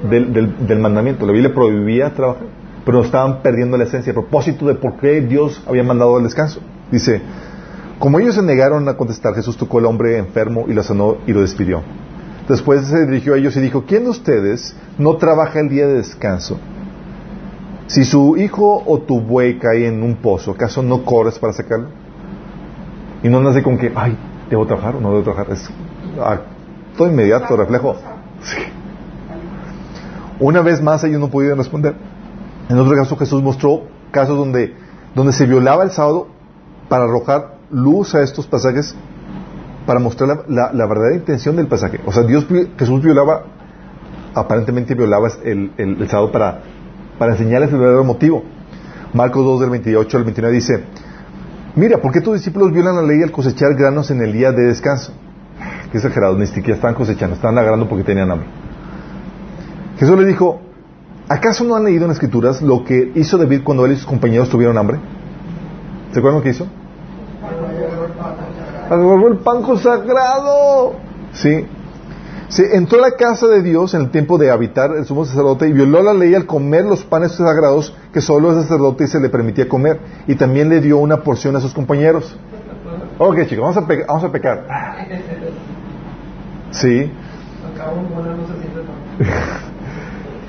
del, 0.09 0.33
del, 0.33 0.67
del 0.67 0.79
mandamiento. 0.79 1.27
La 1.27 1.33
Biblia 1.33 1.55
prohibía 1.55 2.15
trabajar, 2.15 2.45
pero 2.85 3.03
estaban 3.03 3.43
perdiendo 3.43 3.77
la 3.77 3.85
esencia, 3.85 4.13
a 4.13 4.15
propósito 4.15 4.67
de 4.67 4.75
por 4.75 4.97
qué 4.97 5.21
Dios 5.21 5.63
había 5.67 5.83
mandado 5.85 6.19
el 6.19 6.25
descanso. 6.25 6.61
Dice, 6.91 7.23
como 7.99 8.19
ellos 8.19 8.35
se 8.35 8.43
negaron 8.43 8.89
a 8.89 8.95
contestar, 8.95 9.35
Jesús 9.35 9.57
tocó 9.57 9.79
al 9.79 9.87
hombre 9.87 10.19
enfermo 10.19 10.65
y 10.69 10.73
lo 10.73 10.83
sanó 10.83 11.19
y 11.27 11.33
lo 11.33 11.41
despidió. 11.41 11.83
Después 12.49 12.87
se 12.87 13.07
dirigió 13.07 13.35
a 13.35 13.39
ellos 13.39 13.57
y 13.57 13.61
dijo, 13.61 13.85
¿quién 13.87 14.05
de 14.05 14.11
ustedes 14.11 14.75
no 14.99 15.17
trabaja 15.17 15.61
el 15.61 15.69
día 15.69 15.87
de 15.87 15.95
descanso? 15.95 16.59
Si 17.87 18.05
su 18.05 18.37
hijo 18.37 18.83
o 18.85 18.99
tu 18.99 19.21
buey 19.21 19.59
cae 19.59 19.87
en 19.87 20.03
un 20.03 20.17
pozo, 20.17 20.51
¿acaso 20.51 20.83
no 20.83 21.05
corres 21.05 21.39
para 21.39 21.53
sacarlo? 21.53 21.89
Y 23.23 23.29
no 23.29 23.41
nace 23.41 23.63
con 23.63 23.79
que, 23.79 23.93
ay, 23.95 24.17
¿debo 24.51 24.67
trabajar 24.67 24.97
o 24.97 25.01
no 25.01 25.11
debo 25.11 25.23
trabajar? 25.23 25.53
Es 25.53 25.71
todo 26.97 27.09
inmediato, 27.09 27.57
reflejo. 27.57 27.97
Sí. 28.43 28.82
Una 30.43 30.61
vez 30.61 30.83
más 30.83 31.05
ellos 31.05 31.21
no 31.21 31.29
pudieron 31.29 31.57
responder. 31.57 31.95
En 32.69 32.77
otro 32.77 32.97
caso 32.97 33.17
Jesús 33.17 33.41
mostró 33.41 33.85
casos 34.11 34.37
donde, 34.37 34.75
donde 35.15 35.33
se 35.33 35.47
violaba 35.47 35.85
el 35.85 35.93
sábado 35.93 36.27
para 36.89 37.05
arrojar 37.05 37.59
luz 37.71 38.17
a 38.17 38.23
estos 38.23 38.49
pasajes, 38.49 38.97
para 39.87 40.01
mostrar 40.01 40.45
la, 40.49 40.73
la, 40.73 40.87
verdadera 40.87 41.15
intención 41.15 41.55
del 41.55 41.69
pasaje. 41.69 42.01
O 42.07 42.13
sea, 42.13 42.25
Dios, 42.25 42.45
Jesús 42.77 43.01
violaba, 43.03 43.45
aparentemente 44.35 44.97
violaba 44.97 45.29
el, 45.45 45.71
el, 45.77 46.09
sábado 46.09 46.33
para, 46.33 46.63
para 47.21 47.33
enseñarles 47.33 47.71
el 47.71 47.79
verdadero 47.79 48.03
motivo. 48.03 48.43
Marcos 49.15 49.45
2 49.45 49.61
del 49.61 49.71
28 49.71 50.17
al 50.17 50.25
29 50.25 50.57
dice, 50.57 50.85
mira, 51.77 51.99
¿por 51.99 52.11
qué 52.11 52.21
tus 52.21 52.35
discípulos 52.35 52.73
violan 52.73 52.97
la 52.97 53.03
ley 53.03 53.23
al 53.23 53.31
cosechar 53.31 53.77
granos 53.77 54.11
en 54.11 54.21
el 54.21 54.33
día 54.33 54.51
de 54.51 54.65
descanso? 54.67 55.13
Qué 55.93 55.99
exagerado, 55.99 56.37
ni 56.37 56.49
siquiera 56.49 56.75
estaban 56.75 56.97
cosechando, 56.97 57.37
estaban 57.37 57.57
agarrando 57.59 57.89
porque 57.89 58.03
tenían 58.03 58.29
hambre. 58.29 58.49
Jesús 60.03 60.19
le 60.19 60.27
dijo, 60.27 60.61
¿acaso 61.29 61.63
no 61.63 61.77
han 61.77 61.85
leído 61.85 62.03
en 62.03 62.09
las 62.09 62.17
escrituras 62.17 62.61
lo 62.61 62.83
que 62.83 63.13
hizo 63.15 63.39
David 63.39 63.61
cuando 63.63 63.87
él 63.87 63.93
y 63.93 63.97
sus 63.97 64.07
compañeros 64.07 64.49
tuvieron 64.49 64.77
hambre? 64.77 64.99
¿Se 66.13 66.19
acuerdan 66.19 66.41
lo 66.41 66.43
que 66.43 66.51
hizo? 66.51 66.67
Agarró 68.91 69.29
el 69.29 69.39
pan 69.39 69.63
consagrado. 69.63 70.95
Sí. 71.35 71.69
Se 72.49 72.77
entró 72.77 72.99
a 72.99 73.11
la 73.11 73.17
casa 73.17 73.47
de 73.47 73.63
Dios 73.63 73.95
en 73.95 74.01
el 74.01 74.11
tiempo 74.11 74.39
de 74.39 74.51
habitar 74.51 74.91
el 74.97 75.05
sumo 75.05 75.25
sacerdote 75.25 75.69
y 75.69 75.73
violó 75.73 76.03
la 76.03 76.15
ley 76.15 76.35
al 76.35 76.47
comer 76.47 76.85
los 76.85 77.05
panes 77.05 77.37
sagrados 77.37 77.97
que 78.13 78.21
solo 78.21 78.51
el 78.51 78.61
sacerdote 78.61 79.07
se 79.07 79.21
le 79.21 79.29
permitía 79.29 79.69
comer. 79.69 80.01
Y 80.27 80.35
también 80.35 80.69
le 80.69 80.81
dio 80.81 80.99
una 80.99 81.19
porción 81.19 81.55
a 81.55 81.61
sus 81.61 81.73
compañeros. 81.73 82.37
Ok, 83.19 83.47
chicos, 83.47 83.61
vamos 83.61 83.77
a, 83.77 84.05
vamos 84.09 84.25
a 84.25 84.33
pecar. 84.33 84.67
Sí. 86.73 87.09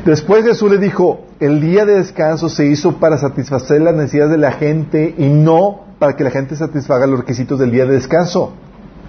Después 0.06 0.44
Jesús 0.44 0.70
le 0.70 0.80
dijo, 0.80 1.22
el 1.40 1.62
día 1.62 1.86
de 1.86 1.94
descanso 1.94 2.50
se 2.50 2.66
hizo 2.68 2.98
para 2.98 3.18
satisfacer 3.18 3.82
las 3.82 3.96
necesidades 3.96 4.32
de 4.32 4.38
la 4.38 4.52
gente 4.52 5.16
y 5.18 5.28
no 5.30 5.82
para 5.98 6.18
que 6.18 6.26
la 6.26 6.32
gente 6.32 6.58
satisfaga 6.58 7.08
los 7.08 7.20
requisitos 7.20 7.58
del 7.58 7.72
día 7.72 7.86
de 7.86 7.94
descanso. 7.94 8.52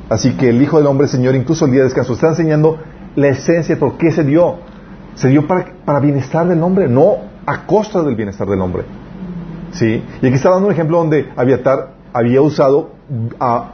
Así 0.09 0.37
que 0.37 0.51
el 0.51 0.62
Hijo 0.62 0.79
del 0.79 0.87
Hombre, 0.87 1.09
Señor, 1.09 1.35
incluso 1.35 1.65
el 1.65 1.73
día 1.73 1.81
de 1.81 1.87
descanso, 1.87 2.12
está 2.12 2.29
enseñando 2.29 2.79
la 3.16 3.29
esencia 3.29 3.77
por 3.77 3.97
qué 3.97 4.12
se 4.12 4.23
dio. 4.23 4.59
Se 5.16 5.29
dio 5.29 5.49
para, 5.49 5.66
para 5.85 5.99
bienestar 5.99 6.47
del 6.47 6.62
hombre, 6.62 6.89
no 6.89 7.16
a 7.45 7.66
costa 7.66 8.03
del 8.03 8.15
bienestar 8.15 8.47
del 8.47 8.61
hombre. 8.61 8.85
¿Sí? 9.73 10.01
Y 10.23 10.27
aquí 10.27 10.37
está 10.37 10.51
dando 10.51 10.66
un 10.66 10.73
ejemplo 10.73 10.99
donde 10.99 11.29
Aviatar 11.35 11.95
había 12.12 12.41
usado 12.41 12.91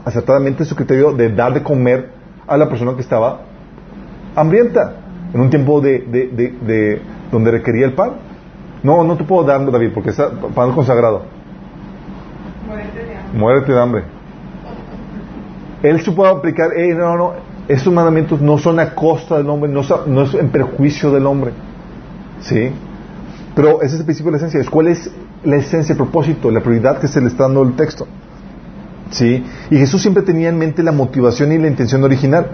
acertadamente 0.05 0.65
su 0.65 0.75
criterio 0.75 1.11
de 1.11 1.29
dar 1.29 1.53
de 1.53 1.61
comer 1.61 2.09
a 2.47 2.57
la 2.57 2.67
persona 2.67 2.95
que 2.95 3.01
estaba 3.01 3.41
hambrienta 4.35 5.00
en 5.33 5.39
un 5.39 5.49
tiempo 5.49 5.81
de, 5.81 5.99
de, 5.99 7.01
donde 7.31 7.51
requería 7.51 7.85
el 7.85 7.93
pan. 7.93 8.11
No, 8.83 9.03
no 9.03 9.15
te 9.15 9.23
puedo 9.23 9.43
dar, 9.43 9.69
David, 9.71 9.91
porque 9.93 10.09
está 10.09 10.31
pan 10.31 10.71
consagrado. 10.73 11.23
Muérete 13.33 13.71
de 13.71 13.81
hambre. 13.81 14.03
Él 15.83 16.01
supo 16.01 16.25
aplicar, 16.25 16.69
no, 16.95 17.17
no, 17.17 17.33
estos 17.67 17.93
mandamientos 17.93 18.41
no 18.41 18.57
son 18.57 18.79
a 18.79 18.93
costa 18.93 19.37
del 19.37 19.49
hombre, 19.49 19.71
no, 19.71 19.81
no 20.07 20.23
es 20.23 20.33
en 20.33 20.49
perjuicio 20.49 21.11
del 21.11 21.25
hombre. 21.25 21.51
¿Sí? 22.41 22.71
Pero 23.55 23.81
ese 23.81 23.95
es 23.95 23.99
el 23.99 24.05
principio 24.05 24.31
de 24.31 24.39
la 24.39 24.45
esencia. 24.45 24.69
¿Cuál 24.71 24.87
es 24.87 25.11
la 25.43 25.57
esencia, 25.57 25.93
el 25.93 25.97
propósito, 25.97 26.51
la 26.51 26.61
prioridad 26.61 26.99
que 26.99 27.07
se 27.07 27.21
le 27.21 27.27
está 27.27 27.43
dando 27.43 27.63
el 27.63 27.73
texto? 27.73 28.07
¿Sí? 29.11 29.43
Y 29.69 29.77
Jesús 29.77 30.01
siempre 30.01 30.23
tenía 30.23 30.49
en 30.49 30.57
mente 30.57 30.83
la 30.83 30.91
motivación 30.91 31.51
y 31.51 31.57
la 31.57 31.67
intención 31.67 32.03
original. 32.03 32.47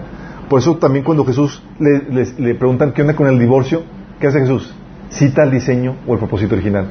Por 0.48 0.60
eso 0.60 0.76
también 0.76 1.04
cuando 1.04 1.24
Jesús 1.24 1.62
le, 1.78 2.54
preguntan 2.54 2.92
qué 2.92 3.02
onda 3.02 3.14
con 3.14 3.26
el 3.26 3.38
divorcio, 3.38 3.82
¿qué 4.18 4.28
hace 4.28 4.40
Jesús? 4.40 4.74
Cita 5.10 5.42
el 5.44 5.50
diseño 5.50 5.96
o 6.06 6.14
el 6.14 6.18
propósito 6.18 6.54
original. 6.54 6.90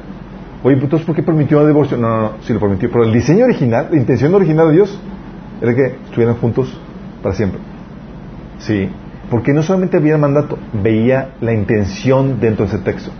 Oye, 0.62 0.76
entonces 0.76 1.06
¿por 1.06 1.14
qué 1.14 1.22
permitió 1.22 1.60
el 1.60 1.68
divorcio? 1.68 1.96
No, 1.96 2.08
no, 2.08 2.20
no, 2.20 2.32
sí 2.42 2.52
lo 2.52 2.60
permitió. 2.60 2.90
Pero 2.90 3.04
el 3.04 3.12
diseño 3.12 3.44
original, 3.44 3.88
la 3.90 3.96
intención 3.96 4.34
original 4.34 4.68
de 4.68 4.74
Dios, 4.74 5.00
era 5.60 5.74
que 5.74 5.86
estuvieran 6.04 6.36
juntos 6.36 6.76
para 7.22 7.34
siempre. 7.34 7.60
Sí. 8.58 8.88
Porque 9.30 9.52
no 9.52 9.62
solamente 9.62 9.98
el 9.98 10.18
mandato, 10.18 10.58
veía 10.72 11.34
la 11.40 11.52
intención 11.52 12.40
dentro 12.40 12.64
de 12.64 12.74
ese 12.74 12.82
texto. 12.82 13.10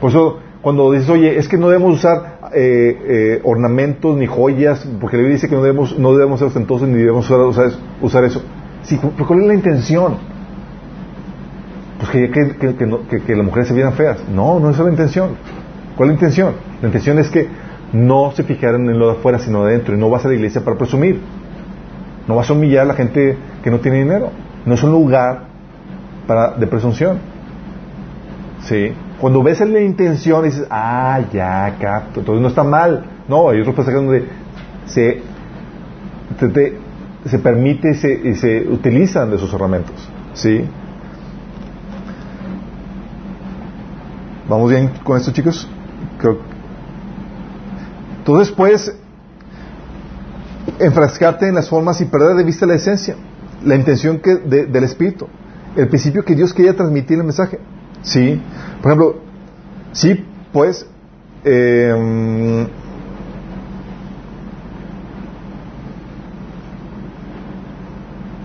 Por 0.00 0.10
eso, 0.10 0.38
cuando 0.60 0.92
dices, 0.92 1.08
oye, 1.08 1.38
es 1.38 1.48
que 1.48 1.56
no 1.56 1.68
debemos 1.68 1.94
usar 1.94 2.38
eh, 2.54 2.98
eh, 3.08 3.40
ornamentos 3.44 4.16
ni 4.16 4.26
joyas, 4.26 4.86
porque 5.00 5.16
le 5.16 5.28
dice 5.28 5.48
que 5.48 5.54
no 5.54 5.62
debemos, 5.62 5.98
no 5.98 6.12
debemos 6.12 6.38
ser 6.38 6.48
ostentosos 6.48 6.88
ni 6.88 6.98
debemos 6.98 7.30
usar 8.02 8.24
eso. 8.24 8.42
Sí, 8.82 8.98
pero 9.02 9.26
¿cuál 9.26 9.40
es 9.40 9.46
la 9.46 9.54
intención? 9.54 10.16
Pues 11.98 12.10
que, 12.10 12.30
que, 12.30 12.76
que, 13.26 13.36
las 13.36 13.44
mujeres 13.44 13.68
se 13.68 13.74
vieran 13.74 13.94
feas. 13.94 14.18
No, 14.28 14.60
no 14.60 14.70
es 14.70 14.78
la 14.78 14.90
intención. 14.90 15.30
¿Cuál 15.96 16.10
es 16.10 16.14
la 16.14 16.14
intención? 16.14 16.54
La 16.82 16.88
intención 16.88 17.18
es 17.18 17.30
que 17.30 17.48
no 17.92 18.32
se 18.32 18.44
fijaran 18.44 18.88
en 18.88 18.98
lo 18.98 19.06
de 19.08 19.12
afuera, 19.18 19.38
sino 19.38 19.64
de 19.64 19.72
adentro. 19.72 19.94
Y 19.94 19.98
no 19.98 20.10
vas 20.10 20.24
a 20.24 20.28
la 20.28 20.34
iglesia 20.34 20.62
para 20.62 20.76
presumir. 20.76 21.20
No 22.28 22.36
vas 22.36 22.50
a 22.50 22.52
humillar 22.52 22.82
a 22.82 22.86
la 22.86 22.94
gente 22.94 23.36
que 23.62 23.70
no 23.70 23.80
tiene 23.80 23.98
dinero. 23.98 24.30
No 24.66 24.74
es 24.74 24.82
un 24.82 24.92
lugar 24.92 25.44
para, 26.26 26.52
de 26.52 26.66
presunción. 26.66 27.18
¿Sí? 28.62 28.92
Cuando 29.20 29.42
ves 29.42 29.60
la 29.60 29.80
intención 29.80 30.44
dices, 30.44 30.66
ah, 30.70 31.20
ya, 31.32 31.76
capto. 31.80 32.20
Entonces 32.20 32.42
no 32.42 32.48
está 32.48 32.62
mal. 32.62 33.04
No, 33.28 33.48
hay 33.48 33.60
otros 33.60 33.74
pasajes 33.74 34.00
donde 34.00 34.28
se, 34.84 35.22
te, 36.38 36.78
se 37.28 37.38
permite 37.38 37.90
y 37.90 38.34
se, 38.34 38.68
utilizan 38.68 39.30
de 39.30 39.36
esos 39.36 39.52
herramientas. 39.52 39.94
¿Sí? 40.34 40.64
¿Vamos 44.48 44.70
bien 44.70 44.90
con 45.02 45.16
esto, 45.16 45.32
chicos? 45.32 45.68
Entonces 48.18 48.54
puedes 48.54 48.96
enfrascarte 50.78 51.48
en 51.48 51.54
las 51.54 51.68
formas 51.68 52.00
y 52.00 52.04
perder 52.04 52.36
de 52.36 52.44
vista 52.44 52.66
la 52.66 52.74
esencia, 52.74 53.16
la 53.64 53.74
intención 53.74 54.20
que 54.20 54.36
del 54.36 54.84
Espíritu, 54.84 55.26
el 55.74 55.88
principio 55.88 56.24
que 56.24 56.34
Dios 56.34 56.52
quería 56.52 56.76
transmitir 56.76 57.18
el 57.18 57.24
mensaje. 57.24 57.58
¿Sí? 58.02 58.40
Por 58.82 58.92
ejemplo, 58.92 59.20
sí, 59.92 60.24
pues, 60.52 60.86
eh, 61.44 62.66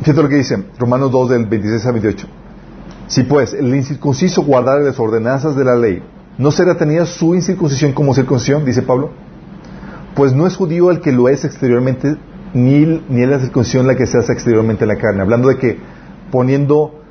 Fíjate 0.01 0.21
lo 0.21 0.29
que 0.29 0.35
dice 0.35 0.63
Romanos 0.79 1.11
2 1.11 1.29
del 1.29 1.45
26 1.45 1.85
al 1.85 1.93
28. 1.93 2.27
Si 3.07 3.23
pues 3.23 3.53
el 3.53 3.73
incircunciso 3.75 4.43
guardara 4.43 4.79
las 4.79 4.99
ordenanzas 4.99 5.55
de 5.55 5.63
la 5.63 5.75
ley, 5.75 6.01
¿no 6.37 6.49
será 6.51 6.75
tenida 6.75 7.05
su 7.05 7.35
incircuncisión 7.35 7.93
como 7.93 8.13
circuncisión? 8.13 8.65
Dice 8.65 8.81
Pablo. 8.81 9.11
Pues 10.15 10.33
no 10.33 10.47
es 10.47 10.55
judío 10.55 10.91
el 10.91 11.01
que 11.01 11.11
lo 11.11 11.29
es 11.29 11.45
exteriormente, 11.45 12.17
ni, 12.53 13.03
ni 13.09 13.21
es 13.21 13.29
la 13.29 13.39
circuncisión 13.39 13.85
la 13.85 13.95
que 13.95 14.07
se 14.07 14.17
hace 14.17 14.33
exteriormente 14.33 14.85
en 14.85 14.89
la 14.89 14.97
carne. 14.97 15.21
Hablando 15.21 15.49
de 15.49 15.57
que 15.57 15.77
poniendo 16.31 17.01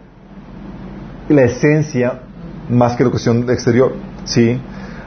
la 1.28 1.42
esencia 1.42 2.22
más 2.68 2.96
que 2.96 3.04
la 3.04 3.10
cuestión 3.10 3.48
exterior. 3.50 3.92
¿sí? 4.24 4.60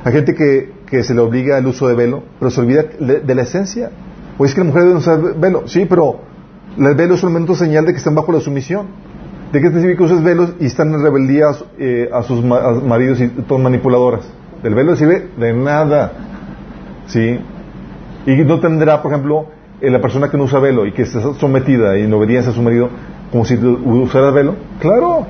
Hay 0.03 0.13
gente 0.13 0.35
que, 0.35 0.71
que 0.85 1.03
se 1.03 1.13
le 1.13 1.21
obliga 1.21 1.57
al 1.57 1.67
uso 1.67 1.87
de 1.87 1.95
velo, 1.95 2.23
pero 2.39 2.51
se 2.51 2.61
olvida 2.61 2.83
de, 2.83 3.35
la 3.35 3.41
esencia. 3.41 3.91
O 4.37 4.45
es 4.45 4.53
que 4.53 4.61
la 4.61 4.65
mujer 4.65 4.83
debe 4.83 4.95
usar 4.95 5.39
velo. 5.39 5.67
Sí, 5.67 5.85
pero 5.87 6.21
el 6.77 6.95
velo 6.95 7.15
es 7.15 7.23
un 7.23 7.55
señal 7.55 7.85
de 7.85 7.91
que 7.91 7.97
están 7.97 8.15
bajo 8.15 8.31
la 8.31 8.39
sumisión. 8.39 8.87
¿De 9.51 9.61
qué 9.61 9.67
específico 9.67 10.05
usas 10.05 10.23
velos 10.23 10.53
y 10.59 10.65
están 10.65 10.91
en 10.93 11.03
rebeldía 11.03 11.45
eh, 11.77 12.09
a 12.11 12.23
sus 12.23 12.43
maridos 12.43 13.21
y 13.21 13.27
todas 13.27 13.63
manipuladoras? 13.63 14.21
Del 14.63 14.73
velo 14.73 14.95
sirve 14.95 15.29
de 15.37 15.53
nada. 15.53 16.11
¿Sí? 17.05 17.39
Y 18.25 18.31
no 18.45 18.59
tendrá, 18.59 19.01
por 19.01 19.11
ejemplo, 19.11 19.45
eh, 19.79 19.91
la 19.91 20.01
persona 20.01 20.29
que 20.29 20.37
no 20.37 20.45
usa 20.45 20.59
velo 20.59 20.87
y 20.87 20.93
que 20.93 21.03
está 21.03 21.21
sometida 21.35 21.97
y 21.97 22.03
en 22.03 22.13
obediencia 22.13 22.51
a 22.51 22.55
su 22.55 22.63
marido 22.63 22.89
como 23.31 23.45
si 23.45 23.55
usara 23.55 24.31
velo. 24.31 24.55
Claro. 24.79 25.27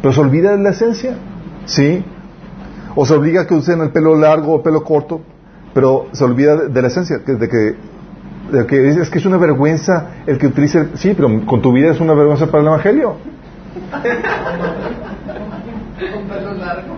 Pero 0.00 0.14
se 0.14 0.20
olvida 0.20 0.56
de 0.56 0.62
la 0.62 0.70
esencia. 0.70 1.16
¿Sí? 1.64 2.04
O 2.94 3.06
se 3.06 3.14
obliga 3.14 3.42
a 3.42 3.46
que 3.46 3.54
usen 3.54 3.80
el 3.80 3.90
pelo 3.90 4.14
largo 4.16 4.54
o 4.54 4.62
pelo 4.62 4.84
corto, 4.84 5.22
pero 5.74 6.06
se 6.12 6.22
olvida 6.24 6.68
de 6.68 6.82
la 6.82 6.88
esencia, 6.88 7.18
de 7.18 7.48
que 7.48 7.74
que 8.68 8.88
es, 8.88 9.10
que 9.10 9.18
es 9.18 9.26
una 9.26 9.38
vergüenza 9.38 10.08
el 10.26 10.38
que 10.38 10.46
utilice, 10.46 10.88
sí, 10.94 11.14
pero 11.14 11.44
con 11.46 11.62
tu 11.62 11.72
vida 11.72 11.90
es 11.90 12.00
una 12.00 12.14
vergüenza 12.14 12.46
para 12.46 12.62
el 12.62 12.68
Evangelio. 12.68 13.16
pelo 16.28 16.54
largo. 16.54 16.94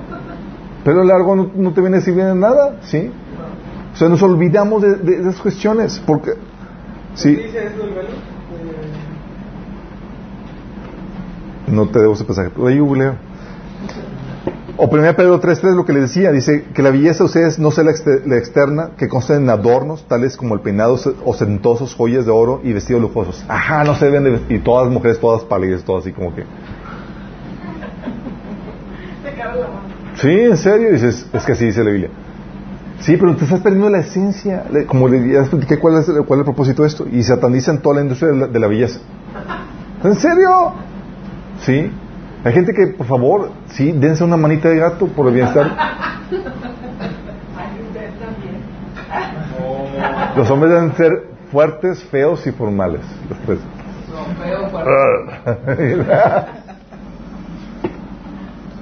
Pelo 0.85 1.05
largo 1.05 1.51
no, 1.55 1.73
te 1.73 1.81
viene 1.81 1.97
a 1.97 2.01
decir 2.01 2.15
bien 2.15 2.39
nada, 2.39 2.77
¿sí? 2.83 3.11
O 3.93 3.97
sea, 3.97 4.09
nos 4.09 4.23
olvidamos 4.23 4.83
de, 4.83 5.15
esas 5.21 5.41
cuestiones, 5.41 6.03
porque... 6.05 6.33
¿Sí? 7.15 7.41
No 11.69 11.89
te 11.89 12.01
debo 12.01 12.15
ese 12.15 12.25
pasaje. 12.25 12.51
Ahí 12.67 12.81
googleo. 12.81 13.15
O 14.77 14.89
1 14.89 15.15
Pedro 15.15 15.41
3.3 15.41 15.77
lo 15.77 15.85
que 15.85 15.93
le 15.93 16.01
decía, 16.01 16.33
dice 16.33 16.65
que 16.75 16.83
la 16.83 16.91
belleza 16.91 17.19
de 17.19 17.25
ustedes 17.27 17.59
no 17.61 17.71
sea 17.71 17.85
la, 17.85 17.93
externa, 17.93 18.91
que 18.99 19.09
conste 19.09 19.35
en 19.35 19.49
adornos, 19.49 20.09
tales 20.09 20.37
como 20.37 20.55
el 20.55 20.61
peinado 20.61 20.99
ostentosos, 21.25 21.95
joyas 21.95 22.27
de 22.27 22.33
oro 22.33 22.61
y 22.65 22.73
vestidos 22.73 23.01
lujosos. 23.01 23.45
Ajá, 23.49 23.85
no 23.85 23.95
se 23.95 24.07
deben 24.07 24.25
de... 24.25 24.55
Y 24.55 24.59
todas 24.59 24.91
mujeres, 24.91 25.21
todas 25.21 25.45
pálidas, 25.45 25.85
todas 25.85 26.03
así 26.03 26.13
como 26.13 26.35
que... 26.35 26.45
Sí, 30.17 30.31
en 30.31 30.57
serio, 30.57 30.91
dices, 30.91 31.29
es 31.33 31.45
que 31.45 31.53
así 31.53 31.67
dice 31.67 31.85
la 31.85 31.91
Biblia. 31.91 32.11
Sí, 33.01 33.17
pero 33.17 33.37
te 33.37 33.45
estás 33.45 33.61
perdiendo 33.61 33.91
la 33.91 33.99
esencia. 33.99 34.65
Como 34.87 35.09
le 35.09 35.37
cuál 35.81 35.99
es, 35.99 36.07
cuál 36.07 36.41
es 36.41 36.41
el 36.41 36.45
propósito 36.45 36.83
de 36.83 36.89
esto. 36.89 37.07
Y 37.11 37.23
satanizan 37.23 37.79
toda 37.79 37.97
la 37.97 38.03
industria 38.03 38.33
de 38.33 38.39
la, 38.39 38.47
de 38.47 38.59
la 38.59 38.67
belleza. 38.67 39.01
¿En 40.03 40.15
serio? 40.17 40.73
Sí. 41.61 41.91
Hay 42.45 42.53
gente 42.53 42.75
que, 42.75 42.89
por 42.89 43.07
favor, 43.07 43.51
sí, 43.69 43.91
dense 43.93 44.23
una 44.23 44.37
manita 44.37 44.69
de 44.69 44.77
gato 44.77 45.07
por 45.07 45.27
el 45.29 45.35
bienestar. 45.35 45.75
Los 50.37 50.51
hombres 50.51 50.73
deben 50.73 50.95
ser 50.95 51.11
fuertes, 51.51 52.05
feos 52.05 52.47
y 52.47 52.53
formales. 52.53 53.01
Los 53.31 53.39
tres. 53.41 53.59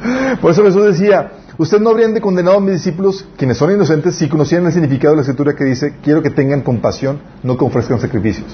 Por 0.40 0.51
eso 0.51 0.64
Jesús 0.64 0.84
decía, 0.84 1.30
usted 1.59 1.78
no 1.78 1.90
habrían 1.90 2.14
de 2.14 2.20
condenado 2.20 2.56
a 2.56 2.60
mis 2.60 2.72
discípulos, 2.72 3.28
quienes 3.36 3.56
son 3.59 3.70
inocentes, 3.70 4.16
si 4.16 4.28
conocieran 4.28 4.66
el 4.66 4.72
significado 4.72 5.12
de 5.12 5.18
la 5.18 5.22
escritura 5.22 5.55
que 5.55 5.64
dice, 5.64 5.94
quiero 6.02 6.22
que 6.22 6.30
tengan 6.30 6.62
compasión, 6.62 7.20
no 7.44 7.56
que 7.56 7.64
ofrezcan 7.64 8.01
sacrificios. 8.01 8.48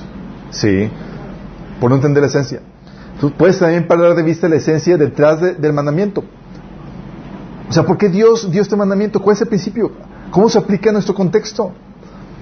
Sí, 0.51 0.91
por 1.81 1.89
no 1.91 1.97
entender 1.97 2.21
la 2.21 2.27
esencia. 2.27 2.61
Tú 3.21 3.31
puedes 3.33 3.59
también 3.59 3.87
perder 3.89 4.15
de 4.15 4.23
vista 4.23 4.49
la 4.49 4.57
esencia 4.57 4.97
detrás 4.97 5.41
de- 5.41 5.55
del 5.55 5.73
mandamiento. 5.73 6.23
O 7.69 7.73
sea, 7.73 7.83
¿por 7.85 7.99
qué 7.99 8.09
Dios 8.09 8.51
dio 8.51 8.63
este 8.63 8.77
mandamiento? 8.77 9.21
¿Cuál 9.21 9.35
es 9.37 9.43
el 9.43 9.49
principio? 9.49 9.91
¿Cómo 10.31 10.49
se 10.49 10.59
aplica 10.59 10.91
a 10.91 10.93
nuestro 10.93 11.15
contexto? 11.15 11.73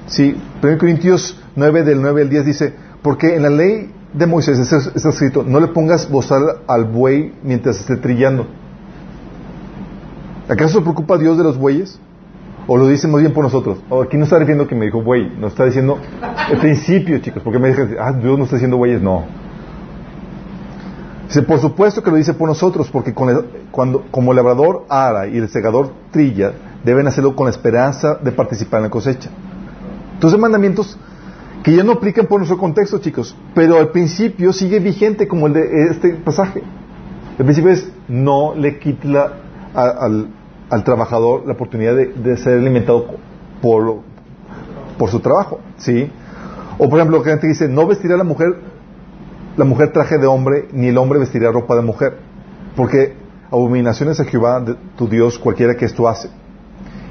Sí, 0.06 0.36
1 0.62 0.78
Corintios 0.78 1.40
9, 1.56 1.82
del 1.82 2.00
9 2.00 2.22
al 2.22 2.28
10 2.28 2.44
dice, 2.44 2.74
porque 3.02 3.34
en 3.34 3.42
la 3.42 3.50
ley 3.50 3.90
de 4.12 4.26
Moisés 4.26 4.58
está, 4.58 5.08
escrito, 5.08 5.42
no 5.42 5.58
le 5.60 5.68
pongas 5.68 6.08
bozal 6.10 6.58
al 6.68 6.84
buey 6.84 7.32
mientras 7.42 7.80
esté 7.80 7.96
trillando. 7.96 8.46
¿Acaso 10.48 10.78
se 10.78 10.80
preocupa 10.82 11.18
Dios 11.18 11.36
de 11.38 11.42
los 11.44 11.58
bueyes? 11.58 11.98
¿O 12.68 12.76
lo 12.76 12.86
dice 12.88 13.08
más 13.08 13.20
bien 13.20 13.32
por 13.32 13.44
nosotros? 13.44 13.78
O 13.88 14.02
aquí 14.02 14.16
no 14.16 14.24
está 14.24 14.38
diciendo 14.38 14.66
que 14.66 14.74
me 14.74 14.86
dijo 14.86 15.02
buey, 15.02 15.32
no 15.38 15.48
está 15.48 15.64
diciendo 15.64 15.98
el 16.52 16.58
principio, 16.58 17.18
chicos, 17.18 17.42
porque 17.42 17.58
me 17.58 17.68
dicen, 17.68 17.96
ah, 18.00 18.12
Dios 18.12 18.38
no 18.38 18.44
está 18.44 18.56
diciendo 18.56 18.76
bueyes, 18.76 19.00
no. 19.02 19.24
Por 21.46 21.58
supuesto 21.60 22.02
que 22.02 22.10
lo 22.10 22.16
dice 22.16 22.34
por 22.34 22.48
nosotros, 22.48 22.88
porque 22.90 23.12
con 23.12 23.28
el- 23.30 23.44
cuando, 23.70 24.04
como 24.10 24.32
el 24.32 24.36
labrador 24.36 24.84
ara 24.88 25.26
y 25.26 25.38
el 25.38 25.48
segador 25.48 25.90
trilla, 26.12 26.52
deben 26.84 27.06
hacerlo 27.08 27.34
con 27.34 27.46
la 27.46 27.50
esperanza 27.50 28.14
de 28.14 28.30
participar 28.32 28.78
en 28.78 28.84
la 28.84 28.90
cosecha. 28.90 29.28
Entonces, 30.14 30.38
mandamientos 30.38 30.96
que 31.64 31.74
ya 31.74 31.82
no 31.82 31.92
aplican 31.92 32.26
por 32.26 32.38
nuestro 32.38 32.58
contexto, 32.58 32.98
chicos, 32.98 33.36
pero 33.54 33.78
al 33.78 33.88
principio 33.88 34.52
sigue 34.52 34.78
vigente 34.78 35.26
como 35.26 35.48
el 35.48 35.52
de 35.54 35.88
este 35.90 36.10
pasaje. 36.14 36.62
El 37.38 37.44
principio 37.44 37.72
es 37.72 37.90
no 38.08 38.54
le 38.54 38.78
quite 38.78 39.08
la- 39.08 39.32
a- 39.74 40.04
al, 40.06 40.28
al 40.70 40.84
trabajador 40.84 41.44
la 41.44 41.52
oportunidad 41.54 41.96
de, 41.96 42.36
ser 42.36 42.58
alimentado 42.58 43.04
por, 43.60 43.96
por 44.96 45.10
su 45.10 45.18
trabajo, 45.18 45.58
¿sí? 45.76 46.08
O 46.78 46.88
por 46.88 46.98
ejemplo, 47.00 47.22
que 47.22 47.36
dice, 47.48 47.68
no 47.68 47.86
vestirá 47.86 48.16
la 48.16 48.24
mujer 48.24 48.75
la 49.56 49.64
mujer 49.64 49.92
traje 49.92 50.18
de 50.18 50.26
hombre, 50.26 50.68
ni 50.72 50.88
el 50.88 50.98
hombre 50.98 51.18
vestirá 51.18 51.50
ropa 51.50 51.74
de 51.76 51.82
mujer, 51.82 52.18
porque 52.76 53.14
abominaciones 53.50 54.20
a 54.20 54.24
Jehová 54.24 54.60
de- 54.60 54.74
tu 54.96 55.08
Dios 55.08 55.38
cualquiera 55.38 55.74
que 55.76 55.84
esto 55.84 56.08
hace. 56.08 56.28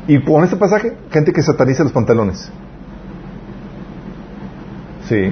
Y 0.08 0.24
con 0.24 0.44
este 0.44 0.56
pasaje, 0.56 0.96
gente 1.12 1.34
que 1.34 1.42
sataniza 1.42 1.84
los 1.84 1.92
pantalones. 1.92 2.52
Sí, 5.08 5.32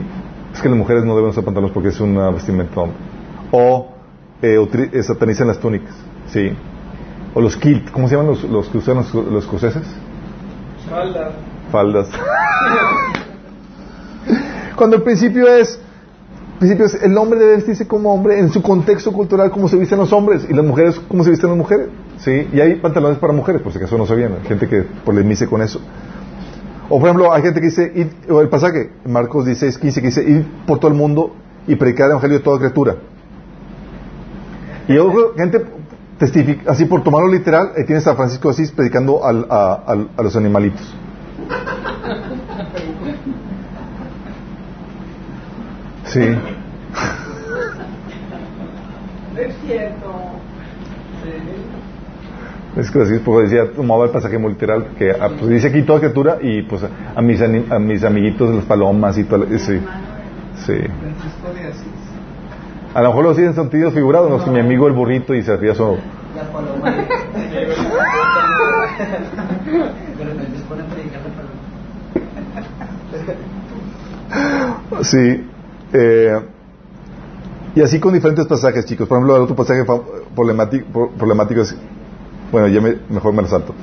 es 0.54 0.62
que 0.62 0.70
las 0.70 0.78
mujeres 0.78 1.04
no 1.04 1.16
deben 1.16 1.32
usar 1.32 1.44
pantalones 1.44 1.74
porque 1.74 1.90
es 1.90 2.00
una 2.00 2.30
vestimenta 2.32 2.80
hombre. 2.80 2.98
O 3.52 3.92
eh, 4.42 4.90
eh, 4.94 5.04
satanizan 5.04 5.48
las 5.48 5.60
túnicas, 5.60 5.94
sí. 6.32 6.52
O 7.34 7.42
los 7.42 7.56
kilt, 7.58 7.90
¿cómo 7.92 8.08
se 8.08 8.16
llaman 8.16 8.32
los, 8.32 8.44
los 8.44 8.70
que 8.70 8.78
usan 8.78 8.98
los, 8.98 9.14
los 9.14 9.44
escoceses? 9.44 9.84
Falda. 10.90 11.32
Faldas. 11.72 12.10
Cuando 14.76 14.98
el 14.98 15.04
principio 15.04 15.48
es, 15.48 15.80
el 16.54 16.60
principio 16.60 16.86
es, 16.86 16.94
el 17.04 17.18
hombre 17.18 17.40
debe 17.40 17.56
vestirse 17.58 17.88
como 17.88 18.14
hombre 18.14 18.40
en 18.40 18.50
su 18.50 18.62
contexto 18.62 19.12
cultural 19.12 19.52
como 19.52 19.68
se 19.68 19.76
visten 19.76 19.98
los 20.00 20.14
hombres 20.14 20.46
y 20.50 20.54
las 20.54 20.64
mujeres 20.66 21.00
como 21.08 21.24
se 21.24 21.32
visten 21.32 21.50
las 21.50 21.58
mujeres, 21.58 21.88
sí. 22.20 22.48
Y 22.54 22.60
hay 22.62 22.76
pantalones 22.76 23.18
para 23.18 23.34
mujeres, 23.34 23.62
por 23.62 23.72
si 23.74 23.80
acaso 23.80 23.98
no 23.98 24.06
sabían, 24.06 24.34
hay 24.42 24.48
gente 24.48 24.68
que 24.70 24.84
polemice 25.04 25.48
con 25.48 25.62
eso. 25.62 25.82
O 26.90 27.00
por 27.00 27.10
ejemplo, 27.10 27.34
hay 27.34 27.42
gente 27.42 27.60
que 27.60 27.66
dice, 27.68 27.94
id- 27.96 28.32
o 28.32 28.40
el 28.42 28.50
pasaje, 28.50 28.92
Marcos 29.06 29.46
16, 29.46 29.78
15, 29.78 30.02
que 30.02 30.08
dice, 30.08 30.24
ir 30.24 30.46
por 30.68 30.80
todo 30.80 30.90
el 30.92 30.98
mundo 30.98 31.34
y 31.68 31.76
predicar 31.76 32.06
el 32.06 32.12
evangelio 32.12 32.38
de 32.38 32.44
toda 32.44 32.60
criatura. 32.60 32.96
Y 34.88 34.98
ojo, 34.98 35.34
gente 35.36 35.66
testifica, 36.20 36.72
así 36.72 36.86
por 36.86 37.04
tomarlo 37.04 37.30
literal, 37.30 37.72
ahí 37.78 37.86
tienes 37.86 38.06
a 38.08 38.16
Francisco 38.16 38.50
Asís 38.50 38.72
predicando 38.72 39.26
al- 39.26 39.48
a, 39.50 39.74
al- 39.88 40.10
a 40.16 40.24
los 40.24 40.36
animalitos. 40.36 40.94
Sí. 46.06 46.20
No 49.34 49.40
es 49.40 49.56
cierto. 49.66 50.14
Es 52.76 52.92
que 52.92 53.02
así 53.02 53.14
porque 53.26 53.44
decía, 53.50 53.72
tomaba 53.76 54.06
el 54.06 54.12
pasaje 54.12 54.38
muy 54.38 54.52
literal, 54.54 54.86
que 54.98 55.10
ah, 55.12 55.30
pues, 55.40 55.48
dice 55.50 55.68
aquí 55.70 55.82
toda 55.82 56.00
criatura 56.00 56.38
y 56.42 56.62
pues 56.64 56.84
a 57.16 57.22
mis, 57.22 57.42
ani- 57.42 57.66
a 57.70 57.80
mis 57.80 58.04
amiguitos 58.04 58.54
las 58.54 58.66
palomas 58.66 59.18
y 59.18 59.24
todo. 59.24 59.46
Sí, 59.58 59.80
sí. 60.66 60.74
Asís. 60.74 61.84
A 62.94 63.02
lo 63.02 63.08
mejor 63.10 63.24
lo 63.24 63.32
hacía 63.32 63.46
en 63.46 63.56
sentido 63.56 63.90
figurado, 63.92 64.30
no 64.30 64.38
es 64.38 64.44
que 64.44 64.52
mi 64.52 64.60
amigo 64.60 64.88
el 64.88 64.94
burrito 64.94 65.34
y 65.34 65.42
se 65.42 65.52
hacía 65.54 65.74
predicar 65.74 65.98
la 66.36 66.44
paloma. 66.52 66.94
Sí. 75.04 75.50
Eh, 75.94 76.40
y 77.76 77.82
así 77.82 78.00
con 78.00 78.14
diferentes 78.14 78.46
pasajes, 78.46 78.86
chicos. 78.86 79.08
Por 79.08 79.18
ejemplo, 79.18 79.36
el 79.36 79.42
otro 79.44 79.56
pasaje 79.56 79.84
problemático, 80.36 80.86
pro- 80.92 81.12
problemático 81.12 81.62
es... 81.62 81.76
Bueno, 82.52 82.68
ya 82.68 82.82
me- 82.82 82.98
mejor 83.10 83.34
me 83.34 83.42
lo 83.42 83.48
salto. 83.48 83.74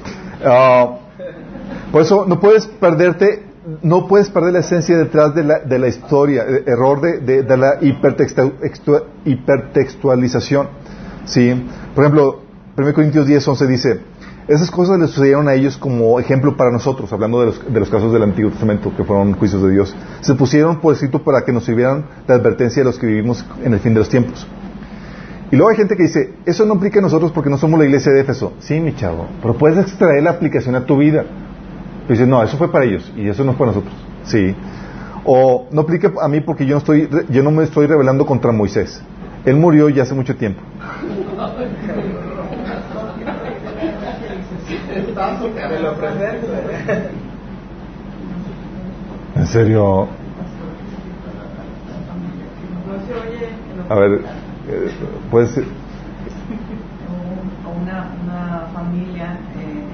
Ah, 0.45 0.97
por 1.91 2.03
eso 2.03 2.25
no 2.27 2.39
puedes 2.39 2.67
perderte, 2.67 3.43
no 3.83 4.07
puedes 4.07 4.31
perder 4.31 4.53
la 4.53 4.59
esencia 4.61 4.97
detrás 4.97 5.35
de 5.35 5.43
la, 5.43 5.59
de 5.59 5.79
la 5.79 5.89
historia, 5.89 6.45
el 6.45 6.63
error 6.69 7.01
de, 7.01 7.21
la 7.57 7.81
hipertextu- 7.81 8.61
extu- 8.61 9.03
hipertextualización. 9.25 10.69
¿sí? 11.25 11.67
Por 11.95 12.05
ejemplo, 12.05 12.41
1 12.79 12.95
Corintios 12.95 13.27
10, 13.27 13.49
11 13.49 13.67
dice, 13.67 14.01
esas 14.51 14.71
cosas 14.71 14.99
le 14.99 15.07
sucedieron 15.07 15.47
a 15.47 15.55
ellos 15.55 15.77
como 15.77 16.19
ejemplo 16.19 16.57
para 16.57 16.73
nosotros, 16.73 17.13
hablando 17.13 17.39
de 17.39 17.47
los, 17.47 17.73
de 17.73 17.79
los 17.79 17.89
casos 17.89 18.13
del 18.13 18.25
Antiguo 18.25 18.51
Testamento, 18.51 18.93
que 18.97 19.05
fueron 19.05 19.35
juicios 19.35 19.63
de 19.63 19.71
Dios. 19.71 19.95
Se 20.23 20.35
pusieron 20.35 20.81
por 20.81 20.93
escrito 20.93 21.23
para 21.23 21.45
que 21.45 21.53
nos 21.53 21.65
sirvieran 21.65 22.05
de 22.27 22.35
advertencia 22.35 22.83
de 22.83 22.85
los 22.85 22.99
que 22.99 23.07
vivimos 23.07 23.45
en 23.63 23.75
el 23.75 23.79
fin 23.79 23.95
de 23.95 24.01
los 24.01 24.09
tiempos. 24.09 24.45
Y 25.53 25.57
luego 25.57 25.71
hay 25.71 25.77
gente 25.77 25.97
que 25.97 26.03
dice, 26.03 26.35
eso 26.47 26.67
no 26.67 26.75
aplica 26.75 26.99
a 26.99 27.03
nosotros 27.03 27.31
porque 27.31 27.49
no 27.49 27.59
somos 27.59 27.79
la 27.79 27.87
iglesia 27.87 28.11
de 28.11 28.21
Éfeso. 28.23 28.55
Sí, 28.59 28.81
mi 28.81 28.93
chavo, 28.97 29.29
pero 29.41 29.55
puedes 29.55 29.79
extraer 29.79 30.25
la 30.25 30.31
aplicación 30.31 30.75
a 30.75 30.85
tu 30.85 30.97
vida. 30.97 31.25
Y 32.09 32.13
dices, 32.13 32.27
no, 32.27 32.43
eso 32.43 32.57
fue 32.57 32.73
para 32.73 32.85
ellos 32.85 33.13
y 33.17 33.29
eso 33.29 33.45
no 33.45 33.53
es 33.53 33.57
para 33.57 33.71
nosotros. 33.71 33.95
Sí. 34.25 34.55
O 35.25 35.69
no 35.71 35.83
aplica 35.83 36.11
a 36.21 36.27
mí 36.27 36.41
porque 36.41 36.67
yo 36.67 36.75
no, 36.75 36.79
estoy, 36.79 37.09
yo 37.29 37.45
no 37.45 37.53
me 37.53 37.63
estoy 37.63 37.87
rebelando 37.87 38.27
contra 38.27 38.51
Moisés. 38.51 39.01
Él 39.45 39.57
murió 39.57 39.89
ya 39.89 40.03
hace 40.03 40.15
mucho 40.15 40.35
tiempo. 40.35 40.61
Me 44.91 45.81
lo 45.81 45.95
presento. 45.95 46.49
En 49.37 49.47
serio. 49.47 50.09
A 53.89 53.95
ver, 53.95 54.21
eh, 54.69 54.91
puedes... 55.31 55.57
o 55.59 55.63
una, 57.83 58.11
una 58.23 58.67
familia 58.75 59.39
eh, 59.59 59.87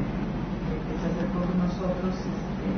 que 0.84 0.94
se 1.00 1.06
acercó 1.12 1.40
con 1.44 1.58
nosotros 1.60 2.12
este, 2.16 2.68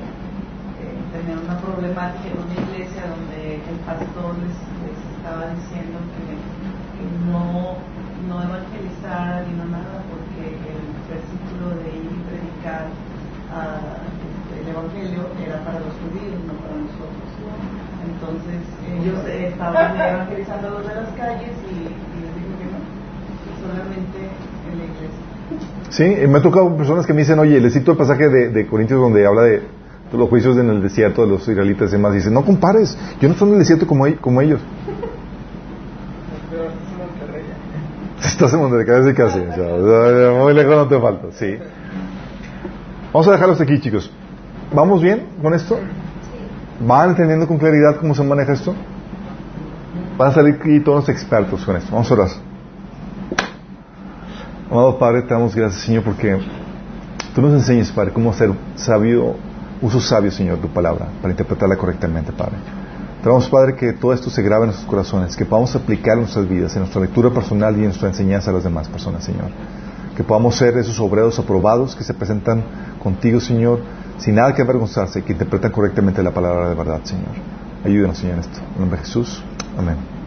eh, 0.83 0.99
tenía 1.13 1.39
una 1.39 1.57
problemática 1.59 2.29
en 2.29 2.39
una 2.39 2.55
iglesia 2.55 3.03
donde 3.09 3.63
el 3.63 3.79
pastor 3.87 4.35
les, 4.43 4.59
les 4.87 4.99
estaba 5.17 5.51
diciendo 5.55 5.99
que, 6.15 6.39
que 6.99 7.05
no, 7.31 7.79
no 8.29 8.35
evangelizaran 8.43 9.43
y 9.51 9.55
no 9.55 9.65
nada 9.67 10.03
porque 10.11 10.28
versículo 11.59 11.83
de 11.83 11.89
ir 11.91 12.07
y 12.07 12.19
predicar 12.29 12.87
este, 12.89 14.63
el 14.63 14.69
evangelio 14.69 15.23
era 15.45 15.65
para 15.65 15.81
los 15.81 15.95
judíos, 15.99 16.39
no 16.47 16.53
para 16.55 16.77
nosotros. 16.77 17.29
Entonces 17.99 18.61
ellos 18.87 19.19
eh, 19.27 19.49
estaban 19.49 19.97
evangelizando 19.97 20.69
a 20.69 20.71
los 20.71 20.89
de 20.89 20.95
las 20.95 21.09
calles 21.15 21.51
y, 21.69 21.75
y 21.75 22.21
les 22.23 22.35
digo 22.35 22.53
que 22.59 22.67
no, 22.67 22.79
solamente 23.63 24.19
en 24.71 24.79
la 24.79 24.85
iglesia. 24.85 25.19
Sí, 25.91 26.05
y 26.05 26.27
me 26.27 26.39
ha 26.39 26.43
tocado 26.43 26.77
personas 26.77 27.07
que 27.07 27.13
me 27.15 27.21
dicen, 27.21 27.39
oye, 27.39 27.61
les 27.61 27.73
cito 27.73 27.93
el 27.93 27.97
pasaje 27.99 28.29
de, 28.29 28.49
de 28.51 28.67
Corintios 28.67 29.01
donde 29.01 29.27
habla 29.27 29.43
de 29.43 29.63
los 30.13 30.29
juicios 30.29 30.57
en 30.59 30.71
el 30.71 30.83
desierto 30.83 31.23
de 31.23 31.29
los 31.29 31.47
israelitas 31.49 31.89
y 31.91 31.93
demás. 31.93 32.13
Dicen, 32.15 32.35
no 32.35 32.45
compares, 32.45 32.97
yo 33.21 33.29
no 33.29 33.33
estoy 33.35 33.49
en 33.49 33.55
el 33.55 33.61
desierto 33.61 33.87
como, 33.87 34.07
e- 34.07 34.17
como 34.17 34.41
ellos. 34.41 34.61
Pero 36.51 36.65
estás 36.65 36.93
en 36.93 36.99
Monterrey. 36.99 37.43
Estás 38.23 38.53
en 38.53 38.61
Monterrey, 38.61 38.87
casi 38.87 39.15
casi. 39.15 39.39
Muy 39.39 40.55
lejos 40.55 40.77
no 40.77 40.89
te 40.89 41.01
falta, 41.01 41.29
sí. 41.33 41.57
Vamos 43.13 43.29
a 43.29 43.33
dejarlos 43.33 43.61
aquí, 43.61 43.81
chicos. 43.81 44.11
¿Vamos 44.73 45.01
bien 45.01 45.27
con 45.43 45.55
esto? 45.55 45.79
¿Van 46.81 47.11
entendiendo 47.11 47.47
con 47.47 47.59
claridad 47.59 47.97
cómo 48.01 48.15
se 48.15 48.23
maneja 48.23 48.53
esto? 48.53 48.75
Van 50.17 50.31
a 50.31 50.35
salir 50.35 50.57
aquí 50.61 50.81
todos 50.81 51.01
los 51.01 51.09
expertos 51.09 51.65
con 51.65 51.77
esto. 51.77 51.91
Vamos 51.93 52.11
a 52.11 52.15
orar. 52.15 52.29
Amado 54.71 54.99
Padre, 54.99 55.23
te 55.23 55.33
damos 55.33 55.55
gracias, 55.55 55.83
Señor, 55.83 56.03
porque 56.03 56.39
tú 57.35 57.41
nos 57.41 57.55
enseñas, 57.55 57.91
Padre, 57.91 58.13
cómo 58.13 58.31
hacer 58.31 58.51
sabio, 58.75 59.37
uso 59.81 59.99
sabio, 60.01 60.31
Señor, 60.31 60.59
tu 60.59 60.69
palabra, 60.69 61.07
para 61.23 61.33
interpretarla 61.33 61.77
correctamente, 61.77 62.33
Padre. 62.33 62.57
Te 63.29 63.33
damos, 63.33 63.51
Padre, 63.51 63.77
que 63.77 63.93
todo 63.93 64.15
esto 64.15 64.31
se 64.31 64.41
grabe 64.41 64.63
en 64.63 64.69
nuestros 64.69 64.89
corazones, 64.89 65.37
que 65.37 65.45
podamos 65.45 65.77
aplicar 65.77 66.15
en 66.15 66.21
nuestras 66.21 66.49
vidas, 66.49 66.73
en 66.77 66.81
nuestra 66.81 67.03
lectura 67.03 67.29
personal 67.29 67.75
y 67.75 67.81
en 67.81 67.89
nuestra 67.89 68.09
enseñanza 68.09 68.49
a 68.51 68.55
las 68.55 68.65
demás 68.65 68.89
personas, 68.89 69.23
Señor. 69.23 69.51
Que 70.17 70.25
podamos 70.25 70.57
ser 70.57 70.79
esos 70.79 70.99
obreros 70.99 71.39
aprobados 71.39 71.95
que 71.95 72.05
se 72.05 72.15
presentan 72.15 72.65
contigo, 73.03 73.39
Señor, 73.39 73.81
sin 74.17 74.37
nada 74.37 74.55
que 74.55 74.63
avergonzarse, 74.63 75.25
que 75.25 75.33
interpretan 75.35 75.71
correctamente 75.73 76.23
la 76.23 76.31
palabra 76.31 76.71
de 76.71 76.75
verdad, 76.75 77.01
Señor. 77.05 77.35
Ayúdanos, 77.85 78.17
Señor, 78.17 78.37
en 78.37 78.41
esto. 78.41 78.61
En 78.77 78.81
nombre 78.81 78.99
de 78.99 79.05
Jesús. 79.05 79.45
Amén. 79.77 80.18